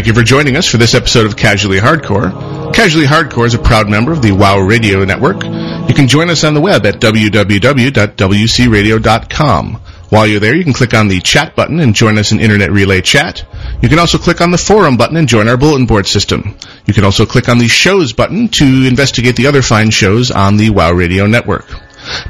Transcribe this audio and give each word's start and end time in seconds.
Thank 0.00 0.08
you 0.08 0.14
for 0.14 0.22
joining 0.22 0.56
us 0.56 0.66
for 0.66 0.78
this 0.78 0.94
episode 0.94 1.26
of 1.26 1.36
Casually 1.36 1.76
Hardcore. 1.76 2.72
Casually 2.72 3.04
Hardcore 3.04 3.44
is 3.44 3.52
a 3.52 3.58
proud 3.58 3.86
member 3.86 4.12
of 4.12 4.22
the 4.22 4.32
WoW 4.32 4.60
Radio 4.60 5.04
Network. 5.04 5.44
You 5.44 5.94
can 5.94 6.08
join 6.08 6.30
us 6.30 6.42
on 6.42 6.54
the 6.54 6.60
web 6.62 6.86
at 6.86 7.00
www.wcradio.com. 7.00 9.74
While 10.08 10.26
you're 10.26 10.40
there, 10.40 10.56
you 10.56 10.64
can 10.64 10.72
click 10.72 10.94
on 10.94 11.08
the 11.08 11.20
chat 11.20 11.54
button 11.54 11.80
and 11.80 11.94
join 11.94 12.16
us 12.16 12.32
in 12.32 12.40
Internet 12.40 12.70
Relay 12.70 13.02
Chat. 13.02 13.44
You 13.82 13.90
can 13.90 13.98
also 13.98 14.16
click 14.16 14.40
on 14.40 14.50
the 14.50 14.56
forum 14.56 14.96
button 14.96 15.18
and 15.18 15.28
join 15.28 15.48
our 15.48 15.58
bulletin 15.58 15.84
board 15.84 16.06
system. 16.06 16.56
You 16.86 16.94
can 16.94 17.04
also 17.04 17.26
click 17.26 17.50
on 17.50 17.58
the 17.58 17.68
shows 17.68 18.14
button 18.14 18.48
to 18.48 18.64
investigate 18.64 19.36
the 19.36 19.48
other 19.48 19.60
fine 19.60 19.90
shows 19.90 20.30
on 20.30 20.56
the 20.56 20.70
WoW 20.70 20.92
Radio 20.92 21.26
Network. 21.26 21.66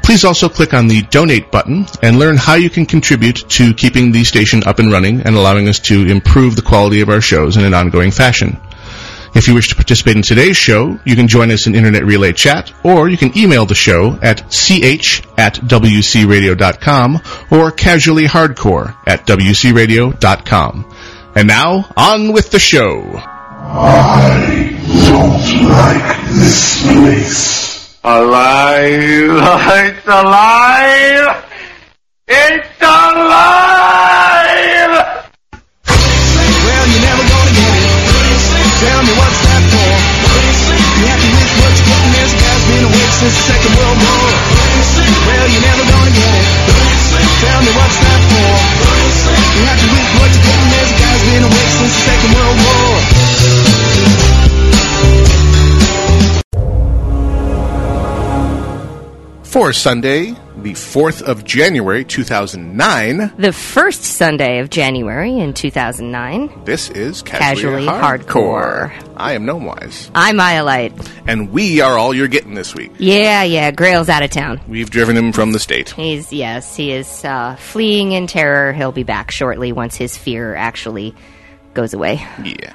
Please 0.03 0.25
also 0.25 0.49
click 0.49 0.73
on 0.73 0.87
the 0.87 1.01
donate 1.03 1.51
button 1.51 1.85
and 2.01 2.19
learn 2.19 2.37
how 2.37 2.55
you 2.55 2.69
can 2.69 2.85
contribute 2.85 3.49
to 3.49 3.73
keeping 3.73 4.11
the 4.11 4.23
station 4.23 4.63
up 4.65 4.79
and 4.79 4.91
running 4.91 5.21
and 5.21 5.35
allowing 5.35 5.67
us 5.67 5.79
to 5.79 6.07
improve 6.07 6.55
the 6.55 6.61
quality 6.61 7.01
of 7.01 7.09
our 7.09 7.21
shows 7.21 7.57
in 7.57 7.63
an 7.63 7.73
ongoing 7.73 8.11
fashion. 8.11 8.59
If 9.33 9.47
you 9.47 9.53
wish 9.53 9.69
to 9.69 9.75
participate 9.75 10.17
in 10.17 10.23
today's 10.23 10.57
show, 10.57 10.99
you 11.05 11.15
can 11.15 11.29
join 11.29 11.51
us 11.51 11.65
in 11.65 11.73
Internet 11.73 12.03
Relay 12.03 12.33
Chat, 12.33 12.73
or 12.83 13.07
you 13.07 13.15
can 13.17 13.37
email 13.37 13.65
the 13.65 13.75
show 13.75 14.19
at 14.21 14.49
ch 14.51 15.21
at 15.37 15.55
wcradio.com 15.55 17.15
or 17.15 17.71
casuallyhardcore 17.71 18.95
at 19.07 19.25
wcradio.com. 19.25 20.95
And 21.33 21.47
now, 21.47 21.89
on 21.95 22.33
with 22.33 22.51
the 22.51 22.59
show. 22.59 23.13
I 23.15 24.77
don't 25.07 25.69
like 25.69 26.25
this 26.33 26.83
place. 26.91 27.60
Alive! 28.01 28.81
It's 28.81 30.07
alive! 30.09 31.37
It's 32.25 32.81
alive! 32.81 33.21
Well, 35.85 36.85
you're 36.89 37.05
never 37.05 37.25
gonna 37.29 37.53
get 37.53 37.77
it. 37.77 37.93
Tell 38.81 39.05
me 39.05 39.13
what's 39.13 39.37
that 39.45 39.61
for? 39.69 39.85
You 39.85 41.05
have 41.13 41.21
to 41.21 41.29
miss 41.29 41.53
what 41.61 41.77
you're 41.77 41.93
getting. 41.93 42.09
This 42.17 42.33
guy's 42.41 42.65
been 42.73 42.89
awake 42.89 43.13
since 43.21 43.37
the 43.37 43.43
Second 43.53 43.73
World 43.77 43.97
War. 44.01 44.33
Well, 45.21 45.45
you're 45.45 45.61
never 45.61 45.85
gonna 45.85 46.17
get 46.17 46.41
it. 46.41 46.49
Tell 47.37 47.61
me 47.61 47.69
what's 47.69 48.01
that 48.01 48.21
for? 48.33 48.49
You 49.61 49.61
have 49.61 49.77
to 49.77 49.89
miss 49.93 50.09
what 50.17 50.29
you're 50.33 50.41
getting. 50.49 50.73
This 50.73 50.89
guy's 50.97 51.21
been 51.29 51.43
awake 51.45 51.69
since 51.69 51.93
the 51.93 52.01
Second 52.01 52.33
World 52.33 52.57
War. 52.65 53.00
For 59.51 59.73
Sunday, 59.73 60.31
the 60.55 60.71
4th 60.71 61.21
of 61.23 61.43
January, 61.43 62.05
2009, 62.05 63.33
The 63.37 63.51
first 63.51 64.01
Sunday 64.01 64.59
of 64.59 64.69
January 64.69 65.37
in 65.39 65.53
2009. 65.53 66.63
this 66.63 66.89
is 66.91 67.21
Casually, 67.21 67.83
Casually 67.83 67.85
Hardcore. 67.85 68.93
I 69.17 69.33
am 69.33 69.43
Gnomewise. 69.45 70.09
I'm 70.15 70.37
Iolite. 70.37 71.05
And 71.27 71.51
we 71.51 71.81
are 71.81 71.97
all 71.97 72.13
you're 72.13 72.29
getting 72.29 72.53
this 72.53 72.73
week. 72.73 72.93
Yeah, 72.97 73.43
yeah, 73.43 73.71
Grail's 73.71 74.07
out 74.07 74.23
of 74.23 74.29
town. 74.29 74.61
We've 74.69 74.89
driven 74.89 75.17
him 75.17 75.33
from 75.33 75.51
the 75.51 75.59
state. 75.59 75.89
He's, 75.89 76.31
yes, 76.31 76.73
he 76.77 76.93
is 76.93 77.25
uh, 77.25 77.57
fleeing 77.57 78.13
in 78.13 78.27
terror. 78.27 78.71
He'll 78.71 78.93
be 78.93 79.03
back 79.03 79.31
shortly 79.31 79.73
once 79.73 79.97
his 79.97 80.17
fear 80.17 80.55
actually 80.55 81.13
goes 81.73 81.93
away. 81.93 82.25
Yeah. 82.41 82.73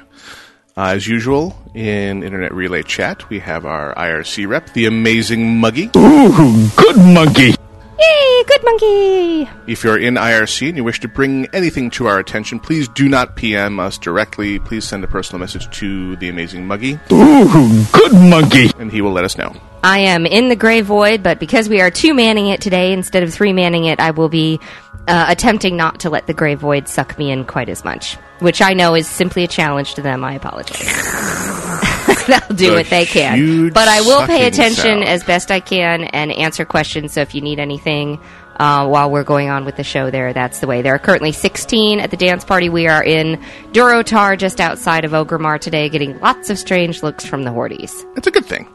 Uh, 0.77 0.89
as 0.93 1.07
usual, 1.07 1.55
in 1.73 2.21
Internet 2.21 2.53
Relay 2.53 2.83
Chat, 2.83 3.27
we 3.29 3.39
have 3.39 3.65
our 3.65 3.95
IRC 3.95 4.47
rep, 4.47 4.71
the 4.73 4.85
amazing 4.85 5.57
Muggy. 5.59 5.89
Ooh, 5.97 6.69
good 6.75 6.97
monkey. 6.97 7.55
Yay, 7.99 8.43
good 8.45 8.63
monkey! 8.63 9.49
If 9.65 9.83
you're 9.83 9.97
in 9.97 10.13
IRC 10.13 10.67
and 10.69 10.77
you 10.77 10.83
wish 10.83 10.99
to 10.99 11.07
bring 11.07 11.47
anything 11.51 11.89
to 11.91 12.05
our 12.05 12.19
attention, 12.19 12.59
please 12.59 12.87
do 12.89 13.09
not 13.09 13.35
PM 13.35 13.79
us 13.79 13.97
directly. 13.97 14.59
Please 14.59 14.85
send 14.87 15.03
a 15.03 15.07
personal 15.07 15.39
message 15.39 15.67
to 15.79 16.15
the 16.17 16.29
amazing 16.29 16.67
Muggy, 16.67 16.99
Ooh, 17.11 17.83
good 17.91 18.13
monkey. 18.13 18.69
and 18.77 18.91
he 18.91 19.01
will 19.01 19.11
let 19.13 19.23
us 19.25 19.35
know. 19.35 19.55
I 19.83 19.99
am 19.99 20.25
in 20.27 20.49
the 20.49 20.55
Grey 20.55 20.81
Void, 20.81 21.23
but 21.23 21.39
because 21.39 21.69
we 21.69 21.81
are 21.81 21.89
two 21.89 22.13
manning 22.13 22.47
it 22.47 22.61
today 22.61 22.93
instead 22.93 23.23
of 23.23 23.33
three 23.33 23.53
manning 23.53 23.85
it, 23.85 23.99
I 23.99 24.11
will 24.11 24.29
be 24.29 24.59
uh, 25.07 25.25
attempting 25.29 25.77
not 25.77 25.99
to 26.01 26.09
let 26.09 26.27
the 26.27 26.33
Grey 26.33 26.55
Void 26.55 26.87
suck 26.87 27.17
me 27.17 27.31
in 27.31 27.45
quite 27.45 27.69
as 27.69 27.83
much. 27.83 28.15
Which 28.39 28.61
I 28.61 28.73
know 28.73 28.93
is 28.93 29.07
simply 29.07 29.43
a 29.43 29.47
challenge 29.47 29.95
to 29.95 30.01
them. 30.01 30.23
I 30.23 30.33
apologize. 30.33 30.77
They'll 32.27 32.55
do 32.57 32.73
what 32.73 32.87
they 32.87 33.05
can. 33.05 33.37
huge 33.37 33.73
But 33.73 33.87
I 33.87 34.01
will 34.01 34.25
pay 34.27 34.43
sucking 34.43 34.47
attention 34.47 34.83
sound. 34.83 35.03
as 35.05 35.23
best 35.23 35.49
I 35.49 35.59
can 35.59 36.03
and 36.03 36.31
answer 36.31 36.65
questions. 36.65 37.13
So 37.13 37.21
if 37.21 37.33
you 37.33 37.41
need 37.41 37.59
anything 37.59 38.19
uh, 38.57 38.87
while 38.87 39.09
we're 39.09 39.23
going 39.23 39.49
on 39.49 39.65
with 39.65 39.77
the 39.77 39.83
show, 39.83 40.11
there, 40.11 40.33
that's 40.33 40.59
the 40.59 40.67
way. 40.67 40.81
There 40.81 40.93
are 40.93 40.99
currently 40.99 41.31
16 41.31 41.99
at 41.99 42.11
the 42.11 42.17
dance 42.17 42.43
party. 42.43 42.69
We 42.69 42.87
are 42.87 43.03
in 43.03 43.41
Durotar, 43.71 44.37
just 44.37 44.59
outside 44.59 45.05
of 45.05 45.11
Orgrimmar 45.11 45.59
today, 45.59 45.89
getting 45.89 46.19
lots 46.19 46.49
of 46.49 46.59
strange 46.59 47.01
looks 47.01 47.25
from 47.25 47.43
the 47.43 47.51
Hordes. 47.51 48.05
It's 48.15 48.27
a 48.27 48.31
good 48.31 48.45
thing. 48.45 48.67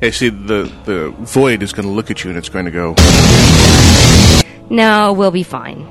Yeah, 0.00 0.10
see, 0.10 0.30
the, 0.30 0.72
the 0.84 1.10
void 1.18 1.62
is 1.62 1.72
going 1.72 1.86
to 1.86 1.92
look 1.92 2.10
at 2.10 2.24
you 2.24 2.30
and 2.30 2.38
it's 2.38 2.48
going 2.48 2.64
to 2.64 2.70
go. 2.70 2.94
No, 4.70 5.12
we'll 5.12 5.30
be 5.30 5.42
fine. 5.42 5.86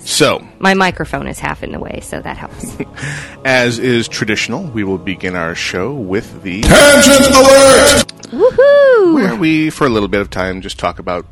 So, 0.00 0.46
My 0.58 0.74
microphone 0.74 1.26
is 1.26 1.38
half 1.38 1.62
in 1.62 1.72
the 1.72 1.78
way, 1.78 2.00
so 2.02 2.20
that 2.20 2.36
helps. 2.36 2.76
as 3.44 3.78
is 3.78 4.08
traditional, 4.08 4.64
we 4.64 4.84
will 4.84 4.96
begin 4.98 5.34
our 5.36 5.54
show 5.54 5.92
with 5.92 6.42
the. 6.42 6.62
Tangent 6.62 7.26
alert! 7.34 8.06
Woohoo! 8.30 9.14
where 9.14 9.34
we, 9.36 9.70
for 9.70 9.86
a 9.86 9.90
little 9.90 10.08
bit 10.08 10.20
of 10.20 10.30
time, 10.30 10.60
just 10.60 10.78
talk 10.78 10.98
about 10.98 11.24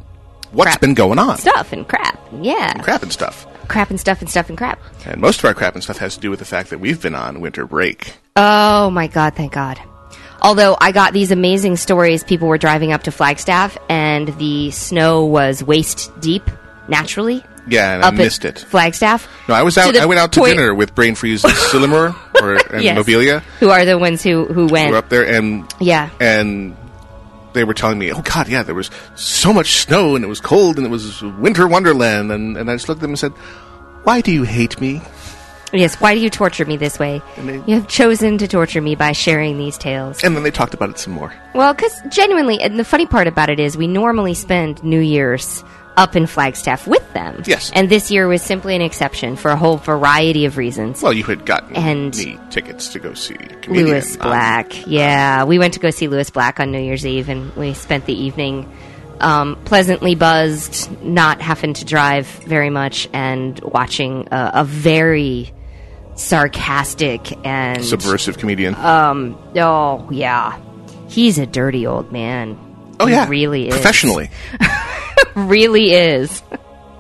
what's 0.53 0.71
Crap. 0.71 0.81
been 0.81 0.95
going 0.95 1.19
on. 1.19 1.39
Stuff 1.39 1.73
and 1.73 1.87
crap. 1.89 2.19
Yeah. 2.41 2.75
Crap 2.83 3.03
and 3.03 3.13
stuff. 3.13 3.47
Crap 3.69 3.91
and 3.91 3.99
stuff 4.01 4.21
and 4.21 4.31
stuff 4.31 4.49
and 4.49 4.57
crap. 4.59 4.79
And 5.07 5.21
most 5.21 5.39
of 5.41 5.45
our 5.47 5.55
crap 5.55 5.75
and 5.75 5.83
stuff 5.83 5.99
has 5.99 6.15
to 6.17 6.21
do 6.21 6.31
with 6.31 6.39
the 6.39 6.45
fact 6.45 6.71
that 6.71 6.79
we've 6.79 7.01
been 7.01 7.15
on 7.15 7.41
winter 7.41 7.67
break. 7.67 8.15
Oh 8.37 8.91
my 8.91 9.07
god, 9.07 9.35
thank 9.35 9.53
God. 9.53 9.81
Although 10.47 10.77
I 10.81 10.93
got 10.93 11.13
these 11.13 11.33
amazing 11.33 11.77
stories, 11.77 12.23
people 12.23 12.47
were 12.47 12.57
driving 12.59 12.93
up 12.93 13.03
to 13.03 13.11
Flagstaff 13.11 13.77
and 13.89 14.29
the 14.39 14.71
snow 14.71 15.25
was 15.25 15.63
waist 15.65 16.13
deep 16.21 16.49
naturally. 16.89 17.43
Yeah, 17.69 17.95
and 17.95 18.05
up 18.05 18.15
I 18.15 18.17
missed 18.17 18.45
it. 18.45 18.61
Flagstaff. 18.61 19.27
No, 19.49 19.55
I 19.55 19.63
was 19.65 19.77
out. 19.77 19.97
I 19.97 20.07
went 20.07 20.21
out 20.21 20.33
to 20.35 20.41
dinner 20.45 20.73
with 20.73 20.95
Brain 20.95 21.17
Freeze 21.17 21.43
and 21.43 21.53
Sillimur 21.73 22.15
or 22.41 22.55
and 22.73 22.85
Yes. 22.85 22.97
Mobilia. 22.97 23.41
Who 23.59 23.71
are 23.71 23.85
the 23.85 23.99
ones 23.99 24.23
who 24.23 24.45
who 24.45 24.67
We 24.67 24.73
went? 24.73 24.91
were 24.93 24.99
up 24.99 25.09
there, 25.09 25.27
and 25.27 25.67
Yeah. 25.81 26.11
and 26.21 26.77
they 27.55 27.65
were 27.65 27.75
telling 27.75 27.99
me, 27.99 28.13
"Oh 28.13 28.23
God, 28.23 28.47
yeah, 28.47 28.63
there 28.63 28.75
was 28.77 28.89
so 29.17 29.53
much 29.53 29.79
snow, 29.81 30.15
and 30.15 30.25
it 30.25 30.29
was 30.29 30.39
cold, 30.41 30.77
and 30.77 30.87
it 30.87 30.91
was 30.91 31.23
winter 31.23 31.67
wonderland." 31.67 32.31
And 32.31 32.57
and 32.57 32.71
I 32.71 32.75
just 32.77 32.89
looked 32.89 33.01
at 33.01 33.03
them 33.03 33.11
and 33.11 33.19
said, 33.19 33.33
"Why 34.05 34.21
do 34.21 34.31
you 34.31 34.45
hate 34.45 34.81
me?" 34.81 35.03
Yes. 35.73 35.97
Why 36.01 36.15
do 36.15 36.21
you 36.21 36.31
torture 36.31 36.65
me 36.65 36.77
this 36.77 36.99
way? 36.99 37.21
They- 37.37 37.57
You 37.67 37.75
have 37.77 37.89
chosen 37.89 38.39
to 38.39 38.49
torture 38.49 38.81
me 38.81 38.95
by 38.95 39.13
sharing 39.13 39.59
these 39.59 39.77
tales. 39.77 40.23
And 40.23 40.37
then 40.37 40.43
they 40.43 40.51
talked 40.51 40.75
about 40.75 40.91
it 40.91 40.99
some 40.99 41.13
more. 41.13 41.33
Well, 41.55 41.75
because 41.75 42.01
genuinely, 42.09 42.61
and 42.61 42.79
the 42.79 42.85
funny 42.85 43.07
part 43.07 43.27
about 43.27 43.51
it 43.51 43.59
is, 43.61 43.77
we 43.77 43.87
normally 43.87 44.35
spend 44.35 44.83
New 44.85 45.01
Year's 45.01 45.65
up 45.97 46.15
in 46.15 46.27
Flagstaff 46.27 46.87
with 46.87 47.11
them. 47.15 47.43
Yes. 47.47 47.73
And 47.75 47.89
this 47.89 48.11
year 48.11 48.29
was 48.29 48.43
simply 48.43 48.77
an 48.77 48.83
exception 48.83 49.35
for 49.35 49.51
a 49.51 49.57
whole 49.57 49.79
variety 49.79 50.45
of 50.45 50.59
reasons. 50.59 51.03
Well, 51.03 51.15
you 51.15 51.25
had 51.25 51.47
gotten 51.47 51.75
And- 51.75 52.15
me 52.17 52.39
tickets 52.51 52.89
to 52.89 52.99
go 52.99 53.15
see. 53.15 53.37
Lewis 53.67 54.17
Black. 54.19 54.87
Yeah, 54.87 55.45
we 55.45 55.59
went 55.59 55.73
to 55.75 55.81
go 55.81 55.91
see 55.91 56.07
Lewis 56.07 56.29
Black 56.31 56.61
on 56.61 56.71
New 56.71 56.81
Year's 56.81 57.07
Eve, 57.07 57.29
and 57.31 57.55
we 57.57 57.73
spent 57.73 58.05
the 58.07 58.13
evening 58.15 58.71
um, 59.21 59.57
pleasantly 59.65 60.15
buzzed, 60.15 61.03
not 61.03 61.41
having 61.41 61.73
to 61.73 61.87
drive 61.87 62.27
very 62.47 62.69
much, 62.69 63.09
and 63.15 63.59
watching 63.61 64.29
a, 64.31 64.51
a 64.57 64.65
very 64.65 65.51
sarcastic 66.17 67.33
and 67.47 67.85
subversive 67.85 68.39
comedian. 68.39 68.75
Um, 68.75 69.39
oh 69.57 70.09
yeah, 70.11 70.59
he's 71.09 71.39
a 71.39 71.47
dirty 71.47 71.87
old 71.87 72.11
man. 72.13 72.59
oh 73.01 73.07
He 73.07 73.13
yeah, 73.13 73.29
really 73.29 73.69
is 73.69 73.75
professionally. 73.75 74.31
really 75.35 75.93
is. 75.93 76.43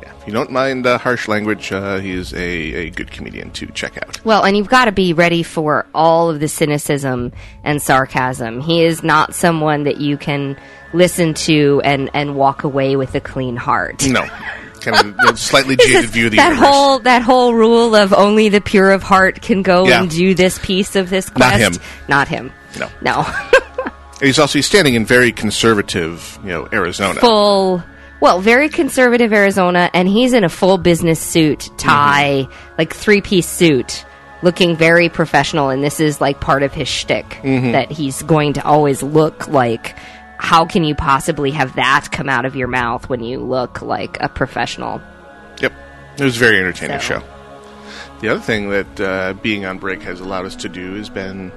If 0.03 0.27
you 0.27 0.33
don't 0.33 0.51
mind 0.51 0.87
uh, 0.87 0.99
harsh 0.99 1.29
language, 1.29 1.71
uh, 1.71 1.99
he 1.99 2.11
is 2.11 2.35
a, 2.35 2.39
a 2.39 2.91
good 2.91 3.13
comedian 3.13 3.53
to 3.53 3.67
check 3.67 3.97
out. 3.97 4.25
Well, 4.25 4.45
and 4.45 4.57
you've 4.57 4.69
got 4.69 4.87
to 4.87 4.93
be 4.93 5.13
ready 5.13 5.45
for 5.45 5.87
all 5.95 6.31
of 6.31 6.41
the 6.41 6.49
cynicism 6.49 7.33
and 7.63 7.81
sarcasm. 7.81 8.61
He 8.61 8.85
is 8.85 9.05
not 9.05 9.37
someone 9.37 9.85
that 9.85 10.01
you 10.01 10.17
can 10.19 10.59
listen 10.93 11.35
to 11.35 11.81
and, 11.85 12.11
and 12.13 12.35
walk 12.35 12.65
away 12.65 12.97
with 12.97 13.15
a 13.15 13.21
clean 13.21 13.55
heart. 13.57 14.05
No, 14.09 14.27
kind 14.87 15.15
of 15.29 15.35
a 15.35 15.37
slightly 15.37 15.77
jaded 15.77 16.11
view 16.11 16.27
of 16.27 16.31
the 16.33 16.37
that 16.39 16.51
universe. 16.51 16.69
whole 16.69 16.99
that 17.01 17.23
whole 17.23 17.55
rule 17.55 17.95
of 17.95 18.13
only 18.13 18.49
the 18.49 18.61
pure 18.61 18.91
of 18.93 19.03
heart 19.03 19.43
can 19.43 19.63
go 19.63 19.87
Yeah. 19.87 20.03
and 20.03 20.11
do 20.11 20.35
this 20.35 20.59
piece 20.59 20.97
of 20.97 21.11
this 21.11 21.29
Not 21.37 21.53
quest. 21.55 21.77
him. 21.77 21.83
Not 22.09 22.29
him. 22.29 22.53
No. 22.79 22.89
No. 23.03 23.27
He's 24.21 24.39
also 24.39 24.59
he's 24.59 24.67
standing 24.67 24.95
in 24.95 25.05
very 25.05 25.31
conservative, 25.31 26.39
you 26.43 26.49
know, 26.49 26.69
Arizona. 26.73 27.21
full 27.21 27.83
well, 28.21 28.41
very 28.41 28.71
conservative 28.71 29.33
Arizona, 29.33 29.91
and 29.93 30.09
he's 30.09 30.33
in 30.33 30.43
a 30.43 30.49
full 30.49 30.79
business 30.79 31.21
suit, 31.21 31.69
tie, 31.77 32.47
mm-hmm. 32.49 32.75
like 32.79 32.95
three 32.95 33.21
piece 33.21 33.47
suit, 33.47 34.07
looking 34.43 34.75
very 34.75 35.11
professional. 35.11 35.69
And 35.69 35.85
this 35.85 36.01
is 36.01 36.19
like 36.21 36.41
part 36.41 36.63
of 36.63 36.73
his 36.73 36.89
shtick 36.89 37.27
mm-hmm. 37.43 37.73
that 37.73 37.91
he's 37.91 38.23
going 38.23 38.55
to 38.55 38.65
always 38.65 39.03
look 39.03 39.49
like. 39.49 39.97
How 40.39 40.65
can 40.67 40.85
you 40.85 40.95
possibly 40.95 41.51
have 41.53 41.75
that 41.77 42.09
come 42.13 42.29
out 42.29 42.45
of 42.45 42.55
your 42.57 42.69
mouth 42.69 43.09
when 43.09 43.23
you 43.23 43.41
look 43.41 43.83
like 43.83 44.17
a 44.21 44.29
professional? 44.29 45.01
Yep, 45.61 45.73
it 46.19 46.25
was 46.25 46.37
a 46.37 46.39
very 46.41 46.59
entertaining 46.59 47.01
So. 47.01 47.21
show. 47.21 47.23
The 48.21 48.29
other 48.29 48.41
thing 48.41 48.71
that 48.71 49.01
uh, 49.01 49.33
being 49.35 49.65
on 49.67 49.79
break 49.79 50.03
has 50.03 50.21
allowed 50.21 50.47
us 50.47 50.57
to 50.57 50.69
do 50.69 50.95
has 50.95 51.09
been 51.11 51.53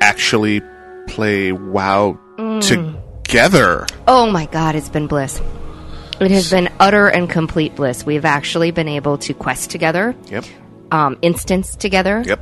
actually 0.00 0.60
play 1.06 1.52
WoW 1.52 2.18
together. 2.60 3.86
Oh 4.08 4.30
my 4.30 4.46
god, 4.46 4.74
it's 4.74 4.88
been 4.88 5.06
bliss. 5.06 5.40
It 6.20 6.30
has 6.30 6.50
been 6.50 6.68
utter 6.78 7.08
and 7.08 7.28
complete 7.28 7.74
bliss. 7.74 8.06
We've 8.06 8.24
actually 8.24 8.70
been 8.70 8.88
able 8.88 9.18
to 9.18 9.34
quest 9.34 9.70
together, 9.70 10.14
Yep. 10.26 10.44
um, 10.92 11.18
instance 11.22 11.74
together. 11.76 12.22
Yep. 12.24 12.40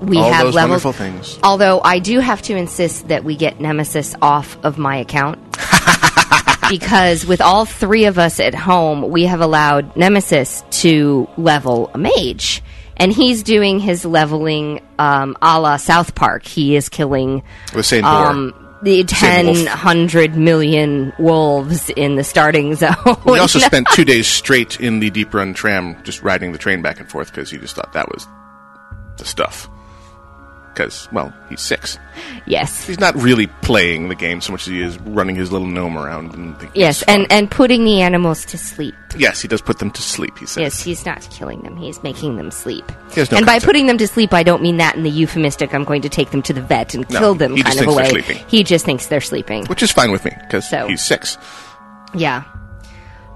We 0.00 0.18
All 0.18 0.32
have 0.32 0.44
those 0.46 0.54
levels. 0.54 0.84
wonderful 0.84 0.92
things. 0.92 1.38
Although 1.42 1.80
I 1.82 1.98
do 1.98 2.20
have 2.20 2.42
to 2.42 2.56
insist 2.56 3.08
that 3.08 3.24
we 3.24 3.36
get 3.36 3.60
Nemesis 3.60 4.14
off 4.22 4.56
of 4.64 4.78
my 4.78 4.96
account. 4.96 5.38
because 6.70 7.26
with 7.26 7.40
all 7.40 7.64
three 7.64 8.04
of 8.04 8.18
us 8.18 8.40
at 8.40 8.54
home, 8.54 9.10
we 9.10 9.24
have 9.24 9.40
allowed 9.40 9.96
Nemesis 9.96 10.62
to 10.82 11.28
level 11.36 11.90
a 11.94 11.98
mage. 11.98 12.62
And 12.96 13.12
he's 13.12 13.42
doing 13.42 13.78
his 13.78 14.04
leveling 14.04 14.80
um, 14.98 15.36
a 15.40 15.60
la 15.60 15.76
South 15.76 16.14
Park. 16.14 16.44
He 16.44 16.74
is 16.76 16.88
killing 16.88 17.42
The 17.72 17.82
same 17.82 18.04
um, 18.04 18.52
the 18.82 19.06
Same 19.08 19.46
wolf. 19.46 19.56
10 19.56 19.66
hundred 19.66 20.36
million 20.36 21.12
wolves 21.18 21.90
in 21.90 22.16
the 22.16 22.24
starting 22.24 22.74
zone. 22.76 22.94
we 23.24 23.38
also 23.38 23.58
spent 23.70 23.88
two 23.92 24.04
days 24.04 24.26
straight 24.26 24.80
in 24.80 25.00
the 25.00 25.10
Deeprun 25.10 25.54
tram, 25.54 26.00
just 26.04 26.22
riding 26.22 26.52
the 26.52 26.58
train 26.58 26.82
back 26.82 26.98
and 27.00 27.08
forth 27.08 27.28
because 27.30 27.50
he 27.50 27.58
just 27.58 27.76
thought 27.76 27.92
that 27.92 28.08
was 28.12 28.26
the 29.16 29.24
stuff. 29.24 29.68
Because, 30.78 31.08
well, 31.10 31.34
he's 31.48 31.60
six. 31.60 31.98
yes. 32.46 32.86
He's 32.86 33.00
not 33.00 33.12
really 33.16 33.48
playing 33.48 34.08
the 34.10 34.14
game 34.14 34.40
so 34.40 34.52
much 34.52 34.60
as 34.62 34.66
he 34.68 34.80
is 34.80 34.96
running 35.00 35.34
his 35.34 35.50
little 35.50 35.66
gnome 35.66 35.98
around. 35.98 36.32
And 36.34 36.54
Yes, 36.72 37.02
and, 37.08 37.26
and 37.32 37.50
putting 37.50 37.82
the 37.84 38.00
animals 38.00 38.44
to 38.44 38.56
sleep. 38.56 38.94
yes, 39.16 39.42
he 39.42 39.48
does 39.48 39.60
put 39.60 39.80
them 39.80 39.90
to 39.90 40.00
sleep. 40.02 40.38
He 40.38 40.46
says. 40.46 40.60
Yes, 40.60 40.82
he's 40.84 41.04
not 41.04 41.28
killing 41.32 41.62
them. 41.62 41.76
He's 41.76 42.00
making 42.04 42.36
them 42.36 42.52
sleep. 42.52 42.84
No 43.16 43.24
and 43.32 43.44
by 43.44 43.58
putting 43.58 43.86
them 43.86 43.98
to 43.98 44.06
sleep, 44.06 44.32
I 44.32 44.44
don't 44.44 44.62
mean 44.62 44.76
that 44.76 44.94
in 44.94 45.02
the 45.02 45.10
euphemistic. 45.10 45.74
I'm 45.74 45.82
going 45.82 46.02
to 46.02 46.08
take 46.08 46.30
them 46.30 46.42
to 46.42 46.52
the 46.52 46.62
vet 46.62 46.94
and 46.94 47.04
No, 47.10 47.18
kill 47.18 47.34
them 47.34 47.56
he 47.56 47.64
kind 47.64 47.80
of 47.80 47.86
way. 47.88 47.94
they're 48.04 48.10
sleeping. 48.22 48.44
He 48.46 48.62
just 48.62 48.84
thinks 48.84 49.08
they're 49.08 49.20
sleeping. 49.20 49.66
which 49.66 49.82
is 49.82 49.90
fine 49.90 50.12
with 50.12 50.24
me 50.24 50.30
because 50.42 50.68
So- 50.70 50.86
he's 50.86 51.02
six. 51.02 51.36
Yeah. 52.14 52.44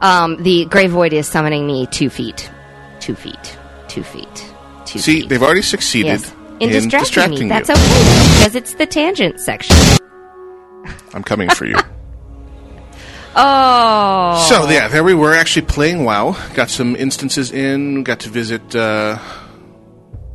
Um, 0.00 0.40
the 0.44 0.64
Grey 0.66 0.86
Void 0.86 1.12
is 1.12 1.26
summoning 1.26 1.66
me 1.66 1.86
two 1.88 2.08
feet, 2.08 2.48
two 3.00 3.16
feet, 3.16 3.58
two 3.88 4.04
feet, 4.04 4.52
two 4.84 5.00
See, 5.00 5.20
feet. 5.22 5.28
they've 5.28 5.42
already 5.42 5.62
succeeded 5.62 6.20
yes. 6.20 6.32
In, 6.60 6.70
distracting, 6.70 7.00
distracting 7.00 7.42
me. 7.44 7.48
That's 7.48 7.70
okay 7.70 8.38
because 8.38 8.54
it's 8.54 8.74
the 8.74 8.86
tangent 8.86 9.40
section. 9.40 9.76
I'm 11.14 11.22
coming 11.22 11.50
for 11.50 11.66
you. 11.66 11.76
Oh. 13.34 14.46
So 14.48 14.68
yeah, 14.68 14.88
there 14.88 15.02
we 15.02 15.14
were 15.14 15.32
actually 15.32 15.64
playing 15.64 16.04
WoW. 16.04 16.36
Got 16.52 16.68
some 16.68 16.94
instances 16.96 17.50
in. 17.50 18.02
Got 18.04 18.20
to 18.20 18.28
visit 18.28 18.76
uh, 18.76 19.18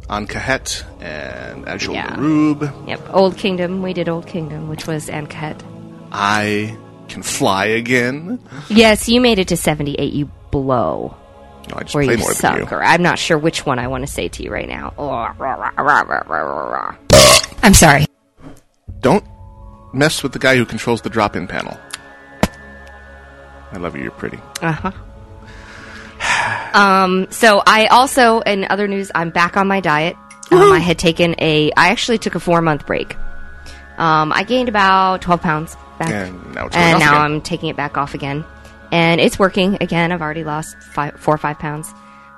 Ahn'kahet 0.10 0.84
and 1.02 1.66
Azjol 1.66 1.94
Yeah. 1.94 2.88
Yep. 2.88 3.14
Old 3.14 3.38
Kingdom. 3.38 3.84
We 3.84 3.94
did 3.94 4.10
Old 4.10 4.26
Kingdom, 4.26 4.68
which 4.68 4.88
was 4.88 5.10
Ahn'kahet. 5.10 5.62
I 6.12 6.76
can 7.08 7.22
fly 7.22 7.66
again. 7.66 8.40
Yes, 8.70 9.08
you 9.08 9.22
made 9.22 9.40
it 9.40 9.50
to 9.50 9.58
78. 9.58 10.14
You 10.14 10.32
blow. 10.52 11.16
No, 11.70 11.76
I 11.78 11.84
just 11.84 11.96
Or 11.96 12.04
play 12.04 12.14
you 12.14 12.20
more 12.20 12.34
suck. 12.34 12.58
you. 12.58 12.66
Or 12.72 12.84
I'm 12.84 13.02
not 13.02 13.20
sure 13.20 13.38
which 13.38 13.66
one 13.66 13.78
I 13.80 13.88
want 13.88 14.06
to 14.06 14.12
say 14.12 14.28
to 14.30 14.44
you 14.44 14.52
right 14.52 14.68
now. 14.70 14.94
I'm 17.64 17.74
sorry. 17.74 18.06
Don't 19.02 19.24
mess 19.94 20.24
with 20.24 20.32
the 20.34 20.40
guy 20.40 20.56
who 20.56 20.66
controls 20.66 21.02
the 21.02 21.10
drop-in 21.10 21.48
panel. 21.48 21.78
I 23.72 23.78
love 23.78 23.96
you. 23.96 24.04
You're 24.04 24.12
pretty. 24.12 24.40
Uh 24.62 24.72
huh. 24.72 24.92
um. 26.74 27.28
So 27.32 27.62
I 27.66 27.88
also, 27.88 28.40
in 28.42 28.66
other 28.70 28.88
news, 28.88 29.12
I'm 29.14 29.30
back 29.30 29.58
on 29.58 29.68
my 29.68 29.80
diet. 29.82 30.16
Um, 30.52 30.72
I 30.72 30.80
had 30.80 30.98
taken 30.98 31.36
a. 31.40 31.72
I 31.76 31.90
actually 31.90 32.18
took 32.18 32.36
a 32.36 32.40
four 32.40 32.62
month 32.62 32.86
break. 32.86 33.16
Um. 33.98 34.32
I 34.32 34.44
gained 34.44 34.70
about 34.70 35.22
12 35.22 35.42
pounds 35.42 35.76
back, 36.00 36.10
And 36.12 36.54
now 36.56 36.70
and 36.72 37.00
now. 37.00 37.18
I'm 37.20 37.42
taking 37.42 37.70
it 37.70 37.76
back 37.76 37.98
off 37.98 38.14
again, 38.14 38.46
and 38.92 39.20
it's 39.22 39.38
working 39.38 39.78
again. 39.82 40.12
I've 40.12 40.22
already 40.22 40.44
lost 40.44 40.78
five, 40.82 41.20
four 41.20 41.36
or 41.36 41.38
five 41.38 41.60
pounds. 41.60 41.94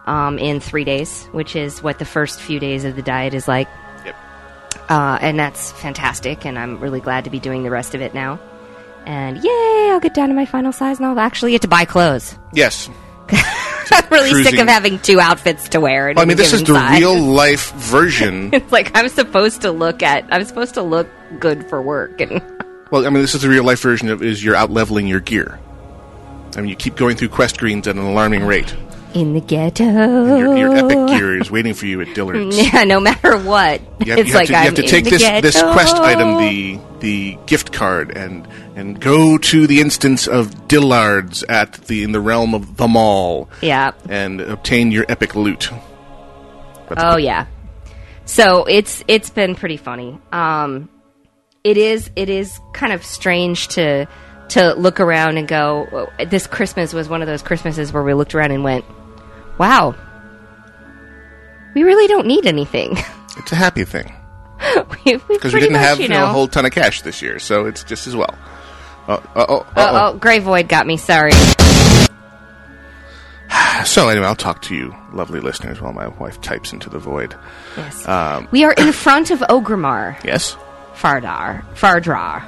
Um, 0.05 0.39
in 0.39 0.59
three 0.59 0.85
days, 0.85 1.25
which 1.33 1.55
is 1.55 1.83
what 1.83 1.99
the 1.99 2.05
first 2.05 2.41
few 2.41 2.59
days 2.59 2.83
of 2.83 2.95
the 2.95 3.03
diet 3.03 3.35
is 3.35 3.47
like. 3.47 3.67
Yep. 4.05 4.15
uh, 4.89 5.19
and 5.21 5.37
that's 5.37 5.71
fantastic. 5.73 6.47
And 6.47 6.57
I'm 6.57 6.79
really 6.79 6.99
glad 6.99 7.25
to 7.25 7.29
be 7.29 7.39
doing 7.39 7.61
the 7.61 7.69
rest 7.69 7.93
of 7.93 8.01
it 8.01 8.15
now. 8.15 8.39
And 9.05 9.37
yay, 9.43 9.89
I'll 9.91 9.99
get 9.99 10.15
down 10.15 10.29
to 10.29 10.35
my 10.35 10.45
final 10.45 10.71
size, 10.71 10.97
and 10.97 11.05
I'll 11.05 11.19
actually 11.19 11.51
get 11.51 11.61
to 11.61 11.67
buy 11.67 11.85
clothes. 11.85 12.35
Yes. 12.53 12.89
I'm 13.91 14.09
really 14.09 14.43
sick 14.43 14.59
of 14.59 14.67
having 14.67 14.99
two 14.99 15.19
outfits 15.19 15.69
to 15.69 15.79
wear. 15.79 16.13
Well, 16.15 16.23
I 16.23 16.25
mean, 16.25 16.37
this 16.37 16.53
is 16.53 16.63
the 16.63 16.73
size. 16.73 16.99
real 16.99 17.17
life 17.19 17.71
version. 17.73 18.51
It's 18.53 18.71
like 18.71 18.91
I'm 18.95 19.09
supposed 19.09 19.61
to 19.61 19.71
look 19.71 20.01
at. 20.03 20.25
I'm 20.31 20.43
supposed 20.45 20.73
to 20.75 20.81
look 20.81 21.07
good 21.39 21.69
for 21.69 21.81
work, 21.81 22.19
and 22.21 22.41
well, 22.91 23.05
I 23.05 23.09
mean, 23.09 23.21
this 23.21 23.35
is 23.35 23.41
the 23.41 23.49
real 23.49 23.63
life 23.63 23.81
version 23.81 24.09
of 24.09 24.23
is 24.23 24.43
you're 24.43 24.55
out 24.55 24.71
leveling 24.71 25.07
your 25.07 25.19
gear. 25.19 25.59
I 26.55 26.61
mean, 26.61 26.69
you 26.69 26.75
keep 26.75 26.95
going 26.95 27.15
through 27.15 27.29
quest 27.29 27.59
greens 27.59 27.87
at 27.87 27.95
an 27.95 28.01
alarming 28.01 28.43
rate. 28.45 28.75
in 29.13 29.33
the 29.33 29.41
ghetto. 29.41 29.83
Your, 30.37 30.57
your 30.57 30.75
epic 30.75 31.07
gear 31.07 31.39
is 31.39 31.49
waiting 31.51 31.73
for 31.73 31.85
you 31.85 32.01
at 32.01 32.13
Dillard's. 32.15 32.57
Yeah, 32.73 32.83
no 32.83 32.99
matter 32.99 33.37
what, 33.37 33.81
You 34.05 34.11
have, 34.11 34.19
it's 34.19 34.27
you 34.29 34.33
have 34.33 34.41
like 34.41 34.47
to, 34.47 34.53
you 34.53 34.57
I'm 34.59 34.65
have 34.65 34.75
to 34.75 34.83
take 34.87 35.05
this 35.05 35.23
this 35.41 35.61
quest 35.61 35.95
item, 35.95 36.37
the 36.37 36.79
the 36.99 37.37
gift 37.45 37.71
card, 37.71 38.15
and 38.17 38.47
and 38.75 38.99
go 38.99 39.37
to 39.37 39.67
the 39.67 39.79
instance 39.81 40.27
of 40.27 40.67
Dillard's 40.67 41.43
at 41.43 41.73
the 41.87 42.03
in 42.03 42.11
the 42.11 42.19
realm 42.21 42.53
of 42.53 42.77
the 42.77 42.87
mall, 42.87 43.49
Yeah. 43.61 43.91
and 44.09 44.41
obtain 44.41 44.91
your 44.91 45.05
epic 45.09 45.35
loot. 45.35 45.69
Oh 46.97 47.17
yeah. 47.17 47.45
So 48.25 48.65
it's 48.65 49.03
it's 49.07 49.29
been 49.29 49.55
pretty 49.55 49.77
funny. 49.77 50.19
Um, 50.31 50.89
it 51.63 51.77
is 51.77 52.09
it 52.15 52.29
is 52.29 52.59
kind 52.73 52.93
of 52.93 53.03
strange 53.03 53.67
to 53.69 54.07
to 54.49 54.73
look 54.73 54.99
around 54.99 55.37
and 55.37 55.47
go. 55.47 55.87
"Oh, 56.19 56.25
This 56.25 56.47
Christmas 56.47 56.93
was 56.93 57.07
one 57.09 57.21
of 57.21 57.27
those 57.27 57.41
Christmases 57.41 57.91
where 57.93 58.03
we 58.03 58.13
looked 58.13 58.33
around 58.35 58.51
and 58.51 58.63
went, 58.63 58.85
"Wow, 59.57 59.95
we 61.75 61.83
really 61.83 62.07
don't 62.07 62.27
need 62.27 62.45
anything." 62.45 62.97
It's 63.37 63.53
a 63.53 63.55
happy 63.55 63.85
thing 63.85 64.13
Because 64.59 65.21
because 65.29 65.53
we 65.53 65.61
didn't 65.61 65.77
have 65.77 66.01
you 66.01 66.09
know, 66.09 66.25
a 66.25 66.27
whole 66.27 66.49
ton 66.49 66.65
of 66.65 66.73
cash 66.73 67.03
this 67.03 67.21
year, 67.21 67.39
so 67.39 67.67
it's 67.67 67.85
just 67.85 68.05
as 68.05 68.15
well. 68.17 68.37
Uh, 69.07 69.13
uh, 69.33 69.45
oh, 69.47 69.57
uh, 69.59 69.63
Oh, 69.77 70.11
oh, 70.13 70.17
Grey 70.17 70.39
Void 70.39 70.67
got 70.67 70.85
me. 70.85 70.97
Sorry. 70.97 71.31
So 73.85 74.09
anyway, 74.09 74.25
I'll 74.27 74.35
talk 74.35 74.61
to 74.63 74.75
you, 74.75 74.93
lovely 75.13 75.39
listeners, 75.39 75.79
while 75.81 75.93
my 75.93 76.07
wife 76.09 76.41
types 76.41 76.73
into 76.73 76.89
the 76.89 76.99
void. 76.99 77.33
Yes. 77.77 78.05
Um, 78.07 78.47
we 78.51 78.65
are 78.65 78.73
in 78.73 78.91
front 79.05 79.31
of 79.31 79.39
Orgrimmar. 79.39 80.21
Yes. 80.23 80.57
Fardar. 80.95 81.63
Fardrar. 81.75 82.43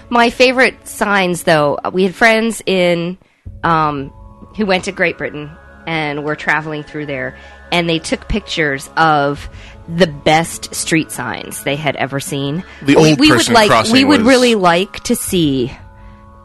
my 0.08 0.30
favorite 0.30 0.86
signs 0.86 1.42
though. 1.42 1.78
We 1.92 2.04
had 2.04 2.14
friends 2.14 2.62
in 2.64 3.18
um, 3.62 4.10
who 4.56 4.66
went 4.66 4.84
to 4.84 4.92
Great 4.92 5.18
Britain 5.18 5.50
and 5.86 6.24
were 6.24 6.36
traveling 6.36 6.82
through 6.82 7.06
there, 7.06 7.36
and 7.70 7.88
they 7.88 7.98
took 7.98 8.28
pictures 8.28 8.88
of 8.96 9.48
the 9.88 10.06
best 10.06 10.74
street 10.74 11.12
signs 11.12 11.62
they 11.64 11.76
had 11.76 11.96
ever 11.96 12.18
seen. 12.18 12.64
The 12.82 12.96
we, 12.96 13.10
old 13.10 13.20
we 13.20 13.28
person 13.28 13.52
would 13.52 13.60
like 13.60 13.68
crossing 13.70 13.92
we 13.92 14.04
would 14.04 14.20
was- 14.22 14.28
really 14.28 14.54
like 14.54 15.00
to 15.04 15.14
see 15.16 15.72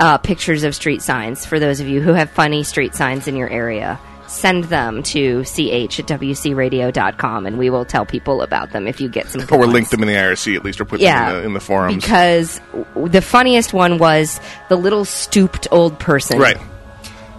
uh, 0.02 0.18
pictures 0.18 0.64
of 0.66 0.76
street 0.76 1.02
signs 1.02 1.46
for 1.46 1.60
those 1.60 1.80
of 1.80 1.88
you 1.88 2.02
who 2.02 2.12
have 2.12 2.30
funny 2.30 2.64
street 2.64 2.94
signs 2.96 3.28
in 3.30 3.36
your 3.38 3.48
area. 3.50 3.98
Send 4.28 4.64
them 4.66 5.04
to 5.04 5.44
ch 5.44 5.60
at 5.60 5.90
wcradio.com 5.90 7.46
and 7.46 7.58
we 7.58 7.70
will 7.70 7.86
tell 7.86 8.06
people 8.06 8.42
about 8.42 8.72
them 8.72 8.88
if 8.88 9.00
you 9.02 9.10
get 9.10 9.28
some. 9.28 9.42
Or 9.52 9.66
link 9.68 9.90
them 9.90 10.02
in 10.02 10.08
the 10.08 10.14
IRC 10.16 10.56
at 10.56 10.64
least, 10.64 10.80
or 10.82 10.86
put 10.86 11.00
Yeah, 11.02 11.26
them 11.28 11.36
in 11.36 11.42
the, 11.42 11.48
in 11.48 11.54
the 11.54 11.60
forums. 11.60 11.96
Because 12.04 12.60
w- 12.94 13.10
the 13.10 13.22
funniest 13.22 13.74
one 13.74 13.98
was 13.98 14.40
the 14.70 14.76
little 14.78 15.06
stooped 15.06 15.68
old 15.72 16.00
person. 16.00 16.40
right. 16.40 16.58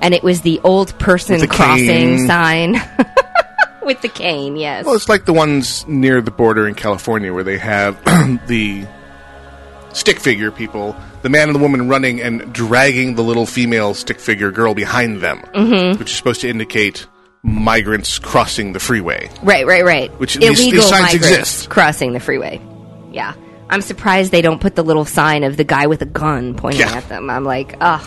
And 0.01 0.15
it 0.15 0.23
was 0.23 0.41
the 0.43 0.61
old 0.65 0.99
person 0.99 1.47
crossing 1.47 1.87
cane. 1.87 2.27
sign. 2.27 2.73
with 3.83 4.01
the 4.03 4.09
cane. 4.09 4.57
Yes. 4.57 4.85
Well, 4.85 4.95
it's 4.95 5.09
like 5.09 5.25
the 5.25 5.33
ones 5.33 5.87
near 5.89 6.21
the 6.21 6.31
border 6.31 6.69
in 6.69 6.75
California 6.75 7.33
where 7.33 7.45
they 7.45 7.59
have 7.59 7.97
the 8.47 8.87
stick 9.93 10.19
figure 10.21 10.51
people, 10.51 10.97
the 11.23 11.29
man 11.29 11.49
and 11.49 11.55
the 11.55 11.61
woman 11.61 11.89
running 11.89 12.21
and 12.21 12.53
dragging 12.53 13.15
the 13.15 13.23
little 13.23 13.47
female 13.47 13.95
stick 13.95 14.19
figure 14.21 14.51
girl 14.51 14.75
behind 14.75 15.21
them, 15.21 15.39
mm-hmm. 15.55 15.99
which 15.99 16.11
is 16.11 16.17
supposed 16.17 16.41
to 16.43 16.49
indicate 16.49 17.07
migrants 17.43 18.19
crossing 18.19 18.73
the 18.73 18.81
freeway. 18.81 19.29
right, 19.43 19.67
right, 19.67 19.85
right. 19.85 20.11
Which 20.21 20.37
illegal 20.37 20.55
these 20.57 20.89
signs 20.89 21.03
migrants 21.15 21.29
exist. 21.31 21.69
crossing 21.71 22.13
the 22.13 22.21
freeway. 22.21 22.61
Yeah. 23.11 23.35
I'm 23.69 23.81
surprised 23.81 24.33
they 24.33 24.43
don't 24.43 24.61
put 24.61 24.75
the 24.77 24.85
little 24.85 25.05
sign 25.05 25.45
of 25.45 25.57
the 25.57 25.65
guy 25.65 25.87
with 25.87 26.03
a 26.03 26.07
gun 26.07 26.55
pointing 26.55 26.81
Yeah. 26.83 26.93
at 26.97 27.09
them. 27.09 27.31
I'm 27.31 27.45
like, 27.45 27.77
ugh. 27.81 28.07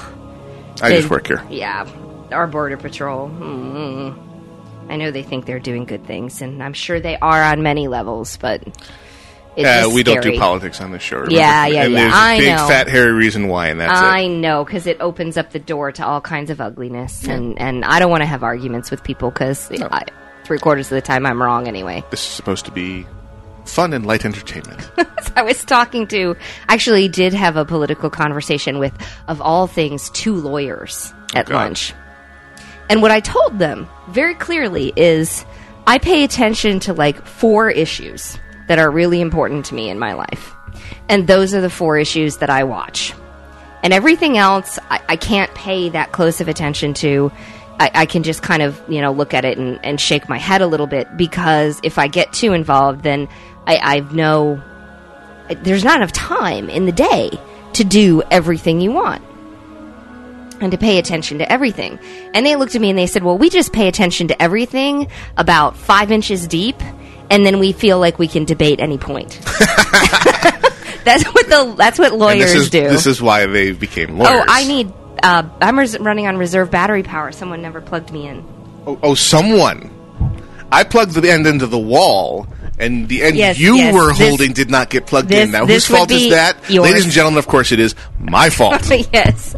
I 0.82 0.90
They- 0.90 0.98
just 0.98 1.10
work 1.10 1.28
here. 1.28 1.44
Yeah, 1.50 1.88
our 2.32 2.48
border 2.48 2.78
patrol. 2.78 3.30
mm 3.30 4.22
I 4.88 4.98
know 4.98 5.10
they 5.10 5.24
think 5.24 5.46
they're 5.48 5.58
doing 5.60 5.86
good 5.86 6.06
things, 6.06 6.44
and 6.44 6.62
I'm 6.62 6.74
sure 6.74 7.00
they 7.00 7.18
are 7.18 7.42
on 7.42 7.64
many 7.64 7.88
levels. 7.88 8.38
But 8.38 8.62
it's 9.56 9.88
Uh, 9.88 9.90
we 9.94 10.04
don't 10.04 10.22
do 10.22 10.38
politics 10.38 10.82
on 10.82 10.92
the 10.92 11.00
show. 11.00 11.18
remember? 11.18 11.36
Yeah, 11.36 11.66
yeah, 11.68 11.84
and 11.84 11.94
yeah, 11.94 12.00
There's 12.02 12.14
I 12.14 12.34
a 12.34 12.38
big, 12.40 12.56
know. 12.56 12.68
fat, 12.68 12.88
hairy 12.88 13.12
reason 13.14 13.48
why, 13.48 13.68
and 13.68 13.80
that's 13.80 13.92
I 14.00 14.20
it. 14.22 14.30
know 14.30 14.64
because 14.66 14.88
it 14.88 14.98
opens 15.00 15.38
up 15.38 15.52
the 15.52 15.60
door 15.60 15.92
to 15.94 16.06
all 16.06 16.22
kinds 16.22 16.50
of 16.50 16.60
ugliness, 16.62 17.26
and 17.28 17.60
and 17.60 17.84
I 17.86 18.00
don't 18.00 18.10
want 18.12 18.22
to 18.22 18.28
have 18.28 18.44
arguments 18.44 18.92
with 18.92 19.04
people 19.04 19.32
because 19.32 19.72
three 20.44 20.60
quarters 20.60 20.92
of 20.92 20.96
the 20.96 21.02
time 21.02 21.26
I'm 21.26 21.42
wrong 21.42 21.68
anyway. 21.68 22.04
This 22.12 22.22
is 22.22 22.28
supposed 22.28 22.66
to 22.66 22.72
be 22.72 23.06
fun 23.66 23.94
and 23.94 24.06
light 24.06 24.26
entertainment. 24.26 24.90
I 25.36 25.42
was 25.42 25.66
talking 25.66 26.06
to, 26.08 26.36
actually, 26.70 27.08
did 27.08 27.34
have 27.34 27.58
a 27.58 27.66
political 27.66 28.10
conversation 28.12 28.78
with, 28.78 28.94
of 29.28 29.42
all 29.42 29.66
things, 29.68 30.10
two 30.12 30.36
lawyers 30.36 31.12
at 31.34 31.48
God. 31.48 31.56
lunch. 31.56 31.94
And 32.90 33.02
what 33.02 33.10
I 33.12 33.20
told 33.20 33.58
them 33.58 33.90
very 34.10 34.36
clearly 34.36 34.94
is 34.96 35.44
I 35.88 35.98
pay 35.98 36.24
attention 36.24 36.80
to 36.82 36.94
like 36.94 37.26
four 37.26 37.70
issues 37.72 38.38
that 38.68 38.80
are 38.80 38.90
really 38.90 39.22
important 39.22 39.66
to 39.66 39.76
me 39.76 39.90
in 39.90 40.00
my 40.00 40.14
life. 40.14 40.54
And 41.10 41.28
those 41.28 41.54
are 41.54 41.62
the 41.62 41.70
four 41.70 41.98
issues 41.98 42.38
that 42.38 42.50
I 42.50 42.64
watch. 42.64 43.14
And 43.84 43.94
everything 43.94 44.38
else, 44.38 44.80
I, 44.90 45.02
I 45.10 45.16
can't 45.16 45.54
pay 45.54 45.90
that 45.90 46.12
close 46.12 46.42
of 46.42 46.48
attention 46.48 46.94
to. 46.96 47.32
I, 47.80 47.92
I 47.94 48.06
can 48.06 48.24
just 48.24 48.42
kind 48.42 48.62
of, 48.62 48.82
you 48.88 49.02
know, 49.02 49.12
look 49.12 49.34
at 49.34 49.46
it 49.46 49.58
and, 49.58 49.80
and 49.84 50.02
shake 50.02 50.28
my 50.28 50.38
head 50.38 50.62
a 50.62 50.68
little 50.68 50.88
bit 50.88 51.16
because 51.18 51.80
if 51.84 51.98
I 51.98 52.08
get 52.08 52.34
too 52.34 52.54
involved, 52.54 53.04
then 53.04 53.28
I, 53.68 53.78
I've 53.78 54.16
no. 54.16 54.62
There's 55.62 55.84
not 55.84 55.98
enough 55.98 56.12
time 56.12 56.70
in 56.70 56.86
the 56.86 56.92
day 56.92 57.30
to 57.74 57.84
do 57.84 58.24
everything 58.32 58.82
you 58.82 58.92
want 58.92 59.22
and 60.62 60.72
to 60.72 60.78
pay 60.78 60.98
attention 60.98 61.40
to 61.40 61.52
everything. 61.52 62.00
And 62.34 62.46
they 62.46 62.56
looked 62.56 62.76
at 62.76 62.82
me 62.82 62.90
and 62.90 62.98
they 62.98 63.08
said, 63.08 63.24
Well, 63.24 63.38
we 63.38 63.50
just 63.50 63.74
pay 63.74 63.88
attention 63.88 64.30
to 64.30 64.42
everything 64.42 65.08
about 65.38 65.78
five 65.78 66.12
inches 66.12 66.48
deep, 66.48 66.78
and 67.30 67.46
then 67.46 67.60
we 67.60 67.72
feel 67.72 68.00
like 68.00 68.20
we 68.20 68.28
can 68.28 68.46
debate 68.46 68.80
any 68.80 68.98
point. 68.98 69.40
that's 71.04 71.24
what 71.26 71.48
the 71.50 71.76
that's 71.78 72.00
what 72.00 72.14
lawyers 72.14 72.54
this 72.54 72.56
is 72.64 72.70
do. 72.70 72.82
this 72.82 73.06
is 73.06 73.22
why 73.22 73.46
they 73.46 73.72
became 73.72 74.18
lawyers. 74.18 74.42
oh, 74.42 74.46
I 74.48 74.64
need. 74.68 74.92
Uh, 75.24 75.44
I'm 75.62 75.80
res- 75.80 75.98
running 76.00 76.28
on 76.28 76.38
reserve 76.38 76.70
battery 76.72 77.04
power. 77.04 77.32
Someone 77.32 77.62
never 77.62 77.82
plugged 77.82 78.12
me 78.12 78.28
in. 78.28 78.44
Oh, 78.86 79.00
oh, 79.02 79.16
someone. 79.16 79.92
I 80.72 80.84
plugged 80.84 81.14
the 81.14 81.30
end 81.32 81.48
into 81.48 81.68
the 81.68 81.78
wall, 81.80 82.48
and 82.80 83.08
the 83.08 83.22
end 83.24 83.38
Yes, 83.38 83.58
you 83.58 83.76
yes, 83.76 83.94
were 83.94 84.10
this- 84.14 84.28
holding 84.28 84.52
did 84.54 84.70
not 84.70 84.90
get 84.90 85.08
plugged 85.08 85.30
this- 85.30 85.46
in. 85.46 85.52
Now, 85.52 85.66
whose 85.66 85.88
fault 85.88 86.12
is 86.12 86.32
that? 86.32 86.58
yours. 86.70 86.84
Ladies 86.90 87.04
and 87.06 87.14
gentlemen, 87.14 87.38
of 87.40 87.48
course 87.48 87.72
it 87.72 87.80
is 87.80 87.96
my 88.20 88.50
fault. 88.52 88.88
Yes, 88.90 89.56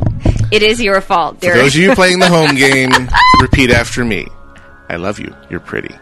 it 0.52 0.62
is 0.64 0.82
your 0.82 1.02
fault. 1.02 1.40
There 1.40 1.56
those 1.56 1.76
of 1.76 1.82
you 1.82 1.96
playing 1.96 2.20
the 2.20 2.28
home 2.30 2.56
game, 2.56 2.92
repeat 3.42 3.72
after 3.72 4.06
me. 4.06 4.28
I 4.90 4.98
love 4.98 5.20
you. 5.20 5.36
You're 5.50 5.60
pretty. 5.60 5.94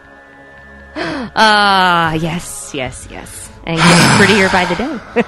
Ah, 0.98 2.14
yes, 2.14 2.72
yes, 2.74 3.06
yes, 3.10 3.50
and 3.64 3.76
getting 3.76 4.16
prettier 4.16 4.48
by 4.48 4.64
the 4.64 4.74
day. 4.74 5.22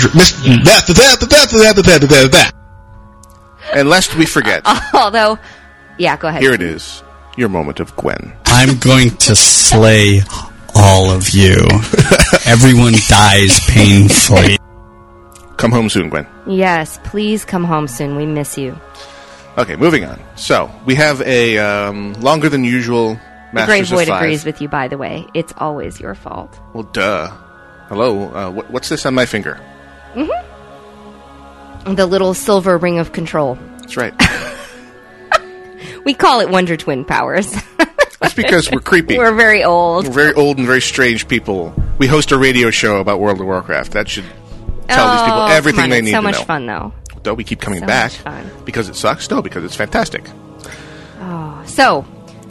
That, 0.00 0.16
that, 0.64 0.86
that, 0.88 1.20
that, 1.20 1.50
that, 1.50 1.76
that, 1.84 2.00
that, 2.08 2.30
that. 2.32 2.52
And 3.74 3.88
lest 3.88 4.16
we 4.16 4.24
forget, 4.26 4.62
Although, 4.94 5.38
yeah, 5.98 6.16
go 6.16 6.28
ahead. 6.28 6.42
here 6.42 6.54
it 6.54 6.62
is. 6.62 7.02
Your 7.36 7.48
moment 7.48 7.80
of 7.80 7.94
Gwen. 7.96 8.32
I'm 8.46 8.78
going 8.78 9.10
to 9.18 9.36
slay 9.36 10.20
all 10.74 11.10
of 11.10 11.28
you. 11.30 11.54
Everyone 12.46 12.94
dies 13.08 13.60
painfully. 13.68 14.56
Come 15.58 15.70
home 15.72 15.88
soon, 15.90 16.08
Gwen. 16.08 16.26
Yes, 16.46 16.98
please 17.04 17.44
come 17.44 17.64
home 17.64 17.86
soon. 17.86 18.16
We 18.16 18.24
miss 18.26 18.56
you. 18.58 18.76
Okay, 19.58 19.76
moving 19.76 20.04
on. 20.04 20.18
So 20.36 20.70
we 20.86 20.94
have 20.94 21.20
a 21.22 21.58
um, 21.58 22.14
longer 22.14 22.48
than 22.48 22.64
usual 22.64 23.18
The 23.52 23.66
Grey 23.66 23.80
of 23.80 23.88
Void 23.88 24.08
Five. 24.08 24.22
agrees 24.22 24.44
with 24.44 24.60
you, 24.62 24.68
by 24.68 24.88
the 24.88 24.96
way. 24.98 25.26
It's 25.34 25.52
always 25.56 25.98
your 26.00 26.14
fault. 26.14 26.58
Well, 26.72 26.84
duh. 26.84 27.28
Hello. 27.88 28.28
Uh, 28.32 28.50
what, 28.50 28.70
what's 28.70 28.88
this 28.88 29.04
on 29.06 29.14
my 29.14 29.26
finger? 29.26 29.60
The 31.86 32.06
little 32.06 32.34
silver 32.34 32.76
ring 32.78 32.98
of 32.98 33.12
control. 33.12 33.56
That's 33.78 33.96
right. 33.96 34.14
We 36.04 36.14
call 36.14 36.40
it 36.40 36.48
Wonder 36.48 36.78
Twin 36.78 37.04
powers. 37.04 37.52
That's 38.20 38.32
because 38.34 38.70
we're 38.70 38.80
creepy. 38.80 39.18
We're 39.18 39.34
very 39.34 39.62
old. 39.64 40.06
We're 40.06 40.12
very 40.12 40.32
old 40.32 40.56
and 40.56 40.66
very 40.66 40.80
strange 40.80 41.28
people. 41.28 41.74
We 41.98 42.06
host 42.06 42.32
a 42.32 42.38
radio 42.38 42.70
show 42.70 43.00
about 43.00 43.20
World 43.20 43.38
of 43.38 43.46
Warcraft. 43.46 43.92
That 43.92 44.08
should 44.08 44.24
tell 44.88 45.12
these 45.12 45.22
people 45.22 45.40
Oh, 45.42 45.46
everything 45.50 45.84
on, 45.84 45.90
they 45.90 46.00
need 46.00 46.12
so 46.12 46.20
to 46.22 46.26
know. 46.26 46.32
So 46.32 46.38
much 46.38 46.46
fun, 46.46 46.66
though. 46.66 46.94
Though 47.22 47.34
we 47.34 47.44
keep 47.44 47.60
coming 47.60 47.80
So 47.80 47.86
back 47.86 48.12
much 48.12 48.20
fun. 48.20 48.50
because 48.64 48.88
it 48.88 48.96
sucks. 48.96 49.28
No, 49.30 49.42
because 49.42 49.62
it's 49.62 49.76
fantastic. 49.76 50.24
Oh, 51.20 51.62
So, 51.66 52.06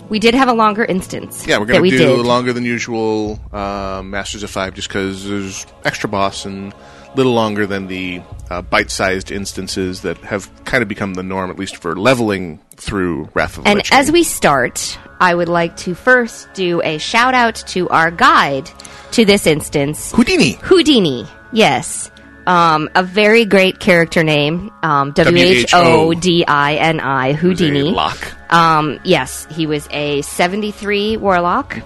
we 0.10 0.20
did 0.20 0.34
have 0.34 0.48
a 0.48 0.54
longer 0.54 0.84
instance. 0.86 1.46
Yeah, 1.48 1.60
we're 1.60 1.66
going 1.66 1.82
we 1.82 1.92
to 1.92 1.98
do 1.98 2.06
did. 2.06 2.20
a 2.20 2.22
longer 2.24 2.54
than 2.54 2.64
usual 2.66 3.40
uh, 3.54 4.02
Masters 4.04 4.44
of 4.44 4.50
Five 4.50 4.74
just 4.74 4.88
because 4.88 5.28
there's 5.28 5.66
extra 5.86 6.10
boss 6.10 6.46
and 6.46 6.74
a 6.74 7.16
little 7.16 7.34
longer 7.34 7.66
than 7.66 7.88
the 7.88 8.22
uh, 8.50 8.62
bite-sized 8.62 9.32
instances 9.32 10.02
that 10.02 10.18
have 10.20 10.50
kind 10.66 10.82
of 10.84 10.88
become 10.88 11.16
the 11.16 11.24
norm, 11.24 11.50
at 11.50 11.58
least 11.58 11.78
for 11.78 11.96
leveling 11.96 12.60
through 12.76 13.30
Wrath 13.34 13.58
of 13.58 13.64
the 13.64 13.70
And 13.70 13.78
Lich 13.78 13.90
King. 13.90 14.00
as 14.00 14.12
we 14.12 14.24
start, 14.24 14.98
I 15.20 15.34
would 15.34 15.50
like 15.50 15.76
to 15.78 15.96
first 15.96 16.54
do 16.54 16.82
a 16.84 16.98
shout 17.00 17.34
out 17.34 17.56
to 17.68 17.90
our 17.90 18.12
guide 18.12 18.70
to 19.12 19.26
this 19.26 19.48
instance, 19.48 20.12
Whodini. 20.14 20.58
Whodini. 20.60 21.28
Yes. 21.52 22.12
Um, 22.50 22.90
a 22.96 23.04
very 23.04 23.46
great 23.46 23.80
character 23.80 24.24
name. 24.24 24.72
Um, 24.82 25.12
W 25.12 25.44
H 25.46 25.72
O 25.74 26.14
D 26.16 26.44
I 26.48 26.76
N 26.76 27.00
I. 27.00 27.34
Whodini. 27.34 27.94
Lock. 27.94 28.18
Um, 28.52 29.00
yes, 29.04 29.46
he 29.52 29.68
was 29.68 29.88
a 29.92 30.22
73 30.24 31.18
warlock. 31.18 31.78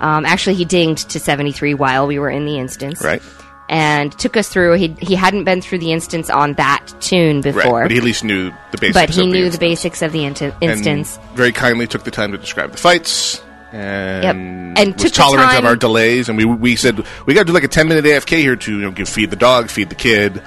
Um, 0.00 0.24
actually, 0.24 0.54
he 0.54 0.64
dinged 0.64 1.10
to 1.10 1.20
73 1.20 1.74
while 1.74 2.06
we 2.06 2.18
were 2.18 2.30
in 2.30 2.46
the 2.46 2.56
instance. 2.58 3.02
Right. 3.04 3.20
And 3.68 4.10
took 4.18 4.38
us 4.38 4.48
through. 4.48 4.74
He, 4.74 4.96
he 4.98 5.14
hadn't 5.14 5.44
been 5.44 5.60
through 5.60 5.80
the 5.80 5.92
instance 5.92 6.30
on 6.30 6.54
that 6.54 6.86
tune 7.00 7.42
Right. 7.42 7.54
before. 7.54 7.82
But 7.82 7.90
he 7.90 7.98
at 7.98 8.02
least 8.04 8.24
knew 8.24 8.50
the 8.70 8.78
basics 8.78 8.94
but 8.94 9.10
he 9.10 9.20
of 9.22 9.26
knew 9.26 9.32
the 9.40 9.46
instance. 9.46 9.58
basics 9.58 10.00
of 10.02 10.12
the 10.12 10.24
and 10.24 10.54
instance. 10.62 11.18
very 11.34 11.52
kindly 11.52 11.86
took 11.86 12.04
the 12.04 12.10
time 12.10 12.32
to 12.32 12.38
describe 12.38 12.70
the 12.72 12.78
fights 12.78 13.42
and, 13.72 14.24
Yep. 14.24 14.36
And 14.78 15.02
was 15.02 15.12
tolerant 15.12 15.58
of 15.58 15.64
our 15.64 15.76
delays. 15.76 16.28
And 16.28 16.38
we 16.38 16.44
we 16.44 16.76
said 16.76 17.04
we 17.26 17.34
got 17.34 17.40
to 17.40 17.46
do 17.46 17.52
like 17.52 17.64
a 17.64 17.68
ten 17.68 17.88
minute 17.88 18.04
AFK 18.04 18.38
here 18.38 18.56
to 18.56 18.72
you 18.72 18.82
know 18.82 18.90
give 18.90 19.08
feed 19.08 19.30
the 19.30 19.36
dog, 19.36 19.70
feed 19.70 19.88
the 19.88 19.94
kid, 19.96 20.38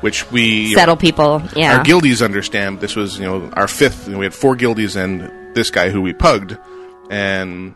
which 0.00 0.30
we 0.30 0.42
you 0.42 0.76
know, 0.76 0.80
Settle 0.80 0.96
people. 0.96 1.42
Yeah. 1.56 1.78
our 1.78 1.84
guildies 1.84 2.22
understand. 2.22 2.80
This 2.80 2.94
was 2.96 3.18
you 3.18 3.24
know 3.24 3.50
our 3.54 3.68
fifth. 3.68 4.06
You 4.06 4.12
know, 4.12 4.18
we 4.18 4.26
had 4.26 4.34
four 4.34 4.56
guildies 4.56 4.96
and 4.96 5.54
this 5.54 5.70
guy 5.70 5.90
who 5.90 6.02
we 6.02 6.12
pugged, 6.12 6.56
and 7.10 7.74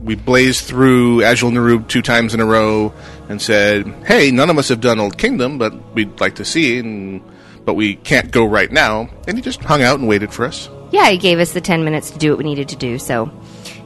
we 0.00 0.16
blazed 0.16 0.64
through 0.64 1.18
Azjol-Nerub 1.18 1.88
two 1.88 2.02
times 2.02 2.34
in 2.34 2.40
a 2.40 2.44
row 2.44 2.92
and 3.28 3.40
said, 3.40 3.86
"Hey, 4.04 4.30
none 4.30 4.50
of 4.50 4.58
us 4.58 4.68
have 4.68 4.80
done 4.80 4.98
Old 4.98 5.16
Kingdom, 5.16 5.58
but 5.58 5.72
we'd 5.94 6.20
like 6.20 6.34
to 6.36 6.44
see." 6.44 6.78
And, 6.78 7.22
but 7.64 7.74
we 7.74 7.94
can't 7.94 8.32
go 8.32 8.44
right 8.44 8.70
now, 8.72 9.08
and 9.28 9.38
he 9.38 9.42
just 9.42 9.62
hung 9.62 9.82
out 9.82 10.00
and 10.00 10.08
waited 10.08 10.32
for 10.32 10.44
us. 10.44 10.68
Yeah, 10.90 11.08
he 11.08 11.16
gave 11.16 11.38
us 11.38 11.52
the 11.52 11.60
10 11.60 11.84
minutes 11.84 12.10
to 12.10 12.18
do 12.18 12.30
what 12.30 12.38
we 12.38 12.44
needed 12.44 12.68
to 12.70 12.76
do. 12.76 12.98
So, 12.98 13.30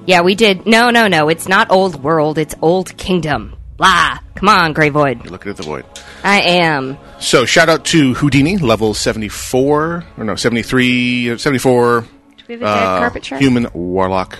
yeah, 0.06 0.20
we 0.22 0.34
did. 0.34 0.66
No, 0.66 0.90
no, 0.90 1.08
no. 1.08 1.28
It's 1.28 1.48
not 1.48 1.70
Old 1.70 2.02
World. 2.02 2.38
It's 2.38 2.54
Old 2.62 2.96
Kingdom. 2.96 3.54
Blah. 3.76 4.18
Come 4.36 4.48
on, 4.48 4.72
Grey 4.72 4.88
Void. 4.90 5.22
You're 5.24 5.32
looking 5.32 5.50
at 5.50 5.56
the 5.56 5.62
void. 5.62 5.84
I 6.22 6.40
am. 6.40 6.96
So, 7.18 7.44
shout 7.44 7.68
out 7.68 7.84
to 7.86 8.14
Whodini, 8.14 8.60
level 8.60 8.94
74, 8.94 10.04
or 10.16 10.24
no, 10.24 10.34
73, 10.34 11.30
uh, 11.32 11.36
74, 11.38 12.00
Do 12.02 12.06
we 12.48 12.54
have 12.54 12.60
a 12.60 12.64
dead 12.64 12.68
uh, 12.68 12.98
carpet 12.98 13.24
shark? 13.24 13.40
human 13.40 13.66
warlock, 13.74 14.38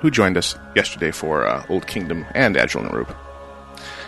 who 0.00 0.10
joined 0.10 0.36
us 0.36 0.56
yesterday 0.74 1.10
for 1.10 1.46
uh, 1.46 1.64
Old 1.68 1.86
Kingdom 1.86 2.24
and 2.34 2.56
Azjol-Nerub. 2.56 3.14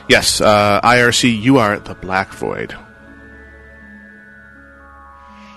Yes, 0.08 0.40
uh, 0.40 0.80
IRC, 0.82 1.40
you 1.40 1.58
are 1.58 1.78
the 1.78 1.94
Black 1.94 2.32
Void. 2.34 2.76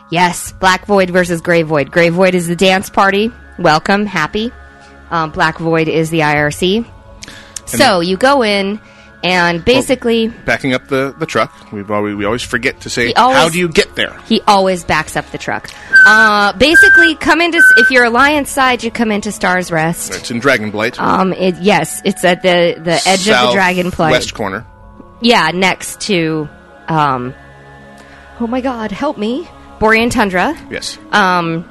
Yes, 0.10 0.54
Black 0.54 0.86
Void 0.86 1.10
versus 1.10 1.42
Grey 1.42 1.64
Void. 1.64 1.92
Grey 1.92 2.10
Void 2.10 2.34
is 2.34 2.48
the 2.48 2.56
dance 2.56 2.90
party. 2.90 3.32
Welcome, 3.60 4.06
happy. 4.06 4.52
Um, 5.12 5.32
Black 5.32 5.58
Void 5.58 5.88
is 5.88 6.10
the 6.10 6.20
IRC. 6.20 6.86
So 7.66 8.00
you 8.00 8.18
go 8.18 8.44
in, 8.44 8.80
And 9.24 9.66
basically, 9.66 10.28
Backing 10.28 10.74
up 10.74 10.88
the, 10.88 11.14
the 11.18 11.26
truck, 11.26 11.72
we've 11.72 11.90
always, 11.90 12.16
we 12.16 12.24
always 12.24 12.44
forget 12.44 12.82
to 12.82 12.90
say, 12.90 13.14
always- 13.14 13.38
how 13.38 13.50
do 13.50 13.58
you 13.58 13.68
get 13.68 13.96
there? 13.96 14.16
he 14.28 14.42
always 14.48 14.84
backs 14.84 15.16
up 15.16 15.26
the 15.32 15.38
truck. 15.40 15.70
Uh, 16.06 16.54
basically, 16.54 17.16
come 17.16 17.42
into 17.42 17.60
if 17.78 17.90
you're 17.90 18.06
Alliance 18.06 18.50
side, 18.52 18.84
you 18.84 18.92
come 18.92 19.12
into 19.12 19.32
Stars 19.32 19.72
Rest. 19.72 20.14
It's 20.14 20.30
in 20.32 20.40
Dragonblight. 20.40 21.00
Um, 21.00 21.34
it, 21.34 21.56
yes, 21.58 22.00
it's 22.06 22.24
at 22.24 22.42
the 22.44 22.76
the 22.80 23.02
edge 23.06 23.28
of 23.28 23.52
the 23.52 23.58
Dragonblight. 23.60 24.12
West 24.12 24.34
corner. 24.36 24.66
Yeah, 25.20 25.50
next 25.52 26.00
to, 26.02 26.48
um, 26.88 27.34
oh 28.40 28.46
my 28.48 28.62
God, 28.62 28.92
help 28.92 29.18
me, 29.18 29.46
Borean 29.80 30.12
Tundra. 30.12 30.56
Yes. 30.70 30.98
Um, 31.12 31.66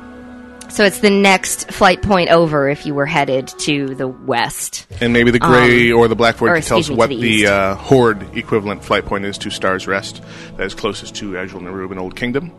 so 0.69 0.85
it's 0.85 1.01
the 1.01 1.11
next 1.11 1.71
flight 1.71 2.03
point 2.03 2.31
over 2.31 2.69
if 2.69 2.87
you 2.87 2.95
were 2.95 3.07
headed 3.07 3.49
to 3.61 3.95
the 3.95 4.09
west. 4.09 4.87
And 5.01 5.13
maybe 5.13 5.31
the 5.31 5.39
gray 5.39 5.91
or 5.91 6.09
the 6.09 6.17
black 6.17 6.37
void 6.37 6.49
Um, 6.49 6.53
or 6.53 6.57
can 6.57 6.65
tell 6.65 6.79
us 6.79 6.91
what 6.91 7.09
the 7.09 7.21
the, 7.21 7.47
uh, 7.47 7.75
horde 7.77 8.37
equivalent 8.37 8.85
flight 8.85 9.05
point 9.07 9.25
is 9.25 9.39
to 9.39 9.51
Star's 9.51 9.87
Rest. 9.87 10.23
That 10.57 10.67
is 10.67 10.75
closest 10.75 11.15
to 11.17 11.33
Azjol-Nerub 11.33 11.91
and 11.91 12.01
Old 12.01 12.17
Kingdom. 12.17 12.53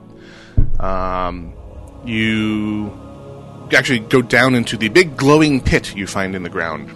Um, 0.80 1.54
you 2.06 2.92
actually 3.74 4.00
go 4.00 4.22
down 4.22 4.56
into 4.56 4.78
the 4.78 4.90
big 4.90 5.18
glowing 5.18 5.62
pit 5.62 5.96
you 5.96 6.08
find 6.08 6.36
in 6.36 6.44
the 6.44 6.50
ground, 6.50 6.90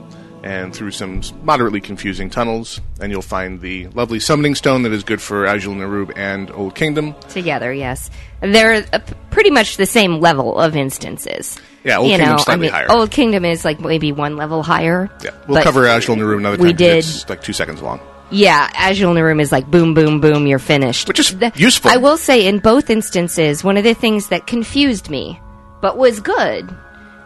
and 0.44 0.74
through 0.74 0.92
some 0.92 1.22
moderately 1.44 1.82
confusing 1.82 2.30
tunnels, 2.30 2.80
and 3.00 3.12
you'll 3.12 3.22
find 3.22 3.62
the 3.62 3.88
lovely 3.90 4.20
summoning 4.20 4.56
stone 4.56 4.84
that 4.84 4.92
is 4.92 5.04
good 5.04 5.22
for 5.22 5.46
Azjol-Nerub 5.46 6.14
and 6.16 6.50
Old 6.52 6.76
Kingdom. 6.76 7.14
Together, 7.30 7.74
yes, 7.74 8.10
they're 8.42 8.86
uh, 8.94 9.00
pretty 9.30 9.50
much 9.52 9.78
the 9.78 9.86
same 9.86 10.20
level 10.20 10.60
of 10.60 10.76
instances. 10.76 11.60
Yeah, 11.84 11.98
Old 11.98 12.12
you 12.12 12.18
Kingdom's 12.18 12.38
know, 12.40 12.44
slightly 12.44 12.70
I 12.70 12.72
mean, 12.80 12.88
higher. 12.88 12.92
Old 12.98 13.12
Kingdom 13.12 13.46
is 13.46 13.66
like 13.66 13.80
maybe 13.80 14.12
one 14.12 14.38
level 14.38 14.62
higher. 14.64 15.10
Yeah, 15.24 15.32
we'll 15.48 15.64
cover 15.64 15.82
Azjol-Nerub 15.86 16.38
another 16.38 16.58
time. 16.58 16.66
we 16.66 16.74
did- 16.74 16.98
It's 16.98 17.28
like 17.30 17.42
two 17.42 17.54
seconds 17.54 17.82
long. 17.82 18.00
Yeah, 18.30 18.70
Azjol-Nerub 18.76 19.42
is 19.42 19.52
like 19.52 19.70
boom, 19.70 19.94
boom, 19.94 20.22
boom, 20.22 20.48
you're 20.48 20.60
finished. 20.60 21.08
Which 21.08 21.20
is 21.20 21.38
The- 21.38 21.52
useful. 21.56 21.92
I 21.92 21.98
will 21.98 22.18
say, 22.18 22.46
in 22.48 22.60
both 22.60 22.90
instances, 22.90 23.64
one 23.64 23.78
of 23.78 23.84
the 23.84 23.94
things 23.94 24.28
that 24.30 24.48
confused 24.48 25.10
me, 25.10 25.40
but 25.82 25.98
was 25.98 26.20
good, 26.20 26.70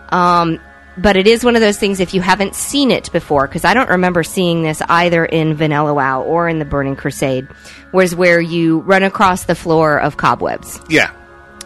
um, 0.10 0.60
but 0.98 1.18
it 1.18 1.28
is 1.28 1.44
one 1.44 1.56
of 1.56 1.62
those 1.62 1.78
things 1.78 2.00
if 2.00 2.14
you 2.14 2.22
haven't 2.22 2.56
seen 2.56 2.92
it 2.92 3.12
before, 3.12 3.48
because 3.48 3.66
I 3.66 3.74
don't 3.74 3.90
remember 3.90 4.24
seeing 4.24 4.64
this 4.64 4.82
either 4.88 5.26
in 5.26 5.54
Vanilla 5.56 5.94
WoW 5.94 6.22
or 6.24 6.48
in 6.48 6.60
the 6.60 6.66
Burning 6.66 6.96
Crusade, 6.96 7.48
was 7.92 8.16
where 8.16 8.40
you 8.40 8.80
run 8.80 9.04
across 9.04 9.46
the 9.46 9.56
floor 9.56 10.00
of 10.00 10.18
cobwebs. 10.18 10.80
Yeah, 10.90 11.12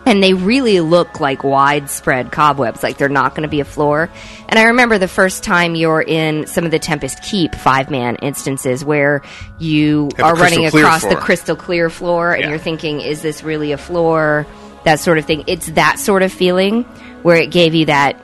and 0.06 0.24
they 0.24 0.34
really 0.34 0.80
look 0.80 1.20
like 1.20 1.44
widespread 1.44 2.32
cobwebs 2.32 2.82
like 2.82 2.98
they're 2.98 3.10
not 3.10 3.36
going 3.36 3.44
to 3.44 3.50
be 3.50 3.60
a 3.60 3.66
floor. 3.66 4.10
And 4.48 4.58
i 4.58 4.64
remember 4.64 4.98
the 4.98 5.08
first 5.08 5.44
time 5.44 5.76
you're 5.76 6.02
in 6.02 6.48
some 6.48 6.66
of 6.66 6.72
the 6.72 6.80
tempest 6.80 7.22
keep 7.22 7.54
five 7.54 7.92
man 7.92 8.16
instances 8.16 8.84
where 8.84 9.22
you 9.60 10.10
Have 10.18 10.26
are 10.26 10.36
running 10.36 10.66
across 10.66 11.06
the 11.06 11.16
crystal 11.16 11.56
clear 11.56 11.90
floor 11.92 12.32
and 12.34 12.44
Yeah. 12.44 12.50
you're 12.50 12.58
thinking 12.58 13.02
is 13.02 13.22
this 13.22 13.44
really 13.44 13.72
a 13.72 13.78
floor? 13.78 14.48
That 14.86 15.00
sort 15.00 15.18
of 15.20 15.26
thing. 15.26 15.44
It's 15.46 15.68
that 15.72 16.00
sort 16.00 16.24
of 16.24 16.32
feeling 16.32 16.84
where 17.22 17.36
it 17.36 17.52
gave 17.52 17.76
you 17.76 17.86
that 17.88 18.16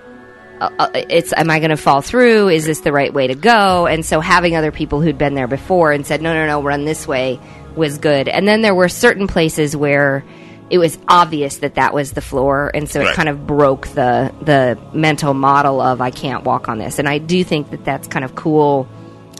uh, 0.61 0.69
uh, 0.79 0.89
it's 1.09 1.33
am 1.33 1.49
I 1.49 1.59
going 1.59 1.71
to 1.71 1.77
fall 1.77 2.01
through? 2.01 2.49
Is 2.49 2.65
this 2.65 2.81
the 2.81 2.91
right 2.91 3.13
way 3.13 3.27
to 3.27 3.35
go? 3.35 3.87
And 3.87 4.05
so 4.05 4.19
having 4.19 4.55
other 4.55 4.71
people 4.71 5.01
who'd 5.01 5.17
been 5.17 5.35
there 5.35 5.47
before 5.47 5.91
and 5.91 6.05
said 6.05 6.21
no, 6.21 6.33
no, 6.33 6.45
no, 6.45 6.61
run 6.61 6.85
this 6.85 7.07
way 7.07 7.39
was 7.75 7.97
good. 7.97 8.27
And 8.27 8.47
then 8.47 8.61
there 8.61 8.75
were 8.75 8.89
certain 8.89 9.27
places 9.27 9.75
where 9.75 10.23
it 10.69 10.77
was 10.79 10.97
obvious 11.07 11.57
that 11.57 11.75
that 11.75 11.93
was 11.93 12.13
the 12.13 12.21
floor, 12.21 12.71
and 12.73 12.89
so 12.89 13.01
it 13.01 13.15
kind 13.15 13.29
of 13.29 13.45
broke 13.45 13.87
the 13.89 14.33
the 14.41 14.79
mental 14.97 15.33
model 15.33 15.79
of 15.79 16.01
I 16.01 16.09
can't 16.09 16.43
walk 16.43 16.67
on 16.69 16.79
this. 16.79 16.97
And 16.97 17.07
I 17.07 17.19
do 17.19 17.43
think 17.43 17.69
that 17.69 17.85
that's 17.85 18.07
kind 18.07 18.25
of 18.25 18.33
cool 18.35 18.87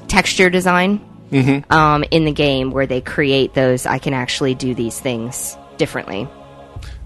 texture 0.08 0.50
design 0.52 1.02
um, 1.72 2.04
in 2.12 2.26
the 2.26 2.32
game 2.32 2.70
where 2.72 2.86
they 2.86 3.02
create 3.02 3.56
those. 3.56 3.88
I 3.88 3.98
can 3.98 4.14
actually 4.14 4.54
do 4.54 4.76
these 4.76 5.00
things 5.00 5.58
differently. 5.78 6.28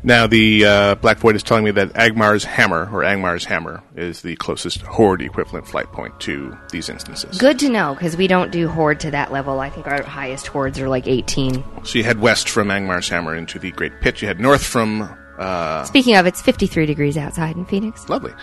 Now, 0.01 0.27
the 0.27 0.65
uh, 0.65 0.95
Black 0.95 1.17
Void 1.17 1.35
is 1.35 1.43
telling 1.43 1.65
me 1.65 1.71
that 1.71 1.93
Agmar's 1.93 2.45
Hammer, 2.45 2.89
or 2.91 3.03
Angmar's 3.03 3.43
Hammer, 3.45 3.83
is 3.95 4.21
the 4.21 4.35
closest 4.37 4.81
Horde 4.81 5.21
equivalent 5.21 5.67
flight 5.67 5.91
point 5.91 6.17
to 6.21 6.57
these 6.71 6.87
instances. 6.87 7.37
Good 7.37 7.59
to 7.59 7.69
know 7.69 7.95
because 7.95 8.15
we 8.15 8.27
don't 8.27 8.49
do 8.51 8.69
horde 8.69 9.01
to 9.01 9.11
that 9.11 9.31
level. 9.31 9.59
I 9.59 9.69
think 9.69 9.87
our 9.87 10.01
highest 10.03 10.47
hordes 10.47 10.79
are 10.79 10.87
like 10.87 11.07
18. 11.07 11.63
So 11.83 11.97
you 11.97 12.03
head 12.05 12.19
west 12.19 12.47
from 12.49 12.69
Angmar's 12.69 13.09
Hammer 13.09 13.35
into 13.35 13.59
the 13.59 13.71
Great 13.71 13.99
Pit. 13.99 14.21
You 14.21 14.29
head 14.29 14.39
north 14.39 14.63
from, 14.63 15.01
uh, 15.37 15.83
Speaking 15.83 16.15
of, 16.15 16.25
it's 16.25 16.41
53 16.41 16.85
degrees 16.85 17.17
outside 17.17 17.57
in 17.57 17.65
Phoenix. 17.65 18.07
lovely, 18.07 18.33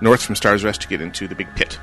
north 0.00 0.22
from 0.22 0.34
Star's 0.34 0.64
Rest 0.64 0.82
to 0.82 0.88
get 0.88 1.00
into 1.00 1.28
the 1.28 1.36
Big 1.36 1.54
Pit. 1.54 1.78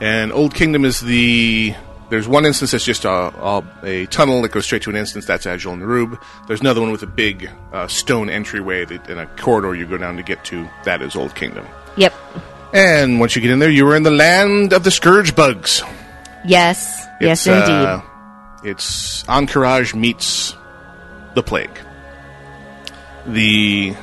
And 0.00 0.30
Old 0.30 0.54
Kingdom 0.54 0.84
is 0.84 1.00
the. 1.00 1.74
There's 2.10 2.26
one 2.26 2.46
instance 2.46 2.70
that's 2.70 2.84
just 2.84 3.04
a, 3.04 3.10
a, 3.10 3.64
a 3.82 4.06
tunnel 4.06 4.40
that 4.42 4.52
goes 4.52 4.64
straight 4.64 4.82
to 4.82 4.90
an 4.90 4.96
instance. 4.96 5.26
That's 5.26 5.44
Azjol-Nerub. 5.44 6.18
There's 6.46 6.60
another 6.60 6.80
one 6.80 6.90
with 6.90 7.02
a 7.02 7.06
big 7.06 7.50
uh, 7.72 7.86
stone 7.86 8.30
entryway 8.30 8.86
that, 8.86 9.10
in 9.10 9.18
a 9.18 9.26
corridor 9.26 9.74
you 9.74 9.86
go 9.86 9.98
down 9.98 10.16
to 10.16 10.22
get 10.22 10.42
to. 10.46 10.68
That 10.84 11.02
is 11.02 11.14
Old 11.14 11.34
Kingdom. 11.34 11.66
Yep. 11.96 12.14
And 12.72 13.20
once 13.20 13.36
you 13.36 13.42
get 13.42 13.50
in 13.50 13.58
there, 13.58 13.70
you 13.70 13.86
are 13.88 13.96
in 13.96 14.04
the 14.04 14.10
land 14.10 14.72
of 14.72 14.84
the 14.84 14.90
Scourge 14.90 15.36
Bugs. 15.36 15.82
Yes. 16.46 17.06
yes, 17.20 17.46
indeed. 17.46 17.70
uh, 17.70 18.00
it's 18.64 19.24
Encourage 19.28 19.94
meets 19.94 20.54
the 21.34 21.42
Plague. 21.42 21.78
The 23.26 23.94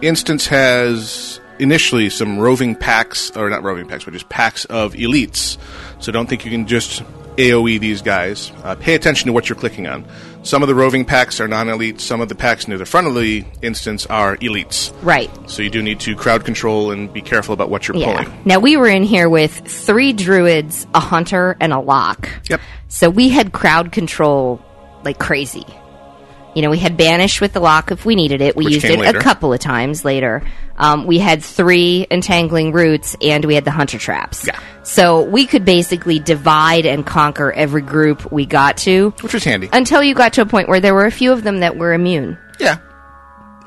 instance 0.00 0.46
has 0.46 1.40
initially 1.58 2.10
some 2.10 2.38
roving 2.38 2.74
packs, 2.76 3.30
or 3.36 3.48
not 3.50 3.62
roving 3.62 3.86
packs, 3.88 4.04
but 4.04 4.12
just 4.12 4.28
packs 4.28 4.64
of 4.66 4.94
elites. 4.94 5.56
So 6.00 6.12
don't 6.12 6.28
think 6.28 6.44
you 6.44 6.50
can 6.50 6.66
just 6.66 7.02
AoE 7.36 7.80
these 7.80 8.00
guys. 8.02 8.52
Uh, 8.62 8.74
pay 8.76 8.94
attention 8.94 9.26
to 9.26 9.32
what 9.32 9.48
you're 9.48 9.56
clicking 9.58 9.86
on. 9.86 10.04
Some 10.44 10.62
of 10.62 10.68
the 10.68 10.74
roving 10.74 11.04
packs 11.04 11.40
are 11.40 11.48
non 11.48 11.68
elite, 11.68 12.00
some 12.00 12.20
of 12.20 12.28
the 12.28 12.34
packs 12.34 12.68
near 12.68 12.76
the 12.78 12.84
front 12.86 13.06
of 13.06 13.14
the 13.14 13.44
instance 13.62 14.04
are 14.06 14.36
elites. 14.36 14.92
right. 15.02 15.30
So 15.50 15.62
you 15.62 15.70
do 15.70 15.82
need 15.82 16.00
to 16.00 16.14
crowd 16.14 16.44
control 16.44 16.90
and 16.90 17.12
be 17.12 17.22
careful 17.22 17.54
about 17.54 17.70
what 17.70 17.88
you're 17.88 17.96
Yeah. 17.96 18.22
pulling. 18.22 18.42
Now 18.44 18.58
we 18.58 18.76
were 18.76 18.86
in 18.88 19.02
here 19.04 19.28
with 19.28 19.52
three 19.66 20.12
druids, 20.12 20.86
a 20.94 21.00
hunter, 21.00 21.56
and 21.60 21.72
a 21.72 21.80
lock. 21.80 22.28
Yep. 22.50 22.60
So 22.88 23.08
we 23.10 23.30
had 23.30 23.52
crowd 23.52 23.90
control 23.90 24.60
like 25.02 25.18
crazy. 25.18 25.64
You 26.54 26.62
know, 26.62 26.70
we 26.70 26.78
had 26.78 26.96
banish 26.96 27.40
with 27.40 27.52
the 27.52 27.60
lock 27.60 27.90
if 27.90 28.04
we 28.06 28.14
needed 28.14 28.40
it. 28.40 28.54
We 28.54 28.64
Which 28.66 28.74
used 28.74 28.86
it 28.86 28.98
later. 28.98 29.18
a 29.18 29.20
couple 29.22 29.52
of 29.52 29.58
times 29.58 30.04
later. 30.04 30.42
Um, 30.76 31.06
we 31.06 31.18
had 31.18 31.42
three 31.42 32.06
entangling 32.10 32.72
roots, 32.72 33.16
and 33.20 33.44
we 33.44 33.54
had 33.56 33.64
the 33.64 33.70
hunter 33.72 33.98
traps. 33.98 34.46
Yeah. 34.46 34.58
So 34.84 35.22
we 35.24 35.46
could 35.46 35.64
basically 35.64 36.18
divide 36.20 36.86
and 36.86 37.04
conquer 37.04 37.50
every 37.52 37.82
group 37.82 38.30
we 38.30 38.46
got 38.46 38.76
to 38.78 39.10
Which 39.20 39.34
was 39.34 39.42
handy. 39.44 39.68
until 39.72 40.02
you 40.02 40.14
got 40.14 40.34
to 40.34 40.42
a 40.42 40.46
point 40.46 40.68
where 40.68 40.80
there 40.80 40.94
were 40.94 41.06
a 41.06 41.10
few 41.10 41.32
of 41.32 41.42
them 41.42 41.60
that 41.60 41.76
were 41.76 41.92
immune. 41.92 42.38
Yeah. 42.60 42.78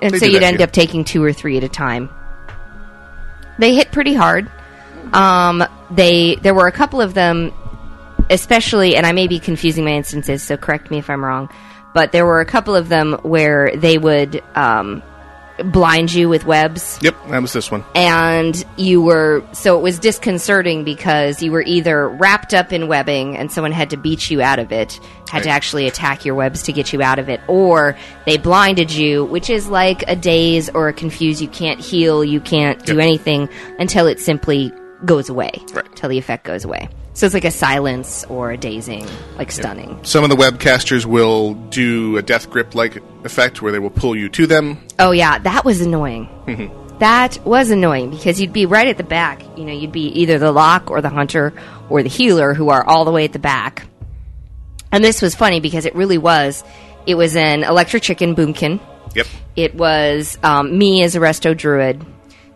And 0.02 0.14
They 0.14 0.20
so 0.20 0.26
you'd 0.26 0.44
end 0.44 0.62
up 0.62 0.72
taking 0.72 1.04
two 1.04 1.24
or 1.24 1.34
three 1.34 1.58
at 1.58 1.64
a 1.64 1.70
time. 1.70 2.10
They 3.60 3.74
hit 3.76 3.92
pretty 3.92 4.14
hard. 4.14 4.50
Um, 5.14 5.64
they 5.90 6.36
there 6.36 6.54
were 6.54 6.68
a 6.68 6.72
couple 6.72 7.02
of 7.02 7.14
them, 7.14 7.52
especially, 8.30 8.96
and 8.96 9.06
I 9.06 9.12
may 9.14 9.28
be 9.28 9.40
confusing 9.40 9.84
my 9.86 9.92
instances, 9.92 10.44
so 10.44 10.58
correct 10.58 10.92
me 10.92 11.00
if 11.00 11.10
I'm 11.10 11.24
wrong. 11.24 11.50
But 11.94 12.12
there 12.12 12.26
were 12.26 12.40
a 12.42 12.46
couple 12.46 12.76
of 12.76 12.90
them 12.90 13.14
where 13.24 13.76
they 13.76 13.98
would 13.98 14.44
um, 14.56 15.02
blind 15.72 16.14
you 16.14 16.30
with 16.30 16.46
webs, 16.46 17.00
Yep, 17.02 17.16
that 17.30 17.42
was 17.42 17.54
this 17.54 17.72
one. 17.72 17.84
and 17.96 18.64
you 18.78 19.02
were 19.02 19.44
so 19.54 19.76
it 19.80 19.82
was 19.82 19.98
disconcerting 19.98 20.84
because 20.84 21.42
you 21.42 21.52
were 21.52 21.64
either 21.64 22.08
wrapped 22.08 22.54
up 22.54 22.72
in 22.72 22.88
webbing 22.88 23.36
and 23.36 23.52
someone 23.52 23.72
had 23.72 23.90
to 23.90 23.98
beat 23.98 24.30
you 24.30 24.40
out 24.40 24.60
of 24.60 24.72
it 24.72 25.00
had 25.28 25.42
to 25.44 25.50
actually 25.50 25.88
attack 25.88 26.24
your 26.26 26.36
webs 26.36 26.62
to 26.64 26.72
get 26.72 26.94
you 26.94 27.02
out 27.02 27.18
of 27.18 27.28
it 27.28 27.42
or 27.48 27.98
they 28.28 28.38
blinded 28.38 28.92
you 28.92 29.26
which 29.26 29.50
is 29.50 29.68
like 29.68 30.04
a 30.08 30.16
daze 30.16 30.70
or 30.70 30.90
a 30.90 30.94
confuse. 30.94 31.42
You 31.42 31.48
can't 31.48 31.80
heal 31.80 32.24
you 32.24 32.40
can't 32.40 32.86
do 32.86 33.00
anything 33.00 33.50
until 33.80 34.06
it 34.06 34.20
simply 34.20 34.72
goes 35.06 35.28
away 35.28 35.50
Right. 35.74 35.86
until 35.88 36.10
the 36.10 36.20
effect 36.20 36.44
goes 36.44 36.66
away 36.66 36.88
so 37.18 37.26
it's 37.26 37.34
like 37.34 37.46
a 37.46 37.52
silence 37.52 38.24
or 38.26 38.52
a 38.52 38.58
dazing 38.58 39.08
like 39.38 39.52
stunning 39.52 40.00
Some 40.04 40.24
of 40.24 40.30
the 40.30 40.36
webcasters 40.36 41.06
will 41.06 41.56
do 41.56 42.16
a 42.18 42.22
death 42.22 42.48
grip 42.48 42.76
like 42.76 43.02
effect 43.24 43.60
where 43.60 43.72
they 43.72 43.80
will 43.80 43.90
pull 43.90 44.16
you 44.16 44.30
to 44.30 44.46
them. 44.46 44.78
Oh 45.00 45.12
yeah, 45.12 45.40
that 45.40 45.66
was 45.66 45.82
annoying. 45.82 46.30
Mm-hmm. 46.46 47.00
that 47.00 47.44
was 47.44 47.72
annoying 47.72 48.12
because 48.12 48.40
you'd 48.40 48.54
be 48.54 48.68
right 48.68 48.88
at 48.88 48.98
the 48.98 49.04
back. 49.04 49.42
You 49.58 49.66
know, 49.66 49.74
you'd 49.74 49.92
be 49.92 50.08
either 50.22 50.38
the 50.38 50.52
lock 50.52 50.92
or 50.92 51.02
the 51.02 51.10
hunter 51.10 51.54
or 51.90 52.04
the 52.04 52.10
healer 52.10 52.54
who 52.54 52.70
are 52.70 52.84
all 52.84 53.04
the 53.04 53.12
way 53.12 53.26
at 53.26 53.34
the 53.34 53.40
back. 53.40 53.88
And 54.92 55.04
this 55.04 55.20
was 55.20 55.34
funny 55.34 55.60
because 55.60 55.86
it 55.86 55.96
really 55.96 56.20
was. 56.20 56.64
It 57.08 57.16
was 57.16 57.36
an 57.36 57.64
electric 57.64 58.04
chicken 58.04 58.36
boomkin. 58.36 58.80
Yep. 59.16 59.28
It 59.56 59.74
was 59.76 60.38
um, 60.44 60.78
me 60.78 61.04
as 61.04 61.16
a 61.16 61.20
resto 61.20 61.58
druid. 61.58 62.06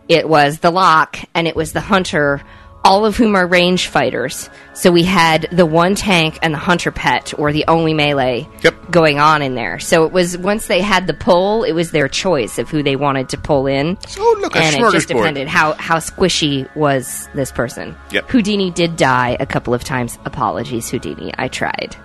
It 0.08 0.30
was 0.30 0.60
the 0.60 0.72
lock, 0.72 1.18
and 1.34 1.48
it 1.48 1.56
was 1.56 1.74
the 1.74 1.82
hunter 1.82 2.42
all 2.84 3.06
of 3.06 3.16
whom 3.16 3.36
are 3.36 3.46
range 3.46 3.88
fighters. 3.88 4.50
So 4.74 4.92
we 4.92 5.04
had 5.04 5.48
the 5.52 5.66
one 5.66 5.94
tank 5.96 6.40
and 6.42 6.54
the 6.54 6.58
hunter 6.58 6.92
pet, 6.92 7.34
or 7.38 7.52
the 7.54 7.66
only 7.68 7.94
melee, 7.94 8.48
Yep. 8.64 8.90
going 8.90 9.20
on 9.20 9.42
in 9.44 9.54
there. 9.56 9.78
So 9.80 10.06
it 10.06 10.12
was 10.12 10.38
once 10.38 10.66
they 10.68 10.82
had 10.82 11.06
the 11.06 11.14
pull, 11.14 11.64
it 11.64 11.74
was 11.74 11.92
their 11.92 12.08
choice 12.08 12.58
of 12.58 12.70
who 12.70 12.82
they 12.82 12.96
wanted 12.96 13.30
to 13.30 13.38
pull 13.38 13.68
in. 13.68 13.98
Oh, 14.18 14.38
look, 14.42 14.56
and 14.56 14.76
it 14.76 14.92
just 14.92 15.08
depended 15.10 15.48
how 15.48 15.74
how 15.74 15.98
squishy 15.98 16.74
was 16.76 17.30
this 17.36 17.52
person. 17.52 17.96
Yep. 18.12 18.30
Whodini 18.30 18.74
did 18.74 18.96
die 18.96 19.38
a 19.40 19.46
couple 19.46 19.74
of 19.74 19.84
times. 19.84 20.18
Apologies, 20.26 20.90
Whodini. 20.90 21.32
I 21.38 21.48
tried. 21.50 21.96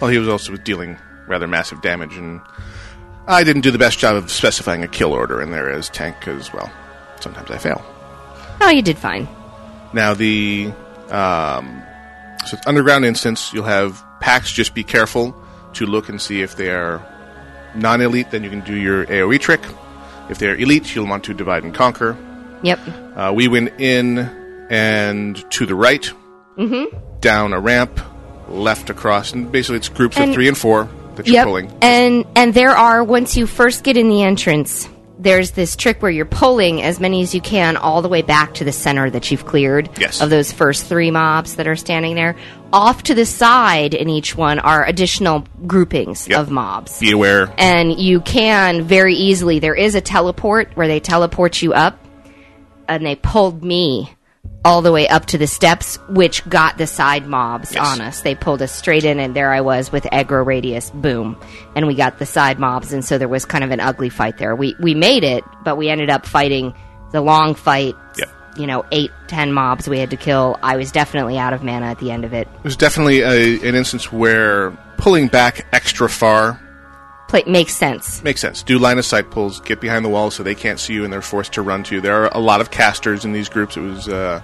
Well, 0.00 0.10
he 0.10 0.18
was 0.18 0.28
also 0.28 0.56
dealing 0.56 0.98
rather 1.26 1.46
massive 1.46 1.80
damage, 1.80 2.16
and 2.16 2.40
I 3.26 3.44
didn't 3.44 3.62
do 3.62 3.70
the 3.70 3.78
best 3.78 3.98
job 3.98 4.16
of 4.16 4.30
specifying 4.30 4.82
a 4.82 4.88
kill 4.88 5.12
order 5.12 5.40
in 5.40 5.50
there 5.50 5.70
as 5.70 5.88
tank, 5.88 6.16
because, 6.18 6.52
well, 6.52 6.70
sometimes 7.20 7.50
I 7.50 7.58
fail. 7.58 7.82
Oh, 8.60 8.68
you 8.70 8.82
did 8.82 8.98
fine. 8.98 9.28
Now, 9.92 10.14
the. 10.14 10.72
Um, 11.10 11.82
so 12.46 12.56
it's 12.56 12.66
underground 12.66 13.04
instance, 13.04 13.52
you'll 13.52 13.64
have 13.64 14.02
packs, 14.20 14.50
just 14.50 14.74
be 14.74 14.82
careful 14.84 15.34
to 15.74 15.84
look 15.86 16.08
and 16.08 16.20
see 16.20 16.40
if 16.42 16.56
they 16.56 16.70
are 16.70 17.02
non 17.74 18.00
elite, 18.00 18.30
then 18.30 18.42
you 18.44 18.50
can 18.50 18.60
do 18.60 18.74
your 18.74 19.04
AoE 19.06 19.38
trick. 19.40 19.60
If 20.30 20.38
they're 20.38 20.56
elite, 20.56 20.94
you'll 20.94 21.06
want 21.08 21.24
to 21.24 21.34
divide 21.34 21.64
and 21.64 21.74
conquer. 21.74 22.16
Yep. 22.62 22.78
Uh, 23.16 23.32
we 23.34 23.48
went 23.48 23.80
in 23.80 24.18
and 24.70 25.36
to 25.50 25.66
the 25.66 25.74
right, 25.74 26.10
Mm-hmm. 26.56 26.96
down 27.20 27.52
a 27.52 27.60
ramp, 27.60 28.00
left 28.48 28.90
across, 28.90 29.32
and 29.32 29.50
basically 29.50 29.76
it's 29.78 29.88
groups 29.88 30.18
of 30.18 30.32
three 30.32 30.46
and 30.48 30.56
four 30.58 30.88
that 31.16 31.26
you're 31.26 31.34
Yep. 31.36 31.44
pulling. 31.46 31.72
And 31.82 32.24
and 32.36 32.52
there 32.54 32.70
are 32.76 33.02
once 33.02 33.36
you 33.36 33.46
first 33.46 33.82
get 33.82 33.96
in 33.96 34.08
the 34.08 34.22
entrance, 34.22 34.88
there's 35.22 35.50
this 35.50 35.76
trick 35.76 36.00
where 36.00 36.10
you're 36.10 36.24
pulling 36.24 36.82
as 36.82 36.98
many 36.98 37.20
as 37.22 37.34
you 37.34 37.40
can 37.42 37.76
all 37.76 38.00
the 38.00 38.08
way 38.08 38.22
back 38.22 38.54
to 38.54 38.64
the 38.64 38.72
center 38.72 39.10
that 39.10 39.30
you've 39.30 39.44
cleared 39.44 39.90
Yes. 39.98 40.20
of 40.22 40.30
those 40.30 40.50
first 40.50 40.86
three 40.86 41.10
mobs 41.10 41.56
that 41.56 41.66
are 41.66 41.76
standing 41.76 42.14
there. 42.14 42.36
Off 42.72 43.02
to 43.04 43.14
the 43.14 43.26
side 43.26 43.92
in 43.94 44.08
each 44.08 44.34
one 44.36 44.58
are 44.58 44.84
additional 44.86 45.44
groupings 45.66 46.26
Yep. 46.28 46.38
of 46.38 46.50
mobs. 46.50 46.98
Be 47.00 47.10
aware. 47.10 47.52
And 47.58 47.98
you 48.00 48.20
can 48.20 48.82
very 48.82 49.14
easily 49.14 49.58
there 49.58 49.74
is 49.74 49.94
a 49.94 50.00
teleport 50.00 50.70
where 50.74 50.88
they 50.88 51.00
teleport 51.00 51.60
you 51.60 51.74
up 51.74 51.98
and 52.88 53.04
they 53.04 53.16
pulled 53.16 53.62
me 53.62 54.10
all 54.64 54.82
the 54.82 54.92
way 54.92 55.08
up 55.08 55.24
to 55.26 55.38
the 55.38 55.46
steps, 55.46 55.96
which 56.08 56.46
got 56.48 56.76
the 56.76 56.86
side 56.86 57.26
mobs 57.26 57.72
Yes. 57.74 57.86
on 57.86 58.00
us. 58.00 58.20
They 58.20 58.34
pulled 58.34 58.60
us 58.62 58.72
straight 58.72 59.04
in, 59.04 59.18
and 59.18 59.34
there 59.34 59.52
I 59.52 59.62
was 59.62 59.90
with 59.90 60.04
aggro 60.04 60.44
radius, 60.44 60.90
boom, 60.90 61.36
and 61.74 61.86
we 61.86 61.94
got 61.94 62.18
the 62.18 62.26
side 62.26 62.58
mobs, 62.58 62.92
and 62.92 63.04
so 63.04 63.16
there 63.18 63.28
was 63.28 63.44
kind 63.46 63.64
of 63.64 63.70
an 63.70 63.80
ugly 63.80 64.10
fight 64.10 64.36
there. 64.38 64.54
We 64.54 64.76
we 64.80 64.94
made 64.94 65.24
it, 65.24 65.44
but 65.64 65.76
we 65.76 65.88
ended 65.88 66.10
up 66.10 66.26
fighting 66.26 66.74
the 67.12 67.20
long 67.20 67.54
fight. 67.54 67.94
Yep. 68.18 68.28
You 68.56 68.66
know, 68.66 68.84
eight, 68.92 69.10
ten 69.28 69.52
mobs 69.52 69.88
we 69.88 69.98
had 69.98 70.10
to 70.10 70.16
kill. 70.16 70.58
I 70.62 70.76
was 70.76 70.90
definitely 70.92 71.38
out 71.38 71.52
of 71.52 71.62
mana 71.62 71.86
at 71.86 71.98
the 72.00 72.10
end 72.10 72.24
of 72.24 72.34
it. 72.34 72.48
It 72.58 72.64
was 72.64 72.76
definitely 72.76 73.20
a, 73.22 73.66
an 73.66 73.74
instance 73.74 74.12
where 74.12 74.72
pulling 74.98 75.28
back 75.28 75.66
extra 75.72 76.08
far 76.10 76.60
Play, 77.30 77.44
makes 77.46 77.74
sense. 77.76 78.22
makes 78.24 78.40
sense. 78.40 78.62
Do 78.62 78.78
line 78.78 78.98
of 78.98 79.04
sight 79.04 79.30
pulls, 79.30 79.60
get 79.60 79.80
behind 79.80 80.04
the 80.04 80.08
wall 80.08 80.30
so 80.30 80.42
they 80.42 80.54
can't 80.56 80.80
see 80.80 80.94
you 80.94 81.04
and 81.04 81.12
they're 81.12 81.22
forced 81.22 81.52
to 81.54 81.62
run 81.62 81.82
to 81.84 81.94
you. 81.94 82.00
There 82.00 82.24
are 82.24 82.28
a 82.32 82.40
lot 82.40 82.60
of 82.60 82.70
casters 82.70 83.24
in 83.24 83.32
these 83.32 83.48
groups. 83.48 83.76
It 83.76 83.80
was 83.82 84.08
uh, 84.08 84.42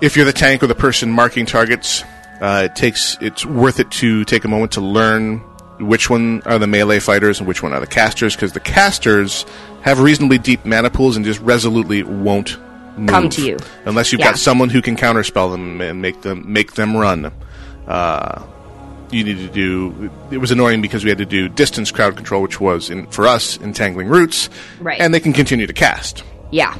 if 0.00 0.14
you're 0.16 0.26
the 0.26 0.32
tank 0.32 0.62
or 0.62 0.66
the 0.66 0.74
person 0.74 1.10
marking 1.10 1.46
targets, 1.46 2.02
uh, 2.40 2.68
it 2.70 2.76
takes 2.76 3.16
it's 3.20 3.44
worth 3.46 3.80
it 3.80 3.90
to 3.92 4.24
take 4.26 4.44
a 4.44 4.48
moment 4.48 4.72
to 4.72 4.80
learn 4.80 5.38
which 5.80 6.10
one 6.10 6.42
are 6.44 6.58
the 6.58 6.66
melee 6.66 6.98
fighters 6.98 7.38
and 7.38 7.48
which 7.48 7.62
one 7.62 7.72
are 7.72 7.80
the 7.80 7.86
casters 7.86 8.34
because 8.36 8.52
the 8.52 8.60
casters 8.60 9.46
have 9.82 10.00
reasonably 10.00 10.36
deep 10.38 10.64
mana 10.66 10.90
pools 10.90 11.16
and 11.16 11.24
just 11.24 11.40
resolutely 11.40 12.02
won't 12.02 12.58
move 12.98 13.08
Come 13.08 13.28
to 13.30 13.42
you. 13.46 13.56
unless 13.86 14.10
you've 14.12 14.18
Yeah. 14.18 14.32
got 14.32 14.38
someone 14.38 14.68
who 14.70 14.82
can 14.82 14.96
counterspell 14.96 15.50
them 15.52 15.80
and 15.80 16.02
make 16.02 16.20
them 16.22 16.44
make 16.52 16.72
them 16.74 16.96
run. 16.96 17.32
Uh, 17.86 18.42
you 19.10 19.24
need 19.24 19.38
to 19.38 19.48
do. 19.48 20.10
It 20.30 20.38
was 20.38 20.50
annoying 20.50 20.82
because 20.82 21.04
we 21.04 21.10
had 21.10 21.18
to 21.18 21.26
do 21.26 21.48
distance 21.48 21.90
crowd 21.90 22.16
control, 22.16 22.42
which 22.42 22.60
was 22.60 22.90
in, 22.90 23.06
for 23.06 23.26
us 23.26 23.58
entangling 23.58 24.08
roots, 24.08 24.48
Right. 24.80 25.00
And 25.00 25.12
they 25.12 25.20
can 25.20 25.32
continue 25.32 25.66
to 25.66 25.72
cast. 25.72 26.24
Yeah. 26.50 26.76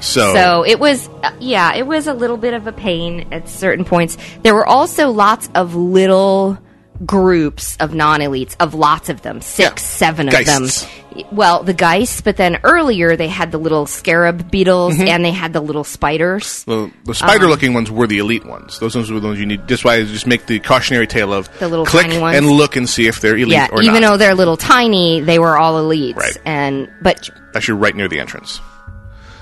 So, 0.00 0.34
So 0.34 0.64
it 0.66 0.80
was, 0.80 1.08
uh, 1.22 1.32
yeah, 1.38 1.74
it 1.74 1.86
was 1.86 2.06
a 2.08 2.14
little 2.14 2.36
bit 2.36 2.54
of 2.54 2.66
a 2.66 2.72
pain 2.72 3.28
at 3.32 3.48
certain 3.48 3.84
points. 3.84 4.16
There 4.42 4.54
were 4.54 4.66
also 4.66 5.10
lots 5.10 5.48
of 5.54 5.76
little 5.76 6.58
groups 7.04 7.76
of 7.78 7.94
non 7.94 8.20
elites, 8.20 8.54
of 8.60 8.74
lots 8.74 9.08
of 9.08 9.22
them, 9.22 9.40
six, 9.40 9.82
Yeah. 9.82 9.86
seven 9.98 10.28
of 10.28 10.34
Geists. 10.34 10.82
them. 10.82 10.90
Well, 11.30 11.62
the 11.62 11.74
Geists, 11.74 12.22
but 12.22 12.36
then 12.38 12.58
earlier 12.64 13.16
they 13.16 13.28
had 13.28 13.52
the 13.52 13.58
little 13.58 13.84
scarab 13.86 14.50
beetles 14.50 14.94
Mm-hmm. 14.94 15.08
and 15.08 15.24
they 15.24 15.30
had 15.30 15.52
the 15.52 15.60
little 15.60 15.84
spiders. 15.84 16.64
the, 16.64 16.90
the 17.04 17.10
Um, 17.10 17.14
spider-looking 17.14 17.74
ones 17.74 17.90
were 17.90 18.06
the 18.06 18.18
elite 18.18 18.46
ones. 18.46 18.78
Those 18.78 18.94
ones 18.96 19.10
were 19.10 19.20
the 19.20 19.26
ones 19.26 19.38
you 19.40 19.44
need. 19.46 19.66
Just 19.68 19.84
why 19.84 19.96
I 19.96 20.04
just 20.04 20.26
make 20.26 20.46
the 20.46 20.58
cautionary 20.60 21.06
tale 21.06 21.32
of 21.34 21.48
The 21.58 21.68
little 21.68 21.84
click 21.84 22.06
tiny 22.06 22.18
ones. 22.18 22.38
and 22.38 22.50
look 22.50 22.76
and 22.76 22.88
see 22.88 23.08
if 23.08 23.20
they're 23.20 23.36
elite 23.36 23.48
Yeah, 23.52 23.68
or 23.72 23.82
even 23.82 24.00
not. 24.00 24.10
though 24.12 24.16
they're 24.16 24.34
little 24.34 24.56
tiny, 24.56 25.20
they 25.20 25.38
were 25.38 25.58
all 25.58 25.74
elites. 25.82 26.16
Right. 26.16 26.36
And 26.46 26.88
but 27.02 27.28
Actually, 27.54 27.78
right 27.80 27.94
near 27.94 28.08
the 28.08 28.18
entrance. 28.20 28.60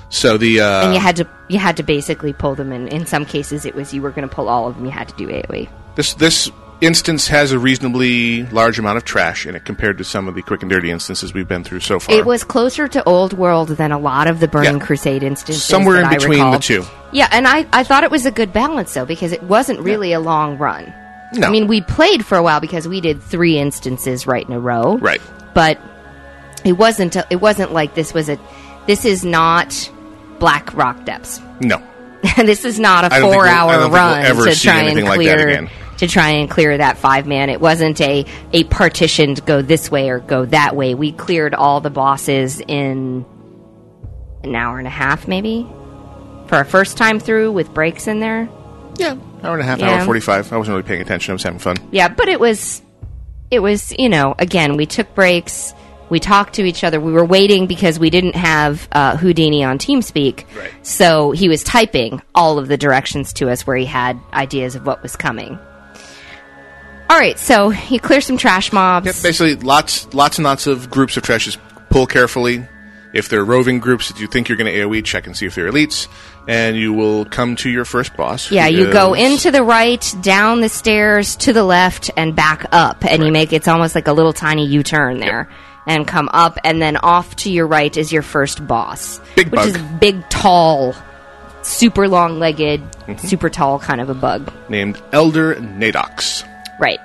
So 0.09 0.37
the 0.39 0.61
uh, 0.61 0.85
and 0.87 0.95
you 0.95 0.99
had 1.01 1.15
to 1.17 1.29
you 1.49 1.61
had 1.61 1.77
to 1.77 1.85
basically 1.85 2.33
pull 2.33 2.57
them 2.57 2.73
in. 2.73 2.89
In 2.89 3.07
some 3.07 3.25
cases, 3.25 3.65
it 3.65 3.77
was 3.77 3.95
you 3.95 4.03
were 4.03 4.11
going 4.11 4.29
to 4.29 4.35
pull 4.35 4.49
all 4.49 4.67
of 4.67 4.75
them. 4.75 4.85
You 4.85 4.91
had 4.91 5.09
to 5.09 5.15
do 5.15 5.29
AOE. 5.29 5.69
This 5.95 6.15
this 6.15 6.51
instance 6.81 7.29
has 7.29 7.53
a 7.53 7.59
reasonably 7.59 8.45
large 8.45 8.79
amount 8.79 8.97
of 8.97 9.05
trash 9.05 9.47
in 9.47 9.55
it 9.55 9.65
compared 9.65 9.99
to 9.99 10.05
some 10.05 10.29
of 10.29 10.35
the 10.35 10.43
quick 10.43 10.63
and 10.63 10.71
dirty 10.71 10.91
instances 10.91 11.35
we've 11.35 11.49
been 11.49 11.65
through 11.65 11.81
so 11.81 11.99
far. 12.01 12.15
It 12.15 12.25
was 12.25 12.45
closer 12.45 12.89
to 12.89 13.05
Old 13.05 13.33
World 13.35 13.69
than 13.69 13.93
a 13.93 13.99
lot 13.99 14.27
of 14.27 14.41
the 14.41 14.49
Burning 14.49 14.79
Yeah. 14.79 14.85
Crusade 14.85 15.23
instances. 15.23 15.63
Somewhere 15.65 15.99
in 15.99 16.05
I 16.07 16.17
between 16.17 16.51
the 16.51 16.59
two. 16.59 16.85
Yeah, 17.13 17.29
and 17.33 17.47
I, 17.47 17.67
I 17.73 17.85
thought 17.85 18.05
it 18.05 18.11
was 18.11 18.27
a 18.27 18.31
good 18.31 18.53
balance 18.53 18.95
though 18.95 19.05
because 19.07 19.33
it 19.33 19.43
wasn't 19.43 19.81
really 19.81 20.13
a 20.13 20.21
long 20.21 20.59
run. 20.59 20.93
No. 21.35 21.47
I 21.47 21.51
mean, 21.51 21.67
we 21.69 21.81
played 21.81 22.25
for 22.25 22.37
a 22.37 22.43
while 22.43 22.61
because 22.61 22.89
we 22.89 23.01
did 23.01 23.23
three 23.23 23.57
instances 23.59 24.27
right 24.27 24.47
in 24.47 24.53
a 24.53 24.59
row. 24.61 24.99
Right. 24.99 25.21
But 25.55 25.79
it 26.65 26.73
wasn't. 26.73 27.15
A, 27.17 27.27
it 27.31 27.37
wasn't 27.41 27.73
like 27.73 27.95
this 27.95 28.13
was 28.13 28.29
a. 28.29 28.39
This 28.87 29.05
is 29.05 29.25
not 29.25 29.91
Blackrock 30.41 31.05
Depths. 31.05 31.41
no. 31.61 31.83
this 32.37 32.65
is 32.65 32.79
not 32.79 33.05
a 33.05 33.15
I 33.15 33.21
don't 33.21 33.31
think 33.31 33.43
we'll- 33.43 33.51
I 33.51 33.53
four-hour 33.67 33.79
we'll 33.79 33.91
run 33.91 34.25
ever 34.25 34.45
to 34.47 34.55
try 34.59 34.83
and 34.83 35.03
like 35.05 35.15
clear 35.17 35.49
again. 35.49 35.71
to 35.99 36.07
try 36.07 36.31
and 36.31 36.51
clear 36.51 36.77
that 36.77 36.99
five 36.99 37.27
man. 37.27 37.51
It 37.51 37.61
wasn't 37.61 38.01
a 38.01 38.25
a 38.53 38.65
partitioned 38.65 39.45
go 39.47 39.63
this 39.63 39.91
way 39.91 40.11
or 40.11 40.19
go 40.21 40.45
that 40.47 40.77
way. 40.77 40.95
We 40.95 41.13
cleared 41.13 41.55
all 41.55 41.81
the 41.81 41.91
bosses 41.91 42.61
in 42.61 43.25
an 44.43 44.55
hour 44.55 44.79
and 44.79 44.87
a 44.87 44.91
half, 44.91 45.29
maybe 45.29 45.67
for 46.47 46.57
our 46.57 46.65
first 46.65 46.97
time 46.97 47.21
through 47.21 47.53
with 47.53 47.73
breaks 47.73 48.07
in 48.07 48.21
there. 48.21 48.49
Yeah, 48.97 49.17
hour 49.43 49.55
and 49.55 49.63
a 49.63 49.65
half, 49.65 49.79
Yeah. 49.79 49.91
hour 50.01 50.05
forty-five. 50.05 50.53
I 50.53 50.57
wasn't 50.57 50.75
really 50.75 50.87
paying 50.87 51.01
attention. 51.01 51.33
I 51.33 51.35
was 51.35 51.43
having 51.43 51.59
fun. 51.59 51.77
Yeah, 51.91 52.09
but 52.09 52.29
it 52.29 52.41
was 52.41 52.83
it 53.51 53.61
was 53.61 53.93
you 53.99 54.09
know 54.09 54.35
again 54.39 54.77
we 54.77 54.87
took 54.87 55.15
breaks. 55.15 55.73
We 56.11 56.21
talked 56.21 56.55
to 56.55 56.65
each 56.65 56.85
other. 56.85 57.01
We 57.01 57.13
were 57.13 57.25
waiting 57.25 57.67
because 57.67 57.99
we 57.99 58.11
didn't 58.11 58.35
have 58.35 58.89
uh, 58.93 59.17
Whodini 59.17 59.67
on 59.67 59.79
TeamSpeak. 59.79 60.45
Right. 60.57 60.87
So 60.87 61.31
he 61.31 61.49
was 61.49 61.63
typing 61.65 62.21
all 62.35 62.59
of 62.59 62.69
the 62.69 62.77
directions 62.77 63.33
to 63.35 63.49
us 63.49 63.67
where 63.67 63.77
he 63.77 63.87
had 63.87 64.21
ideas 64.33 64.75
of 64.75 64.85
what 64.85 65.03
was 65.03 65.17
coming. 65.17 65.59
All 67.11 67.19
right, 67.19 67.37
so 67.39 67.71
you 67.71 67.99
clear 67.99 68.21
some 68.21 68.37
trash 68.37 68.73
mobs. 68.73 69.07
Yep, 69.07 69.17
basically, 69.23 69.57
lots, 69.57 70.15
lots 70.15 70.39
and 70.39 70.45
lots 70.45 70.69
of 70.69 70.91
groups 70.91 71.17
of 71.17 71.25
trash. 71.25 71.45
Just 71.45 71.59
pull 71.89 72.07
carefully. 72.07 72.65
If 73.13 73.29
they're 73.29 73.45
roving 73.45 73.81
groups 73.81 74.09
that 74.09 74.21
you 74.21 74.29
think 74.29 74.49
you're 74.49 74.57
going 74.57 74.73
to 74.73 74.79
AOE, 74.79 75.05
check 75.05 75.27
and 75.27 75.37
see 75.37 75.45
if 75.45 75.57
they're 75.57 75.69
elites, 75.69 76.07
and 76.47 76.77
you 76.77 76.93
will 76.93 77.25
come 77.25 77.57
to 77.57 77.69
your 77.69 77.85
first 77.85 78.17
boss. 78.17 78.53
Yeah, 78.53 78.69
you 78.69 78.93
go 78.93 79.15
into 79.15 79.51
the 79.51 79.65
right, 79.65 80.15
down 80.23 80.61
the 80.61 80.69
stairs, 80.69 81.35
to 81.37 81.53
the 81.53 81.65
left, 81.65 82.13
and 82.17 82.37
back 82.37 82.67
up, 82.71 83.05
and 83.05 83.25
you 83.25 83.33
make 83.33 83.53
it's 83.53 83.67
almost 83.67 83.97
like 83.97 84.07
a 84.07 84.13
little 84.13 84.33
tiny 84.33 84.67
U 84.67 84.85
turn 84.85 85.19
there, 85.19 85.49
and 85.87 86.07
come 86.07 86.29
up, 86.33 86.59
and 86.65 86.81
then 86.81 86.97
off 86.97 87.37
to 87.37 87.51
your 87.51 87.67
right 87.67 87.97
is 87.97 88.13
your 88.13 88.23
first 88.23 88.67
boss, 88.67 89.21
Big 89.37 89.47
which 89.49 89.55
bug. 89.61 89.69
is 89.69 89.79
big, 90.01 90.29
tall, 90.29 90.95
super 91.63 92.09
long-legged, 92.09 92.81
Mm-hmm. 93.11 93.27
super 93.27 93.51
tall 93.51 93.79
kind 93.81 94.01
of 94.01 94.09
a 94.09 94.15
bug, 94.15 94.53
named 94.69 95.01
Elder 95.13 95.57
Nadox. 95.57 96.47
right? 96.79 97.01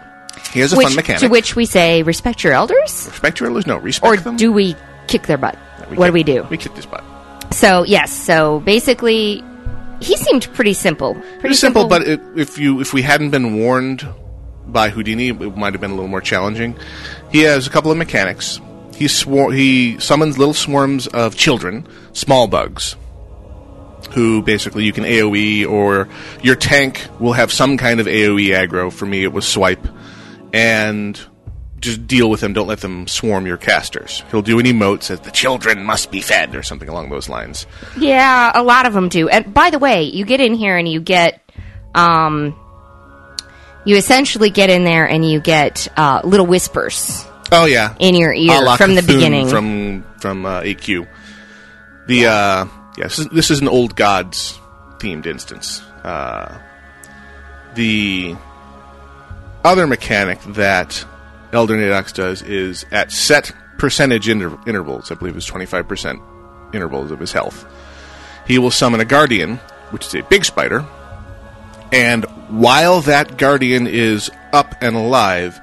He 0.53 0.59
has 0.59 0.71
a 0.71 0.77
Which 0.77 0.88
fun 0.88 0.95
mechanic. 0.95 1.21
to 1.21 1.27
which 1.27 1.55
we 1.55 1.65
say 1.65 2.03
respect 2.03 2.43
your 2.43 2.53
elders, 2.53 3.07
respect 3.07 3.39
your 3.39 3.49
elders. 3.49 3.65
No, 3.67 3.77
respect 3.77 4.05
or 4.05 4.17
them. 4.17 4.38
do 4.38 4.51
we 4.53 4.75
kick 5.07 5.23
their 5.27 5.38
butt? 5.38 5.57
We 5.89 5.97
what 5.97 6.07
do 6.07 6.13
we 6.13 6.23
do? 6.23 6.43
We 6.49 6.57
kick 6.57 6.75
this 6.75 6.85
butt. 6.85 7.03
So 7.53 7.83
yes, 7.83 8.11
so 8.13 8.59
basically, 8.61 9.43
he 9.99 10.15
seemed 10.17 10.47
pretty 10.53 10.73
simple. 10.73 11.13
Pretty, 11.15 11.39
Pretty 11.39 11.55
simple, 11.55 11.88
but 11.88 12.03
it, 12.03 12.21
if 12.35 12.57
you 12.57 12.79
if 12.81 12.93
we 12.93 13.01
hadn't 13.01 13.31
been 13.31 13.57
warned 13.59 14.07
by 14.67 14.89
Whodini, 14.91 15.29
it 15.41 15.57
might 15.57 15.73
have 15.73 15.81
been 15.81 15.91
a 15.91 15.95
little 15.95 16.09
more 16.09 16.21
challenging. 16.21 16.77
He 17.35 17.41
has 17.41 17.67
a 17.67 17.69
couple 17.69 17.91
of 17.91 17.97
mechanics. 17.97 18.61
He 18.95 19.09
swar- 19.09 19.51
he 19.51 19.99
summons 19.99 20.37
little 20.37 20.53
swarms 20.53 21.05
of 21.07 21.35
children, 21.35 21.85
small 22.13 22.47
bugs, 22.47 22.95
who 24.11 24.41
basically 24.41 24.85
you 24.85 24.93
can 24.93 25.03
AOE 25.03 25.65
or 25.65 26.07
your 26.41 26.55
tank 26.55 27.05
will 27.19 27.33
have 27.33 27.51
some 27.51 27.75
kind 27.75 27.99
of 27.99 28.07
AOE 28.07 28.51
aggro. 28.55 28.89
For 28.89 29.05
me, 29.05 29.23
it 29.23 29.33
was 29.33 29.45
swipe, 29.45 29.85
and 30.53 31.19
just 31.81 32.07
deal 32.07 32.29
with 32.29 32.39
them. 32.39 32.53
Don't 32.53 32.67
let 32.67 32.79
them 32.79 33.05
swarm 33.05 33.45
your 33.45 33.57
casters. 33.57 34.23
He'll 34.31 34.41
do 34.41 34.57
an 34.57 34.65
emote 34.65 35.03
says 35.03 35.19
the 35.19 35.29
children 35.29 35.83
must 35.83 36.11
be 36.11 36.21
fed 36.21 36.55
or 36.55 36.63
something 36.63 36.87
along 36.87 37.09
those 37.09 37.27
lines. 37.27 37.67
Yeah, 37.97 38.49
a 38.55 38.63
lot 38.63 38.85
of 38.85 38.93
them 38.93 39.09
do. 39.09 39.27
And 39.27 39.53
by 39.53 39.71
the 39.71 39.77
way, 39.77 40.03
you 40.03 40.23
get 40.23 40.39
in 40.39 40.53
here 40.53 40.77
and 40.77 40.87
you 40.87 41.01
get, 41.01 41.41
um, 41.95 42.55
you 43.85 43.95
essentially 43.95 44.49
get 44.49 44.69
in 44.69 44.83
there 44.83 45.07
and 45.07 45.27
you 45.29 45.39
get 45.39 45.87
uh, 45.97 46.21
little 46.23 46.45
whispers 46.45 47.25
Oh 47.51 47.65
yeah, 47.65 47.95
in 47.99 48.15
your 48.15 48.33
ear 48.33 48.61
la 48.61 48.75
from 48.75 48.95
the 48.95 49.03
beginning. 49.03 49.47
from 49.47 50.03
from 50.19 50.45
uh, 50.45 50.61
AQ. 50.61 51.07
The 52.07 52.25
uh, 52.25 52.65
yeah, 52.97 53.03
this 53.03 53.19
is, 53.19 53.27
this 53.29 53.51
is 53.51 53.61
an 53.61 53.67
old 53.67 53.95
gods 53.95 54.59
themed 54.97 55.25
instance. 55.27 55.81
Uh, 56.03 56.59
the 57.75 58.35
other 59.63 59.85
mechanic 59.87 60.39
that 60.55 61.05
Elder 61.53 61.75
Nadox 61.77 62.13
does 62.13 62.41
is 62.41 62.85
at 62.91 63.11
set 63.11 63.51
percentage 63.77 64.27
inter- 64.29 64.57
intervals. 64.67 65.11
I 65.11 65.15
believe 65.15 65.35
it's 65.37 65.45
twenty 65.45 65.65
five 65.65 65.87
percent 65.87 66.19
intervals 66.73 67.11
of 67.11 67.19
his 67.19 67.31
health. 67.31 67.65
He 68.47 68.57
will 68.59 68.71
summon 68.71 68.99
a 69.01 69.05
guardian, 69.05 69.57
which 69.91 70.05
is 70.07 70.15
a 70.15 70.21
big 70.23 70.45
spider, 70.45 70.85
and 71.95 72.25
while 72.49 72.99
that 73.01 73.38
guardian 73.38 73.88
is 73.88 74.29
up 74.51 74.75
and 74.81 74.97
alive, 74.97 75.60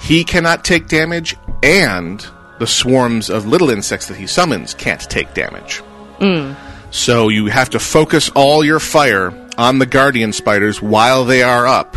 he 0.00 0.24
cannot 0.24 0.64
take 0.64 0.88
damage, 0.88 1.36
and 1.62 2.26
the 2.58 2.66
swarms 2.66 3.30
of 3.30 3.46
little 3.46 3.70
insects 3.70 4.08
that 4.08 4.16
he 4.16 4.26
summons 4.26 4.74
can't 4.74 5.00
take 5.02 5.32
damage. 5.32 5.80
Mm. 6.18 6.56
So 6.90 7.28
you 7.28 7.46
have 7.46 7.70
to 7.70 7.78
focus 7.78 8.30
all 8.34 8.64
your 8.64 8.80
fire 8.80 9.32
on 9.56 9.78
the 9.78 9.86
guardian 9.86 10.32
spiders 10.32 10.82
while 10.82 11.24
they 11.24 11.42
are 11.42 11.68
up, 11.68 11.96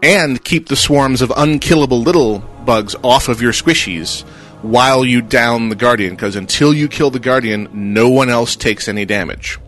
and 0.00 0.42
keep 0.44 0.68
the 0.68 0.76
swarms 0.76 1.20
of 1.20 1.32
unkillable 1.36 2.00
little 2.00 2.38
bugs 2.64 2.94
off 3.02 3.28
of 3.28 3.42
your 3.42 3.52
squishies 3.52 4.22
while 4.62 5.04
you 5.04 5.22
down 5.22 5.70
the 5.70 5.74
guardian, 5.74 6.14
because 6.14 6.36
until 6.36 6.72
you 6.72 6.86
kill 6.86 7.10
the 7.10 7.18
guardian, 7.18 7.68
no 7.72 8.08
one 8.08 8.28
else 8.28 8.54
takes 8.54 8.86
any 8.86 9.04
damage. 9.04 9.58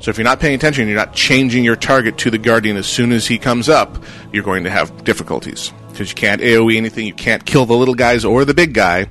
So 0.00 0.10
if 0.10 0.16
you're 0.16 0.24
not 0.24 0.40
paying 0.40 0.54
attention, 0.54 0.88
you're 0.88 0.96
not 0.96 1.14
changing 1.14 1.62
your 1.62 1.76
target 1.76 2.16
to 2.18 2.30
the 2.30 2.38
guardian 2.38 2.76
as 2.76 2.86
soon 2.86 3.12
as 3.12 3.26
he 3.26 3.38
comes 3.38 3.68
up, 3.68 4.02
you're 4.32 4.42
going 4.42 4.64
to 4.64 4.70
have 4.70 5.04
difficulties 5.04 5.72
because 5.90 6.08
you 6.10 6.14
can't 6.14 6.40
AOE 6.40 6.76
anything, 6.76 7.06
you 7.06 7.12
can't 7.14 7.44
kill 7.44 7.66
the 7.66 7.74
little 7.74 7.94
guys 7.94 8.24
or 8.24 8.44
the 8.46 8.54
big 8.54 8.72
guy. 8.72 9.06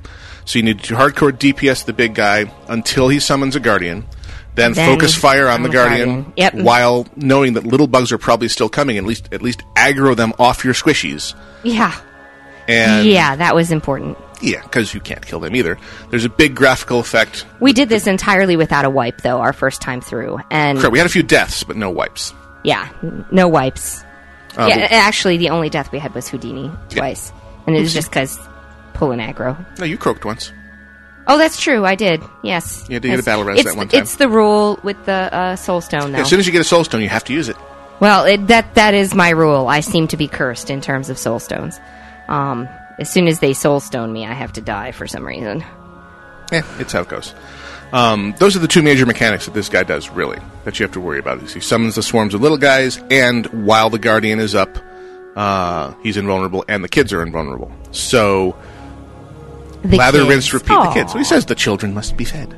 So 0.46 0.58
you 0.58 0.64
need 0.64 0.80
to 0.80 0.94
hardcore 0.94 1.30
DPS 1.30 1.84
the 1.84 1.92
big 1.92 2.14
guy 2.14 2.52
until 2.68 3.08
he 3.08 3.20
summons 3.20 3.54
a 3.54 3.60
guardian. 3.60 4.04
Then, 4.56 4.72
Then 4.72 4.92
focus 4.92 5.14
fire 5.14 5.46
on 5.46 5.54
on 5.54 5.62
the 5.62 5.68
the 5.68 5.72
guardian, 5.72 6.08
guardian. 6.08 6.32
Yep. 6.36 6.54
while 6.54 7.06
knowing 7.14 7.52
that 7.52 7.64
little 7.64 7.86
bugs 7.86 8.10
are 8.10 8.18
probably 8.18 8.48
still 8.48 8.68
coming. 8.68 8.98
At 8.98 9.04
least, 9.04 9.28
at 9.32 9.42
least 9.42 9.62
aggro 9.76 10.16
them 10.16 10.32
off 10.40 10.64
your 10.64 10.74
squishies. 10.74 11.34
yeah, 11.62 11.96
And 12.66 13.06
yeah, 13.06 13.36
that 13.36 13.54
was 13.54 13.70
important. 13.70 14.18
Yeah, 14.42 14.62
because 14.62 14.94
you 14.94 15.00
can't 15.00 15.24
kill 15.24 15.40
them 15.40 15.54
either. 15.54 15.78
There's 16.10 16.24
a 16.24 16.28
big 16.30 16.54
graphical 16.54 16.98
effect. 17.00 17.44
We 17.60 17.72
did 17.72 17.88
this 17.88 18.06
entirely 18.06 18.56
without 18.56 18.84
a 18.84 18.90
wipe, 18.90 19.20
though, 19.22 19.40
our 19.40 19.52
first 19.52 19.80
time 19.82 20.00
through, 20.00 20.38
and 20.50 20.78
Correct. 20.78 20.92
We 20.92 20.98
had 20.98 21.06
a 21.06 21.10
few 21.10 21.22
deaths, 21.22 21.62
but 21.64 21.76
no 21.76 21.90
wipes. 21.90 22.32
yeah, 22.64 22.88
n- 23.02 23.24
no 23.30 23.48
wipes. 23.48 24.02
Uh, 24.56 24.66
yeah, 24.68 24.78
but- 24.80 24.92
actually, 24.92 25.36
the 25.36 25.50
only 25.50 25.68
death 25.70 25.92
we 25.92 25.98
had 25.98 26.14
was 26.14 26.28
Whodini 26.28 26.76
twice, 26.88 27.32
and 27.66 27.76
it 27.76 27.80
was 27.80 27.92
just 27.94 28.10
because 28.10 28.38
pulling 28.94 29.18
aggro. 29.20 29.56
no, 29.78 29.84
you 29.84 29.96
croaked 29.98 30.24
once. 30.24 30.52
Oh, 31.26 31.38
that's 31.38 31.60
true. 31.60 31.84
I 31.84 31.94
did. 31.94 32.22
Yes. 32.42 32.86
Yeah, 32.88 32.98
did 32.98 33.04
you 33.04 33.10
get 33.10 33.14
a 33.14 33.16
Yes. 33.18 33.24
battle 33.26 33.44
res 33.44 33.60
it's, 33.60 33.68
that 33.68 33.76
one 33.76 33.88
time? 33.88 34.00
It's 34.02 34.16
the 34.16 34.28
rule 34.28 34.80
with 34.82 35.04
the 35.04 35.12
uh, 35.12 35.56
soul 35.56 35.80
stone, 35.80 36.12
though. 36.12 36.18
As 36.20 36.28
soon 36.28 36.40
as 36.40 36.46
you 36.46 36.50
get 36.52 36.62
a 36.62 36.64
soul 36.64 36.82
stone, 36.82 37.02
you 37.02 37.08
have 37.08 37.22
to 37.24 37.32
use 37.32 37.48
it. 37.48 37.56
Well, 38.00 38.24
it, 38.24 38.46
that 38.48 38.74
that 38.74 38.94
is 38.94 39.14
my 39.14 39.28
rule. 39.30 39.68
I 39.68 39.80
seem 39.80 40.08
to 40.08 40.16
be 40.16 40.26
cursed 40.26 40.70
in 40.70 40.80
terms 40.80 41.08
of 41.10 41.18
soul 41.18 41.38
stones. 41.38 41.78
Um, 42.28 42.68
as 43.00 43.10
soon 43.10 43.26
as 43.26 43.40
they 43.40 43.52
soul 43.52 43.80
stone 43.80 44.12
me, 44.12 44.26
I 44.26 44.32
have 44.34 44.52
to 44.54 44.60
die 44.60 44.92
for 44.92 45.06
some 45.06 45.26
reason. 45.26 45.64
Yeah, 46.52 46.62
it's 46.78 46.92
how 46.92 47.00
it 47.02 47.08
goes. 47.08 47.34
Um, 47.92 48.34
those 48.38 48.54
are 48.54 48.60
the 48.60 48.68
two 48.68 48.82
major 48.82 49.04
mechanics 49.06 49.46
that 49.46 49.54
this 49.54 49.68
guy 49.68 49.82
does, 49.82 50.10
really, 50.10 50.38
that 50.64 50.78
you 50.78 50.84
have 50.84 50.92
to 50.92 51.00
worry 51.00 51.18
about. 51.18 51.42
Is 51.42 51.52
he 51.52 51.60
summons 51.60 51.96
the 51.96 52.02
swarms 52.02 52.34
of 52.34 52.40
little 52.40 52.58
guys, 52.58 52.98
and 53.10 53.46
while 53.66 53.90
the 53.90 53.98
guardian 53.98 54.38
is 54.38 54.54
up, 54.54 54.78
uh, 55.36 55.92
he's 56.02 56.16
invulnerable, 56.16 56.64
and 56.68 56.84
the 56.84 56.88
kids 56.88 57.12
are 57.12 57.22
invulnerable. 57.22 57.70
So, 57.90 58.56
The 59.82 59.96
lather, 59.96 60.18
kids. 60.20 60.28
rinse, 60.30 60.52
repeat 60.54 60.68
the 60.68 60.90
kids. 60.92 61.12
So 61.12 61.18
he 61.18 61.24
says 61.24 61.46
the 61.46 61.54
children 61.56 61.94
must 61.94 62.16
be 62.16 62.24
fed. 62.24 62.54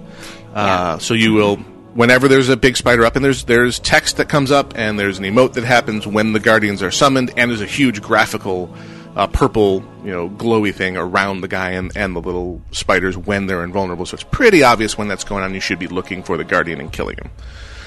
Uh, 0.54 0.98
so 0.98 1.14
you 1.14 1.32
will, 1.32 1.56
whenever 1.94 2.28
there's 2.28 2.48
a 2.50 2.56
big 2.56 2.76
spider 2.76 3.04
up, 3.06 3.16
and 3.16 3.24
there's 3.24 3.44
there's 3.44 3.78
text 3.78 4.18
that 4.18 4.28
comes 4.28 4.50
up, 4.50 4.74
and 4.76 4.98
there's 4.98 5.18
an 5.18 5.24
emote 5.24 5.54
that 5.54 5.64
happens 5.64 6.06
when 6.06 6.34
the 6.34 6.40
guardians 6.40 6.82
are 6.82 6.90
summoned, 6.90 7.32
and 7.38 7.50
there's 7.50 7.62
a 7.62 7.66
huge 7.66 8.02
graphical 8.02 8.74
uh, 9.16 9.26
purple, 9.26 9.84
you 10.04 10.10
know, 10.10 10.28
glowy 10.28 10.74
thing 10.74 10.96
around 10.96 11.40
the 11.40 11.48
guy 11.48 11.70
and, 11.70 11.94
and 11.96 12.16
the 12.16 12.20
little 12.20 12.62
spiders 12.70 13.16
when 13.16 13.46
they're 13.46 13.64
invulnerable. 13.64 14.06
So 14.06 14.14
it's 14.14 14.24
pretty 14.24 14.62
obvious 14.62 14.96
when 14.96 15.08
that's 15.08 15.24
going 15.24 15.44
on. 15.44 15.54
You 15.54 15.60
should 15.60 15.78
be 15.78 15.88
looking 15.88 16.22
for 16.22 16.36
the 16.36 16.44
guardian 16.44 16.80
and 16.80 16.92
killing 16.92 17.16
him. 17.16 17.30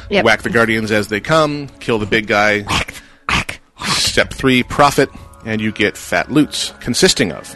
Yep. 0.10 0.26
Whack 0.26 0.42
the 0.44 0.52
guardians 0.52 0.92
as 0.92 1.08
they 1.08 1.20
come, 1.20 1.68
kill 1.80 1.98
the 1.98 2.06
big 2.06 2.28
guy. 2.28 2.62
Whack, 2.62 3.02
whack. 3.28 3.62
Step 3.88 4.34
three, 4.34 4.62
profit, 4.62 5.10
and 5.46 5.60
you 5.60 5.72
get 5.72 5.98
fat 5.98 6.32
loots, 6.32 6.74
consisting 6.80 7.32
of 7.32 7.56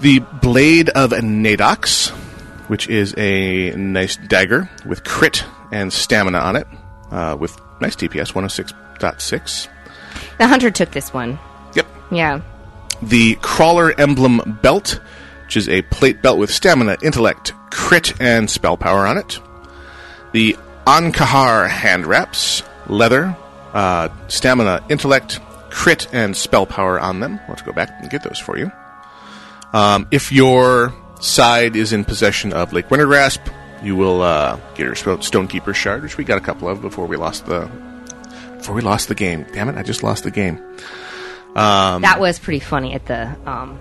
the 0.00 0.20
Blade 0.40 0.88
of 0.90 1.10
Nadox, 1.10 2.08
which 2.68 2.88
is 2.88 3.14
a 3.18 3.70
nice 3.76 4.16
dagger 4.16 4.68
with 4.86 5.04
crit 5.04 5.44
and 5.72 5.92
stamina 5.92 6.38
on 6.38 6.56
it, 6.56 6.66
uh, 7.10 7.36
with 7.38 7.58
nice 7.80 7.96
DPS 7.96 8.32
106.6. 8.32 9.68
The 10.38 10.46
hunter 10.46 10.70
took 10.70 10.90
this 10.92 11.12
one. 11.12 11.38
Yeah. 12.10 12.42
The 13.02 13.36
Crawler 13.36 13.98
Emblem 13.98 14.58
Belt, 14.62 15.00
which 15.44 15.56
is 15.56 15.68
a 15.68 15.82
plate 15.82 16.22
belt 16.22 16.38
with 16.38 16.52
stamina, 16.52 16.96
intellect, 17.02 17.52
crit, 17.70 18.20
and 18.20 18.50
spell 18.50 18.76
power 18.76 19.06
on 19.06 19.16
it. 19.16 19.38
The 20.32 20.56
Ankahar 20.86 21.68
hand 21.68 22.06
wraps, 22.06 22.62
leather, 22.86 23.36
uh, 23.72 24.08
stamina, 24.28 24.84
intellect, 24.88 25.40
crit, 25.70 26.12
and 26.12 26.36
spell 26.36 26.66
power 26.66 27.00
on 27.00 27.20
them. 27.20 27.40
Let's 27.48 27.62
go 27.62 27.72
back 27.72 27.90
and 28.00 28.10
get 28.10 28.22
those 28.22 28.38
for 28.38 28.58
you. 28.58 28.70
Um, 29.72 30.08
if 30.10 30.32
your 30.32 30.92
side 31.20 31.76
is 31.76 31.92
in 31.92 32.04
possession 32.04 32.52
of 32.52 32.72
Lake 32.72 32.88
Wintergrasp, 32.88 33.40
you 33.82 33.96
will 33.96 34.22
uh, 34.22 34.56
get 34.74 34.84
your 34.84 34.94
Sto- 34.94 35.18
Stonekeeper 35.18 35.74
shard, 35.74 36.02
which 36.02 36.16
we 36.16 36.24
got 36.24 36.38
a 36.38 36.40
couple 36.40 36.68
of 36.68 36.82
before 36.82 37.06
we 37.06 37.16
lost 37.16 37.46
the 37.46 37.70
before 38.56 38.74
we 38.74 38.82
lost 38.82 39.08
the 39.08 39.14
game. 39.14 39.46
Damn 39.52 39.68
it! 39.68 39.76
I 39.76 39.82
just 39.82 40.02
lost 40.02 40.24
the 40.24 40.30
game. 40.30 40.60
Um, 41.56 42.02
That 42.02 42.20
was 42.20 42.38
pretty 42.38 42.60
funny 42.60 42.92
at 42.94 43.06
the. 43.06 43.36
Um, 43.46 43.78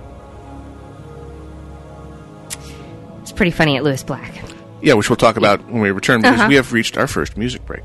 it's 3.22 3.32
pretty 3.32 3.52
funny 3.52 3.78
at 3.78 3.84
Lewis 3.84 4.04
Black. 4.04 4.34
Yeah, 4.82 4.94
which 4.94 5.10
we'll 5.10 5.18
talk 5.18 5.38
about 5.38 5.64
when 5.70 5.82
we 5.82 5.92
return 5.92 6.22
because 6.22 6.40
Uh-huh. 6.40 6.48
we 6.50 6.56
have 6.56 6.72
reached 6.74 6.98
our 6.98 7.08
first 7.08 7.38
music 7.38 7.66
break. 7.66 7.84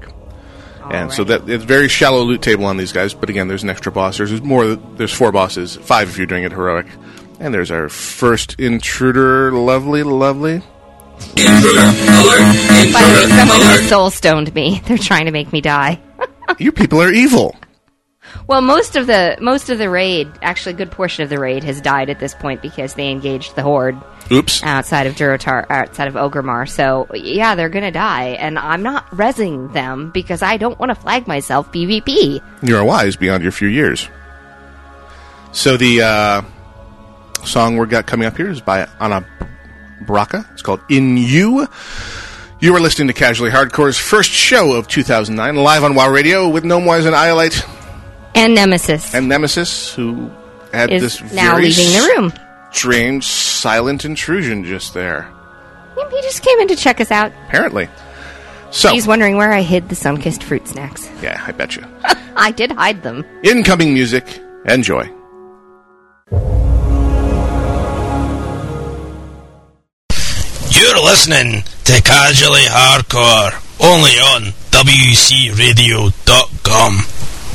and 0.90 1.10
so 1.12 1.24
that 1.24 1.48
it's 1.48 1.64
very 1.64 1.88
shallow 1.88 2.22
loot 2.22 2.42
table 2.42 2.66
on 2.66 2.76
these 2.76 2.92
guys, 2.92 3.14
but 3.14 3.30
again, 3.30 3.48
there's 3.48 3.62
an 3.62 3.70
extra 3.70 3.90
boss. 3.90 4.18
There's 4.18 4.40
more. 4.42 4.76
There's 4.76 5.12
four 5.12 5.32
bosses, 5.32 5.76
five 5.76 6.08
if 6.10 6.18
you're 6.18 6.26
doing 6.26 6.44
it 6.44 6.52
heroic, 6.52 6.86
and 7.40 7.52
there's 7.54 7.70
our 7.70 7.88
first 7.88 8.58
intruder. 8.60 9.50
Lovely, 9.52 10.02
lovely. 10.02 10.58
By 10.58 11.42
the 11.42 13.28
way, 13.28 13.46
someone 13.48 13.88
soul 13.88 14.10
stoned 14.10 14.54
me. 14.54 14.82
They're 14.86 14.98
trying 14.98 15.24
to 15.26 15.30
make 15.30 15.52
me 15.52 15.60
die. 15.60 16.00
you 16.58 16.70
people 16.72 17.00
are 17.02 17.10
evil. 17.10 17.56
Well, 18.46 18.60
most 18.60 18.96
of 18.96 19.06
the 19.06 19.36
most 19.40 19.70
of 19.70 19.78
the 19.78 19.88
raid, 19.88 20.30
actually, 20.42 20.74
a 20.74 20.78
good 20.78 20.90
portion 20.90 21.22
of 21.22 21.30
the 21.30 21.38
raid 21.38 21.64
has 21.64 21.80
died 21.80 22.10
at 22.10 22.20
this 22.20 22.34
point 22.34 22.62
because 22.62 22.94
they 22.94 23.10
engaged 23.10 23.56
the 23.56 23.62
horde 23.62 23.96
Oops. 24.30 24.62
outside 24.62 25.06
of 25.06 25.14
Durotar, 25.14 25.66
outside 25.70 26.08
of 26.08 26.14
Orgrimmar. 26.14 26.68
So 26.68 27.08
yeah, 27.14 27.54
they're 27.54 27.68
gonna 27.68 27.90
die, 27.90 28.30
and 28.38 28.58
I'm 28.58 28.82
not 28.82 29.10
resing 29.10 29.72
them 29.72 30.10
because 30.10 30.42
I 30.42 30.56
don't 30.56 30.78
want 30.78 30.90
to 30.90 30.94
flag 30.94 31.26
myself 31.26 31.72
PvP. 31.72 32.42
You 32.62 32.76
are 32.76 32.84
wise 32.84 33.16
beyond 33.16 33.42
your 33.42 33.52
few 33.52 33.68
years. 33.68 34.08
So 35.52 35.76
the 35.76 36.02
uh, 36.02 36.42
song 37.44 37.78
we 37.78 37.86
got 37.86 38.06
coming 38.06 38.26
up 38.26 38.36
here 38.36 38.50
is 38.50 38.60
by 38.60 38.88
Anna 39.00 39.26
Braca. 40.02 40.50
It's 40.52 40.62
called 40.62 40.80
"In 40.88 41.16
You." 41.16 41.66
You 42.60 42.74
are 42.74 42.80
listening 42.80 43.08
to 43.08 43.14
Casually 43.14 43.50
Hardcore's 43.50 43.98
first 43.98 44.30
show 44.30 44.72
of 44.72 44.88
2009, 44.88 45.56
live 45.56 45.84
on 45.84 45.94
WoW 45.94 46.08
Radio 46.10 46.48
with 46.48 46.64
Gnomewise 46.64 47.04
and 47.04 47.14
Iolite 47.14 47.62
And 48.34 48.54
Nemesis 48.54 49.14
and 49.14 49.28
Nemesis, 49.28 49.94
who 49.94 50.30
had 50.72 50.90
is 50.92 51.02
this 51.02 51.32
now 51.32 51.52
very 51.52 51.66
leaving 51.68 51.92
the 51.92 52.14
room. 52.16 52.32
strange, 52.72 53.24
silent 53.24 54.04
intrusion 54.04 54.64
just 54.64 54.94
there. 54.94 55.30
He 56.10 56.20
just 56.22 56.42
came 56.42 56.58
in 56.60 56.68
to 56.68 56.76
check 56.76 57.00
us 57.00 57.10
out. 57.10 57.32
Apparently. 57.46 57.88
So, 58.70 58.90
He's 58.90 59.06
wondering 59.06 59.36
where 59.36 59.52
I 59.52 59.62
hid 59.62 59.88
the 59.88 59.94
sun-kissed 59.94 60.42
fruit 60.42 60.66
snacks. 60.66 61.08
yeah, 61.22 61.40
I 61.46 61.52
bet 61.52 61.76
you. 61.76 61.84
I 62.36 62.50
did 62.50 62.72
hide 62.72 63.02
them. 63.04 63.24
Incoming 63.44 63.94
music. 63.94 64.24
Enjoy. 64.66 65.08
You're 70.70 71.00
listening 71.04 71.62
to 71.84 72.02
Casually 72.02 72.66
Hardcore, 72.68 73.52
only 73.80 74.10
on 74.34 74.52
WCRadio.com. 74.70 76.98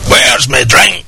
Where's 0.07 0.47
my 0.47 0.63
drink? 0.63 1.05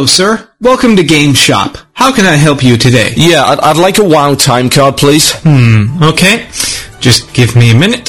Hello, 0.00 0.06
sir. 0.06 0.48
Welcome 0.62 0.96
to 0.96 1.04
Game 1.04 1.34
Shop. 1.34 1.76
How 1.92 2.10
can 2.10 2.24
I 2.24 2.32
help 2.36 2.64
you 2.64 2.78
today? 2.78 3.12
Yeah, 3.18 3.44
I'd, 3.44 3.60
I'd 3.60 3.76
like 3.76 3.98
a 3.98 4.02
WoW 4.02 4.34
time 4.34 4.70
card, 4.70 4.96
please. 4.96 5.30
Hmm, 5.42 6.02
okay. 6.02 6.48
Just 7.00 7.34
give 7.34 7.54
me 7.54 7.70
a 7.70 7.74
minute. 7.74 8.08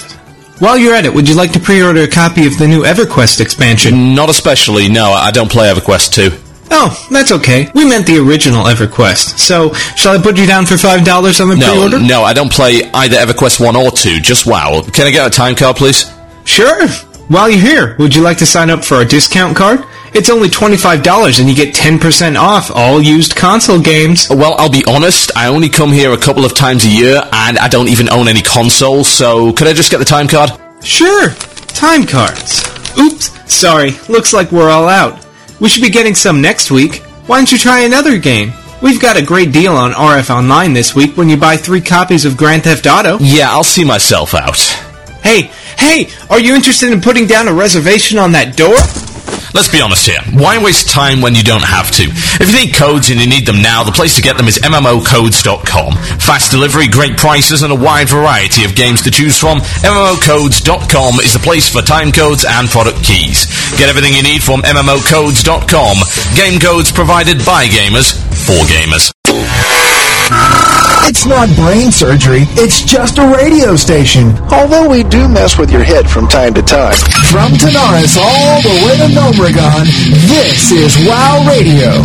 While 0.59 0.77
you're 0.77 0.93
at 0.95 1.03
it, 1.05 1.13
would 1.13 1.27
you 1.27 1.35
like 1.35 1.51
to 1.51 1.59
pre-order 1.59 2.03
a 2.03 2.07
copy 2.07 2.47
of 2.47 2.57
the 2.57 2.65
new 2.65 2.83
EverQuest 2.83 3.41
expansion? 3.41 4.15
Not 4.15 4.29
especially, 4.29 4.87
no, 4.87 5.11
I 5.11 5.31
don't 5.31 5.51
play 5.51 5.67
EverQuest 5.69 6.13
2. 6.13 6.29
Oh, 6.71 7.07
that's 7.11 7.33
okay. 7.33 7.69
We 7.75 7.83
meant 7.83 8.05
the 8.07 8.19
original 8.19 8.63
EverQuest. 8.63 9.37
So, 9.37 9.73
shall 9.73 10.17
I 10.17 10.21
put 10.23 10.37
you 10.37 10.45
down 10.47 10.65
for 10.65 10.75
$5 10.75 11.41
on 11.41 11.49
the 11.49 11.57
No, 11.57 11.71
pre-order? 11.73 11.99
no, 11.99 12.23
I 12.23 12.31
don't 12.31 12.53
play 12.53 12.89
either 12.93 13.17
EverQuest 13.17 13.59
1 13.59 13.75
or 13.75 13.91
2, 13.91 14.21
just 14.21 14.47
WoW. 14.47 14.81
Can 14.93 15.07
I 15.07 15.11
get 15.11 15.27
a 15.27 15.29
time 15.29 15.55
card, 15.55 15.75
please? 15.75 16.09
Sure. 16.45 16.87
While 17.27 17.49
you're 17.49 17.59
here, 17.59 17.95
would 17.99 18.15
you 18.15 18.21
like 18.21 18.37
to 18.37 18.45
sign 18.45 18.69
up 18.69 18.85
for 18.85 18.95
our 18.95 19.03
discount 19.03 19.57
card? 19.57 19.83
It's 20.13 20.29
only 20.29 20.49
$25 20.49 21.39
and 21.39 21.47
you 21.47 21.55
get 21.55 21.73
10% 21.73 22.37
off 22.37 22.69
all 22.75 23.01
used 23.01 23.35
console 23.35 23.79
games. 23.79 24.29
Well, 24.29 24.55
I'll 24.57 24.69
be 24.69 24.83
honest, 24.85 25.31
I 25.37 25.47
only 25.47 25.69
come 25.69 25.91
here 25.91 26.11
a 26.11 26.17
couple 26.17 26.43
of 26.43 26.53
times 26.53 26.83
a 26.83 26.89
year, 26.89 27.21
and 27.31 27.57
I 27.57 27.69
don't 27.69 27.87
even 27.87 28.11
own 28.11 28.27
any 28.27 28.41
consoles, 28.41 29.07
so 29.07 29.53
could 29.53 29.67
I 29.67 29.73
just 29.73 29.89
get 29.89 29.99
the 29.99 30.05
time 30.05 30.27
card? 30.27 30.51
Sure. 30.83 31.29
Time 31.69 32.05
cards. 32.05 32.61
Oops, 32.97 33.53
sorry. 33.53 33.91
Looks 34.09 34.33
like 34.33 34.51
we're 34.51 34.69
all 34.69 34.89
out. 34.89 35.25
We 35.61 35.69
should 35.69 35.81
be 35.83 35.89
getting 35.89 36.15
some 36.15 36.41
next 36.41 36.71
week. 36.71 36.97
Why 37.27 37.37
don't 37.37 37.51
you 37.51 37.57
try 37.57 37.81
another 37.81 38.17
game? 38.17 38.51
We've 38.81 38.99
got 38.99 39.15
a 39.15 39.23
great 39.23 39.53
deal 39.53 39.73
on 39.77 39.91
RF 39.91 40.29
Online 40.29 40.73
this 40.73 40.93
week 40.93 41.15
when 41.15 41.29
you 41.29 41.37
buy 41.37 41.55
three 41.55 41.81
copies 41.81 42.25
of 42.25 42.35
Grand 42.35 42.63
Theft 42.63 42.85
Auto. 42.85 43.17
Yeah, 43.21 43.49
I'll 43.49 43.63
see 43.63 43.85
myself 43.85 44.33
out. 44.33 44.59
Hey, 45.23 45.51
hey, 45.77 46.09
are 46.29 46.39
you 46.39 46.53
interested 46.53 46.91
in 46.91 46.99
putting 46.99 47.27
down 47.27 47.47
a 47.47 47.53
reservation 47.53 48.17
on 48.17 48.33
that 48.33 48.57
door? 48.57 48.75
Let's 49.53 49.67
be 49.67 49.81
honest 49.81 50.07
here. 50.07 50.21
Why 50.31 50.57
waste 50.63 50.89
time 50.89 51.21
when 51.21 51.35
you 51.35 51.43
don't 51.43 51.63
have 51.63 51.91
to? 51.91 52.03
If 52.03 52.51
you 52.51 52.65
need 52.65 52.73
codes 52.73 53.09
and 53.09 53.19
you 53.19 53.27
need 53.27 53.45
them 53.45 53.61
now, 53.61 53.83
the 53.83 53.91
place 53.91 54.15
to 54.15 54.21
get 54.21 54.37
them 54.37 54.47
is 54.47 54.59
MMOcodes.com. 54.59 55.93
Fast 56.19 56.51
delivery, 56.51 56.87
great 56.87 57.17
prices, 57.17 57.63
and 57.63 57.71
a 57.71 57.75
wide 57.75 58.09
variety 58.09 58.63
of 58.63 58.75
games 58.75 59.01
to 59.03 59.11
choose 59.11 59.37
from. 59.37 59.59
MMOcodes.com 59.59 61.19
is 61.19 61.33
the 61.33 61.43
place 61.43 61.69
for 61.69 61.81
time 61.81 62.11
codes 62.11 62.45
and 62.47 62.69
product 62.69 63.03
keys. 63.03 63.45
Get 63.77 63.89
everything 63.89 64.13
you 64.13 64.23
need 64.23 64.41
from 64.41 64.61
MMOcodes.com. 64.61 65.97
Game 66.35 66.59
codes 66.59 66.91
provided 66.91 67.37
by 67.45 67.67
gamers 67.67 68.15
for 68.31 68.57
gamers. 68.71 69.20
It's 71.03 71.25
not 71.25 71.49
brain 71.55 71.91
surgery, 71.91 72.43
it's 72.51 72.81
just 72.81 73.17
a 73.17 73.25
radio 73.27 73.75
station. 73.75 74.37
Although 74.51 74.87
we 74.87 75.03
do 75.03 75.27
mess 75.27 75.57
with 75.57 75.71
your 75.71 75.83
head 75.83 76.09
from 76.09 76.27
time 76.27 76.53
to 76.53 76.61
time. 76.61 76.93
From 77.31 77.53
Tanaris 77.53 78.17
all 78.21 78.61
the 78.61 78.69
way 78.85 78.97
to 78.97 79.09
Gnomeregan, 79.13 79.85
this 80.29 80.71
is 80.71 80.95
WOW 81.07 81.45
Radio. 81.47 82.03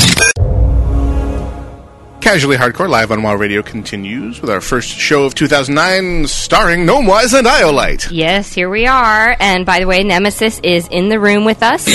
Casually 2.27 2.57
Hardcore 2.57 2.89
live 2.89 3.12
on 3.12 3.22
WoW 3.22 3.37
Radio 3.37 3.62
continues 3.62 4.41
with 4.41 4.51
our 4.51 4.61
first 4.61 4.89
show 4.89 5.22
of 5.27 5.37
2009 5.37 6.27
starring 6.27 6.85
Gnomewise 6.85 7.39
and 7.39 7.47
Iolite. 7.47 8.09
Yes, 8.11 8.53
here 8.53 8.68
we 8.68 8.85
are. 8.89 9.37
And 9.39 9.64
by 9.64 9.79
the 9.79 9.87
way, 9.87 10.03
Nemesis 10.03 10.59
is 10.64 10.89
in 10.89 11.09
the 11.09 11.20
room 11.20 11.45
with 11.45 11.62
us. 11.62 11.87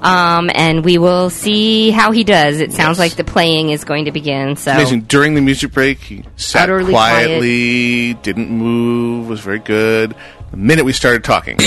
Um, 0.00 0.50
and 0.54 0.84
we 0.84 0.96
will 0.96 1.28
see 1.28 1.90
how 1.90 2.12
he 2.12 2.24
does. 2.24 2.60
It 2.60 2.72
sounds 2.72 2.98
like 2.98 3.16
the 3.16 3.24
playing 3.24 3.70
is 3.70 3.84
going 3.84 4.06
to 4.06 4.10
begin. 4.10 4.56
So 4.56 4.72
Amazing. 4.72 5.02
During 5.02 5.34
the 5.34 5.42
music 5.42 5.72
break, 5.72 5.98
he 5.98 6.24
sat 6.36 6.64
Utterly 6.64 6.90
quietly, 6.90 8.14
didn't 8.14 8.48
move, 8.50 9.28
was 9.28 9.40
very 9.40 9.58
good. 9.58 10.14
The 10.50 10.56
minute 10.56 10.86
we 10.86 10.92
started 10.92 11.24
talking, 11.24 11.58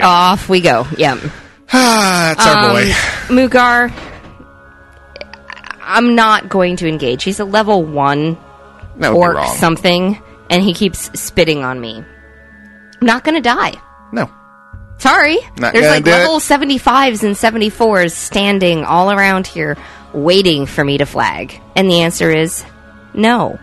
off 0.00 0.48
we 0.48 0.60
go. 0.60 0.84
Yeah. 0.96 1.20
Ah, 1.72 2.34
that's 2.36 2.48
our 2.48 2.70
boy. 2.72 2.90
Mugar, 3.32 3.92
I'm 5.90 6.14
not 6.14 6.48
going 6.48 6.76
to 6.76 6.88
engage. 6.88 7.22
He's 7.24 7.40
a 7.40 7.44
level 7.44 7.82
one 7.84 8.36
That 8.98 9.10
would 9.10 9.14
be 9.14 9.18
orc 9.18 9.36
wrong. 9.36 9.56
something, 9.56 10.22
and 10.48 10.62
he 10.62 10.74
keeps 10.74 11.18
spitting 11.20 11.64
on 11.64 11.80
me. 11.80 11.96
I'm 13.00 13.06
not 13.06 13.24
going 13.24 13.34
to 13.36 13.40
die. 13.40 13.74
No. 14.12 14.30
Sorry. 14.98 15.38
Not 15.56 15.72
There's 15.72 15.86
like 15.86 16.04
do 16.04 16.10
it. 16.10 16.14
level 16.14 16.38
75s 16.40 17.22
and 17.22 17.34
74s 17.34 18.12
standing 18.12 18.84
all 18.84 19.10
around 19.10 19.46
here 19.46 19.76
waiting 20.12 20.66
for 20.66 20.84
me 20.84 20.98
to 20.98 21.06
flag. 21.06 21.58
And 21.74 21.88
the 21.90 22.00
answer 22.02 22.30
is 22.30 22.62
no. 23.14 23.58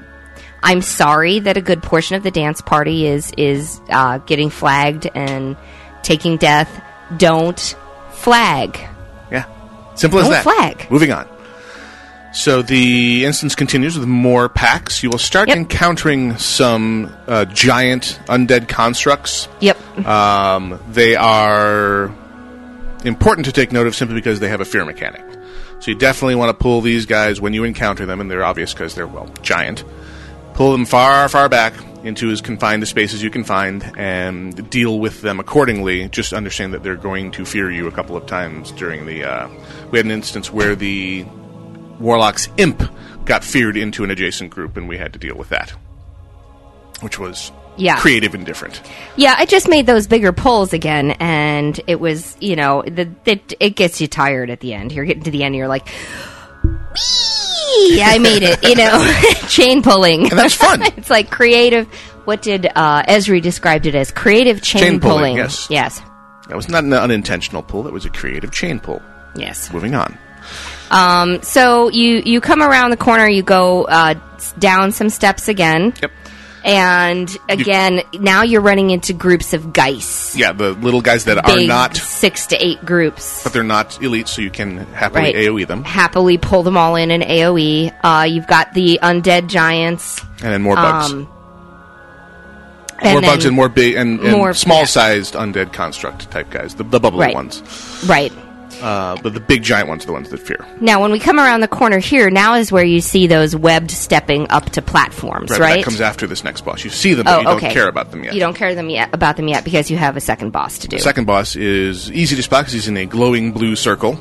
I'm 0.63 0.82
sorry 0.82 1.39
that 1.41 1.55
a 1.55 1.61
good 1.61 1.84
portion 1.84 2.15
of 2.15 2.23
the 2.23 2.32
dance 2.32 2.61
party 2.61 3.05
is 3.05 3.32
is 3.38 3.80
uh, 3.89 4.17
getting 4.19 4.49
flagged 4.49 5.05
and 5.13 5.55
taking 6.01 6.38
death. 6.38 6.82
Don't 7.15 7.59
flag. 8.11 8.80
Yeah. 9.32 9.45
Simple 9.93 10.19
as 10.19 10.25
Don't 10.25 10.32
that. 10.34 10.43
flag. 10.43 10.88
Moving 10.91 11.11
on. 11.11 11.28
So 12.38 12.61
the 12.61 13.25
instance 13.25 13.55
continues 13.55 13.97
with 13.97 14.07
more 14.07 14.47
packs. 14.47 15.01
You 15.01 15.09
will 15.09 15.17
start 15.17 15.49
encountering 15.49 16.38
some 16.38 17.11
uh, 17.25 17.45
giant 17.45 18.19
undead 18.27 18.67
constructs. 18.67 19.47
Yep. 19.59 20.05
Um, 20.05 20.79
they 20.91 21.15
are 21.15 22.13
important 23.03 23.45
to 23.45 23.51
take 23.51 23.71
note 23.71 23.88
of 23.88 23.95
simply 23.95 24.13
because 24.13 24.39
they 24.39 24.49
have 24.49 24.61
a 24.61 24.65
fear 24.65 24.85
mechanic. 24.85 25.25
So 25.79 25.89
you 25.89 25.97
definitely 25.97 26.35
want 26.35 26.55
to 26.55 26.61
pull 26.61 26.81
these 26.81 27.07
guys 27.07 27.41
when 27.41 27.53
you 27.53 27.63
encounter 27.63 28.05
them, 28.05 28.21
and 28.21 28.29
they're 28.29 28.45
obvious 28.45 28.71
because 28.71 28.93
they're, 28.93 29.07
well, 29.07 29.27
giant. 29.41 29.83
Pull 30.53 30.73
them 30.73 30.85
far, 30.85 31.27
far 31.29 31.49
back 31.49 31.73
into 32.03 32.29
as 32.29 32.41
confined 32.41 32.83
a 32.83 32.85
space 32.85 33.15
as 33.15 33.23
you 33.23 33.31
can 33.31 33.45
find 33.45 33.83
and 33.97 34.69
deal 34.69 34.99
with 34.99 35.21
them 35.21 35.39
accordingly. 35.39 36.07
Just 36.09 36.33
understand 36.33 36.75
that 36.75 36.83
they're 36.83 36.97
going 36.97 37.31
to 37.31 37.45
fear 37.45 37.71
you 37.71 37.88
a 37.88 37.91
couple 37.91 38.15
of 38.15 38.27
times 38.27 38.71
during 38.73 39.07
the. 39.07 39.23
Uh, 39.23 39.49
we 39.89 39.97
had 39.97 40.05
an 40.05 40.11
instance 40.11 40.53
where 40.53 40.75
the 40.75 41.25
Warlock's 42.00 42.48
imp 42.58 42.84
got 43.26 43.43
feared 43.43 43.76
into 43.78 44.04
an 44.04 44.12
adjacent 44.12 44.50
group, 44.52 44.78
and 44.78 44.88
we 44.88 44.98
had 44.98 45.14
to 45.14 45.20
deal 45.20 45.36
with 45.36 45.50
that. 45.50 45.74
Which 47.02 47.20
was 47.20 47.52
Yeah. 47.76 47.98
creative 48.00 48.34
and 48.34 48.45
different. 48.45 48.82
Yeah, 49.18 49.36
I 49.38 49.45
just 49.45 49.68
made 49.70 49.86
those 49.86 50.08
bigger 50.08 50.32
pulls 50.32 50.74
again, 50.74 51.12
and 51.20 51.80
it 51.88 52.00
was, 52.00 52.36
you 52.39 52.56
know, 52.56 52.82
the, 52.88 53.10
it, 53.26 53.54
it 53.60 53.76
gets 53.76 54.02
you 54.02 54.08
tired 54.08 54.50
at 54.50 54.62
the 54.62 54.74
end. 54.74 54.91
You're 54.91 55.06
getting 55.06 55.24
to 55.24 55.32
the 55.32 55.43
end, 55.43 55.48
and 55.54 55.56
you're 55.56 55.68
like, 55.68 55.88
"Whee! 56.64 58.02
I 58.04 58.18
made 58.20 58.43
it, 58.43 58.64
you 58.64 58.76
know, 58.76 59.14
chain 59.48 59.84
pulling. 59.84 60.30
And 60.30 60.39
that's 60.39 60.56
fun. 60.56 60.82
it's 60.98 61.10
like 61.10 61.30
creative. 61.30 61.88
What 62.26 62.41
did 62.41 62.66
uh, 62.76 63.04
Esri 63.04 63.41
described 63.41 63.86
it 63.86 63.95
as? 63.95 64.12
Creative 64.12 64.62
chain, 64.62 64.82
Chain 64.82 65.00
pulling, 65.00 65.18
pulling. 65.18 65.38
yes. 65.38 65.68
Yes. 65.70 66.02
That 66.50 66.56
was 66.56 66.68
not 66.70 66.84
an 66.84 66.93
unintentional 66.93 67.62
pull, 67.62 67.84
that 67.84 67.93
was 67.93 68.06
a 68.06 68.10
creative 68.10 68.52
chain 68.52 68.80
pull. 68.80 69.02
Yes. 69.36 69.72
Moving 69.72 69.95
on. 69.95 70.18
Um, 70.91 71.41
so 71.41 71.89
you 71.89 72.21
you 72.25 72.41
come 72.41 72.61
around 72.61 72.91
the 72.91 72.97
corner, 72.97 73.27
you 73.27 73.43
go 73.43 73.83
uh, 73.85 74.15
down 74.59 74.91
some 74.91 75.09
steps 75.09 75.47
again. 75.47 75.93
Yep. 76.01 76.11
And 76.65 77.38
again, 77.47 78.01
now 78.13 78.43
you're 78.43 78.59
running 78.61 78.89
into 78.89 79.13
groups 79.13 79.53
of 79.53 79.71
geese. 79.71 80.35
Yeah, 80.35 80.51
the 80.51 80.71
little 80.73 80.99
guys 80.99 81.23
that 81.25 81.38
are 81.49 81.61
not, 81.61 81.95
six 81.95 82.47
to 82.47 82.57
eight 82.61 82.83
groups. 82.83 83.41
but 83.43 83.53
they're 83.53 83.63
not 83.63 84.01
elite, 84.03 84.27
so 84.27 84.41
you 84.41 84.49
can 84.49 84.77
happily 84.88 85.33
Right. 85.33 85.35
AoE 85.35 85.65
them. 85.65 85.85
happily 85.85 86.38
pull 86.38 86.63
them 86.63 86.75
all 86.75 86.97
in 86.97 87.09
an 87.11 87.21
AOE. 87.21 87.93
Uh, 88.03 88.23
you've 88.23 88.47
got 88.47 88.73
the 88.73 88.99
undead 89.01 89.47
giants. 89.47 90.19
And 90.43 90.51
then 90.53 90.61
more 90.61 90.75
bugs. 90.75 91.13
Um, 91.13 91.19
more 93.03 93.17
and 93.17 93.21
bugs 93.25 93.45
and 93.45 93.55
more 93.55 93.69
big 93.69 93.95
and, 93.95 94.19
and 94.19 94.31
more- 94.33 94.53
small-sized 94.53 95.35
undead 95.35 95.71
construct 95.71 96.29
type 96.31 96.49
guys, 96.49 96.75
the, 96.75 96.83
the 96.83 96.99
bubbly 96.99 97.27
Right. 97.27 97.35
ones. 97.35 97.61
Right. 98.07 98.33
Uh, 98.82 99.17
but 99.23 99.34
the 99.34 99.39
big 99.39 99.63
giant 99.63 99.89
ones 99.89 100.03
are 100.03 100.07
the 100.07 100.13
ones 100.13 100.30
that 100.30 100.38
fear. 100.39 100.65
Now, 100.82 101.01
when 101.01 101.11
we 101.11 101.19
come 101.19 101.39
around 101.39 101.61
the 101.61 101.67
corner 101.67 101.99
here, 101.99 102.30
now 102.30 102.55
is 102.55 102.71
where 102.71 102.84
you 102.84 103.01
see 103.01 103.25
those 103.28 103.55
webbed 103.55 103.89
stepping 103.91 104.47
up 104.49 104.69
to 104.71 104.82
platforms, 104.82 105.49
Right, 105.51 105.59
right? 105.59 105.75
That 105.78 105.86
comes 105.86 105.99
after 106.01 106.28
this 106.28 106.43
next 106.43 106.61
boss. 106.65 106.84
You 106.84 106.89
see 106.89 107.13
them, 107.13 107.25
but 107.25 107.36
oh, 107.36 107.39
you 107.39 107.59
don't 107.59 107.71
care 107.71 107.88
about 107.88 108.11
them 108.11 108.23
yet. 108.23 108.34
You 108.34 108.39
don't 108.39 108.55
care 108.55 108.75
them 108.75 108.89
yet 108.89 109.09
about 109.13 109.36
them 109.38 109.47
yet 109.47 109.63
because 109.63 109.89
you 109.89 109.97
have 109.97 110.15
a 110.15 110.21
second 110.21 110.51
boss 110.51 110.78
to 110.80 110.88
do. 110.88 110.97
The 110.97 111.01
second 111.03 111.25
boss 111.25 111.55
is 111.55 112.11
easy 112.11 112.36
to 112.36 112.43
spot 112.43 112.61
because 112.61 112.73
he's 112.73 112.88
in 112.88 112.97
a 112.97 113.05
glowing 113.05 113.51
blue 113.51 113.75
circle. 113.75 114.17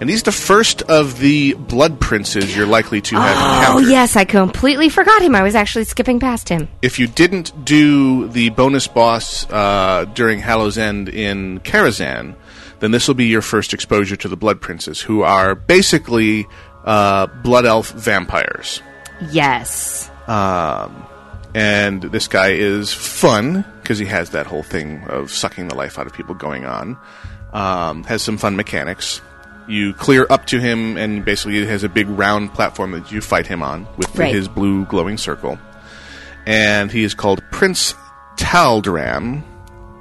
And 0.00 0.10
he's 0.10 0.24
the 0.24 0.32
first 0.32 0.82
of 0.82 1.20
the 1.20 1.52
blood 1.54 2.00
princes 2.00 2.56
you're 2.56 2.66
likely 2.66 3.00
to 3.02 3.14
have 3.14 3.36
Oh 3.36 3.58
encountered. 3.78 3.90
yes, 3.90 4.16
I 4.16 4.24
completely 4.24 4.88
forgot 4.88 5.22
him. 5.22 5.36
I 5.36 5.42
was 5.44 5.54
actually 5.54 5.84
skipping 5.84 6.18
past 6.18 6.48
him. 6.48 6.68
if 6.82 6.98
you 6.98 7.06
didn't 7.06 7.64
do 7.64 8.26
the 8.28 8.48
bonus 8.50 8.88
boss 8.88 9.48
uh, 9.48 10.06
during 10.14 10.40
Hallow's 10.40 10.76
End 10.76 11.08
in 11.08 11.60
Karazhan, 11.60 12.34
then 12.82 12.90
this 12.90 13.06
will 13.06 13.14
be 13.14 13.26
your 13.26 13.42
first 13.42 13.72
exposure 13.72 14.16
to 14.16 14.28
the 14.28 14.36
Blood 14.36 14.60
Princes, 14.60 15.00
who 15.00 15.22
are 15.22 15.54
basically 15.54 16.46
uh, 16.84 17.26
blood 17.44 17.64
elf 17.64 17.92
vampires. 17.92 18.82
Yes. 19.30 20.10
Um, 20.26 21.06
and 21.54 22.02
this 22.02 22.26
guy 22.26 22.48
is 22.54 22.92
fun 22.92 23.64
because 23.80 23.98
he 24.00 24.06
has 24.06 24.30
that 24.30 24.46
whole 24.46 24.64
thing 24.64 25.04
of 25.04 25.30
sucking 25.30 25.68
the 25.68 25.76
life 25.76 25.96
out 25.96 26.06
of 26.08 26.12
people 26.12 26.34
going 26.34 26.66
on. 26.66 26.96
Um, 27.52 28.02
has 28.04 28.20
some 28.22 28.36
fun 28.36 28.56
mechanics. 28.56 29.20
You 29.68 29.94
clear 29.94 30.26
up 30.28 30.46
to 30.46 30.58
him, 30.58 30.96
and 30.96 31.24
basically 31.24 31.58
it 31.58 31.68
has 31.68 31.84
a 31.84 31.88
big 31.88 32.08
round 32.08 32.52
platform 32.52 32.90
that 32.92 33.12
you 33.12 33.20
fight 33.20 33.46
him 33.46 33.62
on 33.62 33.86
with 33.96 34.12
Right. 34.18 34.34
his 34.34 34.48
blue 34.48 34.86
glowing 34.86 35.18
circle. 35.18 35.56
And 36.46 36.90
he 36.90 37.04
is 37.04 37.14
called 37.14 37.40
Prince 37.52 37.94
Taldaram. 38.36 39.44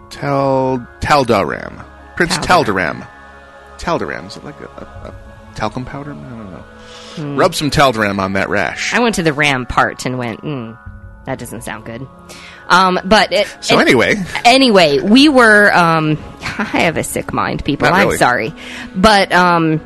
Tal 0.09 0.79
Taldaram. 0.99 1.85
Prince 2.27 2.45
Taldaram. 2.45 3.07
Taldaram. 3.77 4.27
Is 4.27 4.37
it 4.37 4.43
like 4.43 4.59
a, 4.61 4.65
a, 4.65 5.07
a 5.09 5.55
talcum 5.55 5.85
powder? 5.85 6.11
I 6.11 6.15
don't 6.15 6.51
know. 6.51 6.63
Hmm. 7.15 7.35
Rub 7.37 7.55
some 7.55 7.71
Taldaram 7.71 8.19
on 8.19 8.33
that 8.33 8.49
rash. 8.49 8.93
I 8.93 8.99
went 8.99 9.15
to 9.15 9.23
the 9.23 9.33
ram 9.33 9.65
part 9.65 10.05
and 10.05 10.17
went, 10.17 10.41
mm, 10.41 10.77
that 11.25 11.39
doesn't 11.39 11.63
sound 11.63 11.85
good. 11.85 12.07
Um, 12.69 12.99
but 13.03 13.33
it, 13.33 13.47
So 13.61 13.77
and- 13.79 13.87
anyway. 13.87 14.15
anyway, 14.45 14.99
we 14.99 15.29
were. 15.29 15.73
Um, 15.73 16.17
I 16.41 16.81
have 16.83 16.97
a 16.97 17.03
sick 17.03 17.33
mind, 17.33 17.65
people. 17.65 17.89
Not 17.89 17.95
I'm 17.99 18.05
really. 18.07 18.17
sorry, 18.17 18.53
but 18.95 19.31
um, 19.31 19.79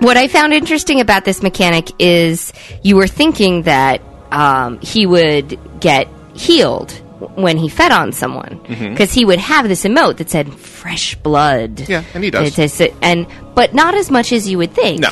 what 0.00 0.16
I 0.16 0.26
found 0.28 0.52
interesting 0.52 1.00
about 1.00 1.24
this 1.24 1.42
mechanic 1.42 1.90
is 2.00 2.52
you 2.82 2.96
were 2.96 3.06
thinking 3.06 3.62
that 3.62 4.00
um, 4.32 4.80
he 4.80 5.06
would 5.06 5.58
get 5.80 6.08
healed 6.34 6.90
when 7.34 7.56
he 7.56 7.68
fed 7.68 7.92
on 7.92 8.12
someone 8.12 8.60
because 8.68 9.12
he 9.12 9.24
would 9.24 9.38
have 9.38 9.68
this 9.68 9.84
emote 9.84 10.16
that 10.18 10.30
said 10.30 10.52
"fresh 10.54 11.14
blood." 11.16 11.88
Yeah, 11.88 12.04
and 12.14 12.22
he 12.24 12.30
does. 12.30 12.48
It's- 12.48 12.80
it's- 12.80 12.98
and 13.02 13.26
but 13.54 13.74
not 13.74 13.94
as 13.94 14.10
much 14.10 14.32
as 14.32 14.48
you 14.48 14.58
would 14.58 14.72
think. 14.72 15.00
No. 15.00 15.10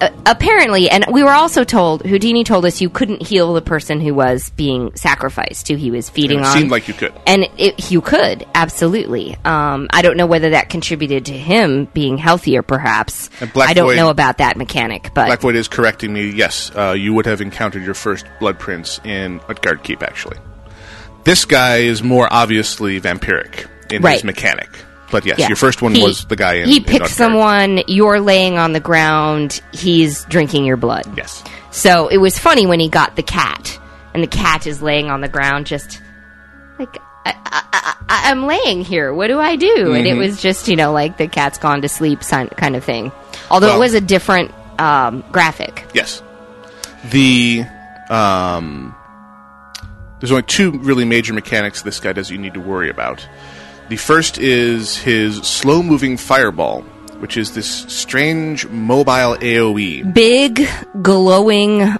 Uh, 0.00 0.10
apparently, 0.26 0.88
and 0.88 1.04
we 1.10 1.24
were 1.24 1.32
also 1.32 1.64
told 1.64 2.04
Whodini 2.04 2.44
told 2.44 2.64
us 2.64 2.80
you 2.80 2.88
couldn't 2.88 3.20
heal 3.20 3.52
the 3.52 3.60
person 3.60 4.00
who 4.00 4.14
was 4.14 4.48
being 4.50 4.92
sacrificed, 4.94 5.66
who 5.66 5.74
he 5.74 5.90
was 5.90 6.08
feeding 6.08 6.38
it 6.38 6.44
on. 6.46 6.56
seemed 6.56 6.70
like 6.70 6.86
you 6.86 6.94
could. 6.94 7.12
And 7.26 7.48
it, 7.58 7.90
you 7.90 8.00
could, 8.00 8.46
absolutely. 8.54 9.36
Um, 9.44 9.88
I 9.90 10.02
don't 10.02 10.16
know 10.16 10.26
whether 10.26 10.50
that 10.50 10.68
contributed 10.68 11.24
to 11.26 11.32
him 11.32 11.86
being 11.94 12.16
healthier, 12.16 12.62
perhaps. 12.62 13.28
I 13.56 13.74
don't 13.74 13.86
Void- 13.88 13.96
know 13.96 14.08
about 14.08 14.38
that 14.38 14.56
mechanic, 14.56 15.10
but 15.14 15.26
Black 15.26 15.40
Void 15.40 15.56
is 15.56 15.66
correcting 15.66 16.12
me. 16.12 16.30
Yes, 16.30 16.70
uh, 16.76 16.92
you 16.92 17.12
would 17.14 17.26
have 17.26 17.40
encountered 17.40 17.82
your 17.82 17.94
first 17.94 18.24
Blood 18.38 18.60
Prince 18.60 19.00
in 19.04 19.40
Utgard 19.48 19.82
Keep, 19.82 20.04
actually. 20.04 20.36
This 21.24 21.44
guy 21.44 21.78
is 21.78 22.02
more 22.02 22.28
obviously 22.30 23.00
vampiric 23.00 23.66
in 23.90 24.02
Right. 24.02 24.14
his 24.14 24.24
mechanic. 24.24 24.68
But 25.10 25.24
yes, 25.24 25.38
Yeah. 25.38 25.48
your 25.48 25.56
first 25.56 25.80
one 25.82 25.94
He- 25.94 26.02
was 26.02 26.24
the 26.26 26.36
guy 26.36 26.54
in 26.54 26.68
He 26.68 26.80
picks 26.80 27.12
someone, 27.14 27.82
you're 27.86 28.20
laying 28.20 28.58
on 28.58 28.72
the 28.72 28.80
ground, 28.80 29.60
he's 29.72 30.24
drinking 30.24 30.64
your 30.66 30.76
blood. 30.76 31.06
Yes. 31.16 31.42
So 31.70 32.08
it 32.08 32.18
was 32.18 32.38
funny 32.38 32.66
when 32.66 32.78
he 32.80 32.88
got 32.88 33.16
the 33.16 33.22
cat, 33.22 33.78
and 34.12 34.22
the 34.22 34.26
cat 34.26 34.66
is 34.66 34.82
laying 34.82 35.10
on 35.10 35.20
the 35.22 35.28
ground 35.28 35.66
just 35.66 36.00
like, 36.78 36.98
I, 37.24 37.34
I, 37.46 37.62
I, 38.08 38.30
I'm 38.30 38.46
laying 38.46 38.82
here. 38.84 39.12
What 39.14 39.28
do 39.28 39.38
I 39.40 39.56
do? 39.56 39.92
And 39.94 40.06
it 40.06 40.14
Mhm. 40.14 40.18
was 40.18 40.40
just, 40.40 40.68
you 40.68 40.76
know, 40.76 40.92
like 40.92 41.16
the 41.18 41.26
cat's 41.28 41.58
gone 41.58 41.82
to 41.82 41.88
sleep 41.88 42.20
kind 42.20 42.76
of 42.76 42.84
thing. 42.84 43.10
Although 43.50 43.68
Well- 43.68 43.76
it 43.76 43.80
was 43.80 43.94
a 43.94 44.00
different 44.00 44.52
um, 44.78 45.24
graphic. 45.32 45.84
Yes. 45.94 46.22
The 47.10 47.64
um, 48.10 48.94
there's 50.20 50.30
only 50.30 50.42
two 50.44 50.72
really 50.72 51.04
major 51.04 51.32
mechanics 51.32 51.82
this 51.82 52.00
guy 52.00 52.12
does 52.12 52.30
you 52.30 52.38
need 52.38 52.54
to 52.54 52.60
worry 52.60 52.90
about. 52.90 53.26
The 53.88 53.96
first 53.96 54.38
is 54.38 54.96
his 54.98 55.36
slow-moving 55.38 56.16
fireball, 56.18 56.82
which 57.20 57.36
is 57.36 57.54
this 57.54 57.68
strange 57.88 58.66
mobile. 58.68 59.36
AOE. 59.40 60.12
Big, 60.12 60.68
glowing 61.00 61.96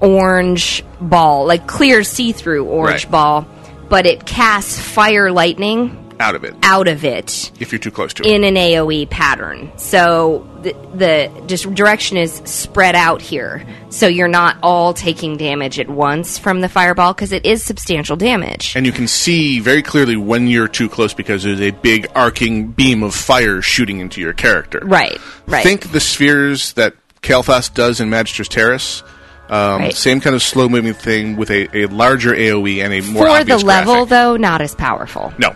orange 0.00 0.84
ball, 1.00 1.46
like 1.46 1.66
clear 1.66 2.04
see 2.04 2.32
through 2.32 2.64
orange 2.66 3.04
Right. 3.04 3.10
ball, 3.10 3.46
but 3.88 4.06
it 4.06 4.24
casts 4.26 4.78
fire 4.78 5.32
lightning 5.32 5.96
out 6.20 6.34
of 6.34 6.44
it 6.44 6.54
out 6.62 6.86
of 6.88 7.04
it 7.04 7.50
if 7.60 7.72
you're 7.72 7.78
too 7.78 7.90
close 7.90 8.14
to 8.14 8.22
it. 8.22 8.30
in 8.30 8.44
an 8.44 8.54
AoE 8.54 9.08
pattern. 9.10 9.70
So 9.76 10.46
the, 10.62 10.72
the 10.94 11.42
just 11.46 11.72
direction 11.74 12.16
is 12.16 12.40
spread 12.44 12.94
out 12.94 13.20
here. 13.20 13.66
So 13.90 14.06
you're 14.06 14.28
not 14.28 14.56
all 14.62 14.94
taking 14.94 15.36
damage 15.36 15.78
at 15.80 15.88
once 15.88 16.38
from 16.38 16.60
the 16.60 16.68
fireball 16.68 17.12
because 17.14 17.32
it 17.32 17.44
is 17.44 17.62
substantial 17.62 18.16
damage. 18.16 18.74
And 18.76 18.86
you 18.86 18.92
can 18.92 19.08
see 19.08 19.58
very 19.60 19.82
clearly 19.82 20.16
when 20.16 20.46
you're 20.46 20.68
too 20.68 20.88
close 20.88 21.12
because 21.14 21.42
there's 21.42 21.60
a 21.60 21.72
big 21.72 22.06
arcing 22.14 22.68
beam 22.68 23.02
of 23.02 23.14
fire 23.14 23.60
shooting 23.60 23.98
into 24.00 24.20
your 24.20 24.32
character. 24.32 24.80
Right, 24.84 25.18
right. 25.46 25.62
Think 25.64 25.90
the 25.92 26.00
spheres 26.00 26.72
that 26.74 26.94
Kael'thas 27.22 27.74
does 27.74 28.00
in 28.00 28.08
Magister's 28.10 28.48
Terrace. 28.48 29.02
Um, 29.48 29.80
Right. 29.82 29.94
Same 29.94 30.20
kind 30.22 30.34
of 30.34 30.42
slow 30.42 30.68
moving 30.70 30.94
thing 30.94 31.36
with 31.36 31.50
a, 31.50 31.76
a 31.76 31.86
larger 31.86 32.34
AoE 32.34 32.82
and 32.82 32.94
a 32.94 33.00
more 33.02 33.26
For 33.26 33.44
the 33.44 33.58
level, 33.58 33.92
graphic. 33.94 34.08
though, 34.08 34.36
not 34.38 34.62
as 34.62 34.74
powerful. 34.74 35.34
No, 35.38 35.54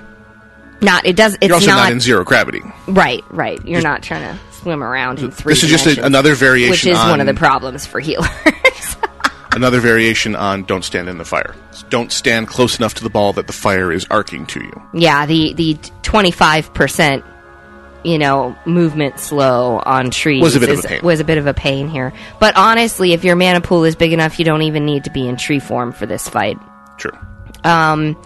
Not 0.80 1.06
it 1.06 1.16
does. 1.16 1.34
It's 1.34 1.46
you're 1.46 1.54
also 1.54 1.68
not, 1.68 1.76
not, 1.84 1.92
in 1.92 2.00
zero 2.00 2.24
gravity. 2.24 2.62
right. 2.86 3.24
Right. 3.30 3.64
You're 3.66 3.82
not 3.82 4.02
trying 4.02 4.22
to 4.22 4.40
swim 4.54 4.82
around 4.82 5.18
in 5.18 5.30
three. 5.30 5.52
This 5.52 5.64
is 5.64 5.70
just 5.70 5.86
a, 5.86 6.04
another 6.04 6.34
variation. 6.34 6.70
which 6.70 6.86
is 6.86 6.96
on, 6.98 7.10
one 7.10 7.20
of 7.20 7.26
the 7.26 7.34
problems 7.34 7.86
for 7.86 8.00
healers. 8.00 8.28
another 9.52 9.80
variation 9.80 10.36
on 10.36 10.62
don't 10.64 10.84
stand 10.84 11.08
in 11.08 11.18
the 11.18 11.24
fire. 11.24 11.54
Don't 11.90 12.12
stand 12.12 12.48
close 12.48 12.78
enough 12.78 12.94
to 12.94 13.02
the 13.02 13.10
ball 13.10 13.32
that 13.34 13.46
the 13.46 13.52
fire 13.52 13.90
is 13.92 14.06
arcing 14.10 14.46
to 14.46 14.60
you. 14.60 14.82
yeah, 14.94 15.26
the 15.26 15.52
the 15.54 15.74
twenty 16.02 16.30
five 16.30 16.72
percent, 16.74 17.24
you 18.04 18.18
know, 18.18 18.56
movement 18.64 19.18
slow 19.18 19.78
on 19.84 20.10
trees 20.10 20.42
Was 20.42 20.54
a 20.56 20.60
bit 20.60 20.70
of 20.70 20.84
a 20.84 20.88
pain. 20.88 21.00
was 21.02 21.20
a 21.20 21.24
bit 21.24 21.38
of 21.38 21.46
a 21.46 21.54
pain 21.54 21.88
here. 21.88 22.12
But 22.38 22.56
honestly, 22.56 23.12
if 23.14 23.24
your 23.24 23.36
mana 23.36 23.60
pool 23.60 23.84
is 23.84 23.96
big 23.96 24.12
enough, 24.12 24.38
you 24.38 24.44
don't 24.44 24.62
even 24.62 24.84
need 24.84 25.04
to 25.04 25.10
be 25.10 25.26
in 25.26 25.36
tree 25.36 25.60
form 25.60 25.92
for 25.92 26.06
this 26.06 26.28
fight. 26.28 26.58
True. 26.98 27.16
Um, 27.64 28.16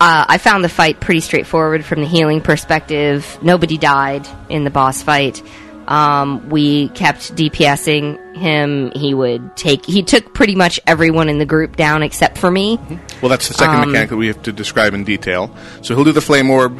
uh, 0.00 0.24
I 0.28 0.38
found 0.38 0.64
the 0.64 0.68
fight 0.68 1.00
pretty 1.00 1.20
straightforward 1.20 1.84
from 1.84 2.00
the 2.00 2.06
healing 2.06 2.40
perspective. 2.40 3.38
Nobody 3.42 3.78
died 3.78 4.26
in 4.48 4.64
the 4.64 4.70
boss 4.70 5.02
fight. 5.02 5.42
Um, 5.88 6.50
we 6.50 6.90
kept 6.90 7.34
DPSing 7.34 8.36
him. 8.36 8.92
He 8.94 9.14
would 9.14 9.56
take. 9.56 9.86
He 9.86 10.02
took 10.02 10.34
pretty 10.34 10.54
much 10.54 10.78
everyone 10.86 11.28
in 11.30 11.38
the 11.38 11.46
group 11.46 11.76
down 11.76 12.02
except 12.02 12.36
for 12.36 12.50
me. 12.50 12.78
Well, 13.22 13.30
that's 13.30 13.48
the 13.48 13.54
second 13.54 13.76
Um, 13.76 13.88
mechanic 13.88 14.10
that 14.10 14.16
we 14.16 14.26
have 14.26 14.42
to 14.42 14.52
describe 14.52 14.92
in 14.92 15.04
detail. 15.04 15.54
So 15.80 15.94
he'll 15.94 16.04
do 16.04 16.12
the 16.12 16.20
flame 16.20 16.50
orb 16.50 16.78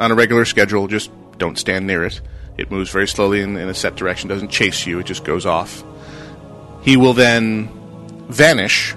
on 0.00 0.10
a 0.10 0.14
regular 0.16 0.44
schedule. 0.44 0.88
Just 0.88 1.10
don't 1.38 1.56
stand 1.56 1.86
near 1.86 2.04
it. 2.04 2.20
It 2.56 2.72
moves 2.72 2.90
very 2.90 3.06
slowly 3.06 3.42
in, 3.42 3.56
in 3.56 3.68
a 3.68 3.74
set 3.74 3.94
direction. 3.94 4.28
Doesn't 4.28 4.50
chase 4.50 4.84
you. 4.86 4.98
It 4.98 5.06
just 5.06 5.24
goes 5.24 5.46
off. 5.46 5.84
He 6.82 6.96
will 6.96 7.14
then 7.14 7.70
vanish 8.28 8.94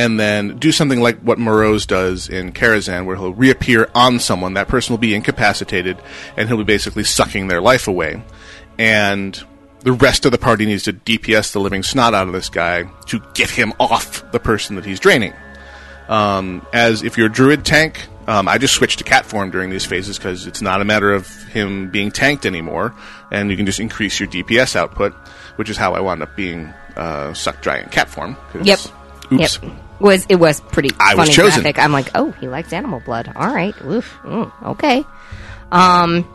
and 0.00 0.18
then 0.18 0.56
do 0.56 0.72
something 0.72 1.02
like 1.02 1.18
what 1.20 1.38
Moroes 1.38 1.86
does 1.86 2.26
in 2.26 2.52
Karazhan, 2.52 3.04
where 3.04 3.16
he'll 3.16 3.34
reappear 3.34 3.90
on 3.94 4.18
someone. 4.18 4.54
That 4.54 4.66
person 4.66 4.94
will 4.94 4.98
be 4.98 5.14
incapacitated, 5.14 5.98
and 6.38 6.48
he'll 6.48 6.56
be 6.56 6.64
basically 6.64 7.04
sucking 7.04 7.48
their 7.48 7.60
life 7.60 7.86
away. 7.86 8.22
And 8.78 9.38
the 9.80 9.92
rest 9.92 10.24
of 10.24 10.32
the 10.32 10.38
party 10.38 10.64
needs 10.64 10.84
to 10.84 10.94
DPS 10.94 11.52
the 11.52 11.60
living 11.60 11.82
snot 11.82 12.14
out 12.14 12.28
of 12.28 12.32
this 12.32 12.48
guy 12.48 12.84
to 13.08 13.20
get 13.34 13.50
him 13.50 13.74
off 13.78 14.32
the 14.32 14.40
person 14.40 14.76
that 14.76 14.86
he's 14.86 15.00
draining. 15.00 15.34
Um, 16.08 16.66
as 16.72 17.02
if 17.02 17.18
you're 17.18 17.26
a 17.26 17.32
druid 17.32 17.66
tank, 17.66 18.08
um, 18.26 18.48
I 18.48 18.56
just 18.56 18.72
switched 18.72 19.00
to 19.00 19.04
cat 19.04 19.26
form 19.26 19.50
during 19.50 19.68
these 19.68 19.84
phases 19.84 20.16
because 20.16 20.46
it's 20.46 20.62
not 20.62 20.80
a 20.80 20.84
matter 20.86 21.12
of 21.12 21.28
him 21.48 21.90
being 21.90 22.10
tanked 22.10 22.46
anymore, 22.46 22.94
and 23.30 23.50
you 23.50 23.56
can 23.58 23.66
just 23.66 23.80
increase 23.80 24.18
your 24.18 24.30
DPS 24.30 24.76
output, 24.76 25.12
which 25.56 25.68
is 25.68 25.76
how 25.76 25.92
I 25.92 26.00
wound 26.00 26.22
up 26.22 26.34
being 26.36 26.72
uh, 26.96 27.34
sucked 27.34 27.60
dry 27.60 27.80
in 27.80 27.90
cat 27.90 28.08
form. 28.08 28.38
Yep. 28.62 28.78
Oops. 29.32 29.58
Yep. 29.62 29.72
Was 30.00 30.26
it 30.28 30.36
was 30.36 30.60
pretty 30.60 30.90
I 30.98 31.14
was 31.14 31.26
funny 31.28 31.34
chosen. 31.36 31.62
graphic. 31.62 31.78
I'm 31.78 31.92
like, 31.92 32.10
oh, 32.14 32.30
he 32.32 32.48
likes 32.48 32.72
animal 32.72 33.00
blood. 33.00 33.30
All 33.36 33.52
right. 33.54 33.74
Oof. 33.84 34.18
Mm, 34.24 34.50
okay. 34.70 35.04
Um. 35.72 36.26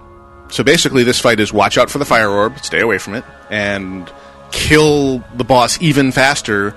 So 0.50 0.64
basically, 0.64 1.04
this 1.04 1.20
fight 1.20 1.40
is 1.40 1.52
watch 1.52 1.78
out 1.78 1.90
for 1.90 1.98
the 1.98 2.06
fire 2.06 2.30
orb, 2.30 2.60
stay 2.60 2.80
away 2.82 3.00
from 3.00 3.16
it, 3.16 3.24
and 3.50 4.12
kill 4.52 5.24
the 5.36 5.44
boss 5.44 5.82
even 5.82 6.12
faster. 6.12 6.76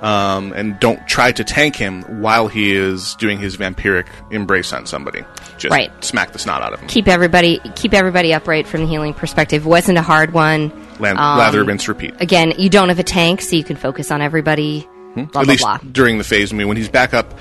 Um, 0.00 0.54
and 0.54 0.80
don't 0.80 1.06
try 1.06 1.30
to 1.30 1.44
tank 1.44 1.76
him 1.76 2.22
while 2.22 2.48
he 2.48 2.72
is 2.72 3.16
doing 3.16 3.38
his 3.38 3.58
vampiric 3.58 4.06
embrace 4.30 4.72
on 4.72 4.86
somebody. 4.86 5.22
Just 5.58 5.70
Right. 5.72 5.90
smack 6.02 6.32
the 6.32 6.38
snot 6.38 6.62
out 6.62 6.72
of 6.72 6.80
him. 6.80 6.88
Keep 6.88 7.06
everybody 7.06 7.60
keep 7.74 7.92
everybody 7.92 8.32
upright 8.32 8.66
from 8.66 8.80
the 8.80 8.86
healing 8.86 9.12
perspective. 9.12 9.66
wasn't 9.66 9.98
a 9.98 10.02
hard 10.02 10.32
one. 10.32 10.72
Lan- 11.00 11.18
Um, 11.18 11.36
lather, 11.38 11.62
rinse, 11.64 11.86
repeat. 11.86 12.14
Again, 12.18 12.54
you 12.56 12.70
don't 12.70 12.88
have 12.88 12.98
a 12.98 13.02
tank, 13.02 13.42
so 13.42 13.56
you 13.56 13.64
can 13.64 13.76
focus 13.76 14.10
on 14.10 14.22
everybody. 14.22 14.88
Hmm? 15.14 15.24
Blah 15.24 15.42
At 15.42 15.44
blah 15.46 15.52
least 15.52 15.62
blah. 15.62 15.78
during 15.92 16.18
the 16.18 16.24
phase. 16.24 16.52
I 16.52 16.56
mean, 16.56 16.68
when 16.68 16.76
he's 16.76 16.88
back 16.88 17.14
up, 17.14 17.34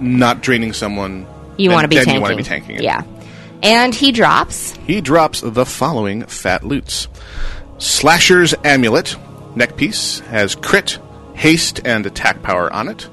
not 0.00 0.40
draining 0.42 0.72
someone, 0.72 1.26
You 1.58 1.70
want 1.70 1.84
to 1.84 1.88
be 1.88 1.96
then 1.96 2.04
tanking. 2.06 2.14
You 2.16 2.20
want 2.22 2.32
to 2.32 2.36
be 2.36 2.42
tanking 2.42 2.76
it. 2.76 2.82
Yeah. 2.82 3.02
And 3.62 3.94
he 3.94 4.10
drops. 4.12 4.72
He 4.86 5.00
drops 5.02 5.42
the 5.42 5.66
following 5.66 6.24
fat 6.24 6.64
loots: 6.64 7.08
Slasher's 7.78 8.54
amulet 8.64 9.16
neckpiece 9.54 10.20
has 10.26 10.54
crit, 10.54 10.98
haste, 11.34 11.80
and 11.84 12.06
attack 12.06 12.42
power 12.42 12.72
on 12.72 12.88
it. 12.88 13.08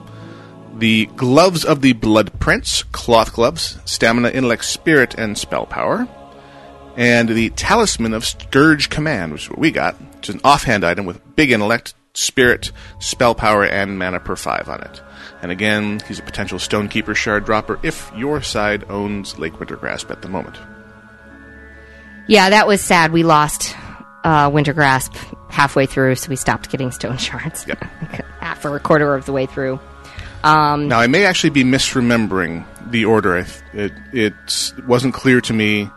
The 0.77 1.07
gloves 1.15 1.65
of 1.65 1.81
the 1.81 1.93
Blood 1.93 2.39
Prince 2.39 2.83
cloth 2.91 3.33
gloves, 3.33 3.79
stamina, 3.85 4.29
intellect, 4.29 4.63
spirit, 4.65 5.15
and 5.17 5.37
spell 5.37 5.65
power. 5.65 6.07
And 6.95 7.29
the 7.29 7.49
talisman 7.51 8.13
of 8.13 8.25
Scourge 8.25 8.89
Command, 8.89 9.31
which 9.33 9.43
is 9.43 9.49
what 9.49 9.59
we 9.59 9.71
got, 9.71 9.95
which 10.17 10.29
is 10.29 10.35
an 10.35 10.41
offhand 10.43 10.83
item 10.83 11.05
with 11.05 11.19
big 11.35 11.51
intellect, 11.51 11.93
spirit, 12.18 12.72
spell 12.99 13.36
power, 13.36 13.63
and 13.63 13.97
mana 13.99 14.20
per 14.20 14.36
five 14.36 14.68
on 14.70 14.82
it. 14.82 15.01
And 15.41 15.51
again, 15.51 16.01
he's 16.07 16.18
a 16.20 16.24
potential 16.24 16.57
Stonekeeper 16.57 17.15
shard 17.15 17.45
dropper 17.45 17.80
if 17.84 18.11
your 18.15 18.41
side 18.41 18.84
owns 18.89 19.38
Lake 19.38 19.53
Wintergrasp 19.59 20.09
at 20.09 20.22
the 20.24 20.28
moment. 20.28 20.57
Yeah, 22.28 22.49
that 22.49 22.68
was 22.68 22.82
sad. 22.82 23.11
We 23.11 23.24
lost 23.24 23.76
uh, 24.24 24.49
Wintergrasp 24.49 25.15
halfway 25.49 25.86
through, 25.86 26.15
so 26.15 26.30
we 26.30 26.36
stopped 26.36 26.70
getting 26.70 26.91
stone 26.91 27.18
shards. 27.28 27.65
Yep. 27.68 27.86
After 28.41 28.76
a 28.76 28.80
quarter 28.80 29.13
of 29.13 29.26
the 29.26 29.32
way 29.32 29.45
through. 29.45 29.80
Um, 30.43 30.88
Now, 30.88 30.99
I 30.99 31.07
may 31.07 31.26
actually 31.26 31.51
be 31.51 31.63
misremembering 31.63 32.65
the 32.89 33.05
order. 33.05 33.45
It, 33.74 33.93
it 34.13 34.34
wasn't 34.88 35.13
clear 35.13 35.39
to 35.41 35.53
me. 35.53 35.89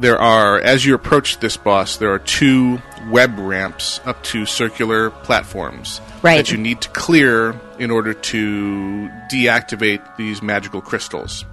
There 0.00 0.18
are, 0.18 0.58
as 0.60 0.84
you 0.84 0.94
approach 0.94 1.38
this 1.38 1.56
boss, 1.56 1.96
there 1.98 2.10
are 2.12 2.18
two 2.18 2.80
web 3.10 3.38
ramps 3.38 4.00
up 4.04 4.22
to 4.24 4.46
circular 4.46 5.10
platforms 5.10 6.00
Right. 6.22 6.36
that 6.38 6.50
you 6.50 6.58
need 6.58 6.80
to 6.80 6.88
clear 6.90 7.54
in 7.78 7.90
order 7.90 8.14
to 8.14 9.10
deactivate 9.30 10.00
these 10.16 10.40
magical 10.42 10.80
crystals. 10.80 11.44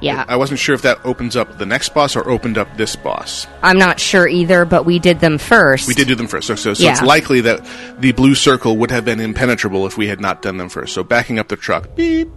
Yeah. 0.00 0.24
I 0.26 0.34
wasn't 0.36 0.58
sure 0.58 0.74
if 0.74 0.82
that 0.82 0.98
opens 1.04 1.36
up 1.36 1.58
the 1.58 1.66
next 1.66 1.94
boss 1.94 2.16
or 2.16 2.28
opened 2.28 2.58
up 2.58 2.76
this 2.76 2.96
boss. 2.96 3.46
I'm 3.62 3.78
not 3.78 4.00
sure 4.00 4.26
either, 4.26 4.64
but 4.64 4.84
we 4.84 4.98
did 4.98 5.20
them 5.20 5.38
first. 5.38 5.86
We 5.86 5.94
did 5.94 6.08
do 6.08 6.16
them 6.16 6.26
first, 6.26 6.48
so, 6.48 6.56
so, 6.56 6.74
so 6.74 6.88
it's 6.90 7.02
likely 7.02 7.40
that 7.42 7.64
the 8.00 8.10
blue 8.12 8.34
circle 8.34 8.76
would 8.78 8.90
have 8.90 9.04
been 9.04 9.20
impenetrable 9.20 9.86
if 9.86 9.96
we 9.96 10.08
had 10.08 10.20
not 10.20 10.42
done 10.42 10.56
them 10.56 10.68
first. 10.68 10.92
So 10.94 11.04
backing 11.04 11.38
up 11.38 11.46
the 11.48 11.56
truck, 11.56 11.94
beep, 11.94 12.28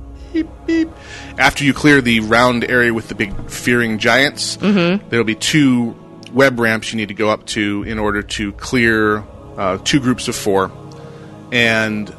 beep, 0.43 0.47
beep. 0.65 0.89
After 1.38 1.63
you 1.63 1.73
clear 1.73 2.01
the 2.01 2.19
round 2.21 2.63
area 2.65 2.93
with 2.93 3.07
the 3.07 3.15
big 3.15 3.33
fearing 3.49 3.97
giants, 3.99 4.57
Mhm. 4.57 4.99
there'll 5.09 5.23
be 5.25 5.36
two 5.36 5.95
web 6.33 6.59
ramps 6.59 6.91
you 6.91 6.97
need 6.97 7.07
to 7.07 7.13
go 7.13 7.29
up 7.29 7.45
to 7.47 7.83
in 7.88 7.97
order 7.99 8.21
to 8.21 8.51
clear 8.53 9.23
uh, 9.57 9.77
two 9.86 10.01
groups 10.01 10.27
of 10.27 10.36
four, 10.36 10.69
and 11.53 12.13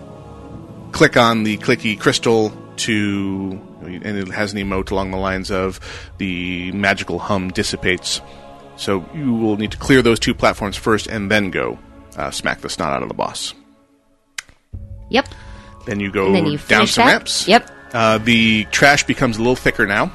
click 0.92 1.18
on 1.18 1.42
the 1.44 1.58
clicky 1.58 1.98
crystal 2.00 2.50
to, 2.76 3.60
and 3.82 4.06
it 4.06 4.28
has 4.28 4.54
an 4.54 4.58
emote 4.58 4.90
along 4.90 5.10
the 5.10 5.18
lines 5.18 5.50
of 5.50 5.78
the 6.16 6.72
magical 6.72 7.18
hum 7.18 7.50
dissipates. 7.50 8.22
So 8.76 9.04
you 9.14 9.34
will 9.34 9.58
need 9.58 9.70
to 9.72 9.76
clear 9.76 10.00
those 10.00 10.18
two 10.18 10.32
platforms 10.32 10.76
first, 10.76 11.06
and 11.08 11.30
then 11.30 11.50
go 11.50 11.78
uh, 12.16 12.30
smack 12.30 12.62
the 12.62 12.70
snot 12.70 12.94
out 12.94 13.02
of 13.02 13.08
the 13.08 13.14
boss. 13.14 13.52
Yep. 15.10 15.28
Then 15.86 16.00
you 16.00 16.10
go 16.10 16.26
And 16.26 16.34
then 16.36 16.46
you 16.46 16.56
down 16.56 16.86
some 16.86 17.04
that? 17.06 17.12
ramps. 17.12 17.46
Yep. 17.46 17.70
Uh, 17.92 18.18
the 18.18 18.64
trash 18.70 19.04
becomes 19.04 19.36
a 19.36 19.40
little 19.40 19.56
thicker 19.56 19.86
now. 19.86 20.12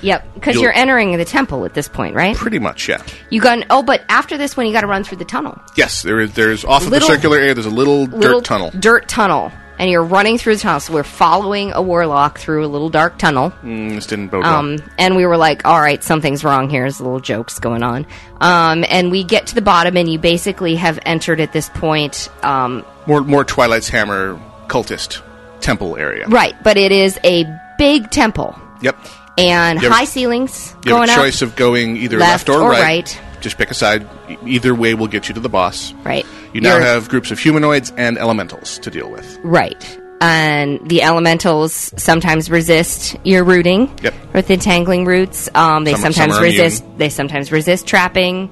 Yep, 0.00 0.34
because 0.34 0.54
You'll- 0.54 0.62
you're 0.64 0.72
entering 0.76 1.16
the 1.16 1.24
temple 1.24 1.64
at 1.64 1.74
this 1.74 1.88
point, 1.88 2.14
right? 2.14 2.36
Pretty 2.36 2.60
much, 2.60 2.88
yeah. 2.88 3.02
You 3.30 3.40
got 3.40 3.64
oh, 3.68 3.82
but 3.82 4.02
after 4.08 4.36
this 4.36 4.56
one, 4.56 4.66
you 4.66 4.72
got 4.72 4.82
to 4.82 4.86
run 4.86 5.02
through 5.02 5.18
the 5.18 5.24
tunnel, 5.24 5.60
Yes, 5.76 6.02
there 6.02 6.20
is. 6.20 6.32
There's 6.34 6.64
off 6.64 6.82
of 6.84 6.90
Little- 6.90 7.08
the 7.08 7.14
circular 7.14 7.38
area. 7.38 7.54
There's 7.54 7.66
a 7.66 7.70
little, 7.70 8.04
little 8.04 8.38
dirt 8.40 8.44
tunnel. 8.44 8.70
dirt 8.78 9.08
tunnel, 9.08 9.50
and 9.76 9.90
you're 9.90 10.04
running 10.04 10.38
through 10.38 10.54
the 10.54 10.60
tunnel. 10.62 10.78
So 10.78 10.92
we're 10.92 11.02
following 11.02 11.72
a 11.72 11.82
warlock 11.82 12.38
through 12.38 12.64
a 12.64 12.68
little 12.68 12.90
dark 12.90 13.18
tunnel. 13.18 13.52
Mm, 13.64 13.96
this 13.96 14.06
didn't 14.06 14.28
bode 14.28 14.44
well. 14.44 14.54
Um, 14.54 14.78
and 14.98 15.16
we 15.16 15.26
were 15.26 15.36
like, 15.36 15.64
all 15.66 15.80
right, 15.80 16.02
something's 16.04 16.44
wrong 16.44 16.70
here. 16.70 16.82
There's 16.82 17.00
little 17.00 17.18
jokes 17.18 17.58
going 17.58 17.82
on. 17.82 18.06
Um, 18.40 18.84
and 18.88 19.10
we 19.10 19.24
get 19.24 19.48
to 19.48 19.56
the 19.56 19.62
bottom, 19.62 19.96
and 19.96 20.08
you 20.08 20.20
basically 20.20 20.76
have 20.76 21.00
entered 21.04 21.40
at 21.40 21.52
this 21.52 21.70
point. 21.70 22.28
Um, 22.44 22.84
More, 23.06 23.22
more 23.22 23.42
Twilight's 23.44 23.88
Hammer 23.88 24.40
cultist 24.68 25.22
temple 25.60 25.96
area. 25.96 26.26
right, 26.28 26.54
but 26.62 26.76
it 26.76 26.92
is 26.92 27.18
a 27.24 27.44
big 27.78 28.10
temple 28.10 28.58
Yep. 28.82 28.96
and 29.38 29.78
high 29.78 30.04
ceilings 30.04 30.70
You 30.70 30.74
have 30.74 30.84
going 30.84 31.08
a 31.08 31.12
up. 31.12 31.18
choice 31.18 31.42
of 31.42 31.56
going 31.56 31.96
either 31.96 32.18
left 32.18 32.48
left, 32.48 32.58
or, 32.60 32.62
or 32.64 32.70
right. 32.70 32.82
right. 32.82 33.20
Just 33.40 33.56
pick 33.56 33.70
a 33.70 33.74
side. 33.74 34.04
E- 34.28 34.36
Either 34.46 34.74
way 34.74 34.94
will 34.94 35.06
get 35.06 35.28
you 35.28 35.34
to 35.34 35.40
the 35.40 35.48
boss. 35.48 35.92
Right. 36.04 36.26
You 36.52 36.60
now 36.60 36.74
You're- 36.74 36.86
have 36.86 37.08
groups 37.08 37.30
of 37.30 37.38
humanoids 37.38 37.92
and 37.96 38.18
elementals 38.18 38.78
to 38.80 38.90
deal 38.90 39.08
with. 39.10 39.38
Right. 39.44 39.98
and 40.20 40.80
the 40.88 41.00
elementals 41.02 41.92
sometimes 41.96 42.50
resist 42.50 43.14
your 43.22 43.44
rooting 43.44 43.88
Yep. 44.02 44.14
with 44.34 44.50
entangling 44.50 45.04
roots. 45.04 45.48
Um, 45.54 45.84
they 45.84 45.92
Some- 45.92 46.00
some 46.00 46.12
sometimes 46.14 46.38
are 46.40 46.42
resist. 46.42 46.84
They 46.98 47.08
sometimes 47.08 47.52
resist 47.52 47.86
trapping. 47.86 48.50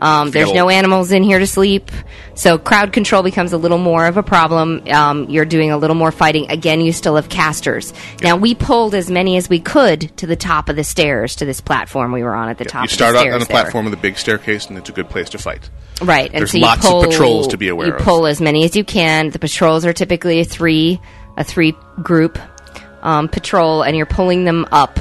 Um, 0.00 0.30
there's 0.30 0.52
no 0.52 0.68
animals 0.68 1.10
in 1.12 1.22
here 1.22 1.38
to 1.38 1.46
sleep, 1.46 1.90
so 2.34 2.56
crowd 2.58 2.92
control 2.92 3.22
becomes 3.22 3.52
a 3.52 3.58
little 3.58 3.78
more 3.78 4.06
of 4.06 4.16
a 4.16 4.22
problem. 4.22 4.82
Um, 4.88 5.28
you're 5.28 5.44
doing 5.44 5.70
a 5.70 5.76
little 5.76 5.96
more 5.96 6.12
fighting. 6.12 6.50
Again, 6.50 6.80
you 6.80 6.92
still 6.92 7.16
have 7.16 7.28
casters. 7.28 7.92
Now 8.22 8.36
we 8.36 8.54
pulled 8.54 8.94
as 8.94 9.10
many 9.10 9.36
as 9.36 9.48
we 9.48 9.58
could 9.60 10.16
to 10.18 10.26
the 10.26 10.36
top 10.36 10.68
of 10.68 10.76
the 10.76 10.84
stairs 10.84 11.36
to 11.36 11.44
this 11.44 11.60
platform 11.60 12.12
we 12.12 12.22
were 12.22 12.34
on 12.34 12.48
at 12.48 12.58
the 12.58 12.64
top. 12.64 12.82
You 12.82 12.86
of 12.86 12.90
start 12.92 13.16
out 13.16 13.20
stairs 13.20 13.34
on 13.34 13.42
a 13.42 13.44
there. 13.44 13.62
platform 13.62 13.84
with 13.86 13.94
a 13.94 13.98
big 13.98 14.16
staircase, 14.18 14.66
and 14.66 14.78
it's 14.78 14.88
a 14.88 14.92
good 14.92 15.08
place 15.10 15.30
to 15.30 15.38
fight. 15.38 15.68
Right, 16.00 16.30
and 16.32 16.40
There's 16.42 16.52
so 16.52 16.58
you 16.58 16.64
lots 16.64 16.84
of 16.84 16.90
pull, 16.92 17.04
patrols 17.04 17.48
to 17.48 17.56
be 17.56 17.68
aware 17.68 17.88
You 17.88 17.94
of. 17.94 18.00
pull 18.00 18.26
as 18.26 18.40
many 18.40 18.64
as 18.64 18.76
you 18.76 18.84
can. 18.84 19.30
The 19.30 19.38
patrols 19.40 19.84
are 19.84 19.92
typically 19.92 20.38
a 20.40 20.44
three, 20.44 21.00
a 21.36 21.42
three 21.42 21.74
group 22.00 22.38
um, 23.02 23.28
patrol, 23.28 23.82
and 23.82 23.96
you're 23.96 24.06
pulling 24.06 24.44
them 24.44 24.64
up 24.70 24.96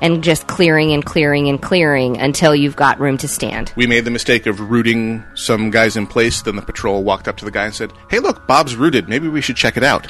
and 0.00 0.22
just 0.24 0.46
clearing 0.46 0.92
and 0.92 1.04
clearing 1.04 1.48
and 1.48 1.60
clearing 1.60 2.18
until 2.18 2.54
you've 2.54 2.76
got 2.76 2.98
room 3.00 3.16
to 3.18 3.28
stand. 3.28 3.72
We 3.76 3.86
made 3.86 4.04
the 4.04 4.10
mistake 4.10 4.46
of 4.46 4.60
rooting 4.70 5.24
some 5.34 5.70
guys 5.70 5.96
in 5.96 6.06
place. 6.06 6.42
Then 6.42 6.56
the 6.56 6.62
patrol 6.62 7.02
walked 7.04 7.28
up 7.28 7.36
to 7.38 7.44
the 7.44 7.50
guy 7.50 7.64
and 7.66 7.74
said, 7.74 7.92
"Hey, 8.08 8.18
look, 8.18 8.46
Bob's 8.46 8.76
rooted. 8.76 9.08
Maybe 9.08 9.28
we 9.28 9.40
should 9.40 9.56
check 9.56 9.76
it 9.76 9.82
out." 9.84 10.06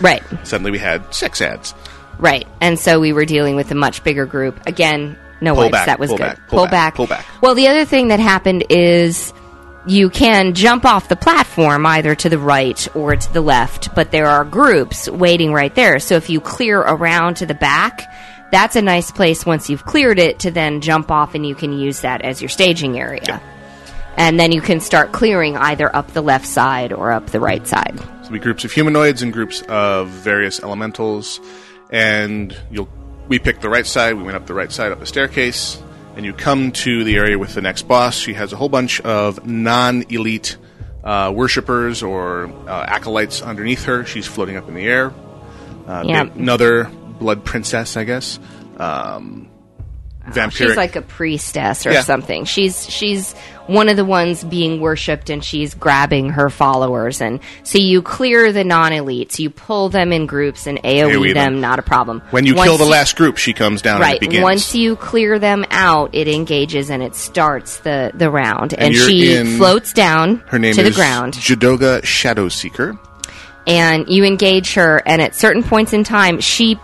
Right, 0.00 0.22
Suddenly, 0.44 0.70
we 0.70 0.78
had 0.78 1.02
six 1.14 1.40
ads. 1.42 1.74
right, 2.18 2.46
and 2.60 2.78
so 2.78 3.00
we 3.00 3.12
were 3.12 3.24
dealing 3.24 3.56
with 3.56 3.70
a 3.70 3.74
much 3.74 4.02
bigger 4.04 4.24
group. 4.26 4.66
Again, 4.66 5.16
no 5.40 5.52
Pull 5.54 5.64
wipes. 5.64 5.72
back, 5.72 5.86
that 5.86 5.98
was 5.98 6.08
pull 6.10 6.18
good. 6.18 6.22
back, 6.24 6.48
pull 6.48 6.66
back, 6.68 6.94
pull 6.94 7.06
back. 7.06 7.26
Well, 7.42 7.54
the 7.54 7.66
other 7.68 7.84
thing 7.84 8.08
that 8.08 8.20
happened 8.20 8.64
is 8.70 9.32
you 9.86 10.08
can 10.08 10.54
jump 10.54 10.86
off 10.86 11.08
the 11.08 11.16
platform 11.16 11.84
either 11.84 12.14
to 12.14 12.28
the 12.30 12.38
right 12.38 12.88
or 12.96 13.16
to 13.16 13.32
the 13.34 13.42
left, 13.42 13.94
but 13.94 14.10
there 14.12 14.26
are 14.26 14.44
groups 14.44 15.10
waiting 15.10 15.52
right 15.52 15.74
there. 15.74 15.98
So 15.98 16.14
if 16.14 16.30
you 16.30 16.40
clear 16.40 16.78
around 16.80 17.36
to 17.38 17.46
the 17.46 17.52
back, 17.54 18.06
that's 18.52 18.76
a 18.76 18.82
nice 18.82 19.10
place 19.10 19.44
once 19.44 19.68
you've 19.68 19.84
cleared 19.84 20.18
it 20.18 20.38
to 20.40 20.50
then 20.50 20.80
jump 20.80 21.10
off 21.10 21.34
and 21.34 21.44
you 21.46 21.54
can 21.54 21.72
use 21.72 22.00
that 22.02 22.22
as 22.22 22.40
your 22.40 22.48
staging 22.48 22.98
area. 22.98 23.42
And 24.16 24.38
then 24.38 24.52
you 24.52 24.60
can 24.60 24.78
start 24.78 25.10
clearing 25.12 25.56
either 25.56 25.94
up 25.94 26.12
the 26.12 26.22
left 26.22 26.46
side 26.46 26.92
or 26.92 27.10
up 27.10 27.26
the 27.30 27.40
right 27.40 27.66
side. 27.66 27.98
So 28.22 28.30
we 28.30 28.38
groups 28.38 28.64
of 28.64 28.70
humanoids 28.72 29.22
and 29.22 29.32
groups 29.32 29.62
of 29.62 30.08
various 30.08 30.62
elementals, 30.62 31.40
and 31.90 32.56
you'll 32.70 32.88
we 33.26 33.38
picked 33.38 33.60
the 33.62 33.68
right 33.68 33.86
side. 33.86 34.14
We 34.14 34.22
went 34.22 34.36
up 34.36 34.46
the 34.46 34.54
right 34.54 34.70
side 34.70 34.92
up 34.92 35.00
the 35.00 35.06
staircase, 35.06 35.82
and 36.14 36.24
you 36.24 36.32
come 36.32 36.70
to 36.72 37.02
the 37.04 37.16
area 37.16 37.38
with 37.38 37.54
the 37.54 37.62
next 37.62 37.88
boss. 37.88 38.14
She 38.16 38.34
has 38.34 38.52
a 38.52 38.56
whole 38.56 38.68
bunch 38.68 39.00
of 39.00 39.44
non-elite 39.46 40.58
uh, 41.02 41.32
worshippers 41.34 42.02
or 42.02 42.46
uh, 42.68 42.84
acolytes 42.86 43.42
underneath 43.42 43.84
her. 43.84 44.04
She's 44.04 44.26
floating 44.26 44.56
up 44.56 44.68
in 44.68 44.74
the 44.74 44.86
air. 44.86 45.12
Uh, 45.88 46.02
Yeah. 46.06 46.22
another 46.34 46.90
blood 47.18 47.44
princess, 47.44 47.96
I 47.96 48.04
guess. 48.04 48.38
Um, 48.78 49.48
vampiric. 50.28 50.52
She's 50.52 50.76
like 50.76 50.96
a 50.96 51.02
priestess 51.02 51.86
or 51.86 51.92
Yeah. 51.92 52.00
something. 52.02 52.44
She's 52.46 52.88
she's 52.90 53.34
one 53.66 53.88
of 53.88 53.96
the 53.96 54.04
ones 54.04 54.42
being 54.44 54.80
worshipped, 54.80 55.30
and 55.30 55.42
she's 55.44 55.74
grabbing 55.74 56.30
her 56.30 56.50
followers. 56.50 57.20
And 57.22 57.40
so 57.62 57.78
you 57.78 58.02
clear 58.02 58.52
the 58.52 58.64
non-elites, 58.64 59.38
you 59.38 59.48
pull 59.48 59.88
them 59.90 60.12
in 60.12 60.26
groups 60.26 60.66
and 60.66 60.78
AOE, 60.84 61.12
AOE 61.12 61.34
them, 61.34 61.52
them. 61.54 61.60
Not 61.62 61.78
a 61.78 61.82
problem. 61.82 62.20
when 62.30 62.44
you 62.46 62.54
Once 62.54 62.68
kill 62.68 62.78
the 62.78 62.84
last 62.84 63.16
group, 63.16 63.36
she 63.38 63.52
comes 63.54 63.80
down 63.80 64.02
and 64.02 64.02
Right. 64.02 64.42
Once 64.42 64.74
you 64.74 64.96
clear 64.96 65.38
them 65.38 65.64
out, 65.70 66.10
it 66.14 66.26
engages 66.28 66.90
and 66.90 67.02
it 67.02 67.14
starts 67.14 67.78
the 67.78 68.10
the 68.14 68.30
round, 68.30 68.72
and, 68.74 68.94
And 68.94 68.96
she 68.96 69.34
in- 69.34 69.56
floats 69.56 69.92
down 69.92 70.42
her 70.48 70.58
name 70.58 70.74
to 70.74 70.82
is 70.82 70.88
the 70.94 70.94
ground. 71.00 71.34
Jedoga 71.34 72.02
Shadowseeker. 72.02 72.98
and 73.66 74.08
you 74.08 74.24
engage 74.24 74.74
her 74.74 75.02
and 75.06 75.22
at 75.22 75.34
certain 75.34 75.62
points 75.62 75.92
in 75.94 76.04
time 76.04 76.38
she 76.40 76.78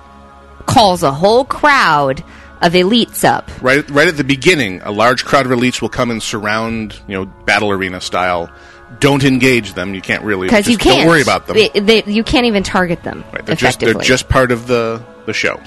calls 0.70 1.02
a 1.02 1.12
whole 1.12 1.44
crowd 1.44 2.22
of 2.62 2.72
elites 2.74 3.24
up 3.24 3.50
Right, 3.62 3.88
right 3.90 4.08
at 4.08 4.16
the 4.16 4.24
beginning, 4.24 4.80
a 4.82 4.90
large 4.92 5.24
crowd 5.24 5.46
of 5.46 5.52
elites 5.52 5.80
will 5.80 5.88
come 5.88 6.10
and 6.10 6.22
surround, 6.22 6.98
you 7.08 7.14
know, 7.16 7.24
battle 7.46 7.70
arena 7.70 8.00
style. 8.00 8.50
Don't 8.98 9.24
engage 9.24 9.74
them. 9.74 9.94
You 9.94 10.00
can't 10.02 10.24
really 10.24 10.48
because 10.48 10.66
you 10.68 10.76
can't 10.76 11.00
Don't 11.00 11.08
worry 11.08 11.22
about 11.22 11.46
them. 11.46 11.56
They- 11.56 11.80
they- 11.80 12.02
you 12.12 12.22
can't 12.24 12.44
even 12.46 12.62
target 12.62 13.02
them 13.02 13.24
right, 13.32 13.46
they're 13.46 13.54
just 13.56 13.80
they're 13.80 13.94
just 13.94 14.28
part 14.28 14.50
of 14.52 14.66
the 14.66 15.00
the 15.26 15.32
show. 15.32 15.60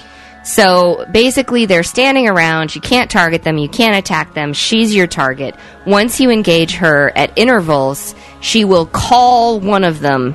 so 0.44 1.06
basically 1.10 1.64
they're 1.64 1.82
standing 1.82 2.28
around 2.28 2.74
you 2.74 2.80
can't 2.82 3.10
target 3.10 3.42
them 3.44 3.56
you 3.56 3.68
can't 3.68 3.96
attack 3.96 4.34
them 4.34 4.52
she's 4.52 4.94
your 4.94 5.06
target 5.06 5.54
once 5.86 6.20
you 6.20 6.28
engage 6.30 6.74
her 6.74 7.10
at 7.16 7.32
intervals 7.38 8.14
she 8.42 8.62
will 8.62 8.84
call 8.84 9.58
one 9.58 9.84
of 9.84 10.00
them 10.00 10.34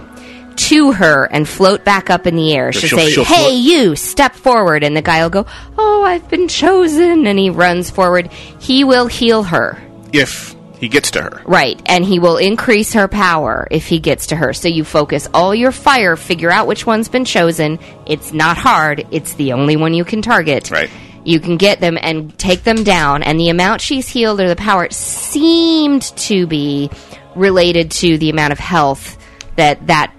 to 0.70 0.92
her 0.94 1.26
and 1.26 1.48
float 1.48 1.84
back 1.84 2.10
up 2.10 2.26
in 2.28 2.36
the 2.36 2.54
air. 2.54 2.72
She'll, 2.72 2.90
she'll- 2.90 3.00
say, 3.00 3.12
she'll 3.12 3.26
"Hey, 3.26 3.56
you, 3.56 3.96
step 3.96 4.36
forward," 4.36 4.84
and 4.84 4.96
the 4.96 5.02
guy 5.02 5.22
will 5.24 5.30
go, 5.30 5.46
"Oh, 5.78 6.04
I've 6.04 6.30
been 6.30 6.48
chosen," 6.48 7.28
and 7.28 7.38
he 7.40 7.50
runs 7.50 7.90
forward. 7.90 8.28
He 8.60 8.84
will 8.84 9.08
heal 9.08 9.44
her. 9.44 9.78
If 10.14 10.56
he 10.80 10.88
gets 10.88 11.12
to 11.12 11.22
her, 11.22 11.42
Right, 11.46 11.80
and 11.86 12.06
he 12.06 12.20
will 12.20 12.38
increase 12.38 12.94
her 12.94 13.08
power 13.08 13.68
if 13.70 13.88
he 13.88 14.00
gets 14.00 14.28
to 14.28 14.36
her. 14.36 14.54
So 14.54 14.68
you 14.68 14.84
focus 14.84 15.28
all 15.34 15.54
your 15.54 15.72
fire, 15.72 16.16
figure 16.16 16.50
out 16.52 16.68
which 16.68 16.86
one's 16.86 17.10
been 17.10 17.26
chosen. 17.26 17.80
It's 18.08 18.32
not 18.32 18.58
hard, 18.58 19.06
it's 19.12 19.34
the 19.34 19.54
only 19.54 19.76
one 19.76 19.94
you 19.94 20.06
can 20.06 20.22
target. 20.22 20.72
Right. 20.72 20.90
You 21.26 21.40
can 21.42 21.58
get 21.58 21.82
them 21.82 21.98
and 22.02 22.36
take 22.40 22.64
them 22.64 22.84
down, 22.84 23.24
and 23.24 23.40
the 23.40 23.50
amount 23.50 23.82
she's 23.82 24.08
healed 24.08 24.40
or 24.40 24.48
the 24.48 24.56
power 24.56 24.88
seemed 24.90 26.04
to 26.18 26.48
be 26.48 26.90
related 27.36 27.92
to 27.92 28.18
the 28.18 28.30
amount 28.30 28.54
of 28.54 28.60
health 28.60 29.18
that 29.58 29.86
that 29.88 30.14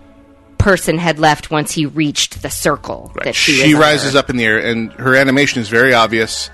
person 0.61 0.99
had 0.99 1.19
left 1.19 1.51
once 1.51 1.73
he 1.73 1.87
reached 1.87 2.43
the 2.43 2.51
circle 2.51 3.13
that 3.25 3.35
she, 3.35 3.53
she 3.53 3.75
rises 3.75 4.09
under. 4.09 4.19
up 4.19 4.31
in 4.31 4.37
the 4.37 4.45
air, 4.45 4.59
and 4.59 4.93
her 4.93 5.17
animation 5.17 5.61
is 5.61 5.69
very 5.69 5.93
obvious. 5.95 6.51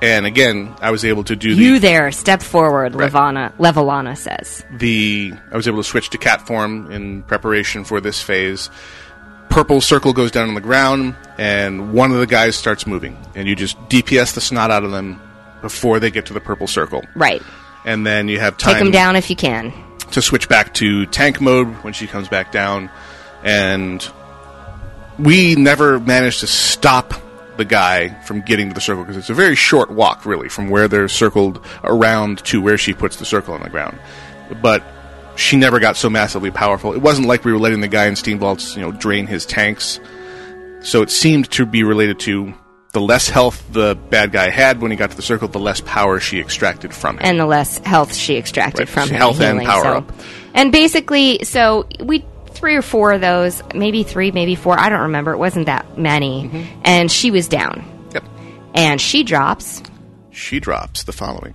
And 0.00 0.26
again, 0.26 0.76
I 0.80 0.92
was 0.92 1.04
able 1.04 1.24
to 1.24 1.34
do 1.34 1.54
the 1.56 1.62
You 1.62 1.78
there, 1.80 2.12
step 2.12 2.40
forward, 2.40 2.94
Levana, 2.94 3.52
Levelana 3.58 4.16
says. 4.16 4.64
the 4.70 5.32
I 5.50 5.56
was 5.56 5.66
able 5.66 5.78
to 5.78 5.84
switch 5.84 6.10
to 6.10 6.18
cat 6.18 6.46
form 6.46 6.90
in 6.92 7.24
preparation 7.24 7.82
for 7.84 8.00
this 8.00 8.22
phase. 8.22 8.70
Purple 9.48 9.80
circle 9.80 10.12
goes 10.12 10.30
down 10.30 10.48
on 10.48 10.54
the 10.54 10.60
ground, 10.60 11.16
and 11.36 11.92
one 11.92 12.12
of 12.12 12.18
the 12.18 12.26
guys 12.26 12.54
starts 12.54 12.86
moving, 12.86 13.16
and 13.34 13.48
you 13.48 13.56
just 13.56 13.76
DPS 13.88 14.34
the 14.34 14.40
snot 14.40 14.70
out 14.70 14.84
of 14.84 14.92
them 14.92 15.20
before 15.62 15.98
they 15.98 16.10
get 16.10 16.26
to 16.26 16.32
the 16.32 16.40
purple 16.40 16.66
circle. 16.68 17.02
Right. 17.16 17.42
And 17.84 18.06
then 18.06 18.28
you 18.28 18.38
have 18.38 18.56
time 18.56 18.74
Take 18.74 18.84
them 18.84 18.92
down 18.92 19.16
if 19.16 19.30
you 19.30 19.36
can. 19.36 19.72
to 20.12 20.22
switch 20.22 20.48
back 20.48 20.74
to 20.74 21.06
tank 21.06 21.40
mode 21.40 21.68
when 21.82 21.92
she 21.92 22.06
comes 22.06 22.28
back 22.28 22.52
down, 22.52 22.88
and 23.42 24.06
we 25.18 25.54
never 25.56 25.98
managed 26.00 26.40
to 26.40 26.46
stop 26.46 27.14
the 27.56 27.64
guy 27.64 28.08
from 28.22 28.40
getting 28.40 28.68
to 28.68 28.74
the 28.74 28.80
circle 28.80 29.02
because 29.02 29.16
it's 29.16 29.30
a 29.30 29.34
very 29.34 29.56
short 29.56 29.90
walk, 29.90 30.24
really, 30.24 30.48
from 30.48 30.70
where 30.70 30.86
they're 30.86 31.08
circled 31.08 31.64
around 31.82 32.38
to 32.44 32.60
where 32.62 32.78
she 32.78 32.94
puts 32.94 33.16
the 33.16 33.24
circle 33.24 33.52
on 33.54 33.62
the 33.62 33.68
ground. 33.70 33.98
But 34.62 34.82
she 35.34 35.56
never 35.56 35.80
got 35.80 35.96
so 35.96 36.08
massively 36.08 36.50
powerful. 36.50 36.92
It 36.92 37.02
wasn't 37.02 37.26
like 37.26 37.44
we 37.44 37.52
were 37.52 37.58
letting 37.58 37.80
the 37.80 37.88
guy 37.88 38.06
in 38.06 38.14
steam 38.16 38.38
vaults, 38.38 38.76
you 38.76 38.82
know, 38.82 38.92
drain 38.92 39.26
his 39.26 39.44
tanks. 39.44 39.98
So 40.80 41.02
it 41.02 41.10
seemed 41.10 41.50
to 41.52 41.66
be 41.66 41.82
related 41.82 42.20
to 42.20 42.54
the 42.92 43.00
less 43.00 43.28
health 43.28 43.64
the 43.72 43.96
bad 44.08 44.30
guy 44.32 44.50
had 44.50 44.80
when 44.80 44.90
he 44.92 44.96
got 44.96 45.10
to 45.10 45.16
the 45.16 45.22
circle, 45.22 45.48
the 45.48 45.58
less 45.58 45.80
power 45.80 46.20
she 46.20 46.38
extracted 46.40 46.94
from 46.94 47.16
him. 47.16 47.22
and 47.24 47.38
the 47.40 47.46
less 47.46 47.78
health 47.78 48.14
she 48.14 48.36
extracted 48.36 48.80
Right, 48.80 48.88
from 48.88 49.08
him. 49.10 49.16
health 49.16 49.40
and 49.40 49.60
healing, 49.60 49.66
power 49.66 49.82
so- 49.82 49.96
up. 49.98 50.12
And 50.54 50.72
basically, 50.72 51.40
so 51.44 51.86
we 52.00 52.24
three 52.58 52.74
or 52.74 52.82
four 52.82 53.12
of 53.12 53.20
those, 53.20 53.62
maybe 53.74 54.02
three, 54.02 54.30
maybe 54.32 54.54
four. 54.54 54.78
I 54.78 54.88
don't 54.88 55.02
remember. 55.02 55.32
It 55.32 55.38
wasn't 55.38 55.66
that 55.66 55.96
many. 55.98 56.68
And 56.84 57.10
she 57.10 57.30
was 57.30 57.48
down. 57.48 57.80
Mm-hmm. 57.80 58.10
Yep. 58.14 58.24
And 58.74 59.00
she 59.00 59.22
drops. 59.22 59.82
she 60.30 60.60
drops 60.60 61.04
the 61.04 61.12
following 61.12 61.54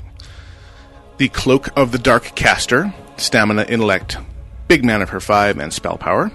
The 1.18 1.28
Cloak 1.30 1.70
of 1.78 1.92
the 1.92 2.00
Dark 2.00 2.36
Caster, 2.36 2.94
Stamina, 3.18 3.64
Intellect, 3.64 4.18
Big 4.68 4.84
Mana 4.84 5.06
per 5.06 5.20
five, 5.20 5.60
and 5.60 5.72
Spell 5.74 5.98
Power. 5.98 6.32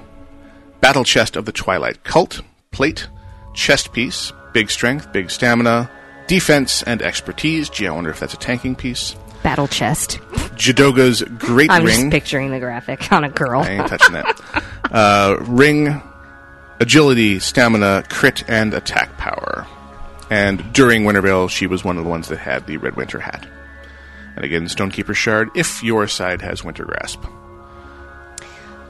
Battle 0.81 1.05
Chest 1.05 1.35
of 1.37 1.45
the 1.45 1.53
Twilight 1.53 2.05
Cult, 2.05 2.43
Plate, 2.71 3.09
Chest 3.55 3.93
Piece, 3.93 4.33
Big 4.53 4.71
Strength, 4.71 5.12
Big 5.12 5.31
Stamina, 5.31 5.91
Defense, 6.29 6.83
and 6.85 7.03
Expertise. 7.03 7.69
Gee, 7.69 7.89
I 7.89 7.93
wonder 7.93 8.11
if 8.11 8.21
that's 8.21 8.35
a 8.35 8.39
tanking 8.39 8.77
piece. 8.77 9.16
Battle 9.43 9.68
chest. 9.68 10.18
Jedoga's 10.57 11.22
Great 11.22 11.70
I'm 11.70 11.84
Ring. 11.84 11.97
just 11.97 12.11
picturing 12.11 12.51
the 12.51 12.59
graphic 12.59 13.11
on 13.12 13.24
a 13.24 13.28
girl. 13.30 13.62
I 13.62 13.70
ain't 13.70 13.86
touching 13.89 14.14
that. 14.14 14.62
Uh, 14.91 15.36
ring, 15.43 16.03
agility, 16.80 17.39
stamina, 17.39 18.05
crit, 18.09 18.43
and 18.49 18.74
attack 18.74 19.16
power. 19.18 19.66
And 20.30 20.72
during 20.72 21.05
Winter 21.05 21.20
Veil, 21.22 21.49
she 21.49 21.66
was 21.66 21.84
one 21.84 21.97
of 21.99 22.05
the 22.05 22.11
ones 22.11 22.28
that 22.28 22.39
had 22.39 22.66
the 22.66 22.76
Red 22.76 22.97
Winter 22.97 23.20
hat. 23.20 23.47
And 24.36 24.45
again, 24.45 24.64
Stonekeeper 24.66 25.14
Shard, 25.14 25.49
if 25.55 25.82
your 25.82 26.07
side 26.07 26.43
has 26.43 26.62
Wintergrasp. 26.62 27.24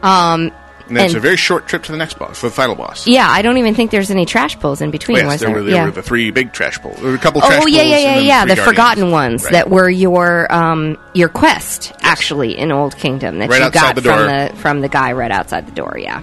Um, 0.02 0.52
And 0.88 0.96
it's 0.98 1.12
And- 1.12 1.16
a 1.16 1.20
very 1.20 1.36
short 1.36 1.66
trip 1.66 1.82
to 1.84 1.92
the 1.92 1.98
next 1.98 2.18
boss, 2.18 2.38
for 2.38 2.48
the 2.48 2.54
final 2.54 2.74
boss. 2.74 3.06
yeah, 3.06 3.28
I 3.30 3.42
don't 3.42 3.58
even 3.58 3.74
think 3.74 3.90
there's 3.90 4.10
any 4.10 4.24
trash 4.24 4.58
pulls 4.58 4.80
in 4.80 4.88
Oh, 4.88 4.92
between. 4.92 5.18
yes, 5.18 5.26
was 5.26 5.40
there, 5.40 5.48
there? 5.50 5.56
were, 5.58 5.62
there 5.64 5.74
yeah. 5.74 5.84
were 5.84 5.90
the 5.90 6.02
three 6.02 6.30
big 6.30 6.52
trash 6.52 6.78
pulls. 6.80 6.96
There 6.96 7.08
were 7.10 7.14
a 7.14 7.18
couple 7.18 7.40
trash 7.42 7.62
Oh 7.62 7.66
yeah, 7.66 7.82
yeah, 7.82 7.98
yeah, 7.98 8.18
yeah. 8.18 8.44
The 8.44 8.48
guardians. 8.56 8.68
forgotten 8.68 9.10
ones 9.10 9.44
Right. 9.44 9.52
that 9.52 9.70
were 9.70 9.90
your 9.90 10.52
um 10.52 10.96
your 11.14 11.28
quest 11.28 11.92
actually 12.00 12.56
in 12.58 12.72
Old 12.72 12.96
Kingdom 12.96 13.38
that 13.40 13.50
Right 13.50 13.62
you 13.62 13.70
got 13.70 13.94
the 13.96 14.02
from 14.02 14.26
the 14.26 14.52
from 14.56 14.80
the 14.80 14.88
guy 14.88 15.12
right 15.12 15.30
outside 15.30 15.66
the 15.66 15.72
door. 15.72 15.96
Yeah, 15.98 16.22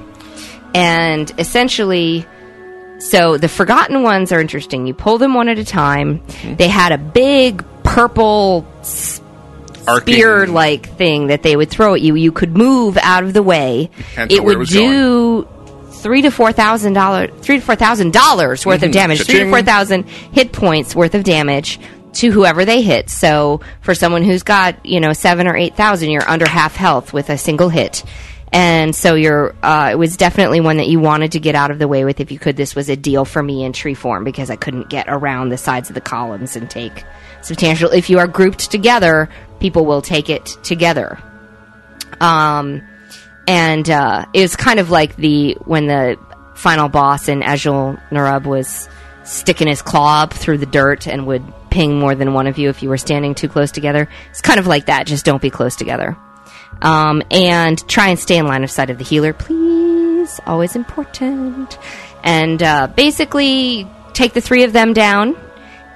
And 0.73 1.31
essentially, 1.37 2.25
so 2.97 3.37
the 3.37 3.47
forgotten 3.47 4.01
ones 4.03 4.31
are 4.31 4.41
interesting. 4.41 4.87
You 4.87 4.93
pull 4.93 5.17
them 5.17 5.33
one 5.35 5.47
at 5.49 5.59
a 5.59 5.65
time. 5.65 6.19
Mm-hmm. 6.19 6.55
They 6.55 6.67
had 6.69 6.91
a 6.91 6.97
big 6.97 7.63
purple 7.83 8.65
Arcing- 9.87 10.13
spear 10.13 10.47
like 10.47 10.87
thing 10.97 11.27
that 11.27 11.43
they 11.43 11.55
would 11.55 11.69
throw 11.69 11.93
at 11.93 12.01
you. 12.01 12.15
You 12.15 12.31
could 12.31 12.55
move 12.57 12.97
out 13.01 13.23
of 13.23 13.33
the 13.33 13.43
way. 13.43 13.89
It 14.17 14.31
it 14.33 14.43
would 14.43 14.57
was 14.57 14.69
do 14.69 15.47
three 15.91 16.21
to 16.23 16.31
four 16.31 16.51
thousand 16.51 16.93
dollars 16.93 17.29
three 17.41 17.59
to 17.59 17.65
four 17.65 17.75
thousand 17.75 18.13
dollars 18.13 18.65
worth 18.65 18.83
of 18.83 18.89
Mhm. 18.89 18.93
damage. 18.93 19.23
Three 19.25 19.39
to 19.39 19.49
four 19.49 19.61
thousand 19.61 20.05
hit 20.31 20.51
points 20.51 20.95
worth 20.95 21.15
of 21.15 21.23
damage 21.23 21.79
to 22.13 22.31
whoever 22.31 22.63
they 22.63 22.81
hit. 22.81 23.09
So 23.09 23.61
for 23.81 23.93
someone 23.93 24.23
who's 24.23 24.43
got, 24.43 24.85
you 24.85 24.99
know, 24.99 25.13
seven 25.13 25.47
or 25.47 25.55
eight 25.57 25.75
thousand, 25.75 26.11
you're 26.11 26.29
under 26.29 26.47
half 26.47 26.75
health 26.75 27.11
with 27.13 27.29
a 27.29 27.37
single 27.37 27.69
hit. 27.69 28.03
And 28.53 28.95
so 28.95 29.15
you're 29.15 29.53
uh, 29.63 29.89
it 29.91 29.95
was 29.97 30.15
definitely 30.15 30.61
one 30.61 30.77
that 30.77 30.87
you 30.87 30.99
wanted 31.01 31.33
to 31.33 31.39
get 31.41 31.55
out 31.55 31.71
of 31.71 31.79
the 31.79 31.87
way 31.89 32.05
with 32.05 32.21
if 32.21 32.31
you 32.31 32.39
could. 32.39 32.55
This 32.55 32.73
was 32.75 32.87
a 32.89 32.95
deal 32.95 33.25
for 33.25 33.43
me 33.43 33.63
in 33.65 33.73
tree 33.73 33.95
form 33.95 34.23
because 34.23 34.49
I 34.49 34.55
couldn't 34.55 34.87
get 34.89 35.07
around 35.09 35.49
the 35.49 35.57
sides 35.57 35.89
of 35.89 35.95
the 35.95 35.99
columns 36.01 36.55
and 36.55 36.69
take 36.69 37.03
substantial 37.41 37.89
if 37.91 38.09
you 38.09 38.17
are 38.19 38.27
grouped 38.27 38.71
together, 38.71 39.29
people 39.59 39.85
will 39.85 40.01
take 40.01 40.29
it 40.29 40.45
together. 40.63 41.19
Um 42.19 42.81
and 43.47 43.89
uh, 43.89 44.25
it 44.33 44.41
was 44.41 44.55
kind 44.55 44.79
of 44.79 44.89
like 44.89 45.15
the 45.15 45.55
when 45.65 45.87
the 45.87 46.17
final 46.55 46.89
boss 46.89 47.27
in 47.27 47.43
Azul 47.43 47.97
Narub 48.09 48.45
was 48.45 48.89
sticking 49.23 49.67
his 49.67 49.81
claw 49.81 50.23
up 50.23 50.33
through 50.33 50.57
the 50.57 50.65
dirt 50.65 51.07
and 51.07 51.27
would 51.27 51.43
ping 51.69 51.99
more 51.99 52.15
than 52.15 52.33
one 52.33 52.47
of 52.47 52.57
you 52.57 52.69
if 52.69 52.81
you 52.81 52.89
were 52.89 52.97
standing 52.97 53.35
too 53.35 53.49
close 53.49 53.71
together. 53.71 54.07
It's 54.29 54.41
kind 54.41 54.59
of 54.59 54.67
like 54.67 54.85
that. 54.85 55.07
Just 55.07 55.25
don't 55.25 55.41
be 55.41 55.49
close 55.49 55.75
together. 55.75 56.17
Um, 56.81 57.21
and 57.31 57.77
try 57.87 58.09
and 58.09 58.19
stay 58.19 58.37
in 58.37 58.47
line 58.47 58.63
of 58.63 58.71
sight 58.71 58.89
of 58.89 58.97
the 58.97 59.03
healer, 59.03 59.33
please. 59.33 60.39
Always 60.45 60.75
important. 60.75 61.77
And 62.23 62.61
uh, 62.61 62.87
basically, 62.87 63.87
take 64.13 64.33
the 64.33 64.41
three 64.41 64.63
of 64.63 64.73
them 64.73 64.93
down 64.93 65.35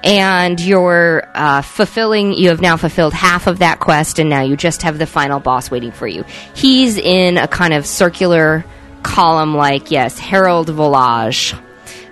and 0.04 0.60
you're 0.62 1.24
uh, 1.34 1.62
fulfilling 1.62 2.34
you 2.34 2.50
have 2.50 2.62
now 2.62 2.78
fulfilled 2.78 3.14
half 3.14 3.48
of 3.48 3.60
that 3.60 3.80
quest 3.80 4.20
and 4.20 4.30
now 4.30 4.42
you 4.42 4.56
just 4.56 4.84
have 4.84 4.98
the 4.98 5.06
final 5.06 5.40
boss 5.40 5.70
waiting 5.70 5.92
for 5.92 6.08
you. 6.08 6.24
He's 6.56 6.98
in 6.98 7.38
a 7.38 7.48
kind 7.48 7.74
of 7.74 7.86
circular 7.86 8.64
column 9.04 9.56
like 9.56 9.92
yes 9.92 10.18
harold 10.18 10.68
Volazj 10.68 11.60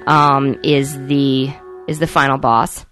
um, 0.06 0.60
is 0.64 0.98
the 1.08 1.52
is 1.88 2.00
the 2.00 2.08
final 2.08 2.38
boss. 2.38 2.86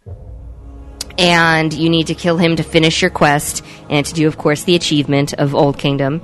And 1.17 1.73
you 1.73 1.89
need 1.89 2.07
to 2.07 2.15
kill 2.15 2.37
him 2.37 2.57
to 2.57 2.63
finish 2.63 3.01
your 3.01 3.11
quest 3.11 3.63
and 3.89 4.05
to 4.05 4.13
do 4.13 4.27
of 4.27 4.37
course 4.37 4.63
the 4.63 4.75
achievement 4.75 5.33
of 5.33 5.55
old 5.55 5.77
kingdom. 5.77 6.21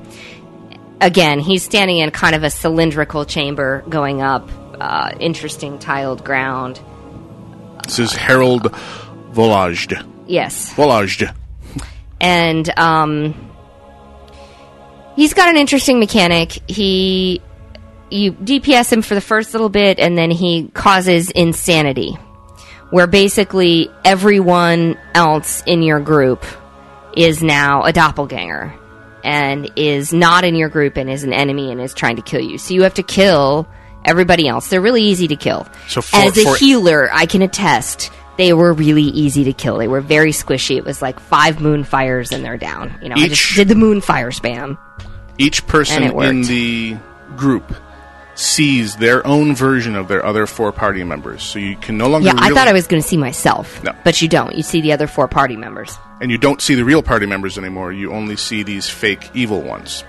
Again 1.01 1.39
he's 1.39 1.63
standing 1.63 1.97
in 1.97 2.11
kind 2.11 2.35
of 2.35 2.43
a 2.43 2.49
cylindrical 2.49 3.25
chamber 3.25 3.83
going 3.89 4.21
up 4.21 4.49
uh, 4.79 5.11
interesting 5.19 5.77
tiled 5.77 6.23
ground 6.23 6.79
This 7.85 7.99
is 7.99 8.13
Harold 8.13 8.63
Volazj. 9.33 10.05
yes 10.27 10.73
Volazj. 10.73 11.33
and 12.19 12.69
um, 12.79 13.51
he's 15.15 15.33
got 15.33 15.49
an 15.49 15.57
interesting 15.57 15.99
mechanic. 15.99 16.59
He 16.67 17.41
you 18.09 18.33
DPS 18.33 18.91
him 18.91 19.01
for 19.01 19.15
the 19.15 19.21
first 19.21 19.53
little 19.53 19.69
bit, 19.69 19.99
and 19.99 20.17
then 20.17 20.31
he 20.31 20.67
causes 20.73 21.31
insanity, 21.31 22.17
where 22.89 23.07
basically 23.07 23.89
everyone 24.03 24.97
else 25.13 25.63
in 25.65 25.81
your 25.81 25.99
group 25.99 26.45
is 27.15 27.41
now 27.41 27.83
a 27.83 27.93
doppelganger 27.93 28.73
and 29.23 29.71
is 29.75 30.11
not 30.13 30.43
in 30.43 30.55
your 30.55 30.69
group 30.69 30.97
and 30.97 31.09
is 31.09 31.23
an 31.23 31.31
enemy 31.33 31.71
and 31.71 31.79
is 31.79 31.93
trying 31.93 32.15
to 32.15 32.21
kill 32.21 32.41
you. 32.41 32.57
So 32.57 32.73
you 32.73 32.83
have 32.83 32.95
to 32.95 33.03
kill 33.03 33.67
everybody 34.05 34.47
else. 34.47 34.67
They're 34.69 34.81
really 34.81 35.03
easy 35.03 35.27
to 35.29 35.35
kill. 35.35 35.67
So 35.87 36.01
for- 36.01 36.15
as 36.17 36.37
a 36.37 36.43
for- 36.43 36.55
healer, 36.57 37.09
I 37.13 37.25
can 37.25 37.41
attest 37.41 38.11
they 38.37 38.53
were 38.53 38.73
really 38.73 39.03
easy 39.03 39.43
to 39.43 39.53
kill. 39.53 39.77
They 39.77 39.87
were 39.89 40.01
very 40.01 40.31
squishy. 40.31 40.77
It 40.77 40.85
was 40.85 41.01
like 41.01 41.19
five 41.19 41.57
moonfires 41.57 42.31
and 42.31 42.43
they're 42.43 42.57
down. 42.57 42.97
You 43.01 43.09
know, 43.09 43.15
I 43.15 43.27
just 43.27 43.55
did 43.55 43.67
the 43.67 43.75
moonfire 43.75 44.33
spam. 44.33 44.77
Each 45.37 45.67
person 45.67 45.97
And 45.97 46.05
it 46.05 46.15
worked. 46.15 46.29
in 46.29 46.41
the 46.43 46.97
group 47.35 47.71
sees 48.33 48.95
their 48.95 49.25
own 49.27 49.53
version 49.53 49.95
of 49.95 50.07
their 50.07 50.25
other 50.25 50.47
four 50.47 50.71
party 50.71 51.03
members. 51.03 51.43
So 51.43 51.59
you 51.59 51.75
can 51.75 51.97
no 51.97 52.07
longer 52.07 52.27
Yeah, 52.27 52.33
I 52.37 52.49
thought 52.49 52.67
I 52.67 52.73
was 52.73 52.87
going 52.87 53.01
to 53.01 53.07
see 53.07 53.17
myself. 53.17 53.83
No. 53.83 53.91
But 54.03 54.21
you 54.21 54.27
don't. 54.27 54.55
You 54.55 54.63
see 54.63 54.81
the 54.81 54.93
other 54.93 55.07
four 55.07 55.27
party 55.27 55.57
members. 55.57 55.95
and 56.21 56.31
you 56.31 56.37
don't 56.37 56.61
see 56.61 56.75
the 56.75 56.85
real 56.85 57.03
party 57.03 57.25
members 57.25 57.57
anymore. 57.57 57.91
You 57.91 58.11
only 58.13 58.37
see 58.37 58.63
these 58.63 58.87
fake 58.89 59.29
evil 59.33 59.61
ones. 59.61 60.03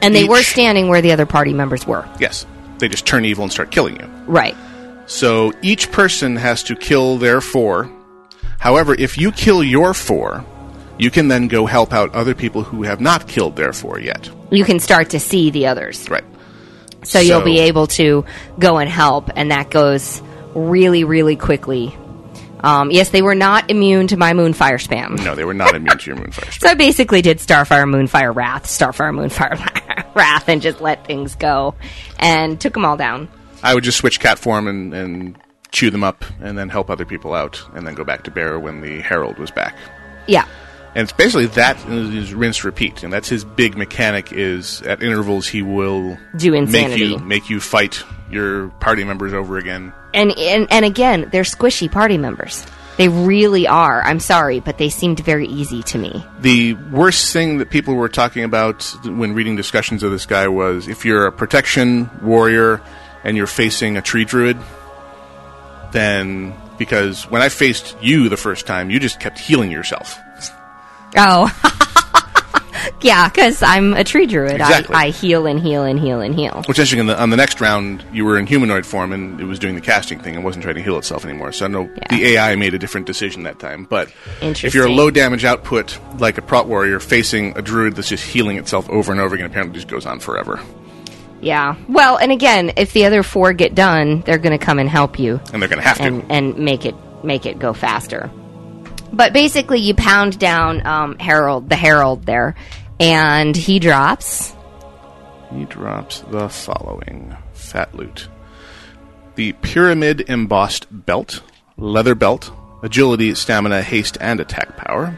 And 0.00 0.14
they 0.14 0.24
were 0.24 0.42
standing 0.42 0.88
where 0.88 1.02
the 1.02 1.12
other 1.12 1.26
party 1.26 1.52
members 1.52 1.86
were. 1.86 2.08
Yes, 2.18 2.46
they 2.78 2.88
just 2.88 3.06
turn 3.06 3.24
evil 3.24 3.44
and 3.44 3.52
start 3.52 3.70
killing 3.70 3.98
you. 4.00 4.06
Right. 4.26 4.56
So 5.06 5.52
each 5.62 5.92
person 5.92 6.36
has 6.36 6.62
to 6.64 6.76
kill 6.76 7.16
their 7.18 7.40
four. 7.40 7.90
However, 8.58 8.94
if 8.94 9.18
you 9.18 9.32
kill 9.32 9.62
your 9.62 9.94
four, 9.94 10.44
you 10.98 11.10
can 11.10 11.28
then 11.28 11.48
go 11.48 11.66
help 11.66 11.92
out 11.92 12.14
other 12.14 12.34
people 12.34 12.62
who 12.62 12.82
have 12.82 13.00
not 13.00 13.28
killed 13.28 13.56
their 13.56 13.72
four 13.72 14.00
yet. 14.00 14.30
You 14.50 14.64
can 14.64 14.80
start 14.80 15.10
to 15.10 15.20
see 15.20 15.50
the 15.50 15.66
others. 15.66 16.08
Right. 16.08 16.24
So, 17.04 17.20
you'll 17.20 17.42
be 17.42 17.60
able 17.60 17.86
to 17.88 18.24
go 18.58 18.78
and 18.78 18.90
help, 18.90 19.30
and 19.36 19.52
that 19.52 19.70
goes 19.70 20.20
really, 20.56 21.04
really 21.04 21.36
quickly. 21.36 21.96
Um, 22.66 22.90
yes, 22.90 23.10
they 23.10 23.22
were 23.22 23.36
not 23.36 23.70
immune 23.70 24.08
to 24.08 24.16
my 24.16 24.32
Moonfire 24.32 24.82
spam. 24.84 25.24
No, 25.24 25.36
they 25.36 25.44
were 25.44 25.54
not 25.54 25.76
immune 25.76 25.98
to 25.98 26.10
your 26.10 26.16
moonfire. 26.16 26.46
Spam. 26.46 26.60
So 26.66 26.68
I 26.68 26.74
basically 26.74 27.22
did 27.22 27.38
Starfire, 27.38 27.88
Moonfire, 27.88 28.34
Wrath, 28.34 28.66
Starfire, 28.66 29.14
Moonfire, 29.14 30.14
Wrath, 30.16 30.48
and 30.48 30.60
just 30.60 30.80
let 30.80 31.06
things 31.06 31.36
go, 31.36 31.76
and 32.18 32.60
took 32.60 32.72
them 32.74 32.84
all 32.84 32.96
down. 32.96 33.28
I 33.62 33.72
would 33.72 33.84
just 33.84 33.98
switch 33.98 34.18
cat 34.18 34.36
form 34.36 34.66
and, 34.66 34.92
and 34.92 35.38
chew 35.70 35.90
them 35.90 36.02
up, 36.02 36.24
and 36.40 36.58
then 36.58 36.68
help 36.68 36.90
other 36.90 37.04
people 37.04 37.34
out, 37.34 37.62
and 37.74 37.86
then 37.86 37.94
go 37.94 38.02
back 38.02 38.24
to 38.24 38.32
bear 38.32 38.58
when 38.58 38.80
the 38.80 39.00
herald 39.00 39.38
was 39.38 39.52
back. 39.52 39.76
Yeah. 40.26 40.48
And 40.96 41.02
it's 41.02 41.12
basically 41.12 41.44
that 41.44 41.76
is 41.90 42.32
rinse 42.32 42.64
repeat, 42.64 43.02
and 43.02 43.12
that's 43.12 43.28
his 43.28 43.44
big 43.44 43.76
mechanic. 43.76 44.32
Is 44.32 44.80
at 44.80 45.02
intervals 45.02 45.46
he 45.46 45.60
will 45.60 46.16
Do 46.34 46.52
make 46.52 46.62
insanity. 46.62 47.04
you 47.04 47.18
make 47.18 47.50
you 47.50 47.60
fight 47.60 48.02
your 48.30 48.68
party 48.80 49.04
members 49.04 49.34
over 49.34 49.58
again. 49.58 49.92
And, 50.14 50.32
and 50.38 50.66
and 50.70 50.86
again, 50.86 51.28
they're 51.30 51.42
squishy 51.42 51.92
party 51.92 52.16
members. 52.16 52.64
They 52.96 53.08
really 53.08 53.68
are. 53.68 54.00
I'm 54.04 54.20
sorry, 54.20 54.60
but 54.60 54.78
they 54.78 54.88
seemed 54.88 55.20
very 55.20 55.46
easy 55.46 55.82
to 55.82 55.98
me. 55.98 56.24
The 56.40 56.72
worst 56.90 57.30
thing 57.30 57.58
that 57.58 57.68
people 57.68 57.92
were 57.92 58.08
talking 58.08 58.42
about 58.42 58.82
when 59.04 59.34
reading 59.34 59.54
discussions 59.54 60.02
of 60.02 60.10
this 60.12 60.24
guy 60.24 60.48
was 60.48 60.88
if 60.88 61.04
you're 61.04 61.26
a 61.26 61.32
protection 61.32 62.08
warrior 62.22 62.80
and 63.22 63.36
you're 63.36 63.46
facing 63.46 63.98
a 63.98 64.00
tree 64.00 64.24
druid, 64.24 64.56
then 65.92 66.54
because 66.78 67.24
when 67.30 67.42
I 67.42 67.50
faced 67.50 67.96
you 68.00 68.30
the 68.30 68.38
first 68.38 68.66
time, 68.66 68.88
you 68.88 68.98
just 68.98 69.20
kept 69.20 69.38
healing 69.38 69.70
yourself. 69.70 70.18
Oh, 71.16 71.50
yeah, 73.00 73.28
because 73.28 73.62
I'm 73.62 73.94
a 73.94 74.04
tree 74.04 74.26
druid. 74.26 74.52
Exactly. 74.52 74.94
I, 74.94 75.06
I 75.06 75.10
heal 75.10 75.46
and 75.46 75.58
heal 75.60 75.82
and 75.84 75.98
heal 75.98 76.20
and 76.20 76.34
heal. 76.34 76.62
Which 76.66 76.78
actually, 76.78 77.00
in 77.00 77.06
the, 77.06 77.20
on 77.20 77.30
the 77.30 77.36
next 77.36 77.60
round, 77.60 78.04
you 78.12 78.24
were 78.24 78.38
in 78.38 78.46
humanoid 78.46 78.84
form 78.86 79.12
and 79.12 79.40
it 79.40 79.44
was 79.44 79.58
doing 79.58 79.74
the 79.74 79.80
casting 79.80 80.20
thing 80.20 80.34
and 80.34 80.44
wasn't 80.44 80.62
trying 80.62 80.76
to 80.76 80.82
heal 80.82 80.98
itself 80.98 81.24
anymore. 81.24 81.52
So 81.52 81.64
I 81.64 81.68
know 81.68 81.90
the 82.10 82.26
AI 82.34 82.54
made 82.56 82.74
a 82.74 82.78
different 82.78 83.06
decision 83.06 83.44
that 83.44 83.58
time. 83.58 83.84
But 83.84 84.12
if 84.42 84.74
you're 84.74 84.86
a 84.86 84.92
low 84.92 85.10
damage 85.10 85.44
output, 85.44 85.98
like 86.18 86.38
a 86.38 86.42
prot 86.42 86.66
warrior, 86.68 87.00
facing 87.00 87.56
a 87.56 87.62
druid 87.62 87.96
that's 87.96 88.08
just 88.08 88.24
healing 88.24 88.56
itself 88.56 88.88
over 88.90 89.12
and 89.12 89.20
over 89.20 89.34
again, 89.34 89.46
apparently 89.46 89.74
just 89.74 89.88
goes 89.88 90.06
on 90.06 90.20
forever. 90.20 90.60
Yeah. 91.40 91.76
Well, 91.88 92.16
and 92.16 92.32
again, 92.32 92.72
if 92.76 92.92
the 92.92 93.04
other 93.04 93.22
four 93.22 93.52
get 93.52 93.74
done, 93.74 94.22
they're 94.22 94.38
going 94.38 94.58
to 94.58 94.64
come 94.64 94.78
and 94.78 94.88
help 94.88 95.18
you. 95.18 95.40
And 95.52 95.60
they're 95.60 95.68
going 95.68 95.80
to 95.82 95.86
have 95.86 95.98
to. 95.98 96.02
and, 96.04 96.24
and 96.30 96.58
make 96.58 96.84
it 96.86 96.94
make 97.24 97.46
it 97.46 97.58
go 97.58 97.72
faster. 97.72 98.30
But 99.12 99.32
basically, 99.32 99.80
you 99.80 99.94
pound 99.94 100.38
down 100.38 100.86
um, 100.86 101.18
Harold, 101.18 101.68
the 101.68 101.76
Herald 101.76 102.26
there, 102.26 102.54
and 102.98 103.56
he 103.56 103.78
drops. 103.78 104.54
He 105.52 105.64
drops 105.64 106.20
the 106.22 106.48
following 106.48 107.36
fat 107.52 107.94
loot 107.94 108.28
the 109.36 109.52
pyramid 109.52 110.22
embossed 110.28 110.86
belt, 110.90 111.42
leather 111.76 112.14
belt, 112.14 112.50
agility, 112.82 113.34
stamina, 113.34 113.82
haste, 113.82 114.18
and 114.20 114.40
attack 114.40 114.76
power. 114.76 115.16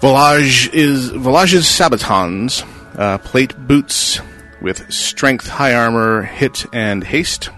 Volazj 0.00 0.72
is 0.72 1.10
Volazj's 1.10 1.66
sabatons, 1.66 2.62
uh, 2.96 3.18
plate 3.18 3.54
boots 3.66 4.20
with 4.62 4.90
strength, 4.92 5.48
high 5.48 5.74
armor, 5.74 6.22
hit, 6.22 6.64
and 6.72 7.02
haste. 7.02 7.50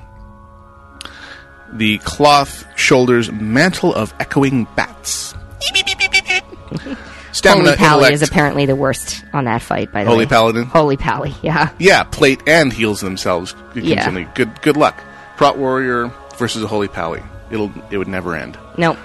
The 1.72 1.98
cloth 1.98 2.66
shoulders 2.76 3.30
mantle 3.30 3.94
of 3.94 4.12
echoing 4.18 4.66
bats. 4.76 5.34
Stamina, 7.32 7.68
Holy 7.70 7.76
Pally 7.76 7.94
intellect, 7.94 8.14
is 8.14 8.22
apparently 8.22 8.66
the 8.66 8.74
worst 8.74 9.24
on 9.32 9.44
that 9.44 9.62
fight. 9.62 9.92
By 9.92 10.02
the 10.04 10.10
Holy 10.10 10.24
way, 10.24 10.30
Paladin? 10.30 10.64
Holy 10.64 10.96
Pally, 10.96 11.34
yeah. 11.42 11.70
Yeah, 11.78 12.02
plate 12.02 12.42
and 12.46 12.72
heals 12.72 13.00
themselves 13.00 13.54
Yeah. 13.74 14.10
Good 14.34 14.60
good 14.62 14.76
luck. 14.76 15.00
Prot 15.36 15.56
warrior 15.56 16.12
versus 16.36 16.62
a 16.62 16.66
holy 16.66 16.88
pally. 16.88 17.22
It'll 17.50 17.72
it 17.90 17.98
would 17.98 18.08
never 18.08 18.34
end. 18.34 18.58
Nope. 18.76 18.98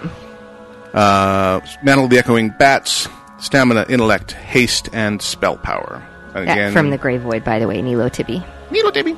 Uh, 0.93 1.59
Mantle 1.83 2.05
of 2.05 2.09
the 2.09 2.17
Echoing 2.17 2.49
Bats, 2.49 3.07
stamina, 3.39 3.85
intellect, 3.89 4.31
haste, 4.31 4.89
and 4.93 5.21
spell 5.21 5.57
power. 5.57 6.01
And 6.33 6.49
again, 6.49 6.73
from 6.73 6.89
the 6.89 6.97
Grey 6.97 7.17
Void, 7.17 7.43
by 7.43 7.59
the 7.59 7.67
way, 7.67 7.81
Nilo 7.81 8.09
Tibby. 8.09 8.43
Nilo 8.71 8.91
Tibby. 8.91 9.15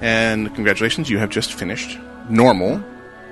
And 0.00 0.54
congratulations, 0.54 1.10
you 1.10 1.18
have 1.18 1.30
just 1.30 1.52
finished 1.52 1.98
normal. 2.28 2.82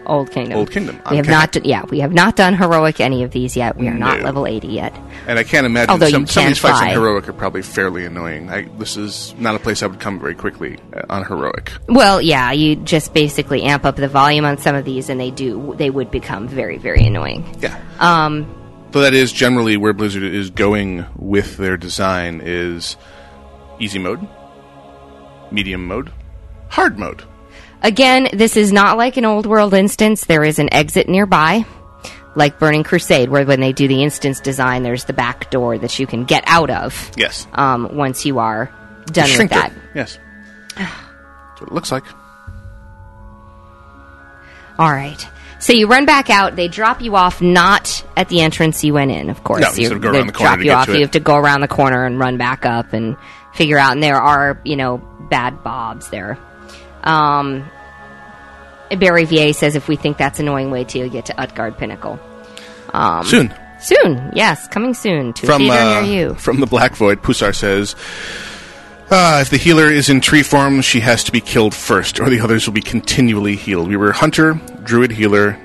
Old 0.06 0.30
Kingdom. 0.30 0.58
Old 0.58 0.70
Kingdom. 0.70 1.00
We 1.10 1.16
have 1.16 1.26
not. 1.28 1.64
yeah, 1.64 1.82
we 1.88 2.00
have 2.00 2.12
not 2.12 2.36
done 2.36 2.54
heroic 2.54 3.00
any 3.00 3.22
of 3.22 3.30
these 3.30 3.56
yet. 3.56 3.78
We 3.78 3.88
are 3.88 3.94
not 3.94 4.18
No. 4.18 4.24
level 4.26 4.46
eighty 4.46 4.68
yet. 4.68 4.94
And 5.26 5.38
I 5.38 5.44
can't 5.44 5.64
imagine 5.64 5.90
Although 5.90 6.10
some, 6.10 6.26
some 6.26 6.42
of 6.44 6.50
these 6.50 6.58
fights 6.58 6.82
on 6.82 6.88
heroic 6.88 7.26
are 7.26 7.32
probably 7.32 7.62
fairly 7.62 8.04
annoying. 8.04 8.50
I, 8.50 8.64
this 8.78 8.98
is 8.98 9.34
not 9.38 9.54
a 9.54 9.58
place 9.58 9.82
I 9.82 9.86
would 9.86 10.00
come 10.00 10.20
very 10.20 10.34
quickly 10.34 10.78
uh, 10.94 11.06
on 11.08 11.24
heroic. 11.24 11.72
Well, 11.88 12.20
yeah, 12.20 12.52
you 12.52 12.76
just 12.76 13.14
basically 13.14 13.62
amp 13.62 13.86
up 13.86 13.96
the 13.96 14.08
volume 14.08 14.44
on 14.44 14.58
some 14.58 14.74
of 14.76 14.84
these, 14.84 15.08
and 15.08 15.18
they 15.18 15.30
do. 15.30 15.74
They 15.78 15.88
would 15.88 16.10
become 16.10 16.48
very, 16.48 16.76
very 16.76 17.06
annoying. 17.06 17.46
Yeah. 17.60 17.80
Um, 17.98 18.44
So 18.92 19.00
that 19.00 19.14
is 19.14 19.32
generally 19.32 19.78
where 19.78 19.94
Blizzard 19.94 20.22
is 20.22 20.50
going 20.50 21.06
with 21.16 21.56
their 21.56 21.78
design 21.78 22.42
is 22.44 22.98
easy 23.80 23.98
mode, 23.98 24.20
medium 25.50 25.86
mode, 25.86 26.12
hard 26.68 26.98
mode. 26.98 27.24
Again, 27.84 28.30
this 28.32 28.56
is 28.56 28.72
not 28.72 28.96
like 28.96 29.18
an 29.18 29.26
old 29.26 29.44
world 29.44 29.74
instance. 29.74 30.24
There 30.24 30.42
is 30.42 30.58
an 30.58 30.72
exit 30.72 31.06
nearby, 31.06 31.66
like 32.34 32.58
Burning 32.58 32.82
Crusade, 32.82 33.28
where 33.28 33.44
when 33.44 33.60
they 33.60 33.74
do 33.74 33.86
the 33.86 34.02
instance 34.02 34.40
design, 34.40 34.82
there's 34.82 35.04
the 35.04 35.12
back 35.12 35.50
door 35.50 35.76
that 35.76 35.98
you 35.98 36.06
can 36.06 36.24
get 36.24 36.44
out 36.46 36.70
of. 36.70 37.10
Yes. 37.14 37.46
Um, 37.52 37.94
once 37.94 38.24
you 38.24 38.38
are 38.38 38.72
done 39.12 39.28
with 39.36 39.50
that. 39.50 39.70
it. 39.70 39.78
Yes. 39.94 40.18
That's 40.76 41.60
what 41.60 41.70
it 41.70 41.74
looks 41.74 41.92
like. 41.92 42.04
All 44.78 44.90
right. 44.90 45.28
So 45.58 45.74
you 45.74 45.86
run 45.86 46.06
back 46.06 46.30
out. 46.30 46.56
They 46.56 46.68
drop 46.68 47.02
you 47.02 47.16
off 47.16 47.42
not 47.42 48.02
at 48.16 48.30
the 48.30 48.40
entrance 48.40 48.82
you 48.82 48.94
went 48.94 49.10
in, 49.10 49.28
of 49.28 49.44
course. 49.44 49.60
No, 49.60 49.68
you 49.74 49.88
sort 49.88 49.96
of 49.96 50.02
go 50.02 50.12
they 50.12 50.18
around 50.18 50.26
the 50.28 50.32
corner 50.32 50.56
drop 50.56 50.58
to 50.58 50.64
you 50.64 50.70
get 50.70 50.76
off. 50.76 50.86
to 50.86 50.94
you 50.94 51.00
have 51.00 51.10
to 51.10 51.20
go 51.20 51.36
around 51.36 51.60
the 51.60 51.68
corner 51.68 52.06
and 52.06 52.18
run 52.18 52.38
back 52.38 52.64
up 52.64 52.94
and 52.94 53.16
figure 53.52 53.78
out. 53.78 53.92
And 53.92 54.02
there 54.02 54.16
are, 54.16 54.58
you 54.64 54.76
know, 54.76 54.98
bad 55.30 55.62
bobs 55.62 56.08
there. 56.08 56.38
Um, 57.04 57.70
Barry 58.98 59.24
VA 59.24 59.52
says 59.54 59.76
if 59.76 59.88
we 59.88 59.96
think 59.96 60.16
that's 60.18 60.40
annoying, 60.40 60.70
wait 60.70 60.88
till 60.88 61.04
you 61.04 61.10
get 61.10 61.26
to 61.26 61.40
Utgard 61.40 61.76
Pinnacle. 61.78 62.18
Um, 62.92 63.24
Soon. 63.24 63.54
Soon, 63.80 64.30
yes, 64.34 64.66
coming 64.68 64.94
soon 64.94 65.32
to 65.34 65.46
a 65.46 65.46
From 65.46 65.62
theater 65.62 65.76
uh, 65.76 66.00
near 66.02 66.28
you. 66.28 66.34
from 66.36 66.60
the 66.60 66.66
Black 66.66 66.96
Void, 66.96 67.22
Pusar 67.22 67.54
says, 67.54 67.94
uh, 69.10 69.40
"If 69.42 69.50
the 69.50 69.58
healer 69.58 69.90
is 69.90 70.08
in 70.08 70.22
tree 70.22 70.42
form, 70.42 70.80
she 70.80 71.00
has 71.00 71.22
to 71.24 71.32
be 71.32 71.40
killed 71.42 71.74
first, 71.74 72.18
or 72.18 72.30
the 72.30 72.40
others 72.40 72.66
will 72.66 72.72
be 72.72 72.80
continually 72.80 73.56
healed." 73.56 73.88
We 73.88 73.96
were 73.98 74.12
hunter, 74.12 74.54
druid, 74.84 75.10
healer, 75.10 75.58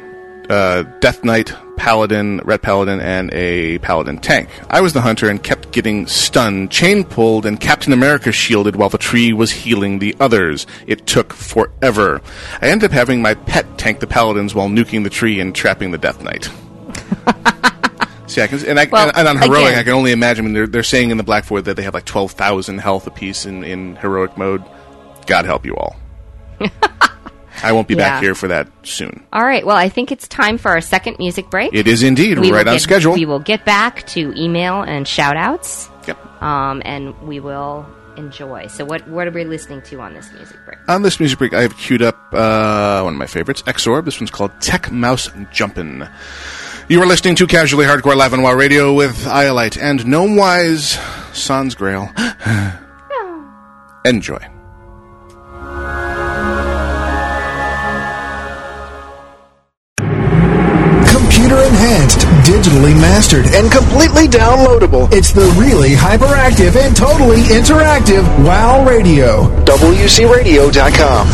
uh, 0.50 0.84
death 1.00 1.24
knight, 1.24 1.54
paladin, 1.78 2.40
red 2.44 2.62
paladin, 2.62 3.00
and 3.00 3.32
a 3.34 3.78
paladin 3.80 4.18
tank. 4.18 4.50
I 4.70 4.82
was 4.82 4.94
the 4.94 5.02
hunter 5.02 5.30
and 5.30 5.42
kept 5.42 5.72
getting 5.72 6.08
stunned, 6.08 6.72
chain 6.72 7.04
pulled, 7.04 7.46
and 7.46 7.60
Captain 7.60 7.94
America 7.94 8.32
shielded 8.32 8.76
while 8.76 8.90
the 8.90 8.98
tree 8.98 9.32
was 9.34 9.52
healing 9.52 10.00
the 10.00 10.16
others. 10.20 10.66
It 10.88 11.06
took 11.08 11.34
forever. 11.34 12.22
I 12.62 12.68
ended 12.70 12.90
up 12.92 12.94
having 12.94 13.22
my 13.22 13.36
pet 13.36 13.78
tank 13.78 14.00
the 14.00 14.08
paladins 14.08 14.54
while 14.56 14.68
nuking 14.70 15.04
the 15.04 15.10
tree 15.10 15.40
and 15.40 15.54
trapping 15.56 15.92
the 15.92 15.98
death 15.98 16.22
knight. 16.24 16.50
See, 18.28 18.42
I 18.42 18.48
can, 18.48 18.64
and, 18.68 18.80
I, 18.80 18.86
Well, 18.86 19.12
and 19.16 19.28
on 19.28 19.38
heroic, 19.38 19.68
again- 19.70 19.80
I 19.80 19.84
can 19.84 19.94
only 19.94 20.12
imagine 20.12 20.46
when 20.46 20.54
they're, 20.54 20.68
they're 20.68 20.84
saying 20.84 21.10
in 21.10 21.18
the 21.18 21.24
Black 21.24 21.46
Void 21.46 21.66
that 21.66 21.76
they 21.76 21.84
have 21.84 21.94
like 21.96 22.06
twelve 22.06 22.32
thousand 22.34 22.78
health 22.80 23.08
apiece 23.08 23.46
in, 23.46 23.64
in 23.64 23.96
heroic 23.96 24.38
mode. 24.38 24.64
God 25.26 25.46
help 25.46 25.66
you 25.66 25.76
all. 25.76 25.96
I 27.64 27.72
won't 27.72 27.88
be 27.88 27.96
Yeah. 27.96 28.10
back 28.10 28.24
here 28.24 28.36
for 28.36 28.48
that 28.50 28.68
soon. 28.84 29.24
All 29.34 29.44
right. 29.44 29.66
Well, 29.66 29.78
I 29.78 29.90
think 29.90 30.12
it's 30.12 30.28
time 30.28 30.58
for 30.58 30.70
our 30.72 30.82
second 30.82 31.18
music 31.20 31.50
break. 31.50 31.72
It 31.74 31.88
is 31.88 32.04
indeed 32.04 32.40
We 32.40 32.52
right 32.52 32.68
on 32.68 32.76
get- 32.76 32.82
schedule. 32.82 33.14
We 33.14 33.26
will 33.26 33.40
get 33.40 33.66
back 33.66 34.06
to 34.08 34.34
email 34.38 34.82
and 34.82 35.08
shout 35.08 35.38
outs. 35.38 35.90
Yep. 36.08 36.42
Um, 36.44 36.82
and 36.86 37.14
we 37.22 37.40
will 37.40 37.86
enjoy. 38.18 38.68
So, 38.68 38.84
what 38.86 39.08
what 39.08 39.28
are 39.28 39.32
we 39.32 39.44
listening 39.46 39.82
to 39.84 40.00
on 40.02 40.14
this 40.14 40.30
music 40.34 40.58
break? 40.66 40.78
On 40.88 41.02
this 41.04 41.20
music 41.20 41.38
break, 41.40 41.54
I 41.54 41.62
have 41.62 41.78
queued 41.78 42.02
up 42.02 42.18
uh, 42.34 43.02
one 43.02 43.14
of 43.14 43.20
my 43.20 43.28
favorites, 43.28 43.62
Exorb. 43.64 44.06
This 44.06 44.20
one's 44.20 44.32
called 44.32 44.52
Tech 44.60 44.92
Mouse 44.92 45.30
Jumpin'. 45.54 46.08
You 46.88 47.02
are 47.02 47.06
listening 47.06 47.36
to 47.36 47.46
Casually 47.48 47.86
Hardcore 47.86 48.16
Live 48.16 48.34
on 48.34 48.42
WoW 48.42 48.54
Radio 48.54 48.94
with 48.94 49.26
Iolite 49.26 49.78
and 49.80 50.00
Gnomewise 50.02 50.98
Sans 51.36 51.76
Grail. 51.76 52.10
Enjoy. 54.06 54.40
Mastered, 62.94 63.46
and 63.48 63.72
completely 63.72 64.28
downloadable. 64.28 65.12
It's 65.12 65.32
the 65.32 65.46
really 65.60 65.92
hyperactive 65.92 66.76
and 66.76 66.96
totally 66.96 67.42
interactive 67.44 68.24
WoW 68.46 68.86
Radio. 68.86 69.44
WCRadio.com. 69.66 71.28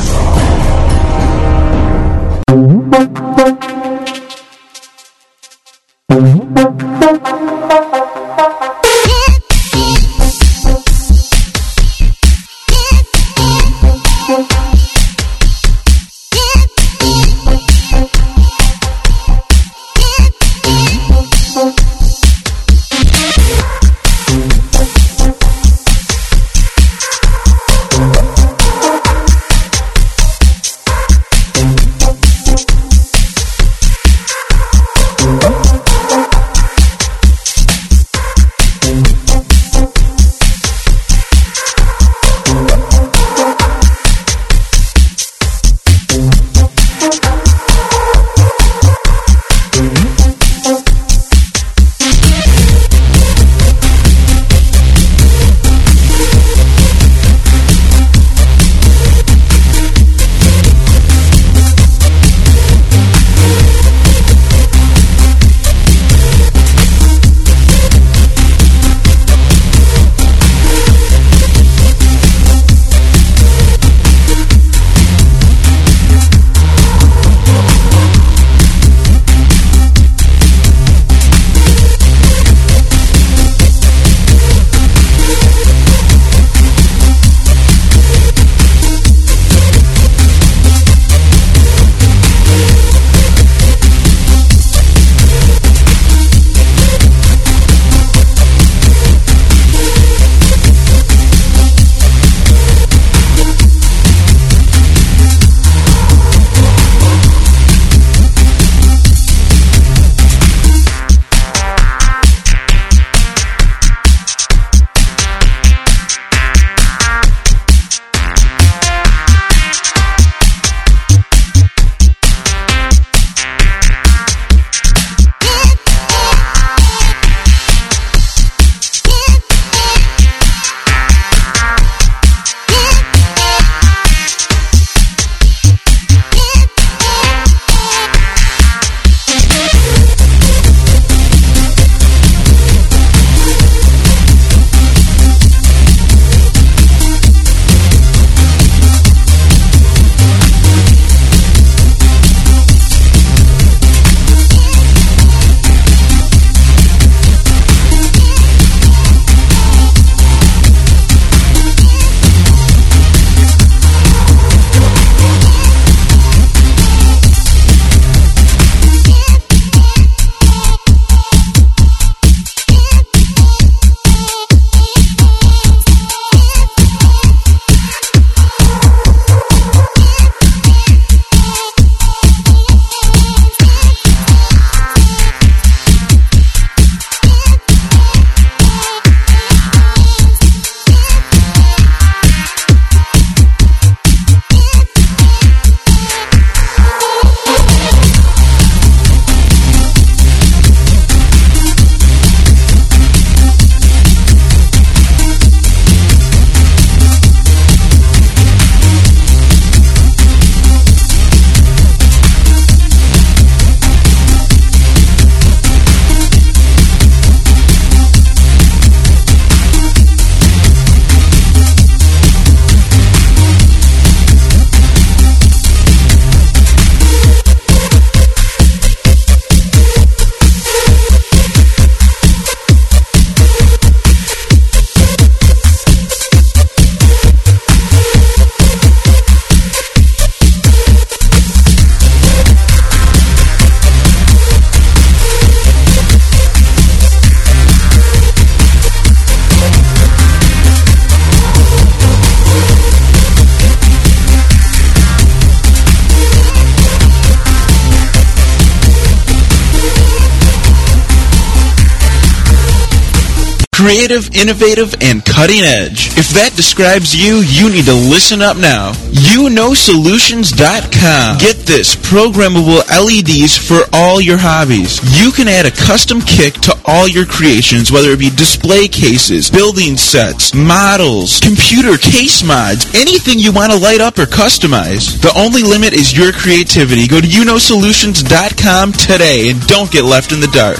innovative, 264.36 264.93
and 265.01 265.23
cutting 265.23 265.63
edge. 265.63 266.11
If 266.19 266.29
that 266.36 266.51
describes 266.55 267.15
you, 267.15 267.39
you 267.47 267.71
need 267.71 267.86
to 267.86 267.95
listen 267.95 268.41
up 268.41 268.57
now. 268.57 268.91
YouKnowSolutions.com. 269.31 271.38
Get 271.39 271.65
this, 271.65 271.95
programmable 271.95 272.83
LEDs 272.91 273.55
for 273.57 273.88
all 273.93 274.19
your 274.19 274.38
hobbies. 274.38 274.99
You 275.15 275.31
can 275.31 275.47
add 275.47 275.65
a 275.65 275.71
custom 275.71 276.19
kick 276.21 276.55
to 276.67 276.77
all 276.86 277.07
your 277.07 277.25
creations, 277.25 277.91
whether 277.91 278.11
it 278.11 278.19
be 278.19 278.29
display 278.29 278.88
cases, 278.88 279.49
building 279.49 279.97
sets, 279.97 280.53
models, 280.53 281.39
computer 281.39 281.97
case 281.97 282.43
mods, 282.43 282.93
anything 282.93 283.39
you 283.39 283.51
want 283.53 283.71
to 283.71 283.79
light 283.79 284.01
up 284.01 284.19
or 284.19 284.25
customize. 284.25 285.21
The 285.21 285.31
only 285.38 285.63
limit 285.63 285.93
is 285.93 286.15
your 286.15 286.31
creativity. 286.33 287.07
Go 287.07 287.21
to 287.21 287.27
YouKnowSolutions.com 287.27 288.93
today 288.93 289.49
and 289.49 289.59
don't 289.67 289.91
get 289.91 290.03
left 290.03 290.31
in 290.31 290.39
the 290.39 290.47
dark 290.51 290.77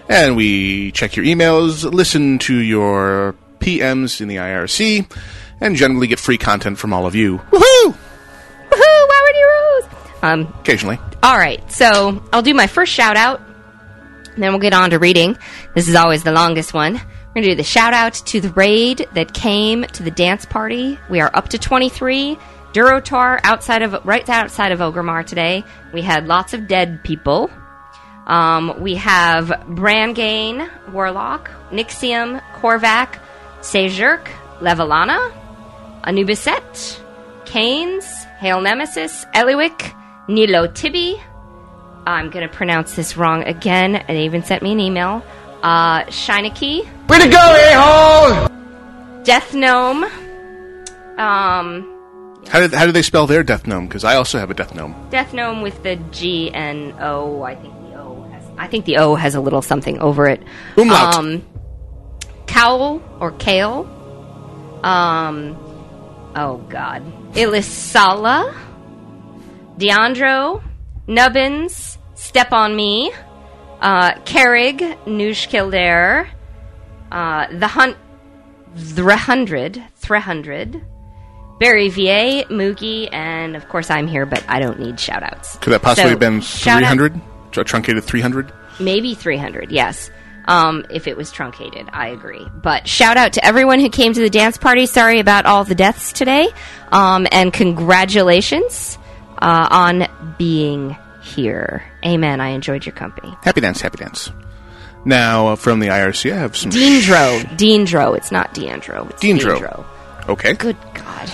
And 0.09 0.35
we 0.35 0.91
check 0.91 1.15
your 1.15 1.25
emails, 1.25 1.89
listen 1.91 2.37
to 2.39 2.55
your 2.55 3.35
PMs 3.59 4.19
in 4.19 4.27
the 4.27 4.35
IRC, 4.37 5.09
and 5.61 5.75
generally 5.75 6.07
get 6.07 6.19
free 6.19 6.37
content 6.37 6.77
from 6.77 6.93
all 6.93 7.05
of 7.05 7.15
you. 7.15 7.37
Woohoo! 7.37 7.95
Woohoo! 8.69 9.07
Wow 9.09 9.25
Radio 9.25 9.47
rules! 9.47 9.85
Um, 10.21 10.53
Occasionally. 10.59 10.99
All 11.23 11.37
right, 11.37 11.69
so 11.71 12.21
I'll 12.33 12.41
do 12.41 12.53
my 12.53 12.67
first 12.67 12.91
shout 12.91 13.15
out, 13.15 13.41
then 14.37 14.51
we'll 14.51 14.59
get 14.59 14.73
on 14.73 14.89
to 14.91 14.99
reading. 14.99 15.37
This 15.75 15.87
is 15.87 15.95
always 15.95 16.23
the 16.23 16.31
longest 16.33 16.73
one. 16.73 17.01
We're 17.37 17.43
going 17.43 17.49
to 17.51 17.55
do 17.55 17.61
the 17.61 17.69
shout 17.69 17.93
out 17.93 18.15
to 18.15 18.41
the 18.41 18.49
raid 18.49 19.07
that 19.13 19.31
came 19.31 19.83
to 19.83 20.01
the 20.01 20.09
dance 20.09 20.43
party. 20.43 20.97
We 21.07 21.21
are 21.21 21.29
up 21.35 21.49
to 21.49 21.59
23. 21.59 22.35
Durotar 22.73 23.39
outside 23.43 23.83
of 23.83 24.03
right 24.07 24.27
outside 24.27 24.71
of 24.71 24.79
Orgrimmar 24.79 25.23
today. 25.23 25.63
We 25.93 26.01
had 26.01 26.25
lots 26.25 26.55
of 26.55 26.67
dead 26.67 27.03
people. 27.03 27.51
Um, 28.25 28.81
we 28.81 28.95
have 28.95 29.49
Brangain, 29.67 30.67
Warlock, 30.91 31.51
Nixium, 31.69 32.41
Korvac, 32.55 33.19
Sejurk, 33.61 34.29
Levelana, 34.59 35.31
Anubiset, 36.05 36.99
Canes, 37.45 38.23
Hail 38.39 38.61
Nemesis, 38.61 39.25
Eliwick, 39.35 39.93
Nilo 40.27 40.65
Tibi. 40.65 41.21
I'm 42.07 42.31
going 42.31 42.49
to 42.49 42.51
pronounce 42.51 42.95
this 42.95 43.15
wrong 43.15 43.43
again, 43.43 43.95
and 43.95 44.17
they 44.17 44.25
even 44.25 44.43
sent 44.43 44.63
me 44.63 44.71
an 44.71 44.79
email. 44.79 45.23
Uh, 45.63 46.03
Shinaki. 46.05 46.87
Way 47.09 47.19
to 47.19 47.29
go, 47.29 47.37
a-hole! 47.39 49.23
Death 49.23 49.53
Gnome. 49.53 50.03
Um, 51.17 51.93
How 52.47 52.59
did, 52.59 52.73
how 52.73 52.85
do 52.85 52.91
they 52.91 53.01
spell 53.01 53.27
their 53.27 53.43
Death 53.43 53.65
Gnome? 53.67 53.87
Because 53.87 54.03
I 54.03 54.15
also 54.15 54.37
have 54.39 54.51
a 54.51 54.53
Death 54.53 54.73
Gnome. 54.75 54.95
Death 55.09 55.33
Gnome 55.33 55.61
with 55.61 55.81
the 55.83 55.95
G 56.11 56.51
and 56.51 56.93
O. 56.99 57.41
I 57.43 57.55
think 57.55 57.73
the 57.81 57.95
O 57.97 58.21
has. 58.31 58.43
I 58.57 58.67
think 58.67 58.85
the 58.85 58.97
O 58.97 59.15
has 59.15 59.35
a 59.35 59.41
little 59.41 59.61
something 59.61 59.99
over 59.99 60.27
it. 60.27 60.41
Umlaut. 60.77 61.15
Um, 61.15 61.43
Cowl 62.45 63.01
or 63.19 63.31
Kale. 63.33 63.85
Um, 64.83 65.57
oh 66.35 66.57
God, 66.69 67.03
Ilisala, 67.33 68.53
Deandro, 69.77 70.61
Nubbins, 71.07 71.97
Step 72.13 72.53
on 72.53 72.75
Me, 72.75 73.11
uh, 73.81 74.13
Carrig, 74.25 74.79
Noosh 75.05 75.47
Kildare, 75.49 76.29
uh, 77.11 77.47
the 77.51 77.67
Hunt, 77.67 77.97
the 78.75 79.15
hundred, 79.15 79.81
three 79.95 80.19
hundred. 80.19 80.81
Barry 81.59 81.89
VA, 81.89 82.45
Moogie, 82.49 83.11
and 83.11 83.55
of 83.55 83.67
course 83.67 83.89
I'm 83.89 84.05
here, 84.05 84.27
but 84.27 84.43
I 84.47 84.59
don't 84.59 84.79
need 84.79 84.99
shout 84.99 85.23
outs. 85.23 85.57
Could 85.57 85.73
that 85.73 85.81
possibly 85.81 86.03
So, 86.03 86.09
have 86.11 86.19
been 86.19 86.39
300? 86.41 87.19
Tr- 87.51 87.63
Truncated 87.63 88.03
300? 88.03 88.51
Maybe 88.79 89.15
300, 89.15 89.71
yes. 89.71 90.11
Um, 90.45 90.85
if 90.91 91.07
it 91.07 91.17
was 91.17 91.31
truncated, 91.31 91.89
I 91.91 92.09
agree. 92.09 92.45
But 92.61 92.87
shout 92.87 93.17
out 93.17 93.33
to 93.33 93.43
everyone 93.43 93.79
who 93.79 93.89
came 93.89 94.13
to 94.13 94.19
the 94.19 94.29
dance 94.29 94.57
party. 94.57 94.85
Sorry 94.85 95.19
about 95.19 95.45
all 95.47 95.63
the 95.63 95.75
deaths 95.75 96.13
today. 96.13 96.47
Um, 96.91 97.25
and 97.31 97.51
congratulations 97.51 98.97
uh, 99.41 99.67
on 99.69 100.35
being 100.37 100.95
here. 101.23 101.83
Amen. 102.07 102.41
I 102.41 102.49
enjoyed 102.49 102.85
your 102.85 102.93
company. 102.93 103.35
Happy 103.43 103.61
dance, 103.61 103.81
happy 103.81 103.97
dance. 103.97 104.31
Now, 105.05 105.49
uh, 105.49 105.55
from 105.55 105.79
the 105.79 105.87
IRC, 105.87 106.31
I 106.31 106.37
have 106.37 106.57
some. 106.57 106.71
Deandro. 106.71 107.41
Deandro. 107.57 108.17
It's 108.17 108.31
not 108.31 108.53
Deandro. 108.53 109.09
It's 109.09 109.21
Deandro. 109.21 109.59
Deandro. 109.59 110.29
Okay. 110.29 110.53
Good 110.53 110.77
God. 110.93 111.31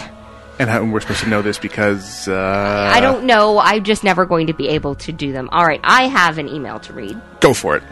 And 0.59 0.69
how, 0.69 0.83
we're 0.83 0.99
supposed 0.99 1.21
to 1.21 1.29
know 1.29 1.41
this 1.41 1.57
because. 1.57 2.27
Uh, 2.27 2.91
I 2.93 2.99
don't 2.99 3.25
know. 3.25 3.59
I'm 3.59 3.83
just 3.83 4.03
never 4.03 4.25
going 4.25 4.47
to 4.47 4.53
be 4.53 4.69
able 4.69 4.95
to 4.95 5.11
do 5.11 5.31
them. 5.31 5.49
All 5.51 5.65
right. 5.65 5.79
I 5.83 6.07
have 6.07 6.37
an 6.37 6.49
email 6.49 6.79
to 6.81 6.93
read. 6.93 7.19
Go 7.39 7.53
for 7.53 7.75
it. 7.77 7.83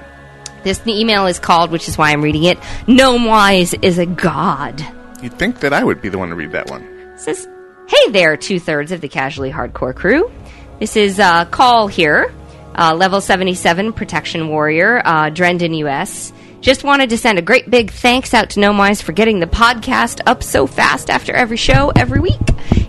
This 0.63 0.85
email 0.85 1.25
is 1.25 1.39
called, 1.39 1.71
which 1.71 1.87
is 1.87 1.97
why 1.97 2.11
I'm 2.11 2.21
reading 2.21 2.43
it, 2.43 2.59
Gnomewise 2.85 3.83
is 3.83 3.97
a 3.97 4.05
God. 4.05 4.85
You'd 5.21 5.37
think 5.39 5.59
that 5.61 5.73
I 5.73 5.83
would 5.83 6.01
be 6.01 6.09
the 6.09 6.17
one 6.17 6.29
to 6.29 6.35
read 6.35 6.51
that 6.51 6.69
one. 6.69 6.87
says, 7.17 7.47
Hey 7.87 8.11
there, 8.11 8.37
two 8.37 8.59
thirds 8.59 8.91
of 8.91 9.01
the 9.01 9.07
casually 9.09 9.51
hardcore 9.51 9.95
crew. 9.95 10.31
This 10.79 10.95
is 10.95 11.19
uh, 11.19 11.45
Call 11.45 11.87
here, 11.87 12.31
uh, 12.75 12.93
level 12.95 13.21
77 13.21 13.93
protection 13.93 14.47
warrior, 14.49 15.01
uh, 15.05 15.29
Drendon 15.29 15.77
US. 15.77 16.33
Just 16.61 16.83
wanted 16.83 17.09
to 17.09 17.17
send 17.17 17.39
a 17.39 17.41
great 17.41 17.71
big 17.71 17.89
thanks 17.89 18.35
out 18.35 18.51
to 18.51 18.59
Gnomewise 18.59 19.01
for 19.01 19.13
getting 19.13 19.39
the 19.39 19.47
podcast 19.47 20.21
up 20.27 20.43
so 20.43 20.67
fast 20.67 21.09
after 21.09 21.33
every 21.33 21.57
show 21.57 21.91
every 21.95 22.19
week. 22.19 22.39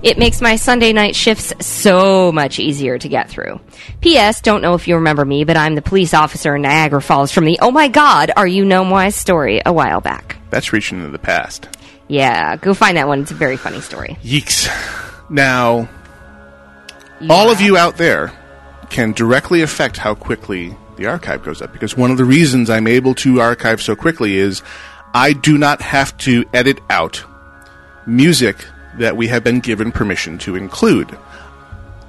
It 0.03 0.19
makes 0.19 0.43
my 0.43 0.57
Sunday 0.57 0.93
night 0.93 1.17
shifts 1.17 1.55
so 1.67 2.31
much 2.33 2.59
easier 2.59 2.99
to 2.99 3.09
get 3.09 3.31
through. 3.31 3.61
P.S. 4.03 4.43
Don't 4.43 4.61
know 4.61 4.75
if 4.75 4.89
you 4.89 4.97
remember 4.97 5.25
me, 5.25 5.45
but 5.45 5.57
I'm 5.57 5.75
the 5.75 5.81
police 5.81 6.13
officer 6.13 6.55
in 6.55 6.63
Niagara 6.63 7.01
Falls 7.01 7.33
from 7.33 7.47
the 7.47 7.59
Oh 7.63 7.71
My 7.71 7.89
God, 7.89 8.31
Are 8.37 8.47
You 8.47 8.65
Gnomewise 8.65 9.15
story 9.15 9.63
a 9.65 9.73
while 9.73 10.03
back. 10.03 10.37
That's 10.51 10.75
reaching 10.75 10.99
into 10.99 11.11
the 11.11 11.19
past. 11.19 11.69
Yeah, 12.09 12.57
go 12.57 12.75
find 12.75 12.99
that 12.99 13.09
one. 13.09 13.23
It's 13.23 13.31
a 13.31 13.35
very 13.35 13.57
funny 13.57 13.81
story. 13.81 14.19
Yeeks. 14.23 14.69
Now, 15.31 15.89
all 17.31 17.51
of 17.51 17.63
you 17.63 17.79
out 17.79 17.97
there 17.97 18.33
can 18.93 19.13
directly 19.13 19.63
affect 19.63 19.97
how 19.97 20.15
quickly 20.15 20.77
the 20.97 21.07
archive 21.07 21.43
goes 21.43 21.63
up 21.63 21.73
because 21.73 21.97
one 21.97 22.11
of 22.11 22.19
the 22.19 22.25
reasons 22.25 22.71
I'm 22.71 22.87
able 22.87 23.15
to 23.17 23.41
archive 23.41 23.83
so 23.83 23.97
quickly 23.97 24.37
is 24.37 24.63
I 25.15 25.33
do 25.33 25.59
not 25.59 25.81
have 25.81 26.17
to 26.19 26.45
edit 26.53 26.79
out 26.91 27.25
music 28.07 28.65
that 28.99 29.17
we 29.17 29.29
have 29.29 29.43
been 29.43 29.61
given 29.61 29.93
permission 29.93 30.39
to 30.39 30.57
include, 30.57 31.17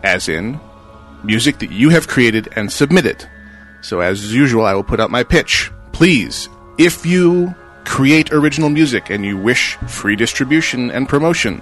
as 0.03 0.27
in 0.27 0.59
music 1.23 1.59
that 1.59 1.71
you 1.71 1.89
have 1.89 2.07
created 2.07 2.49
and 2.55 2.71
submitted. 2.71 3.27
So, 3.81 4.01
as 4.01 4.33
usual, 4.33 4.65
I 4.65 4.73
will 4.73 4.83
put 4.83 4.99
out 4.99 5.11
my 5.11 5.23
pitch. 5.23 5.71
Please, 5.93 6.49
if 6.77 7.05
you 7.05 7.55
create 7.85 8.31
original 8.31 8.69
music 8.69 9.09
and 9.09 9.25
you 9.25 9.37
wish 9.37 9.75
free 9.87 10.15
distribution 10.15 10.91
and 10.91 11.07
promotion, 11.07 11.61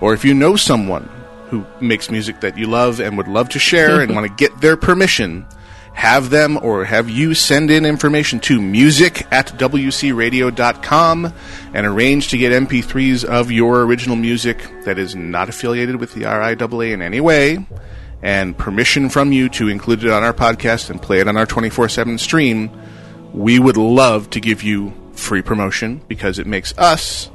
or 0.00 0.14
if 0.14 0.24
you 0.24 0.34
know 0.34 0.56
someone 0.56 1.08
who 1.56 1.84
makes 1.84 2.10
music 2.10 2.40
that 2.40 2.58
you 2.58 2.66
love 2.66 3.00
and 3.00 3.16
would 3.16 3.28
love 3.28 3.48
to 3.50 3.58
share 3.58 4.00
and 4.00 4.14
want 4.14 4.26
to 4.26 4.34
get 4.34 4.60
their 4.60 4.76
permission, 4.76 5.46
have 5.94 6.30
them 6.30 6.58
or 6.62 6.84
have 6.84 7.08
you 7.08 7.34
send 7.34 7.70
in 7.70 7.86
information 7.86 8.38
to 8.40 8.60
music 8.60 9.26
at 9.32 9.46
wcradio.com 9.58 11.32
and 11.72 11.86
arrange 11.86 12.28
to 12.28 12.36
get 12.36 12.52
MP3s 12.52 13.24
of 13.24 13.50
your 13.50 13.82
original 13.82 14.16
music 14.16 14.70
that 14.84 14.98
is 14.98 15.16
not 15.16 15.48
affiliated 15.48 15.96
with 15.96 16.12
the 16.14 16.22
RIAA 16.22 16.92
in 16.92 17.02
any 17.02 17.20
way 17.20 17.66
and 18.22 18.56
permission 18.56 19.08
from 19.08 19.32
you 19.32 19.48
to 19.48 19.68
include 19.68 20.04
it 20.04 20.10
on 20.10 20.22
our 20.22 20.34
podcast 20.34 20.90
and 20.90 21.00
play 21.00 21.20
it 21.20 21.28
on 21.28 21.36
our 21.36 21.46
24 21.46 21.88
7 21.88 22.18
stream, 22.18 22.70
we 23.32 23.58
would 23.58 23.76
love 23.76 24.30
to 24.30 24.40
give 24.40 24.62
you 24.62 24.92
free 25.12 25.42
promotion 25.42 26.02
because 26.08 26.38
it 26.38 26.46
makes 26.46 26.76
us 26.78 27.30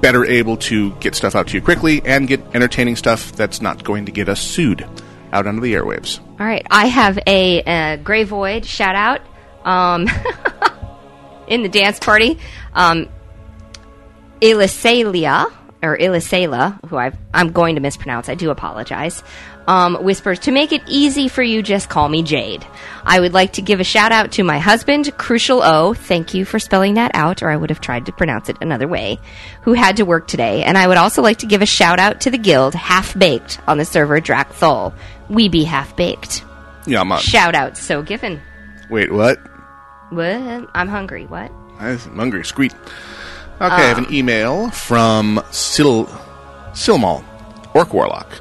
better 0.00 0.24
able 0.24 0.56
to 0.56 0.92
get 0.96 1.14
stuff 1.14 1.34
out 1.34 1.48
to 1.48 1.54
you 1.54 1.62
quickly 1.62 2.02
and 2.04 2.28
get 2.28 2.40
entertaining 2.54 2.96
stuff 2.96 3.32
that's 3.32 3.60
not 3.60 3.84
going 3.84 4.06
to 4.06 4.12
get 4.12 4.28
us 4.28 4.40
sued 4.40 4.86
out 5.32 5.46
onto 5.46 5.60
the 5.60 5.74
airwaves. 5.74 6.20
All 6.38 6.46
right, 6.46 6.66
I 6.70 6.86
have 6.86 7.18
a, 7.26 7.62
uh 7.62 7.96
Gray 7.96 8.24
Void 8.24 8.64
shout 8.64 8.94
out 8.94 9.20
um, 9.64 10.08
in 11.48 11.62
the 11.62 11.68
dance 11.68 11.98
party. 11.98 12.38
Um, 12.74 13.08
or 15.82 15.96
Ilisela, 15.96 16.78
who 16.88 16.96
i 16.96 17.12
I'm 17.32 17.52
going 17.52 17.74
to 17.76 17.80
mispronounce, 17.80 18.28
I 18.28 18.34
do 18.34 18.50
apologize, 18.50 19.22
um, 19.66 19.96
whispers, 19.96 20.38
To 20.40 20.52
make 20.52 20.72
it 20.72 20.82
easy 20.86 21.28
for 21.28 21.42
you, 21.42 21.62
just 21.62 21.88
call 21.88 22.08
me 22.08 22.22
Jade. 22.22 22.66
I 23.04 23.20
would 23.20 23.34
like 23.34 23.54
to 23.54 23.62
give 23.62 23.80
a 23.80 23.84
shout 23.84 24.12
out 24.12 24.32
to 24.32 24.44
my 24.44 24.58
husband, 24.58 25.16
Crucial 25.16 25.62
O. 25.62 25.94
Thank 25.94 26.34
you 26.34 26.44
for 26.44 26.58
spelling 26.58 26.94
that 26.94 27.12
out, 27.14 27.42
or 27.42 27.50
I 27.50 27.56
would 27.56 27.70
have 27.70 27.80
tried 27.80 28.06
to 28.06 28.12
pronounce 28.12 28.48
it 28.48 28.56
another 28.60 28.88
way, 28.88 29.18
who 29.62 29.72
had 29.72 29.96
to 29.98 30.04
work 30.04 30.28
today. 30.28 30.62
And 30.64 30.76
I 30.78 30.86
would 30.86 30.96
also 30.96 31.22
like 31.22 31.38
to 31.38 31.46
give 31.46 31.62
a 31.62 31.66
shout 31.66 31.98
out 31.98 32.22
to 32.22 32.30
the 32.30 32.38
guild, 32.38 32.74
Half 32.74 33.18
Baked, 33.18 33.60
on 33.66 33.78
the 33.78 33.84
server 33.84 34.20
Drak'thul. 34.20 34.92
We 35.28 35.48
be 35.48 35.64
half 35.64 35.96
baked. 35.96 36.44
Yeah, 36.86 37.00
I'm 37.00 37.10
on. 37.10 37.18
Shout 37.20 37.54
out 37.54 37.76
so 37.76 38.02
given. 38.02 38.40
Wait, 38.88 39.12
what? 39.12 39.38
What? 40.10 40.68
I'm 40.74 40.88
hungry. 40.88 41.26
What? 41.26 41.50
I'm 41.80 41.98
hungry. 41.98 42.44
Squeak. 42.44 42.72
Okay, 42.72 43.74
I 43.74 43.88
have 43.88 43.98
an 43.98 44.12
email 44.12 44.70
from 44.70 45.42
Sil 45.50 46.06
Silmal, 46.74 47.24
Orc 47.74 47.92
Warlock. 47.92 48.40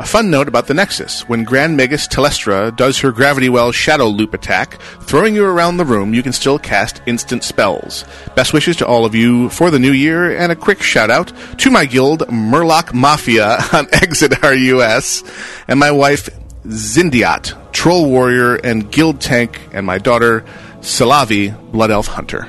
A 0.00 0.06
fun 0.06 0.30
note 0.30 0.48
about 0.48 0.66
the 0.66 0.72
Nexus. 0.72 1.28
When 1.28 1.44
Grand 1.44 1.76
Magus 1.76 2.08
Telestra 2.08 2.74
does 2.74 3.00
her 3.00 3.12
Gravity 3.12 3.50
Well 3.50 3.70
Shadow 3.70 4.06
Loop 4.06 4.32
attack, 4.32 4.80
throwing 5.02 5.34
you 5.34 5.44
around 5.44 5.76
the 5.76 5.84
room, 5.84 6.14
you 6.14 6.22
can 6.22 6.32
still 6.32 6.58
cast 6.58 7.02
instant 7.04 7.44
spells. 7.44 8.06
Best 8.34 8.54
wishes 8.54 8.76
to 8.76 8.86
all 8.86 9.04
of 9.04 9.14
you 9.14 9.50
for 9.50 9.70
the 9.70 9.78
new 9.78 9.92
year, 9.92 10.34
and 10.34 10.50
a 10.50 10.56
quick 10.56 10.82
shout 10.82 11.10
out 11.10 11.34
to 11.58 11.70
my 11.70 11.84
guild, 11.84 12.20
Murloc 12.28 12.94
Mafia 12.94 13.56
on 13.74 13.88
Exodar 13.88 14.58
US, 14.78 15.22
and 15.68 15.78
my 15.78 15.90
wife, 15.90 16.30
Zindiat, 16.64 17.72
Troll 17.74 18.08
Warrior 18.08 18.54
and 18.54 18.90
Guild 18.90 19.20
Tank, 19.20 19.60
and 19.74 19.84
my 19.84 19.98
daughter, 19.98 20.46
Salavi, 20.80 21.54
Blood 21.72 21.90
Elf 21.90 22.06
Hunter. 22.06 22.48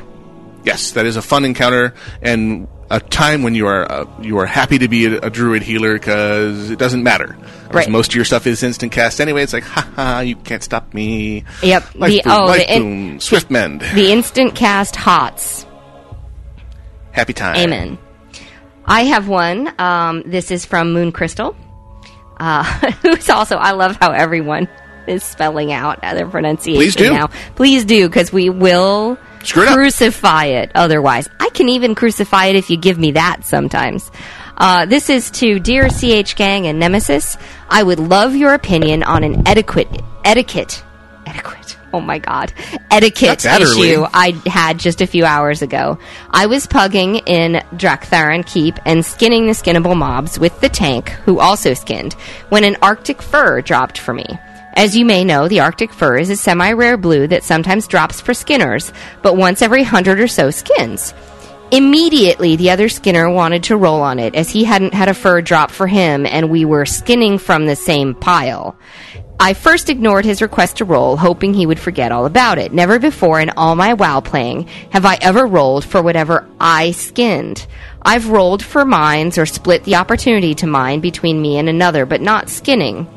Yes, 0.63 0.91
that 0.91 1.05
is 1.05 1.17
a 1.17 1.21
fun 1.21 1.43
encounter 1.43 1.95
and 2.21 2.69
a 2.91 2.99
time 2.99 3.41
when 3.41 3.55
you 3.55 3.67
are 3.67 3.89
uh, 3.89 4.05
you 4.21 4.37
are 4.37 4.45
happy 4.45 4.77
to 4.79 4.87
be 4.87 5.05
a, 5.05 5.19
a 5.21 5.29
druid 5.29 5.63
healer 5.63 5.93
because 5.97 6.69
it 6.69 6.77
doesn't 6.77 7.03
matter. 7.03 7.37
Right. 7.71 7.89
Most 7.89 8.11
of 8.11 8.15
your 8.15 8.25
stuff 8.25 8.45
is 8.45 8.61
instant 8.63 8.91
cast 8.91 9.21
anyway. 9.21 9.43
It's 9.43 9.53
like, 9.53 9.63
haha, 9.63 10.19
you 10.19 10.35
can't 10.35 10.61
stop 10.61 10.93
me. 10.93 11.45
Yep. 11.63 11.95
Life 11.95 12.11
the 12.11 12.21
boom, 12.23 12.31
oh, 12.33 12.45
life 12.45 12.67
the, 12.67 12.75
in- 12.75 12.81
boom, 12.83 13.19
swift 13.21 13.49
mend, 13.49 13.81
the 13.81 14.11
instant 14.11 14.55
cast 14.55 14.95
hots. 14.97 15.65
happy 17.11 17.33
time. 17.33 17.55
Amen. 17.55 17.97
I 18.85 19.03
have 19.05 19.27
one. 19.29 19.73
Um, 19.79 20.23
this 20.25 20.51
is 20.51 20.65
from 20.65 20.91
Moon 20.91 21.11
Crystal, 21.13 21.55
uh, 22.37 22.63
who's 23.03 23.29
also. 23.29 23.55
I 23.55 23.71
love 23.71 23.95
how 23.95 24.11
everyone 24.11 24.67
is 25.07 25.23
spelling 25.23 25.71
out 25.71 26.01
their 26.01 26.27
pronunciation 26.27 26.77
Please 26.77 26.95
do. 26.95 27.13
now. 27.13 27.27
Please 27.55 27.85
do, 27.85 28.09
because 28.09 28.33
we 28.33 28.49
will 28.49 29.17
Screw 29.43 29.63
it 29.63 29.69
up. 29.69 29.75
crucify 29.75 30.45
it. 30.45 30.71
Otherwise, 30.75 31.29
I 31.39 31.49
can 31.49 31.69
even 31.69 31.95
crucify 31.95 32.45
it 32.47 32.55
if 32.55 32.69
you 32.69 32.77
give 32.77 32.97
me 32.97 33.13
that 33.13 33.45
sometimes. 33.45 34.11
Uh, 34.57 34.85
this 34.85 35.09
is 35.09 35.31
to 35.31 35.59
dear 35.59 35.89
CH 35.89 36.35
Gang 36.35 36.67
and 36.67 36.79
Nemesis. 36.79 37.37
I 37.69 37.81
would 37.81 37.99
love 37.99 38.35
your 38.35 38.53
opinion 38.53 39.03
on 39.03 39.23
an 39.23 39.47
etiquette 39.47 39.87
etiquette 40.23 40.83
etiquette. 41.25 41.77
Oh 41.93 41.99
my 41.99 42.19
god, 42.19 42.53
etiquette 42.89 43.43
issue 43.43 44.05
I 44.13 44.39
had 44.45 44.79
just 44.79 45.01
a 45.01 45.07
few 45.07 45.25
hours 45.25 45.61
ago. 45.61 45.97
I 46.29 46.45
was 46.45 46.65
pugging 46.67 47.15
in 47.27 47.61
Drak'Tharon 47.73 48.45
Keep 48.45 48.75
and 48.85 49.05
skinning 49.05 49.45
the 49.47 49.53
skinnable 49.53 49.97
mobs 49.97 50.39
with 50.39 50.61
the 50.61 50.69
tank, 50.69 51.09
who 51.09 51.39
also 51.39 51.73
skinned, 51.73 52.13
when 52.49 52.63
an 52.63 52.77
Arctic 52.81 53.21
fur 53.21 53.61
dropped 53.61 53.97
for 53.97 54.13
me. 54.13 54.25
As 54.73 54.95
you 54.95 55.05
may 55.05 55.23
know, 55.23 55.47
the 55.47 55.59
Arctic 55.59 55.91
fur 55.91 56.17
is 56.17 56.29
a 56.29 56.35
semi 56.35 56.71
rare 56.71 56.97
blue 56.97 57.27
that 57.27 57.43
sometimes 57.43 57.87
drops 57.87 58.21
for 58.21 58.33
skinners, 58.33 58.93
but 59.21 59.35
once 59.35 59.61
every 59.61 59.83
hundred 59.83 60.19
or 60.19 60.27
so 60.27 60.49
skins. 60.49 61.13
Immediately, 61.71 62.57
the 62.57 62.71
other 62.71 62.89
skinner 62.89 63.29
wanted 63.29 63.63
to 63.63 63.77
roll 63.77 64.01
on 64.01 64.19
it 64.19 64.35
as 64.35 64.49
he 64.49 64.65
hadn't 64.65 64.93
had 64.93 65.07
a 65.07 65.13
fur 65.13 65.41
drop 65.41 65.71
for 65.71 65.87
him 65.87 66.25
and 66.25 66.49
we 66.49 66.65
were 66.65 66.85
skinning 66.85 67.37
from 67.37 67.65
the 67.65 67.77
same 67.77 68.13
pile. 68.13 68.75
I 69.39 69.53
first 69.53 69.89
ignored 69.89 70.25
his 70.25 70.41
request 70.41 70.77
to 70.77 70.85
roll, 70.85 71.17
hoping 71.17 71.53
he 71.53 71.65
would 71.65 71.79
forget 71.79 72.11
all 72.11 72.25
about 72.25 72.57
it. 72.57 72.73
Never 72.73 72.99
before 72.99 73.39
in 73.39 73.51
all 73.51 73.75
my 73.75 73.93
WoW 73.93 74.19
playing 74.19 74.67
have 74.91 75.05
I 75.05 75.17
ever 75.21 75.47
rolled 75.47 75.85
for 75.85 76.01
whatever 76.01 76.47
I 76.59 76.91
skinned. 76.91 77.65
I've 78.01 78.29
rolled 78.29 78.63
for 78.63 78.85
mines 78.85 79.37
or 79.37 79.45
split 79.45 79.83
the 79.83 79.95
opportunity 79.95 80.53
to 80.55 80.67
mine 80.67 80.99
between 80.99 81.41
me 81.41 81.57
and 81.57 81.69
another, 81.69 82.05
but 82.05 82.21
not 82.21 82.49
skinning. 82.49 83.07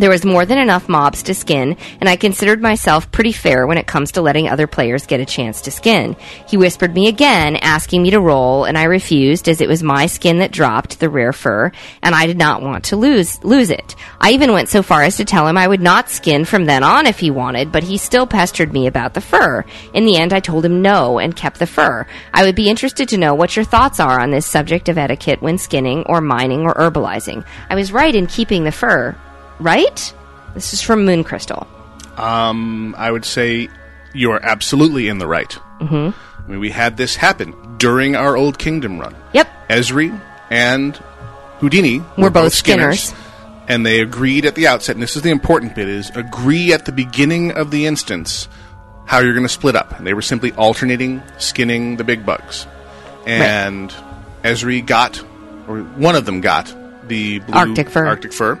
There 0.00 0.08
was 0.08 0.24
more 0.24 0.46
than 0.46 0.56
enough 0.56 0.88
mobs 0.88 1.22
to 1.24 1.34
skin, 1.34 1.76
and 2.00 2.08
I 2.08 2.16
considered 2.16 2.62
myself 2.62 3.12
pretty 3.12 3.32
fair 3.32 3.66
when 3.66 3.76
it 3.76 3.86
comes 3.86 4.12
to 4.12 4.22
letting 4.22 4.48
other 4.48 4.66
players 4.66 5.04
get 5.04 5.20
a 5.20 5.26
chance 5.26 5.60
to 5.60 5.70
skin. 5.70 6.16
He 6.48 6.56
whispered 6.56 6.94
me 6.94 7.06
again, 7.06 7.56
asking 7.56 8.02
me 8.02 8.10
to 8.12 8.18
roll, 8.18 8.64
and 8.64 8.78
I 8.78 8.84
refused 8.84 9.46
as 9.46 9.60
it 9.60 9.68
was 9.68 9.82
my 9.82 10.06
skin 10.06 10.38
that 10.38 10.52
dropped, 10.52 11.00
the 11.00 11.10
rare 11.10 11.34
fur, 11.34 11.70
and 12.02 12.14
I 12.14 12.26
did 12.26 12.38
not 12.38 12.62
want 12.62 12.84
to 12.84 12.96
lose 12.96 13.44
lose 13.44 13.68
it. 13.68 13.94
I 14.18 14.30
even 14.30 14.54
went 14.54 14.70
so 14.70 14.82
far 14.82 15.02
as 15.02 15.18
to 15.18 15.26
tell 15.26 15.46
him 15.46 15.58
I 15.58 15.68
would 15.68 15.82
not 15.82 16.08
skin 16.08 16.46
from 16.46 16.64
then 16.64 16.82
on 16.82 17.06
if 17.06 17.18
he 17.18 17.30
wanted, 17.30 17.70
but 17.70 17.82
he 17.82 17.98
still 17.98 18.26
pestered 18.26 18.72
me 18.72 18.86
about 18.86 19.12
the 19.12 19.20
fur. 19.20 19.66
In 19.92 20.06
the 20.06 20.16
end, 20.16 20.32
I 20.32 20.40
told 20.40 20.64
him 20.64 20.80
no 20.80 21.18
and 21.18 21.36
kept 21.36 21.58
the 21.58 21.66
fur. 21.66 22.06
I 22.32 22.46
would 22.46 22.56
be 22.56 22.70
interested 22.70 23.06
to 23.10 23.18
know 23.18 23.34
what 23.34 23.54
your 23.54 23.66
thoughts 23.66 24.00
are 24.00 24.18
on 24.18 24.30
this 24.30 24.46
subject 24.46 24.88
of 24.88 24.96
etiquette 24.96 25.42
when 25.42 25.58
skinning 25.58 26.04
or 26.06 26.22
mining 26.22 26.62
or 26.62 26.72
herbalizing. 26.72 27.44
I 27.68 27.74
was 27.74 27.92
right 27.92 28.14
in 28.14 28.26
keeping 28.26 28.64
the 28.64 28.72
fur, 28.72 29.14
right? 29.60 30.12
This 30.54 30.72
is 30.74 30.82
from 30.82 31.04
Moon 31.04 31.22
Crystal. 31.24 31.66
Um, 32.16 32.94
I 32.98 33.10
would 33.10 33.24
say 33.24 33.68
you 34.12 34.32
are 34.32 34.44
absolutely 34.44 35.08
in 35.08 35.18
the 35.18 35.26
right. 35.26 35.56
Mhm. 35.80 36.12
I 36.12 36.50
mean, 36.50 36.60
we 36.60 36.70
had 36.70 36.96
this 36.96 37.16
happen 37.16 37.54
during 37.78 38.16
our 38.16 38.36
Old 38.36 38.58
Kingdom 38.58 38.98
run. 38.98 39.14
Yep. 39.32 39.48
Esri 39.70 40.18
and 40.50 40.98
Whodini 41.60 42.04
We're 42.18 42.30
both 42.30 42.52
skinners. 42.52 43.14
and 43.68 43.86
they 43.86 44.00
agreed 44.00 44.44
at 44.44 44.54
the 44.56 44.66
outset. 44.66 44.96
And 44.96 45.02
this 45.02 45.14
is 45.16 45.22
the 45.22 45.30
important 45.30 45.74
bit: 45.74 45.88
is 45.88 46.10
agree 46.14 46.72
at 46.72 46.84
the 46.86 46.92
beginning 46.92 47.52
of 47.52 47.70
the 47.70 47.86
instance 47.86 48.48
how 49.06 49.20
you're 49.20 49.32
going 49.34 49.44
to 49.46 49.48
split 49.52 49.76
up. 49.76 49.96
And 49.96 50.06
they 50.06 50.14
were 50.14 50.22
simply 50.22 50.52
alternating 50.52 51.22
skinning 51.38 51.96
the 51.96 52.04
big 52.04 52.26
bugs, 52.26 52.66
and 53.26 53.94
Esri 54.42 54.84
got, 54.84 55.22
or 55.68 55.78
one 55.96 56.16
of 56.16 56.24
them 56.26 56.40
got 56.40 56.74
the 57.06 57.38
blue 57.40 57.54
Arctic 57.54 57.88
fur. 57.90 58.06
Arctic 58.06 58.32
fur, 58.32 58.60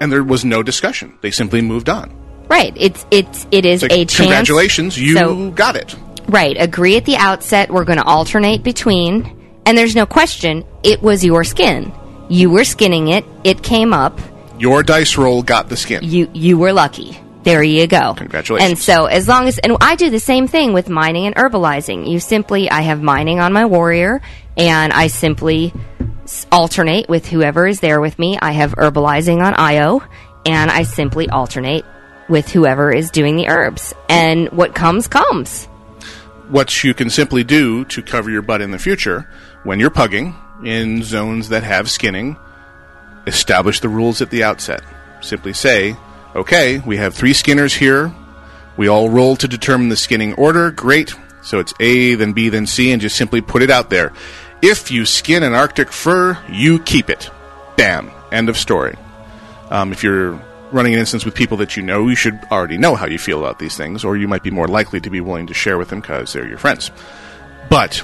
and 0.00 0.10
there 0.12 0.22
was 0.24 0.44
no 0.44 0.62
discussion. 0.62 1.18
They 1.20 1.30
simply 1.30 1.60
moved 1.60 1.88
on. 1.88 2.14
Right. 2.48 2.74
It's 2.76 3.06
it's 3.10 3.46
it 3.50 3.64
is 3.64 3.82
like, 3.82 3.92
a 3.92 4.04
chance. 4.04 4.16
Congratulations, 4.16 4.98
you 4.98 5.14
So- 5.16 5.50
got 5.50 5.76
it. 5.76 5.94
Right. 6.28 6.56
Agree 6.58 6.96
at 6.96 7.04
the 7.04 7.16
outset. 7.16 7.70
We're 7.70 7.84
going 7.84 7.98
to 7.98 8.04
alternate 8.04 8.62
between, 8.62 9.60
and 9.66 9.76
there's 9.76 9.94
no 9.94 10.06
question. 10.06 10.64
It 10.82 11.02
was 11.02 11.24
your 11.24 11.44
skin. 11.44 11.92
You 12.30 12.48
were 12.48 12.64
skinning 12.64 13.08
it. 13.08 13.24
It 13.44 13.62
came 13.62 13.92
up. 13.92 14.18
Your 14.58 14.82
dice 14.82 15.18
roll 15.18 15.42
got 15.42 15.68
the 15.68 15.76
skin. 15.76 16.02
You 16.02 16.30
you 16.32 16.56
were 16.56 16.72
lucky. 16.72 17.18
There 17.42 17.62
you 17.62 17.86
go. 17.86 18.14
Congratulations. 18.14 18.70
And 18.70 18.78
so, 18.78 19.04
as 19.04 19.28
long 19.28 19.48
as, 19.48 19.58
and 19.58 19.76
I 19.82 19.96
do 19.96 20.08
the 20.08 20.18
same 20.18 20.48
thing 20.48 20.72
with 20.72 20.88
mining 20.88 21.26
and 21.26 21.36
herbalizing. 21.36 22.10
You 22.10 22.18
simply, 22.18 22.70
I 22.70 22.80
have 22.80 23.02
mining 23.02 23.38
on 23.38 23.52
my 23.52 23.66
warrior, 23.66 24.22
and 24.56 24.94
I 24.94 25.08
simply 25.08 25.74
alternate 26.50 27.08
with 27.08 27.26
whoever 27.26 27.66
is 27.66 27.80
there 27.80 28.00
with 28.00 28.18
me. 28.18 28.38
I 28.40 28.52
have 28.52 28.72
herbalizing 28.72 29.42
on 29.42 29.54
Io, 29.54 30.02
and 30.46 30.70
I 30.70 30.82
simply 30.82 31.28
alternate 31.28 31.84
with 32.28 32.48
whoever 32.48 32.92
is 32.92 33.10
doing 33.10 33.36
the 33.36 33.48
herbs. 33.48 33.92
And 34.08 34.48
what 34.50 34.74
comes, 34.74 35.06
comes. 35.08 35.68
what 36.48 36.84
you 36.84 36.94
can 36.94 37.10
simply 37.10 37.44
do 37.44 37.84
to 37.86 38.02
cover 38.02 38.30
your 38.30 38.42
butt 38.42 38.60
in 38.60 38.70
the 38.70 38.78
future 38.78 39.28
when 39.62 39.80
you're 39.80 39.90
pugging 39.90 40.34
in 40.64 41.02
zones 41.02 41.48
that 41.48 41.62
have 41.62 41.90
skinning, 41.90 42.36
establish 43.26 43.80
the 43.80 43.88
rules 43.88 44.20
at 44.20 44.30
the 44.30 44.42
outset. 44.42 44.82
Simply 45.20 45.52
say, 45.52 45.96
okay, 46.34 46.80
we 46.80 46.96
have 46.98 47.14
three 47.14 47.32
skinners 47.32 47.74
here. 47.74 48.14
We 48.76 48.88
all 48.88 49.08
roll 49.08 49.36
to 49.36 49.48
determine 49.48 49.88
the 49.88 49.96
skinning 49.96 50.34
order. 50.34 50.70
Great. 50.70 51.14
So 51.42 51.58
it's 51.58 51.74
A, 51.80 52.14
then 52.14 52.32
B, 52.32 52.48
then 52.48 52.66
C, 52.66 52.92
and 52.92 53.00
just 53.00 53.16
simply 53.16 53.40
put 53.40 53.62
it 53.62 53.70
out 53.70 53.90
there. 53.90 54.12
If 54.66 54.90
you 54.90 55.04
skin 55.04 55.42
an 55.42 55.52
Arctic 55.52 55.92
fur, 55.92 56.42
you 56.48 56.78
keep 56.78 57.10
it. 57.10 57.28
Bam. 57.76 58.10
End 58.32 58.48
of 58.48 58.56
story. 58.56 58.96
Um, 59.68 59.92
if 59.92 60.02
you're 60.02 60.42
running 60.72 60.94
an 60.94 61.00
instance 61.00 61.26
with 61.26 61.34
people 61.34 61.58
that 61.58 61.76
you 61.76 61.82
know, 61.82 62.08
you 62.08 62.14
should 62.14 62.40
already 62.50 62.78
know 62.78 62.94
how 62.94 63.04
you 63.04 63.18
feel 63.18 63.38
about 63.40 63.58
these 63.58 63.76
things, 63.76 64.06
or 64.06 64.16
you 64.16 64.26
might 64.26 64.42
be 64.42 64.50
more 64.50 64.66
likely 64.66 65.02
to 65.02 65.10
be 65.10 65.20
willing 65.20 65.48
to 65.48 65.52
share 65.52 65.76
with 65.76 65.90
them 65.90 66.00
because 66.00 66.32
they're 66.32 66.48
your 66.48 66.56
friends. 66.56 66.90
But 67.68 68.02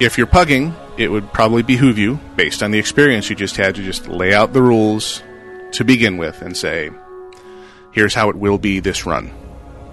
if 0.00 0.18
you're 0.18 0.26
pugging, 0.26 0.74
it 0.98 1.08
would 1.08 1.32
probably 1.32 1.62
behoove 1.62 1.96
you, 1.96 2.20
based 2.36 2.62
on 2.62 2.72
the 2.72 2.78
experience 2.78 3.30
you 3.30 3.34
just 3.34 3.56
had, 3.56 3.74
to 3.76 3.82
just 3.82 4.06
lay 4.06 4.34
out 4.34 4.52
the 4.52 4.60
rules 4.60 5.22
to 5.70 5.82
begin 5.82 6.18
with 6.18 6.42
and 6.42 6.54
say, 6.54 6.90
here's 7.92 8.12
how 8.12 8.28
it 8.28 8.36
will 8.36 8.58
be 8.58 8.80
this 8.80 9.06
run. 9.06 9.32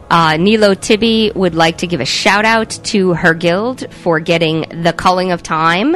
Uh, 0.09 0.35
Nilo 0.35 0.73
Tibby 0.73 1.31
would 1.33 1.55
like 1.55 1.77
to 1.77 1.87
give 1.87 2.01
a 2.01 2.05
shout 2.05 2.43
out 2.43 2.71
to 2.71 3.13
her 3.13 3.33
guild 3.33 3.93
for 3.93 4.19
getting 4.19 4.83
the 4.83 4.91
Culling 4.91 5.31
of 5.31 5.41
Time 5.41 5.95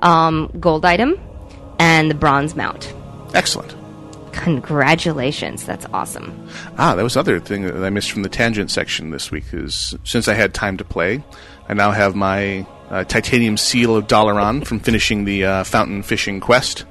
um, 0.00 0.50
gold 0.60 0.84
item 0.84 1.18
and 1.78 2.10
the 2.10 2.14
bronze 2.14 2.54
mount. 2.54 2.92
Excellent. 3.34 3.74
Congratulations. 4.32 5.64
That's 5.64 5.86
awesome. 5.92 6.48
Ah, 6.78 6.94
that 6.94 7.02
was 7.02 7.16
other 7.16 7.40
thing 7.40 7.62
that 7.62 7.84
I 7.84 7.90
missed 7.90 8.12
from 8.12 8.22
the 8.22 8.28
tangent 8.28 8.70
section 8.70 9.10
this 9.10 9.30
week. 9.30 9.44
Is 9.52 9.96
since 10.04 10.28
I 10.28 10.34
had 10.34 10.54
time 10.54 10.76
to 10.76 10.84
play, 10.84 11.24
I 11.68 11.74
now 11.74 11.90
have 11.90 12.14
my 12.14 12.66
uh, 12.90 13.04
titanium 13.04 13.56
seal 13.56 13.96
of 13.96 14.06
Dalaran 14.06 14.64
from 14.66 14.80
finishing 14.80 15.24
the 15.24 15.44
uh, 15.44 15.64
fountain 15.64 16.02
fishing 16.02 16.40
quest. 16.40 16.84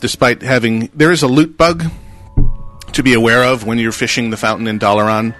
Despite 0.00 0.42
having, 0.42 0.90
there 0.94 1.12
is 1.12 1.22
a 1.22 1.28
loot 1.28 1.56
bug 1.56 1.84
to 2.92 3.02
be 3.02 3.14
aware 3.14 3.44
of 3.44 3.66
when 3.66 3.78
you're 3.78 3.92
fishing 3.92 4.30
the 4.30 4.36
fountain 4.36 4.66
in 4.66 4.78
Dalaran. 4.78 5.34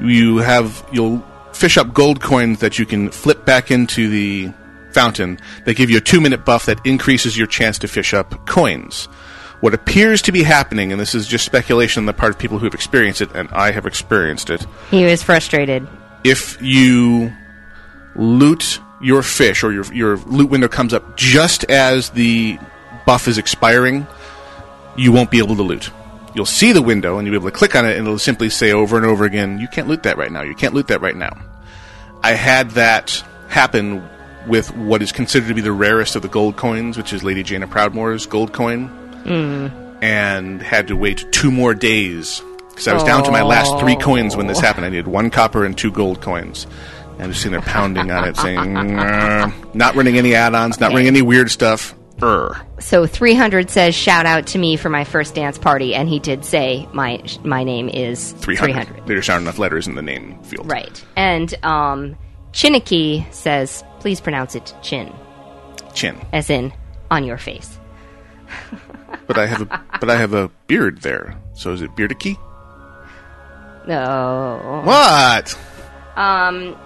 You 0.00 0.38
have 0.38 0.86
you'll 0.92 1.24
fish 1.52 1.76
up 1.76 1.94
gold 1.94 2.20
coins 2.20 2.60
that 2.60 2.78
you 2.78 2.86
can 2.86 3.10
flip 3.10 3.44
back 3.44 3.70
into 3.70 4.08
the 4.08 4.52
fountain. 4.94 5.38
They 5.64 5.74
give 5.74 5.90
you 5.90 5.98
a 5.98 6.00
two 6.00 6.20
minute 6.20 6.44
buff 6.44 6.66
that 6.66 6.80
increases 6.86 7.36
your 7.36 7.46
chance 7.46 7.78
to 7.80 7.88
fish 7.88 8.14
up 8.14 8.46
coins. 8.46 9.06
What 9.60 9.74
appears 9.74 10.20
to 10.22 10.32
be 10.32 10.42
happening, 10.42 10.92
and 10.92 11.00
this 11.00 11.14
is 11.14 11.26
just 11.26 11.44
speculation 11.44 12.02
on 12.02 12.06
the 12.06 12.12
part 12.12 12.32
of 12.32 12.38
people 12.38 12.58
who 12.58 12.64
have 12.66 12.74
experienced 12.74 13.20
it, 13.22 13.30
and 13.34 13.48
I 13.50 13.70
have 13.70 13.86
experienced 13.86 14.50
it, 14.50 14.66
He 14.90 15.04
was 15.04 15.22
frustrated. 15.22 15.86
if 16.22 16.60
you 16.62 17.32
loot 18.14 18.80
your 19.00 19.22
fish 19.22 19.62
or 19.64 19.72
your 19.72 19.84
your 19.92 20.16
loot 20.18 20.48
window 20.50 20.68
comes 20.68 20.94
up 20.94 21.16
just 21.16 21.64
as 21.64 22.10
the 22.10 22.58
buff 23.06 23.26
is 23.28 23.38
expiring, 23.38 24.06
you 24.96 25.12
won't 25.12 25.30
be 25.30 25.38
able 25.38 25.56
to 25.56 25.62
loot. 25.62 25.90
You'll 26.34 26.46
see 26.46 26.72
the 26.72 26.82
window 26.82 27.18
and 27.18 27.26
you'll 27.26 27.32
be 27.32 27.42
able 27.42 27.50
to 27.50 27.56
click 27.56 27.74
on 27.76 27.86
it 27.86 27.96
and 27.96 28.06
it'll 28.06 28.18
simply 28.18 28.50
say 28.50 28.72
over 28.72 28.96
and 28.96 29.06
over 29.06 29.24
again, 29.24 29.58
you 29.58 29.68
can't 29.68 29.86
loot 29.88 30.02
that 30.02 30.16
right 30.16 30.32
now. 30.32 30.42
You 30.42 30.54
can't 30.54 30.74
loot 30.74 30.88
that 30.88 31.00
right 31.00 31.14
now. 31.16 31.36
I 32.22 32.32
had 32.32 32.72
that 32.72 33.22
happen 33.48 34.02
with 34.46 34.74
what 34.76 35.02
is 35.02 35.12
considered 35.12 35.48
to 35.48 35.54
be 35.54 35.60
the 35.60 35.72
rarest 35.72 36.16
of 36.16 36.22
the 36.22 36.28
gold 36.28 36.56
coins, 36.56 36.96
which 36.96 37.12
is 37.12 37.22
Lady 37.24 37.42
Jaina 37.42 37.66
Proudmoore's 37.66 38.26
gold 38.26 38.52
coin, 38.52 38.88
Mm. 39.24 39.70
and 40.02 40.60
had 40.62 40.88
to 40.88 40.96
wait 40.96 41.24
two 41.32 41.50
more 41.50 41.74
days 41.74 42.42
because 42.70 42.88
I 42.88 42.92
was 42.94 43.04
down 43.04 43.24
to 43.24 43.30
my 43.30 43.42
last 43.42 43.78
three 43.78 43.96
coins 43.96 44.36
when 44.36 44.46
this 44.48 44.60
happened. 44.60 44.84
I 44.84 44.88
needed 44.90 45.06
one 45.08 45.30
copper 45.30 45.64
and 45.64 45.76
two 45.78 45.90
gold 45.92 46.20
coins. 46.20 46.66
And 47.14 47.22
I'm 47.22 47.30
just 47.30 47.42
sitting 47.42 47.52
there 47.52 47.60
pounding 47.62 48.10
on 48.10 48.24
it, 48.26 48.36
saying, 48.36 48.58
"Mm, 48.58 49.52
not 49.74 49.94
running 49.94 50.18
any 50.18 50.34
add-ons, 50.34 50.80
not 50.80 50.90
running 50.90 51.06
any 51.06 51.22
weird 51.22 51.48
stuff. 51.50 51.94
Err. 52.22 52.60
So 52.80 53.06
300 53.06 53.70
says 53.70 53.94
shout 53.94 54.26
out 54.26 54.46
to 54.48 54.58
me 54.58 54.76
for 54.76 54.88
my 54.88 55.04
first 55.04 55.34
dance 55.34 55.56
party, 55.58 55.94
and 55.94 56.08
he 56.08 56.18
did 56.18 56.44
say 56.44 56.88
my 56.92 57.20
my 57.44 57.62
name 57.64 57.88
is 57.88 58.32
300. 58.38 58.86
300. 58.88 59.06
There 59.06 59.16
aren't 59.32 59.42
enough 59.42 59.58
letters 59.58 59.86
in 59.86 59.94
the 59.94 60.02
name 60.02 60.36
field. 60.42 60.68
Right. 60.70 61.04
And 61.16 61.54
um, 61.64 62.16
Chiniki 62.52 63.24
says, 63.32 63.82
please 64.04 64.20
pronounce 64.20 64.54
it 64.54 64.74
chin, 64.82 65.10
Chin. 65.94 66.14
as 66.30 66.50
in 66.50 66.70
on 67.10 67.24
your 67.24 67.38
face. 67.38 67.78
But 69.26 69.38
I 69.38 69.46
have 69.46 69.62
a 69.62 69.84
but 70.00 70.10
I 70.10 70.16
have 70.16 70.34
a 70.34 70.50
beard 70.66 71.00
there. 71.00 71.40
So 71.54 71.72
is 71.72 71.80
it 71.80 71.96
Beardicky? 71.96 72.36
No. 73.88 74.82
What? 74.84 75.58
Um, 76.14 76.76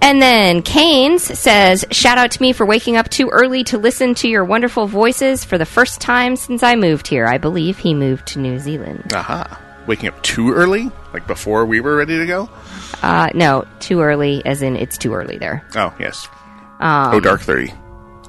and 0.00 0.22
then 0.22 0.62
Keynes 0.62 1.24
says, 1.24 1.84
shout 1.90 2.18
out 2.18 2.30
to 2.30 2.40
me 2.42 2.52
for 2.52 2.64
waking 2.64 2.96
up 2.96 3.08
too 3.08 3.30
early 3.30 3.64
to 3.64 3.78
listen 3.78 4.14
to 4.16 4.28
your 4.28 4.44
wonderful 4.44 4.86
voices 4.86 5.44
for 5.44 5.58
the 5.58 5.66
first 5.66 6.00
time 6.00 6.36
since 6.36 6.62
I 6.62 6.76
moved 6.76 7.08
here. 7.08 7.26
I 7.26 7.38
believe 7.38 7.78
he 7.78 7.94
moved 7.94 8.26
to 8.28 8.38
New 8.38 8.60
Zealand. 8.60 9.12
Aha. 9.12 9.60
Waking 9.90 10.08
up 10.10 10.22
too 10.22 10.52
early? 10.52 10.88
Like 11.12 11.26
before 11.26 11.66
we 11.66 11.80
were 11.80 11.96
ready 11.96 12.16
to 12.16 12.24
go? 12.24 12.48
Uh, 13.02 13.30
no, 13.34 13.66
too 13.80 14.02
early, 14.02 14.40
as 14.46 14.62
in 14.62 14.76
it's 14.76 14.96
too 14.96 15.12
early 15.12 15.36
there. 15.36 15.64
Oh, 15.74 15.92
yes. 15.98 16.28
Um, 16.78 17.12
oh, 17.12 17.18
Dark 17.18 17.40
30. 17.40 17.74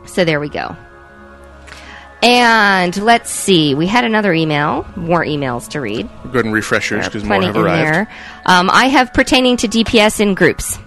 So 0.08 0.26
there 0.26 0.40
we 0.40 0.50
go. 0.50 0.76
And 2.24 2.98
let's 2.98 3.30
see. 3.30 3.76
We 3.76 3.86
had 3.86 4.06
another 4.06 4.34
email, 4.34 4.88
more 4.96 5.24
emails 5.24 5.70
to 5.70 5.82
read. 5.82 6.10
Go 6.24 6.30
ahead 6.32 6.46
and 6.46 6.54
refresh 6.56 6.90
yours 6.90 7.06
because 7.06 7.24
more 7.24 7.40
have 7.44 7.56
arrived. 7.56 7.94
there. 7.94 8.08
Um, 8.48 8.68
I 8.74 8.88
have 8.88 9.14
pertaining 9.14 9.58
to 9.58 9.68
DPS 9.68 10.20
in 10.20 10.34
groups. 10.34 10.80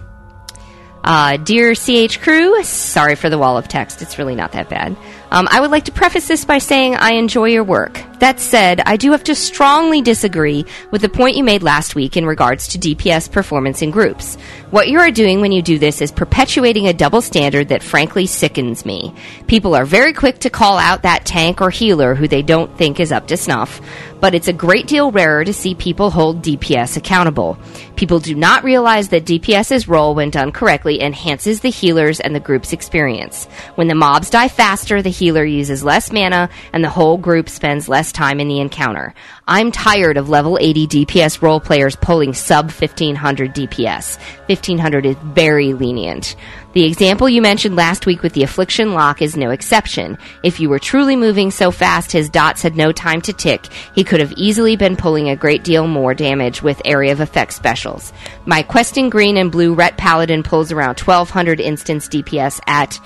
Uh, 1.05 1.37
dear 1.37 1.73
CH 1.73 2.19
crew, 2.19 2.63
sorry 2.63 3.15
for 3.15 3.29
the 3.29 3.37
wall 3.37 3.57
of 3.57 3.69
text. 3.69 4.01
It's 4.01 4.17
really 4.17 4.35
not 4.35 4.51
that 4.53 4.67
bad. 4.67 4.97
Um, 5.31 5.47
I 5.51 5.61
would 5.61 5.71
like 5.71 5.85
to 5.85 5.91
preface 5.91 6.27
this 6.27 6.43
by 6.43 6.57
saying 6.57 6.95
I 6.95 7.13
enjoy 7.13 7.45
your 7.45 7.63
work. 7.63 8.01
That 8.19 8.39
said, 8.39 8.81
I 8.85 8.95
do 8.95 9.11
have 9.11 9.25
to 9.25 9.35
strongly 9.35 10.01
disagree 10.01 10.65
with 10.89 11.01
the 11.01 11.09
point 11.09 11.35
you 11.35 11.43
made 11.43 11.63
last 11.63 11.95
week 11.95 12.15
in 12.15 12.25
regards 12.25 12.69
to 12.69 12.79
DPS 12.79 13.29
performance 13.29 13.81
in 13.81 13.91
groups. 13.91 14.35
What 14.71 14.87
you 14.87 14.99
are 14.99 15.11
doing 15.11 15.41
when 15.41 15.51
you 15.51 15.61
do 15.61 15.77
this 15.77 16.01
is 16.01 16.11
perpetuating 16.11 16.87
a 16.87 16.93
double 16.93 17.21
standard 17.21 17.69
that 17.69 17.83
frankly 17.83 18.25
sickens 18.25 18.85
me. 18.85 19.13
People 19.47 19.75
are 19.75 19.85
very 19.85 20.13
quick 20.13 20.39
to 20.39 20.49
call 20.49 20.77
out 20.77 21.03
that 21.03 21.25
tank 21.25 21.61
or 21.61 21.69
healer 21.69 22.15
who 22.15 22.27
they 22.27 22.41
don't 22.41 22.75
think 22.77 22.99
is 22.99 23.11
up 23.11 23.27
to 23.27 23.37
snuff, 23.37 23.81
but 24.21 24.33
it's 24.33 24.47
a 24.47 24.53
great 24.53 24.87
deal 24.87 25.11
rarer 25.11 25.43
to 25.43 25.53
see 25.53 25.75
people 25.75 26.09
hold 26.09 26.41
DPS 26.41 26.97
accountable. 26.97 27.57
People 27.95 28.19
do 28.19 28.33
not 28.33 28.63
realize 28.63 29.09
that 29.09 29.25
DPS's 29.25 29.87
role, 29.87 30.15
when 30.15 30.29
done 30.29 30.51
correctly, 30.51 31.01
enhances 31.01 31.59
the 31.59 31.69
healer's 31.69 32.19
and 32.19 32.33
the 32.33 32.39
group's 32.39 32.73
experience. 32.73 33.45
When 33.75 33.87
the 33.87 33.95
mobs 33.95 34.29
die 34.29 34.47
faster, 34.47 35.01
the 35.01 35.09
healer 35.09 35.45
uses 35.45 35.83
less 35.83 36.11
mana 36.11 36.49
and 36.73 36.83
the 36.83 36.89
whole 36.89 37.17
group 37.17 37.49
spends 37.49 37.87
less 37.87 38.04
time 38.11 38.39
in 38.39 38.47
the 38.47 38.59
encounter. 38.59 39.13
I'm 39.47 39.71
tired 39.71 40.17
of 40.17 40.29
level 40.29 40.57
80 40.59 40.87
DPS 40.87 41.41
role 41.41 41.59
players 41.59 41.95
pulling 41.95 42.33
sub 42.33 42.65
1500 42.65 43.53
DPS. 43.53 44.17
1500 44.47 45.05
is 45.05 45.15
very 45.23 45.73
lenient. 45.73 46.35
The 46.73 46.83
example 46.83 47.29
you 47.29 47.41
mentioned 47.41 47.77
last 47.77 48.05
week 48.05 48.21
with 48.21 48.33
the 48.33 48.43
Affliction 48.43 48.93
Lock 48.93 49.21
is 49.21 49.37
no 49.37 49.51
exception. 49.51 50.17
If 50.43 50.59
you 50.59 50.67
were 50.69 50.77
truly 50.77 51.15
moving 51.15 51.49
so 51.49 51.71
fast 51.71 52.11
his 52.11 52.29
dots 52.29 52.61
had 52.61 52.75
no 52.75 52.91
time 52.91 53.21
to 53.21 53.33
tick, 53.33 53.67
he 53.93 54.03
could 54.03 54.19
have 54.19 54.33
easily 54.33 54.75
been 54.75 54.97
pulling 54.97 55.29
a 55.29 55.37
great 55.37 55.63
deal 55.63 55.87
more 55.87 56.13
damage 56.13 56.61
with 56.61 56.81
area 56.83 57.13
of 57.13 57.21
effect 57.21 57.53
specials. 57.53 58.11
My 58.45 58.61
questing 58.61 59.09
green 59.09 59.37
and 59.37 59.51
blue 59.51 59.73
Ret 59.73 59.97
Paladin 59.97 60.43
pulls 60.43 60.73
around 60.73 60.99
1200 60.99 61.61
instance 61.61 62.09
DPS 62.09 62.59
at 62.67 62.99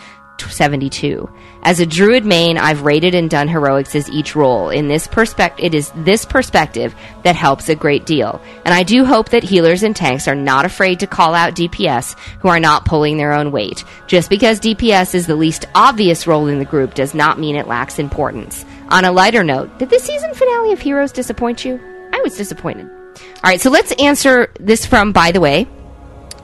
72. 0.47 1.29
As 1.63 1.79
a 1.79 1.85
druid 1.85 2.23
main, 2.25 2.57
I've 2.57 2.83
rated 2.83 3.13
and 3.15 3.29
done 3.29 3.47
heroics 3.47 3.95
as 3.95 4.09
each 4.09 4.35
role. 4.35 4.69
In 4.69 4.87
this 4.87 5.07
perspective, 5.07 5.65
it 5.65 5.73
is 5.73 5.91
this 5.95 6.23
perspective 6.23 6.95
that 7.23 7.35
helps 7.35 7.67
a 7.67 7.75
great 7.75 8.05
deal. 8.05 8.41
And 8.63 8.73
I 8.73 8.83
do 8.83 9.03
hope 9.03 9.29
that 9.29 9.43
healers 9.43 9.83
and 9.83 9.95
tanks 9.95 10.27
are 10.27 10.35
not 10.35 10.65
afraid 10.65 11.01
to 11.01 11.07
call 11.07 11.35
out 11.35 11.55
DPS 11.55 12.17
who 12.39 12.47
are 12.47 12.59
not 12.59 12.85
pulling 12.85 13.17
their 13.17 13.33
own 13.33 13.51
weight. 13.51 13.83
Just 14.07 14.29
because 14.29 14.59
DPS 14.59 15.15
is 15.15 15.27
the 15.27 15.35
least 15.35 15.65
obvious 15.75 16.27
role 16.27 16.47
in 16.47 16.59
the 16.59 16.65
group 16.65 16.93
does 16.93 17.13
not 17.13 17.39
mean 17.39 17.55
it 17.55 17.67
lacks 17.67 17.99
importance. 17.99 18.63
On 18.89 19.03
a 19.03 19.11
lighter 19.11 19.43
note, 19.43 19.77
did 19.79 19.89
the 19.89 19.99
season 19.99 20.33
finale 20.33 20.71
of 20.71 20.79
Heroes 20.79 21.11
disappoint 21.11 21.65
you? 21.65 21.79
I 22.13 22.21
was 22.21 22.37
disappointed. 22.37 22.89
All 22.89 23.49
right, 23.49 23.59
so 23.59 23.69
let's 23.69 23.91
answer 23.93 24.51
this 24.59 24.85
from, 24.85 25.11
by 25.11 25.31
the 25.31 25.41
way, 25.41 25.67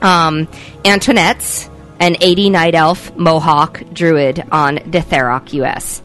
um, 0.02 0.48
Antoinette's 0.84 1.70
an 2.00 2.16
80 2.20 2.50
night 2.50 2.74
elf 2.74 3.14
mohawk 3.16 3.82
druid 3.92 4.44
on 4.50 4.78
Detheroc 4.78 5.52
US. 5.54 6.02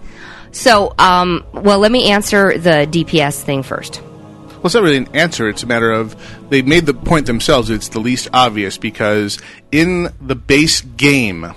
So, 0.51 0.93
um, 0.99 1.45
well, 1.53 1.79
let 1.79 1.91
me 1.91 2.11
answer 2.11 2.57
the 2.57 2.87
DPS 2.89 3.41
thing 3.41 3.63
first. 3.63 4.01
Well, 4.01 4.65
it's 4.65 4.75
not 4.75 4.83
really 4.83 4.97
an 4.97 5.15
answer. 5.15 5.49
It's 5.49 5.63
a 5.63 5.67
matter 5.67 5.91
of 5.91 6.15
they 6.49 6.61
made 6.61 6.85
the 6.85 6.93
point 6.93 7.25
themselves. 7.25 7.69
It's 7.69 7.89
the 7.89 7.99
least 7.99 8.27
obvious 8.31 8.77
because 8.77 9.39
in 9.71 10.09
the 10.21 10.35
base 10.35 10.81
game, 10.81 11.53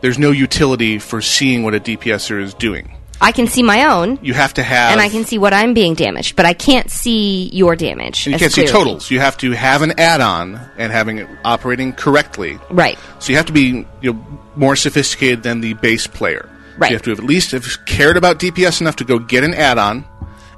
there's 0.00 0.18
no 0.18 0.32
utility 0.32 0.98
for 0.98 1.20
seeing 1.20 1.62
what 1.62 1.74
a 1.74 1.80
DPSer 1.80 2.42
is 2.42 2.54
doing. 2.54 2.96
I 3.22 3.30
can 3.32 3.46
see 3.46 3.62
my 3.62 3.84
own, 3.84 4.18
You 4.20 4.34
have 4.34 4.52
to 4.54 4.62
have 4.64 4.90
and 4.92 5.00
I 5.00 5.08
can 5.08 5.24
see 5.24 5.38
what 5.38 5.54
I'm 5.54 5.74
being 5.74 5.94
damaged, 5.94 6.34
but 6.34 6.44
I 6.44 6.54
can't 6.54 6.90
see 6.90 7.48
your 7.50 7.76
damage. 7.76 8.26
You 8.26 8.34
as 8.34 8.40
can't 8.40 8.52
see 8.52 8.62
clearly. 8.66 8.84
totals. 8.84 9.10
You 9.12 9.20
have 9.20 9.36
to 9.38 9.52
have 9.52 9.82
an 9.82 9.98
add-on 9.98 10.60
and 10.76 10.90
having 10.92 11.18
it 11.18 11.28
operating 11.44 11.92
correctly. 11.92 12.58
Right. 12.68 12.98
So 13.20 13.30
you 13.30 13.36
have 13.36 13.46
to 13.46 13.52
be 13.52 13.86
you 14.00 14.12
know, 14.12 14.40
more 14.56 14.74
sophisticated 14.74 15.44
than 15.44 15.60
the 15.60 15.74
base 15.74 16.08
player. 16.08 16.50
Right. 16.76 16.90
You 16.90 16.96
have 16.96 17.02
to 17.02 17.10
have 17.10 17.20
at 17.20 17.24
least 17.24 17.52
have 17.52 17.86
cared 17.86 18.16
about 18.16 18.40
DPS 18.40 18.80
enough 18.80 18.96
to 18.96 19.04
go 19.04 19.20
get 19.20 19.44
an 19.44 19.54
add-on, 19.54 20.04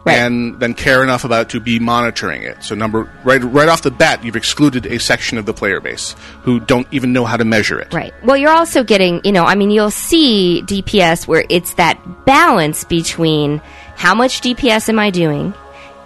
and 0.06 0.60
then 0.60 0.74
care 0.74 1.02
enough 1.02 1.24
about 1.24 1.50
to 1.50 1.60
be 1.60 1.78
monitoring 1.78 2.42
it. 2.42 2.62
So 2.62 2.74
number 2.74 3.10
right 3.24 3.42
right 3.42 3.68
off 3.68 3.82
the 3.82 3.90
bat, 3.90 4.24
you've 4.24 4.36
excluded 4.36 4.86
a 4.86 4.98
section 4.98 5.38
of 5.38 5.46
the 5.46 5.54
player 5.54 5.80
base 5.80 6.14
who 6.42 6.60
don't 6.60 6.86
even 6.90 7.12
know 7.12 7.24
how 7.24 7.36
to 7.36 7.44
measure 7.44 7.78
it. 7.78 7.92
Right. 7.92 8.12
Well, 8.22 8.36
you're 8.36 8.52
also 8.52 8.84
getting, 8.84 9.20
you 9.24 9.32
know, 9.32 9.44
I 9.44 9.54
mean, 9.54 9.70
you'll 9.70 9.90
see 9.90 10.62
DPS 10.66 11.26
where 11.26 11.44
it's 11.48 11.74
that 11.74 12.24
balance 12.26 12.84
between 12.84 13.58
how 13.96 14.14
much 14.14 14.40
DPS 14.40 14.88
am 14.88 14.98
I 14.98 15.10
doing 15.10 15.54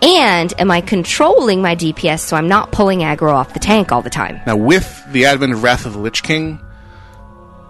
and 0.00 0.54
am 0.60 0.70
I 0.70 0.80
controlling 0.80 1.60
my 1.60 1.74
DPS 1.74 2.20
so 2.20 2.36
I'm 2.36 2.48
not 2.48 2.70
pulling 2.70 3.00
aggro 3.00 3.32
off 3.32 3.52
the 3.52 3.58
tank 3.58 3.90
all 3.90 4.02
the 4.02 4.10
time. 4.10 4.40
Now, 4.46 4.56
with 4.56 5.04
the 5.10 5.26
advent 5.26 5.52
of 5.52 5.62
Wrath 5.62 5.86
of 5.86 5.94
the 5.94 5.98
Lich 5.98 6.22
King, 6.22 6.60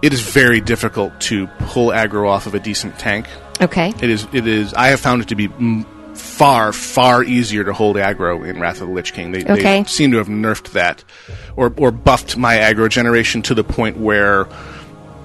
it 0.01 0.13
is 0.13 0.21
very 0.21 0.61
difficult 0.61 1.19
to 1.21 1.47
pull 1.47 1.87
aggro 1.87 2.29
off 2.29 2.45
of 2.45 2.55
a 2.55 2.59
decent 2.59 2.99
tank. 2.99 3.27
Okay. 3.61 3.89
It 3.89 4.09
is. 4.09 4.27
It 4.31 4.47
is. 4.47 4.73
I 4.73 4.87
have 4.87 4.99
found 4.99 5.21
it 5.21 5.27
to 5.29 5.35
be 5.35 5.47
far, 6.19 6.71
far 6.73 7.23
easier 7.23 7.63
to 7.63 7.73
hold 7.73 7.95
aggro 7.95 8.47
in 8.47 8.59
Wrath 8.59 8.81
of 8.81 8.87
the 8.87 8.93
Lich 8.93 9.13
King. 9.13 9.31
They, 9.31 9.43
Okay. 9.43 9.81
they 9.81 9.83
seem 9.85 10.11
to 10.11 10.17
have 10.17 10.27
nerfed 10.27 10.71
that, 10.73 11.03
or 11.55 11.73
or 11.77 11.91
buffed 11.91 12.37
my 12.37 12.57
aggro 12.57 12.89
generation 12.89 13.41
to 13.43 13.55
the 13.55 13.63
point 13.63 13.97
where 13.97 14.47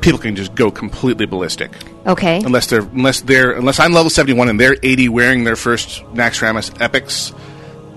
people 0.01 0.19
can 0.19 0.37
just 0.37 0.55
go 0.55 0.71
completely 0.71 1.27
ballistic. 1.27 1.71
Okay. 2.07 2.43
Unless 2.45 2.67
they're 2.69 2.83
unless 2.83 3.21
they're 3.23 3.53
unless 3.53 3.81
I'm 3.81 3.93
level 3.93 4.11
71 4.11 4.49
and 4.49 4.61
they're 4.61 4.77
80 4.83 5.09
wearing 5.09 5.45
their 5.45 5.57
first 5.57 6.03
Naxxramas 6.15 6.81
epics, 6.81 7.33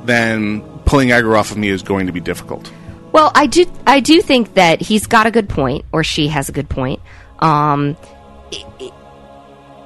then 0.06 0.62
pulling 0.86 1.10
aggro 1.10 1.38
off 1.38 1.52
of 1.52 1.58
me 1.58 1.70
is 1.70 1.84
going 1.84 2.08
to 2.08 2.14
be 2.14 2.20
difficult. 2.22 2.72
Well, 3.12 3.32
I 3.36 3.48
do 3.48 3.66
I 3.86 4.00
do 4.00 4.22
think 4.22 4.54
that 4.56 4.82
he's 4.82 5.08
got 5.08 5.26
a 5.28 5.32
good 5.32 5.50
point, 5.50 5.86
or 5.92 6.04
she 6.04 6.28
has 6.30 6.50
a 6.50 6.52
good 6.52 6.70
point. 6.70 7.02
Um, 7.40 7.98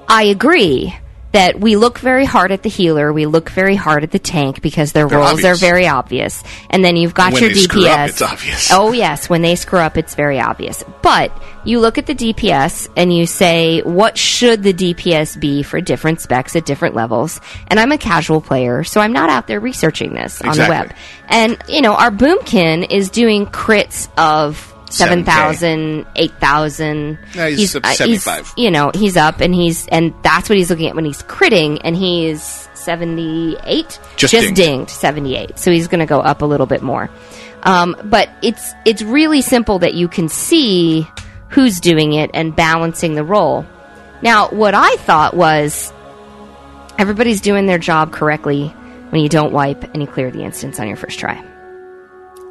I 0.07 0.23
agree 0.23 0.95
that 1.31 1.59
we 1.59 1.75
look 1.75 1.97
very 1.99 2.25
hard 2.25 2.51
at 2.51 2.63
the 2.63 2.69
healer, 2.69 3.13
we 3.13 3.25
look 3.25 3.49
very 3.49 3.75
hard 3.75 4.03
at 4.03 4.11
the 4.11 4.19
tank 4.19 4.61
because 4.61 4.91
their 4.91 5.07
They're 5.07 5.17
roles 5.17 5.31
obvious. 5.45 5.45
are 5.45 5.65
very 5.65 5.87
obvious, 5.87 6.43
and 6.69 6.83
then 6.83 6.95
you've 6.97 7.13
got 7.13 7.33
when 7.33 7.41
your 7.43 7.51
they 7.51 7.55
DPS. 7.55 7.63
screw 7.63 7.87
up, 7.87 8.09
it's 8.09 8.21
obvious. 8.21 8.71
Oh 8.71 8.91
yes, 8.91 9.29
when 9.29 9.41
they 9.41 9.55
screw 9.55 9.79
up, 9.79 9.97
it's 9.97 10.15
very 10.15 10.39
obvious. 10.39 10.83
But 11.01 11.31
you 11.63 11.79
look 11.79 11.97
at 11.97 12.05
the 12.05 12.15
DPS 12.15 12.89
and 12.97 13.15
you 13.15 13.25
say, 13.25 13.81
what 13.81 14.17
should 14.17 14.63
the 14.63 14.73
DPS 14.73 15.39
be 15.39 15.63
for 15.63 15.79
different 15.79 16.19
specs 16.21 16.55
at 16.55 16.65
different 16.65 16.95
levels? 16.95 17.39
And 17.67 17.79
I'm 17.79 17.91
a 17.91 17.97
casual 17.97 18.41
player, 18.41 18.83
so 18.83 18.99
I'm 18.99 19.13
not 19.13 19.29
out 19.29 19.47
there 19.47 19.59
researching 19.59 20.13
this 20.13 20.41
on 20.41 20.57
the 20.57 20.67
web. 20.67 20.93
And 21.29 21.57
you 21.69 21.81
know, 21.81 21.93
our 21.93 22.11
boomkin 22.11 22.91
is 22.91 23.09
doing 23.09 23.45
crits 23.45 24.09
of. 24.17 24.67
7,000, 24.91 26.05
8,000. 26.15 27.19
Yeah, 27.33 27.47
he's 27.47 27.75
up 27.75 27.85
uh, 27.85 27.93
75. 27.93 28.53
you 28.57 28.71
know, 28.71 28.91
he's 28.93 29.17
up 29.17 29.41
and 29.41 29.53
he's, 29.53 29.87
and 29.87 30.13
that's 30.23 30.49
what 30.49 30.57
he's 30.57 30.69
looking 30.69 30.87
at 30.87 30.95
when 30.95 31.05
he's 31.05 31.23
critting, 31.23 31.79
and 31.83 31.95
he's 31.95 32.69
78? 32.73 33.99
Just 34.15 34.31
dinged. 34.31 34.55
dinged. 34.55 34.89
78. 34.89 35.59
So 35.59 35.71
he's 35.71 35.87
going 35.87 35.99
to 35.99 36.05
go 36.05 36.19
up 36.19 36.41
a 36.41 36.45
little 36.45 36.65
bit 36.65 36.81
more. 36.81 37.09
Um, 37.63 37.95
but 38.03 38.29
it's, 38.41 38.73
it's 38.85 39.01
really 39.01 39.41
simple 39.41 39.79
that 39.79 39.93
you 39.93 40.07
can 40.07 40.29
see 40.29 41.07
who's 41.49 41.79
doing 41.79 42.13
it 42.13 42.31
and 42.33 42.55
balancing 42.55 43.15
the 43.15 43.23
role. 43.23 43.65
Now, 44.21 44.49
what 44.49 44.73
I 44.73 44.95
thought 44.97 45.35
was 45.35 45.93
everybody's 46.97 47.41
doing 47.41 47.65
their 47.65 47.77
job 47.77 48.11
correctly 48.11 48.67
when 49.09 49.21
you 49.21 49.29
don't 49.29 49.51
wipe 49.51 49.83
and 49.83 50.01
you 50.01 50.07
clear 50.07 50.31
the 50.31 50.43
instance 50.43 50.79
on 50.79 50.87
your 50.87 50.97
first 50.97 51.19
try. 51.19 51.50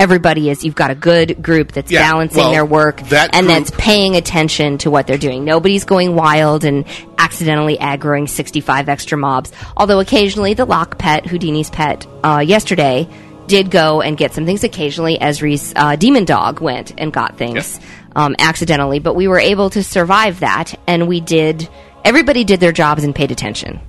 Everybody 0.00 0.48
is. 0.48 0.64
You've 0.64 0.74
got 0.74 0.90
a 0.90 0.94
good 0.94 1.42
group 1.42 1.72
that's 1.72 1.92
Yeah, 1.92 2.00
balancing 2.10 2.40
well, 2.40 2.50
their 2.52 2.64
work 2.64 3.02
that 3.10 3.34
and 3.34 3.46
group- 3.46 3.58
that's 3.58 3.70
paying 3.72 4.16
attention 4.16 4.78
to 4.78 4.90
what 4.90 5.06
they're 5.06 5.18
doing. 5.18 5.44
Nobody's 5.44 5.84
going 5.84 6.16
wild 6.16 6.64
and 6.64 6.86
accidentally 7.18 7.76
aggroing 7.76 8.26
65 8.26 8.88
extra 8.88 9.18
mobs. 9.18 9.52
Although 9.76 10.00
occasionally 10.00 10.54
the 10.54 10.64
lock 10.64 10.96
pet, 10.96 11.24
Whodini's 11.24 11.68
pet, 11.68 12.06
uh, 12.24 12.42
yesterday 12.44 13.06
did 13.46 13.70
go 13.70 14.00
and 14.00 14.16
get 14.16 14.32
some 14.32 14.46
things. 14.46 14.64
Occasionally 14.64 15.18
Esri's 15.18 15.74
uh, 15.76 15.96
demon 15.96 16.24
dog 16.24 16.60
went 16.62 16.94
and 16.96 17.12
got 17.12 17.36
things 17.36 17.78
um, 18.16 18.34
accidentally, 18.38 19.00
but 19.00 19.14
we 19.14 19.28
were 19.28 19.38
able 19.38 19.68
to 19.68 19.82
survive 19.82 20.40
that, 20.40 20.74
and 20.86 21.08
we 21.08 21.20
did. 21.20 21.68
Everybody 22.06 22.44
did 22.44 22.58
their 22.58 22.72
jobs 22.72 23.04
and 23.04 23.14
paid 23.14 23.30
attention, 23.32 23.80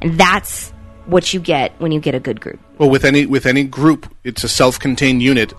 and 0.00 0.16
that's 0.16 0.72
what 1.06 1.32
you 1.32 1.40
get 1.40 1.72
when 1.80 1.92
you 1.92 2.00
get 2.00 2.14
a 2.14 2.20
good 2.20 2.40
group. 2.40 2.60
Well, 2.78 2.90
with 2.90 3.04
any 3.04 3.26
with 3.26 3.46
any 3.46 3.64
group, 3.64 4.12
it's 4.24 4.44
a 4.44 4.48
self-contained 4.48 5.22
unit, 5.22 5.52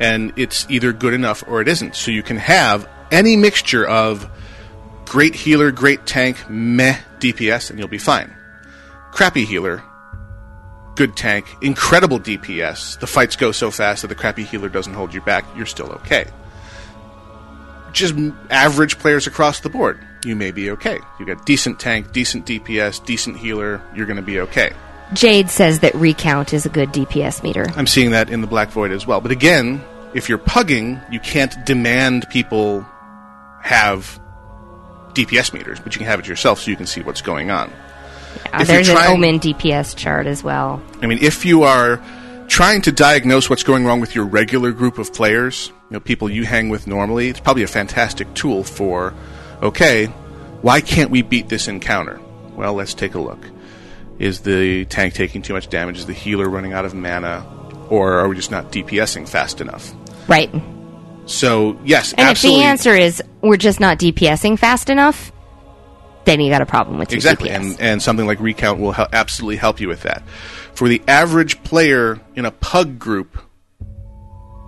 and 0.00 0.32
it's 0.36 0.66
either 0.70 0.92
good 0.92 1.14
enough 1.14 1.42
or 1.46 1.60
it 1.60 1.68
isn't. 1.68 1.96
So 1.96 2.10
you 2.10 2.22
can 2.22 2.36
have 2.36 2.88
any 3.10 3.36
mixture 3.36 3.86
of 3.86 4.30
great 5.06 5.34
healer, 5.34 5.72
great 5.72 6.06
tank, 6.06 6.48
meh 6.48 6.98
DPS, 7.18 7.70
and 7.70 7.78
you'll 7.78 7.88
be 7.88 7.98
fine. 7.98 8.34
Crappy 9.12 9.44
healer, 9.44 9.82
good 10.94 11.16
tank, 11.16 11.46
incredible 11.62 12.20
DPS. 12.20 12.98
The 13.00 13.06
fights 13.06 13.36
go 13.36 13.52
so 13.52 13.70
fast 13.70 14.02
that 14.02 14.08
the 14.08 14.14
crappy 14.14 14.44
healer 14.44 14.68
doesn't 14.68 14.94
hold 14.94 15.12
you 15.12 15.20
back. 15.20 15.44
You're 15.56 15.66
still 15.66 15.90
okay. 15.92 16.26
Just 17.92 18.14
average 18.50 18.98
players 18.98 19.26
across 19.26 19.60
the 19.60 19.68
board, 19.68 19.98
you 20.24 20.36
may 20.36 20.52
be 20.52 20.70
okay. 20.70 20.98
You 21.18 21.26
got 21.26 21.44
decent 21.44 21.80
tank, 21.80 22.12
decent 22.12 22.46
DPS, 22.46 23.04
decent 23.04 23.36
healer. 23.36 23.82
You're 23.96 24.06
going 24.06 24.16
to 24.16 24.22
be 24.22 24.38
okay. 24.40 24.72
Jade 25.12 25.50
says 25.50 25.80
that 25.80 25.94
recount 25.94 26.52
is 26.52 26.66
a 26.66 26.68
good 26.68 26.90
DPS 26.90 27.42
meter. 27.42 27.66
I'm 27.76 27.86
seeing 27.86 28.10
that 28.12 28.30
in 28.30 28.40
the 28.40 28.46
Black 28.46 28.70
Void 28.70 28.92
as 28.92 29.06
well. 29.06 29.20
But 29.20 29.32
again, 29.32 29.82
if 30.14 30.28
you're 30.28 30.38
pugging, 30.38 31.00
you 31.12 31.20
can't 31.20 31.54
demand 31.64 32.28
people 32.30 32.86
have 33.62 34.20
DPS 35.14 35.52
meters, 35.52 35.80
but 35.80 35.94
you 35.94 35.98
can 35.98 36.06
have 36.06 36.20
it 36.20 36.28
yourself 36.28 36.60
so 36.60 36.70
you 36.70 36.76
can 36.76 36.86
see 36.86 37.00
what's 37.02 37.22
going 37.22 37.50
on. 37.50 37.70
You're 38.56 38.64
there's 38.64 38.88
an 38.88 38.94
trying- 38.94 39.12
Omen 39.12 39.40
DPS 39.40 39.96
chart 39.96 40.26
as 40.26 40.44
well. 40.44 40.80
I 41.02 41.06
mean, 41.06 41.18
if 41.20 41.44
you 41.44 41.64
are 41.64 42.00
trying 42.46 42.82
to 42.82 42.92
diagnose 42.92 43.50
what's 43.50 43.62
going 43.64 43.84
wrong 43.84 44.00
with 44.00 44.14
your 44.14 44.24
regular 44.24 44.70
group 44.72 44.98
of 44.98 45.12
players, 45.12 45.68
you 45.68 45.94
know, 45.94 46.00
people 46.00 46.30
you 46.30 46.44
hang 46.44 46.68
with 46.68 46.86
normally, 46.86 47.28
it's 47.28 47.40
probably 47.40 47.64
a 47.64 47.68
fantastic 47.68 48.32
tool 48.34 48.62
for, 48.62 49.12
okay, 49.62 50.06
why 50.62 50.80
can't 50.80 51.10
we 51.10 51.22
beat 51.22 51.48
this 51.48 51.66
encounter? 51.68 52.20
Well, 52.54 52.74
let's 52.74 52.94
take 52.94 53.14
a 53.14 53.20
look. 53.20 53.44
Is 54.20 54.40
the 54.40 54.84
tank 54.84 55.14
taking 55.14 55.42
too 55.42 55.54
much 55.54 55.68
damage? 55.68 55.98
Is 55.98 56.06
the 56.06 56.12
healer 56.12 56.48
running 56.48 56.72
out 56.72 56.84
of 56.84 56.94
mana? 56.94 57.44
Or 57.88 58.12
are 58.18 58.28
we 58.28 58.36
just 58.36 58.50
not 58.52 58.70
DPSing 58.70 59.28
fast 59.28 59.60
enough? 59.60 59.92
Right. 60.28 60.50
So, 61.26 61.76
yes, 61.84 62.12
And 62.12 62.28
absolutely. 62.28 62.60
if 62.60 62.64
the 62.64 62.68
answer 62.68 62.94
is 62.94 63.22
we're 63.40 63.56
just 63.56 63.80
not 63.80 63.98
DPSing 63.98 64.58
fast 64.58 64.90
enough, 64.90 65.32
then 66.26 66.38
you 66.40 66.50
got 66.50 66.60
a 66.62 66.66
problem 66.66 66.98
with 66.98 67.10
your 67.10 67.16
Exactly, 67.16 67.48
DPS. 67.48 67.54
and 67.56 67.80
and 67.80 68.02
something 68.02 68.26
like 68.26 68.38
recount 68.40 68.78
will 68.78 68.94
absolutely 69.12 69.56
help 69.56 69.80
you 69.80 69.88
with 69.88 70.02
that. 70.02 70.22
For 70.74 70.86
the 70.88 71.00
average 71.08 71.62
player 71.64 72.20
in 72.36 72.44
a 72.44 72.50
pug 72.50 72.98
group, 72.98 73.38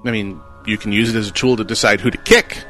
I 0.04 0.10
mean, 0.10 0.40
you 0.66 0.78
can 0.78 0.92
use 0.92 1.14
it 1.14 1.18
as 1.18 1.28
a 1.28 1.32
tool 1.32 1.56
to 1.58 1.64
decide 1.64 2.00
who 2.00 2.10
to 2.10 2.18
kick. 2.18 2.64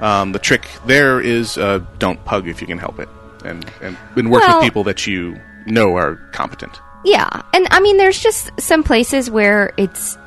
Um, 0.00 0.32
the 0.32 0.38
trick 0.38 0.66
there 0.86 1.20
is 1.20 1.56
uh, 1.56 1.84
don't 1.98 2.22
pug 2.24 2.48
if 2.48 2.60
you 2.60 2.66
can 2.66 2.78
help 2.78 2.98
it, 2.98 3.08
and 3.44 3.64
and, 3.80 3.96
and 4.16 4.30
work 4.30 4.42
Well- 4.42 4.58
with 4.58 4.64
people 4.64 4.84
that 4.84 5.06
you 5.06 5.40
know 5.66 5.96
are 5.96 6.16
competent. 6.32 6.80
Yeah, 7.04 7.42
and 7.54 7.68
I 7.70 7.80
mean, 7.80 7.98
there's 7.98 8.18
just 8.18 8.50
some 8.60 8.82
places 8.82 9.30
where 9.30 9.72
it's 9.76 10.18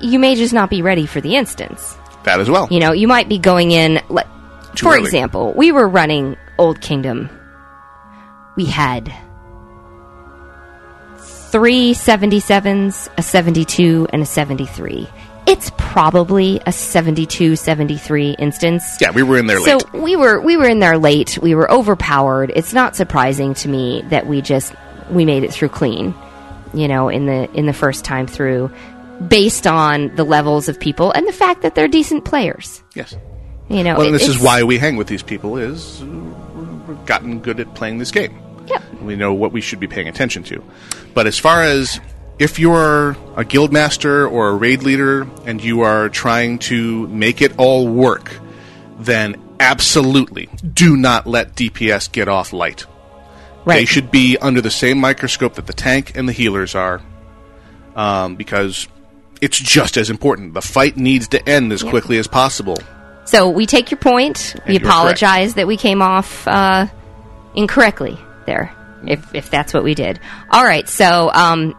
you 0.00 0.18
may 0.18 0.34
just 0.34 0.52
not 0.52 0.70
be 0.70 0.82
ready 0.82 1.06
for 1.06 1.20
the 1.20 1.36
instance. 1.36 1.96
That 2.24 2.40
as 2.40 2.50
well. 2.50 2.66
You 2.70 2.80
know, 2.80 2.92
you 2.92 3.06
might 3.06 3.28
be 3.28 3.38
going 3.38 3.70
in. 3.70 4.00
Like, 4.08 4.26
Too 4.74 4.86
for 4.86 4.94
early. 4.94 5.02
example, 5.04 5.52
we 5.56 5.70
were 5.72 5.88
running 5.88 6.36
Old 6.58 6.80
Kingdom. 6.80 7.28
We 8.56 8.64
had 8.64 9.12
three 11.18 11.92
77s, 11.94 13.08
a 13.16 13.22
72, 13.22 14.08
and 14.12 14.22
a 14.22 14.26
73. 14.26 15.08
It's 15.46 15.70
probably 15.76 16.60
a 16.66 16.72
72, 16.72 17.56
73 17.56 18.30
instance. 18.38 18.96
Yeah, 19.00 19.10
we 19.10 19.22
were 19.22 19.36
in 19.38 19.46
there 19.46 19.60
So 19.60 19.76
late. 19.76 19.92
we 20.02 20.16
were 20.16 20.40
we 20.40 20.56
were 20.56 20.66
in 20.68 20.78
there 20.80 20.96
late. 20.96 21.38
We 21.40 21.54
were 21.54 21.70
overpowered. 21.70 22.50
It's 22.56 22.72
not 22.72 22.96
surprising 22.96 23.52
to 23.54 23.68
me 23.68 24.02
that 24.08 24.26
we 24.26 24.40
just 24.40 24.74
we 25.10 25.24
made 25.24 25.44
it 25.44 25.52
through 25.52 25.68
clean. 25.70 26.14
You 26.72 26.88
know, 26.88 27.08
in 27.08 27.26
the 27.26 27.50
in 27.52 27.66
the 27.66 27.72
first 27.72 28.04
time 28.04 28.26
through, 28.26 28.70
based 29.28 29.66
on 29.66 30.14
the 30.16 30.24
levels 30.24 30.68
of 30.68 30.78
people 30.80 31.12
and 31.12 31.26
the 31.26 31.32
fact 31.32 31.62
that 31.62 31.74
they're 31.76 31.88
decent 31.88 32.24
players. 32.24 32.82
Yes. 32.94 33.16
You 33.68 33.84
know, 33.84 33.96
well, 33.98 34.08
it- 34.08 34.12
this 34.12 34.28
is 34.28 34.38
why 34.40 34.62
we 34.64 34.76
hang 34.78 34.96
with 34.96 35.06
these 35.06 35.22
people. 35.22 35.56
Is 35.56 36.02
we've 36.02 37.06
gotten 37.06 37.38
good 37.40 37.60
at 37.60 37.74
playing 37.74 37.98
this 37.98 38.10
game. 38.10 38.36
Yeah. 38.66 38.80
We 39.02 39.14
know 39.14 39.32
what 39.34 39.52
we 39.52 39.60
should 39.60 39.78
be 39.78 39.86
paying 39.86 40.08
attention 40.08 40.42
to. 40.44 40.62
But 41.14 41.26
as 41.26 41.38
far 41.38 41.62
as 41.62 42.00
if 42.38 42.58
you're 42.58 43.16
a 43.36 43.44
guild 43.44 43.72
master 43.72 44.26
or 44.26 44.48
a 44.48 44.54
raid 44.54 44.82
leader 44.82 45.28
and 45.46 45.62
you 45.62 45.82
are 45.82 46.08
trying 46.08 46.58
to 46.60 47.06
make 47.08 47.40
it 47.40 47.52
all 47.58 47.86
work, 47.86 48.36
then 48.98 49.36
absolutely 49.60 50.48
do 50.72 50.96
not 50.96 51.26
let 51.26 51.54
DPS 51.54 52.10
get 52.10 52.26
off 52.28 52.52
light. 52.52 52.86
They 53.66 53.84
should 53.84 54.10
be 54.10 54.36
under 54.38 54.60
the 54.60 54.70
same 54.70 54.98
microscope 54.98 55.54
that 55.54 55.66
the 55.66 55.72
tank 55.72 56.16
and 56.16 56.28
the 56.28 56.32
healers 56.32 56.74
are, 56.74 57.00
um, 57.96 58.36
because 58.36 58.88
it's 59.40 59.58
just 59.58 59.96
as 59.96 60.10
important. 60.10 60.54
The 60.54 60.62
fight 60.62 60.96
needs 60.96 61.28
to 61.28 61.48
end 61.48 61.72
as 61.72 61.82
quickly 61.82 62.18
as 62.18 62.26
possible. 62.26 62.76
So 63.24 63.48
we 63.48 63.66
take 63.66 63.90
your 63.90 63.98
point. 63.98 64.54
We 64.66 64.74
And 64.74 64.80
you're 64.80 64.90
apologize 64.90 65.54
that 65.54 65.66
we 65.66 65.76
came 65.76 66.02
off 66.02 66.46
uh, 66.46 66.86
incorrectly 67.54 68.18
there, 68.46 68.74
if 69.06 69.34
if 69.34 69.50
that's 69.50 69.72
what 69.72 69.82
we 69.82 69.94
did. 69.94 70.20
All 70.50 70.64
right. 70.64 70.88
So 70.88 71.30
um, 71.32 71.74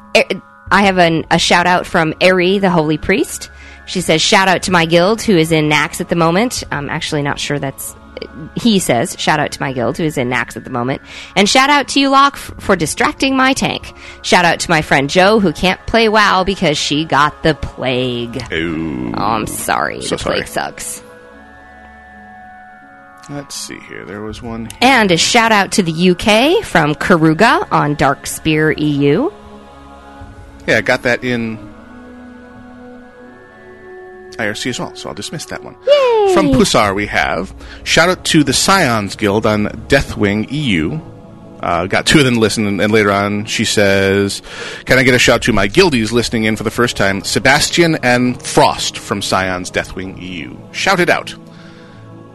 I 0.72 0.84
have 0.84 0.98
an, 0.98 1.26
a 1.30 1.40
shout 1.40 1.68
out 1.68 1.86
from 1.86 2.14
Eri, 2.20 2.60
the 2.60 2.70
holy 2.70 2.98
priest. 2.98 3.52
She 3.86 4.02
says, 4.02 4.22
"Shout 4.22 4.48
out 4.48 4.64
to 4.64 4.72
my 4.72 4.86
guild 4.86 5.22
who 5.22 5.38
is 5.38 5.52
in 5.52 5.70
Nax 5.70 6.02
at 6.02 6.10
the 6.10 6.16
moment." 6.16 6.64
I'm 6.72 6.90
actually 6.90 7.22
not 7.22 7.40
sure 7.40 7.60
that's. 7.60 7.96
He 8.56 8.80
says, 8.80 9.16
"Shout 9.20 9.40
out 9.40 9.52
to 9.54 9.62
my 9.62 9.74
guild 9.74 9.98
who 9.98 10.04
is 10.04 10.18
in 10.18 10.30
Nax 10.30 10.56
at 10.56 10.64
the 10.64 10.70
moment," 10.70 11.02
and 11.36 11.48
shout 11.50 11.70
out 11.70 11.88
to 11.90 12.00
you, 12.00 12.10
Locke, 12.10 12.36
f- 12.36 12.52
for 12.60 12.76
distracting 12.76 13.36
my 13.36 13.54
tank. 13.54 13.94
Shout 14.22 14.46
out 14.46 14.60
to 14.62 14.70
my 14.70 14.82
friend 14.82 15.10
Joe 15.10 15.40
who 15.40 15.52
can't 15.54 15.80
play 15.88 16.10
WoW 16.10 16.44
because 16.44 16.78
she 16.78 17.06
got 17.06 17.44
the 17.44 17.56
plague. 17.56 18.42
Oh, 18.52 19.14
I'm 19.16 19.48
sorry. 19.48 20.02
So 20.02 20.16
the 20.16 20.24
plague 20.24 20.48
sorry. 20.48 20.72
sucks. 20.72 21.02
Let's 23.30 23.56
see 23.56 23.80
here. 23.80 24.06
There 24.06 24.22
was 24.22 24.42
one. 24.44 24.70
And 24.82 25.12
a 25.12 25.18
shout 25.18 25.52
out 25.52 25.72
to 25.74 25.84
the 25.84 26.10
UK 26.12 26.64
from 26.64 26.94
Karuga 26.94 27.68
on 27.72 27.96
Dark 27.96 28.28
Spear 28.28 28.72
EU. 28.74 29.32
Yeah, 30.68 30.78
I 30.78 30.82
got 30.82 31.02
that 31.04 31.24
in 31.24 31.58
IRC 34.38 34.70
as 34.70 34.80
well, 34.80 34.96
so 34.96 35.10
I'll 35.10 35.16
dismiss 35.16 35.46
that 35.46 35.64
one. 35.64 35.76
Yay! 35.86 36.34
From 36.34 36.48
Pusar, 36.52 36.96
we 36.96 37.08
have 37.08 37.54
shout 37.84 38.10
out 38.10 38.26
to 38.26 38.44
the 38.44 38.54
Scions 38.54 39.16
Guild 39.16 39.46
on 39.46 39.66
Deathwing 39.88 40.52
EU. 40.52 41.00
Uh, 41.62 41.88
got 41.88 42.06
two 42.06 42.20
of 42.20 42.26
them 42.26 42.36
listening, 42.36 42.68
and, 42.68 42.82
and 42.82 42.92
later 42.92 43.12
on 43.12 43.46
she 43.46 43.66
says, 43.66 44.42
"Can 44.86 44.98
I 44.98 45.04
get 45.04 45.14
a 45.14 45.20
shout 45.20 45.42
to 45.44 45.54
my 45.54 45.68
guildies 45.68 46.12
listening 46.12 46.44
in 46.44 46.56
for 46.56 46.64
the 46.64 46.72
first 46.72 46.96
time? 46.98 47.24
Sebastian 47.24 47.96
and 48.04 48.42
Frost 48.42 48.98
from 48.98 49.22
Scions 49.22 49.72
Deathwing 49.72 50.22
EU. 50.22 50.56
Shout 50.72 51.00
it 51.00 51.10
out." 51.10 51.34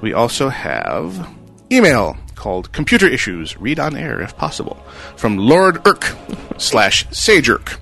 We 0.00 0.14
also 0.14 0.48
have 0.48 1.28
email 1.70 2.16
called 2.34 2.72
Computer 2.72 3.06
Issues. 3.06 3.56
Read 3.60 3.78
on 3.78 3.94
air 3.94 4.20
if 4.20 4.36
possible 4.36 4.76
from 5.16 5.36
Lord 5.36 5.86
Irk 5.86 6.16
slash 6.58 7.06
Sage 7.10 7.50
Irk. 7.50 7.78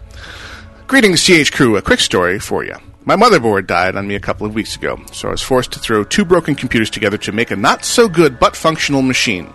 Greetings, 0.89 1.23
CH 1.25 1.53
crew. 1.53 1.77
A 1.77 1.83
quick 1.83 2.01
story 2.01 2.39
for 2.39 2.65
you. 2.65 2.75
My 3.09 3.17
motherboard 3.17 3.67
died 3.67 3.97
on 3.97 4.07
me 4.07 4.17
a 4.17 4.21
couple 4.21 4.47
of 4.47 4.55
weeks 4.55 4.77
ago, 4.77 5.01
so 5.13 5.29
I 5.29 5.31
was 5.31 5.41
forced 5.41 5.73
to 5.73 5.79
throw 5.79 6.05
two 6.05 6.27
broken 6.27 6.55
computers 6.55 6.91
together 6.91 7.17
to 7.17 7.33
make 7.33 7.51
a 7.51 7.57
not 7.57 7.83
so 7.83 8.07
good 8.07 8.39
but 8.39 8.55
functional 8.55 9.01
machine 9.01 9.51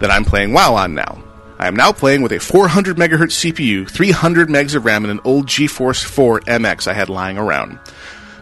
that 0.00 0.10
I'm 0.10 0.26
playing 0.26 0.52
WoW 0.52 0.74
on 0.74 0.94
now. 0.94 1.24
I 1.58 1.66
am 1.66 1.74
now 1.74 1.92
playing 1.92 2.20
with 2.20 2.30
a 2.32 2.38
400 2.38 2.98
megahertz 2.98 3.52
CPU, 3.52 3.88
300 3.88 4.50
megs 4.50 4.74
of 4.74 4.84
RAM, 4.84 5.06
and 5.06 5.10
an 5.12 5.20
old 5.24 5.46
GeForce 5.46 6.04
4 6.04 6.40
MX 6.40 6.88
I 6.88 6.92
had 6.92 7.08
lying 7.08 7.38
around. 7.38 7.78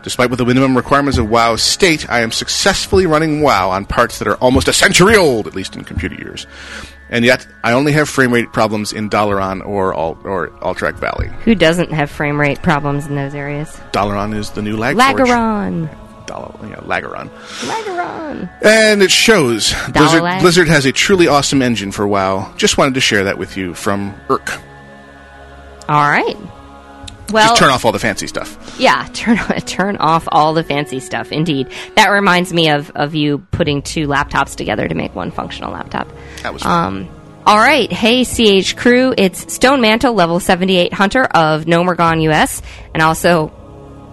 Despite 0.02 0.28
what 0.28 0.38
the 0.38 0.44
minimum 0.44 0.76
requirements 0.76 1.18
of 1.18 1.30
WoW 1.30 1.54
state, 1.54 2.10
I 2.10 2.22
am 2.22 2.32
successfully 2.32 3.06
running 3.06 3.42
WoW 3.42 3.70
on 3.70 3.86
parts 3.86 4.18
that 4.18 4.26
are 4.26 4.38
almost 4.38 4.66
a 4.66 4.72
century 4.72 5.14
old, 5.14 5.46
at 5.46 5.54
least 5.54 5.76
in 5.76 5.84
computer 5.84 6.16
years. 6.16 6.48
And 7.10 7.24
yet, 7.24 7.46
I 7.64 7.72
only 7.72 7.92
have 7.92 8.08
frame 8.08 8.32
rate 8.32 8.52
problems 8.52 8.92
in 8.92 9.08
Dalaran 9.08 9.64
or 9.66 9.94
Al- 9.94 10.18
or 10.24 10.48
Alterac 10.60 10.94
Valley. 10.98 11.28
Who 11.44 11.54
doesn't 11.54 11.90
have 11.92 12.10
frame 12.10 12.38
rate 12.38 12.62
problems 12.62 13.06
in 13.06 13.14
those 13.14 13.34
areas? 13.34 13.68
Dalaran 13.92 14.34
is 14.34 14.50
the 14.50 14.62
new 14.62 14.76
lag. 14.76 14.96
Lagaron. 14.96 15.88
Dal- 16.26 16.60
yeah, 16.64 16.76
Lagaron. 16.80 17.30
Lagaron. 17.62 18.50
And 18.62 19.02
it 19.02 19.10
shows. 19.10 19.72
Blizzard, 19.92 20.22
Blizzard 20.40 20.68
has 20.68 20.84
a 20.84 20.92
truly 20.92 21.26
awesome 21.28 21.62
engine 21.62 21.90
for 21.92 22.06
WoW. 22.06 22.52
Just 22.56 22.76
wanted 22.76 22.94
to 22.94 23.00
share 23.00 23.24
that 23.24 23.38
with 23.38 23.56
you 23.56 23.72
from 23.72 24.14
Irk. 24.28 24.50
All 25.88 26.10
right. 26.10 26.36
Well, 27.32 27.48
Just 27.48 27.60
turn 27.60 27.70
off 27.70 27.84
all 27.84 27.92
the 27.92 27.98
fancy 27.98 28.26
stuff. 28.26 28.76
Yeah, 28.78 29.06
turn 29.12 29.36
turn 29.62 29.96
off 29.98 30.26
all 30.30 30.54
the 30.54 30.64
fancy 30.64 31.00
stuff. 31.00 31.30
Indeed, 31.32 31.68
that 31.96 32.08
reminds 32.08 32.52
me 32.52 32.70
of 32.70 32.90
of 32.92 33.14
you 33.14 33.38
putting 33.50 33.82
two 33.82 34.06
laptops 34.06 34.56
together 34.56 34.88
to 34.88 34.94
make 34.94 35.14
one 35.14 35.30
functional 35.30 35.72
laptop. 35.72 36.08
That 36.42 36.52
was 36.54 36.62
fun. 36.62 36.86
Um, 36.86 37.08
all 37.46 37.58
right, 37.58 37.90
hey 37.92 38.24
CH 38.24 38.76
crew, 38.76 39.14
it's 39.16 39.52
Stone 39.52 39.80
Mantle, 39.80 40.12
level 40.14 40.40
seventy 40.40 40.76
eight 40.76 40.92
hunter 40.92 41.24
of 41.24 41.64
Gnomeregan 41.64 42.22
US, 42.30 42.62
and 42.94 43.02
also 43.02 43.52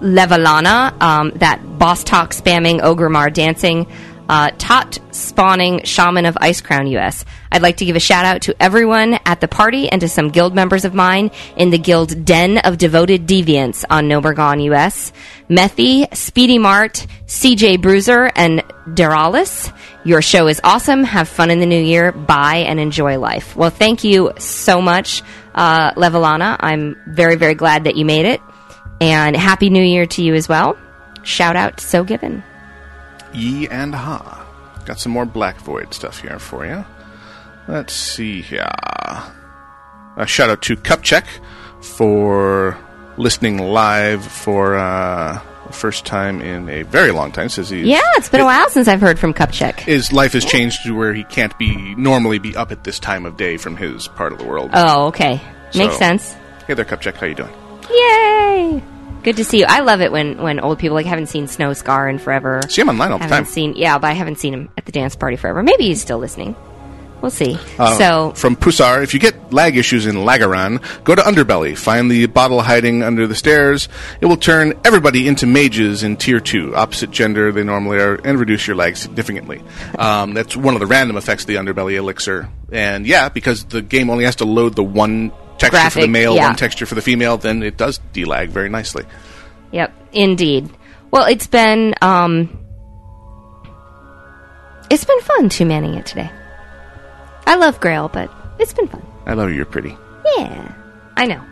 Levelana, 0.02 1.02
um, 1.02 1.32
that 1.36 1.80
boss 1.80 2.04
talk 2.04 2.32
spamming 2.32 2.82
Orgrimmar 2.82 3.34
dancing. 3.34 3.88
Uh, 4.28 4.50
tot 4.58 4.98
spawning 5.12 5.84
shaman 5.84 6.26
of 6.26 6.38
Ice 6.42 6.62
Crown 6.62 6.88
US. 6.88 7.26
I'd 7.52 7.62
like 7.62 7.78
to 7.78 7.86
give 7.86 7.96
a 7.96 8.00
shout 8.00 8.26
out 8.26 8.42
to 8.44 8.56
everyone 8.62 9.20
at 9.26 9.40
the 9.40 9.48
party 9.48 9.88
and 9.88 10.02
to 10.02 10.10
some 10.10 10.30
guild 10.30 10.56
members 10.56 10.84
of 10.84 10.94
mine 10.94 11.32
in 11.56 11.70
the 11.70 11.78
guild 11.78 12.26
Den 12.26 12.58
of 12.60 12.78
Devoted 12.78 13.28
Deviants 13.28 13.86
on 13.90 14.10
Gnomeregan 14.10 14.64
US. 14.74 15.14
Methy, 15.50 16.14
Speedy 16.16 16.58
Mart, 16.58 17.06
CJ 17.28 17.82
Bruiser, 17.82 18.32
and 18.36 18.62
Deralis. 18.90 19.72
Your 20.04 20.22
show 20.22 20.48
is 20.48 20.60
awesome. 20.64 21.04
Have 21.04 21.28
fun 21.28 21.52
in 21.52 21.60
the 21.60 21.66
new 21.66 21.82
year. 21.82 22.12
Bye 22.12 22.58
and 22.68 22.80
enjoy 22.80 23.20
life. 23.20 23.56
Well, 23.56 23.70
thank 23.70 24.04
you 24.04 24.34
so 24.40 24.82
much, 24.82 25.22
uh, 25.54 25.94
Levelana. 25.94 26.58
I'm 26.60 26.96
very, 27.08 27.36
very 27.36 27.56
glad 27.56 27.86
that 27.86 27.96
you 27.96 28.06
made 28.06 28.26
it. 28.26 28.42
And 29.02 29.36
Happy 29.36 29.70
New 29.70 29.84
Year 29.84 30.06
to 30.08 30.24
you 30.24 30.34
as 30.34 30.48
well. 30.48 30.78
Shout 31.24 31.56
out 31.56 31.80
So 31.80 32.04
Given. 32.04 32.44
Ye 33.36 33.68
and 33.68 33.94
Ha. 33.94 34.46
Got 34.86 35.00
some 35.00 35.12
more 35.12 35.26
Black 35.26 35.58
Void 35.58 35.94
stuff 35.94 36.20
here 36.22 36.40
for 36.40 36.66
you. 36.66 36.86
Let's 37.68 37.94
see 37.94 38.42
here. 38.42 38.70
A 40.18 40.26
shout 40.26 40.50
out 40.50 40.62
to 40.64 40.76
Cupcheck 40.78 41.26
for 41.82 42.78
listening 43.18 43.58
live 43.58 44.26
for 44.26 44.76
uh, 44.76 45.42
the 45.68 45.74
first 45.74 46.06
time 46.06 46.42
in 46.42 46.70
a 46.70 46.84
very 46.84 47.12
long 47.12 47.32
time. 47.32 47.50
Says 47.50 47.70
he 47.70 47.82
Yeah, 47.82 48.02
it's 48.16 48.30
been 48.30 48.42
a 48.42 48.46
while 48.46 48.70
since 48.70 48.88
I've 48.88 49.02
heard 49.02 49.20
from 49.20 49.34
Cupcheck. 49.34 49.80
his 49.80 50.14
life 50.14 50.34
has 50.34 50.46
changed 50.46 50.84
to 50.84 50.96
where 50.96 51.14
he 51.14 51.24
can't 51.26 51.58
be 51.58 51.96
normally 51.96 52.40
be 52.40 52.56
up 52.56 52.72
at 52.72 52.84
this 52.84 53.00
time 53.00 53.26
of 53.26 53.36
day 53.38 53.58
from 53.58 53.76
his 53.76 54.08
part 54.10 54.32
of 54.32 54.38
the 54.38 54.46
world. 54.46 54.70
Oh, 54.74 55.08
okay. 55.08 55.42
Makes 55.76 55.98
sense. 55.98 56.34
Hey 56.68 56.74
there, 56.76 56.86
Cupcheck. 56.86 57.16
How 57.16 57.26
you 57.26 57.36
doing? 57.36 57.54
Yay! 57.92 58.84
Good 59.26 59.38
to 59.38 59.44
see 59.44 59.58
you. 59.58 59.66
I 59.68 59.80
love 59.80 60.02
it 60.02 60.12
when, 60.12 60.38
when 60.38 60.60
old 60.60 60.78
people 60.78 60.94
like 60.94 61.08
haven't 61.08 61.30
seen 61.30 61.48
Snow 61.48 61.74
Scar 61.74 62.08
in 62.08 62.20
forever. 62.20 62.62
See 62.70 62.82
him 62.82 62.90
online 62.90 63.12
all 63.12 63.18
the 63.18 63.24
haven't 63.24 63.46
time. 63.46 63.52
Seen 63.52 63.74
yeah, 63.76 63.98
but 63.98 64.12
I 64.12 64.14
haven't 64.14 64.38
seen 64.38 64.54
him 64.54 64.70
at 64.78 64.86
the 64.86 64.92
dance 64.92 65.16
party 65.16 65.36
forever. 65.36 65.64
Maybe 65.64 65.86
he's 65.86 66.00
still 66.00 66.20
listening. 66.20 66.56
We'll 67.24 67.32
see. 67.32 67.58
Uh, 67.80 67.98
so 67.98 68.34
from 68.36 68.56
Pusar, 68.56 69.02
if 69.02 69.16
you 69.16 69.20
get 69.20 69.52
lag 69.52 69.78
issues 69.78 70.06
in 70.06 70.14
Lagaran, 70.18 70.80
go 71.04 71.16
to 71.16 71.24
Underbelly. 71.24 71.76
Find 71.76 72.12
the 72.12 72.28
bottle 72.28 72.62
hiding 72.62 73.02
under 73.02 73.26
the 73.26 73.34
stairs. 73.34 73.90
It 74.22 74.28
will 74.28 74.38
turn 74.38 74.80
everybody 74.86 75.28
into 75.28 75.48
mages 75.48 76.04
in 76.04 76.18
Tier 76.18 76.40
Two, 76.40 76.76
opposite 76.76 77.10
gender 77.10 77.52
they 77.52 77.64
normally 77.64 77.98
are, 77.98 78.20
and 78.24 78.40
reduce 78.40 78.68
your 78.68 78.76
lag 78.76 78.96
significantly. 78.96 79.64
Um, 79.98 80.36
that's 80.36 80.56
one 80.56 80.76
of 80.76 80.82
the 80.82 80.86
random 80.86 81.18
effects 81.18 81.46
of 81.46 81.48
the 81.48 81.56
Underbelly 81.56 81.96
elixir. 81.96 82.48
And 82.72 83.08
yeah, 83.08 83.30
because 83.30 83.66
the 83.66 83.82
game 83.82 84.12
only 84.12 84.26
has 84.26 84.36
to 84.36 84.46
load 84.46 84.76
the 84.76 84.84
one 84.84 85.32
texture 85.58 85.90
for 85.90 86.02
the 86.02 86.08
male, 86.08 86.36
yeah. 86.36 86.48
one 86.48 86.56
texture 86.56 86.86
for 86.86 86.96
the 86.96 87.02
female, 87.02 87.38
then 87.38 87.64
it 87.64 87.78
does 87.78 88.00
delag 88.14 88.50
very 88.50 88.70
nicely. 88.70 89.06
Yep, 89.72 89.94
indeed. 90.14 90.70
Well, 91.12 91.26
it's 91.26 91.48
been 91.48 91.96
um, 92.02 92.58
it's 94.90 95.06
been 95.06 95.20
fun 95.22 95.50
two 95.50 95.66
manning 95.66 95.96
it 95.96 96.06
today. 96.06 96.30
I 97.48 97.56
love 97.56 97.80
Grail, 97.80 98.10
but 98.10 98.32
it's 98.60 98.74
been 98.74 98.88
fun. 98.88 99.06
I 99.26 99.34
love 99.34 99.50
you. 99.50 99.56
You're 99.56 99.66
pretty. 99.66 99.98
Yeah, 100.38 100.74
I 101.16 101.26
know. 101.26 101.44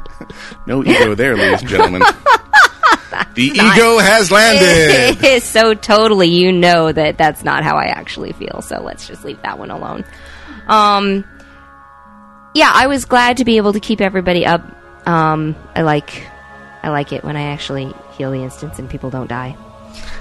No 0.69 0.85
ego 0.85 1.15
there, 1.15 1.35
ladies 1.35 1.62
and 1.62 1.70
gentlemen. 1.70 2.03
the 3.35 3.43
ego 3.43 3.99
has 3.99 4.31
landed. 4.31 5.16
It 5.24 5.24
is 5.24 5.43
so 5.43 5.73
totally. 5.73 6.28
You 6.28 6.53
know 6.53 6.93
that 6.93 7.16
that's 7.16 7.43
not 7.43 7.65
how 7.65 7.77
I 7.77 7.86
actually 7.86 8.32
feel. 8.32 8.61
So 8.61 8.82
let's 8.82 9.09
just 9.09 9.24
leave 9.24 9.40
that 9.43 9.59
one 9.59 9.70
alone. 9.70 10.05
Um, 10.66 11.24
yeah, 12.59 12.71
I 12.75 12.87
was 12.89 13.05
glad 13.05 13.39
to 13.39 13.45
be 13.45 13.57
able 13.57 13.73
to 13.73 13.81
keep 13.81 14.01
everybody 14.01 14.45
up. 14.45 14.63
Um, 15.07 15.57
I 15.75 15.83
like, 15.83 16.27
I 16.83 16.91
like 16.91 17.13
it 17.13 17.25
when 17.25 17.37
I 17.37 17.53
actually 17.53 17.93
heal 18.17 18.31
the 18.31 18.43
instance 18.43 18.79
and 18.79 18.91
people 18.91 19.11
don't 19.11 19.29
die. 19.29 19.57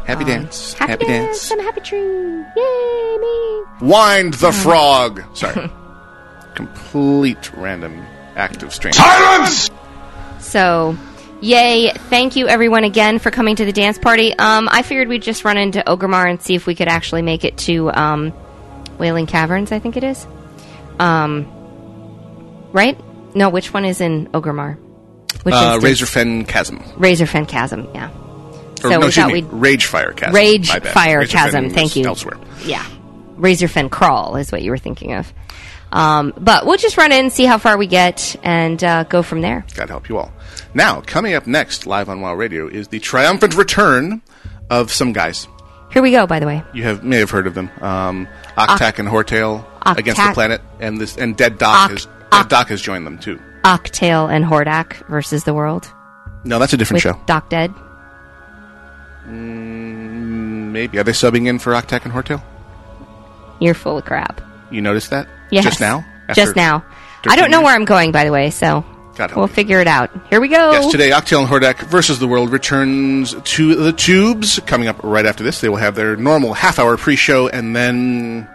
Happy 0.05 0.23
Um, 0.23 0.29
dance. 0.29 0.73
Happy, 0.73 0.91
Happy 0.91 1.05
dance. 1.05 1.49
dance. 1.49 1.51
I'm 1.51 1.59
a 1.59 1.63
happy 1.63 1.81
tree. 1.81 1.99
Yay, 1.99 3.17
me. 3.19 3.63
Wind 3.81 4.33
the 4.35 4.51
frog. 4.51 5.23
Sorry. 5.35 5.69
Complete 6.55 7.53
random 7.53 8.01
act 8.35 8.63
of 8.63 8.73
strange. 8.73 8.95
Silence! 8.95 9.69
So, 10.39 10.95
yay! 11.41 11.91
Thank 12.09 12.35
you 12.35 12.47
everyone 12.47 12.83
again 12.83 13.19
for 13.19 13.29
coming 13.31 13.55
to 13.57 13.65
the 13.65 13.71
dance 13.73 13.97
party. 13.99 14.33
Um, 14.37 14.67
I 14.71 14.81
figured 14.81 15.07
we'd 15.07 15.21
just 15.21 15.43
run 15.45 15.57
into 15.57 15.83
Orgrimmar 15.85 16.29
and 16.29 16.41
see 16.41 16.55
if 16.55 16.65
we 16.65 16.73
could 16.75 16.87
actually 16.87 17.21
make 17.21 17.43
it 17.43 17.57
to 17.59 17.91
um, 17.91 18.33
Wailing 18.97 19.27
Caverns. 19.27 19.71
I 19.71 19.79
think 19.79 19.97
it 19.97 20.03
is. 20.03 20.25
Um, 20.99 21.45
right? 22.73 22.97
No, 23.35 23.49
which 23.49 23.73
one 23.73 23.85
is 23.85 24.01
in 24.01 24.27
Orgrimmar? 24.27 24.77
Which 25.43 25.53
uh? 25.55 25.79
Razorfen 25.79 26.47
Chasm. 26.47 26.79
Razorfen 26.97 27.47
Chasm. 27.47 27.87
Yeah. 27.93 28.09
Or, 28.11 28.77
So 28.81 28.89
no, 28.89 28.99
we 28.99 29.11
thought 29.11 29.31
we'd- 29.31 29.47
Ragefire 29.47 30.15
Chasm. 30.15 30.33
Rage 30.35 30.69
Fire 30.71 31.21
Razorfen 31.23 31.29
Chasm. 31.29 31.63
was 31.65 31.73
Thank 31.73 31.95
you. 31.95 32.05
Elsewhere. 32.05 32.37
Yeah. 32.65 32.85
Razorfen 33.37 33.89
Crawl 33.91 34.35
is 34.37 34.51
what 34.51 34.61
you 34.63 34.71
were 34.71 34.77
thinking 34.77 35.13
of. 35.13 35.31
Um, 35.91 36.33
but 36.37 36.65
we'll 36.65 36.77
just 36.77 36.97
run 36.97 37.11
in, 37.11 37.29
see 37.29 37.45
how 37.45 37.57
far 37.59 37.77
we 37.77 37.87
get, 37.87 38.35
and 38.43 38.83
uh, 38.83 39.03
go 39.03 39.21
from 39.23 39.41
there. 39.41 39.65
God 39.75 39.89
help 39.89 40.09
you 40.09 40.17
all. 40.17 40.33
Now, 40.73 40.99
coming 41.01 41.33
up 41.33 41.47
next, 41.47 41.85
live 41.87 42.09
on 42.09 42.19
WoW 42.19 42.33
Radio, 42.33 42.67
is 42.67 42.89
the 42.89 42.99
triumphant 42.99 43.55
return 43.55 44.21
of 44.69 44.91
some 44.91 45.13
guys. 45.13 45.47
Here 45.93 46.01
we 46.01 46.11
go. 46.11 46.27
By 46.27 46.39
the 46.39 46.45
way, 46.45 46.61
You 46.73 46.83
have 46.83 47.03
may 47.05 47.17
have 47.19 47.29
heard 47.31 47.47
of 47.47 47.53
them. 47.53 47.71
Um, 47.79 48.27
Octac 48.57 48.99
and 48.99 49.07
Hortail 49.07 49.65
against 49.85 50.21
the 50.21 50.33
planet, 50.33 50.61
and 50.81 50.99
this 50.99 51.15
and 51.17 51.37
Dead 51.37 51.57
Doc 51.57 51.85
Oc- 51.85 51.91
has 51.91 52.07
Dead 52.31 52.49
Doc 52.49 52.67
has 52.69 52.81
joined 52.81 53.05
them 53.05 53.17
too. 53.17 53.39
Octail 53.63 54.31
and 54.31 54.45
Hordak 54.45 55.07
versus 55.07 55.43
the 55.43 55.53
world. 55.53 55.91
No, 56.43 56.59
that's 56.59 56.73
a 56.73 56.77
different 56.77 57.03
with 57.03 57.15
show. 57.15 57.21
Doc 57.25 57.49
Dead. 57.49 57.73
Mm, 59.27 60.71
maybe 60.71 60.99
are 60.99 61.03
they 61.03 61.11
subbing 61.11 61.47
in 61.47 61.59
for 61.59 61.73
Octac 61.73 62.05
and 62.05 62.13
Hortail? 62.13 62.41
You're 63.59 63.73
full 63.73 63.97
of 63.97 64.05
crap. 64.05 64.41
You 64.71 64.81
noticed 64.81 65.09
that? 65.09 65.27
Yes. 65.51 65.63
Just 65.63 65.81
now? 65.81 66.05
Just 66.33 66.55
now. 66.55 66.85
I 67.27 67.35
don't 67.35 67.51
know 67.51 67.61
where 67.61 67.73
I'm 67.73 67.85
going, 67.85 68.11
by 68.11 68.23
the 68.23 68.31
way, 68.31 68.51
so 68.51 68.85
we'll 69.35 69.47
figure 69.47 69.81
it 69.81 69.87
out. 69.87 70.11
Here 70.29 70.39
we 70.39 70.47
go. 70.47 70.71
Yes, 70.71 70.91
today 70.91 71.09
Octail 71.09 71.39
and 71.39 71.49
Hordak 71.49 71.79
versus 71.87 72.19
the 72.19 72.27
World 72.27 72.51
returns 72.51 73.33
to 73.33 73.75
the 73.75 73.91
tubes. 73.91 74.59
Coming 74.65 74.87
up 74.87 74.97
right 75.03 75.25
after 75.25 75.43
this, 75.43 75.59
they 75.59 75.69
will 75.69 75.77
have 75.77 75.95
their 75.95 76.15
normal 76.15 76.53
half-hour 76.53 76.97
pre-show 76.97 77.47
and 77.47 77.75
then 77.75 78.47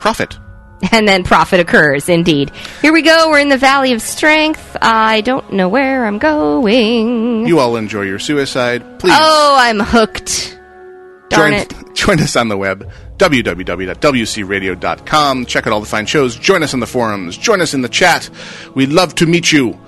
profit. 0.00 0.38
And 0.92 1.08
then 1.08 1.24
profit 1.24 1.58
occurs, 1.58 2.08
indeed. 2.08 2.52
Here 2.82 2.92
we 2.92 3.02
go. 3.02 3.30
We're 3.30 3.40
in 3.40 3.48
the 3.48 3.56
Valley 3.58 3.92
of 3.92 4.00
Strength. 4.00 4.76
I 4.80 5.22
don't 5.22 5.52
know 5.52 5.68
where 5.68 6.06
I'm 6.06 6.18
going. 6.18 7.48
You 7.48 7.58
all 7.58 7.74
enjoy 7.76 8.02
your 8.02 8.20
suicide. 8.20 9.00
Please 9.00 9.12
Oh, 9.16 9.56
I'm 9.58 9.80
hooked. 9.80 10.56
Darn 11.30 11.50
join, 11.52 11.60
it. 11.60 11.74
join 11.94 12.20
us 12.20 12.36
on 12.36 12.46
the 12.48 12.56
web, 12.56 12.90
www.wcradio.com. 13.18 15.46
Check 15.46 15.66
out 15.66 15.72
all 15.72 15.80
the 15.80 15.86
fine 15.86 16.06
shows. 16.06 16.36
Join 16.36 16.62
us 16.62 16.74
on 16.74 16.80
the 16.80 16.86
forums. 16.86 17.36
Join 17.36 17.60
us 17.60 17.74
in 17.74 17.82
the 17.82 17.88
chat. 17.88 18.30
We'd 18.74 18.90
love 18.90 19.14
to 19.16 19.26
meet 19.26 19.50
you. 19.52 19.78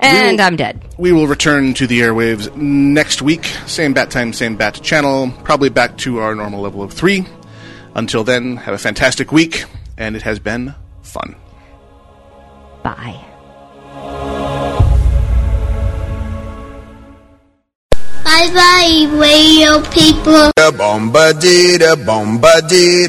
And 0.00 0.38
will- 0.38 0.44
I'm 0.44 0.56
dead. 0.56 0.80
We 0.98 1.12
will 1.12 1.26
return 1.26 1.72
to 1.74 1.86
the 1.86 2.00
airwaves 2.00 2.54
next 2.56 3.22
week. 3.22 3.46
Same 3.66 3.92
bat 3.94 4.10
time, 4.10 4.32
same 4.32 4.56
bat 4.56 4.80
channel. 4.82 5.32
Probably 5.42 5.68
back 5.70 5.96
to 5.98 6.18
our 6.18 6.34
normal 6.34 6.60
level 6.60 6.82
of 6.82 6.92
three. 6.92 7.26
Until 7.94 8.22
then, 8.24 8.56
have 8.58 8.74
a 8.74 8.78
fantastic 8.78 9.32
week, 9.32 9.64
and 9.98 10.16
it 10.16 10.22
has 10.22 10.38
been 10.38 10.74
fun. 11.02 11.34
Bye. 12.82 13.20
Bye 18.24 18.50
bye, 18.54 19.06
radio 19.18 19.82
people. 19.90 20.52
Bomba 20.78 21.32
dee 21.34 21.76
da 21.78 21.96
bomba 21.96 22.60
dee 22.70 23.06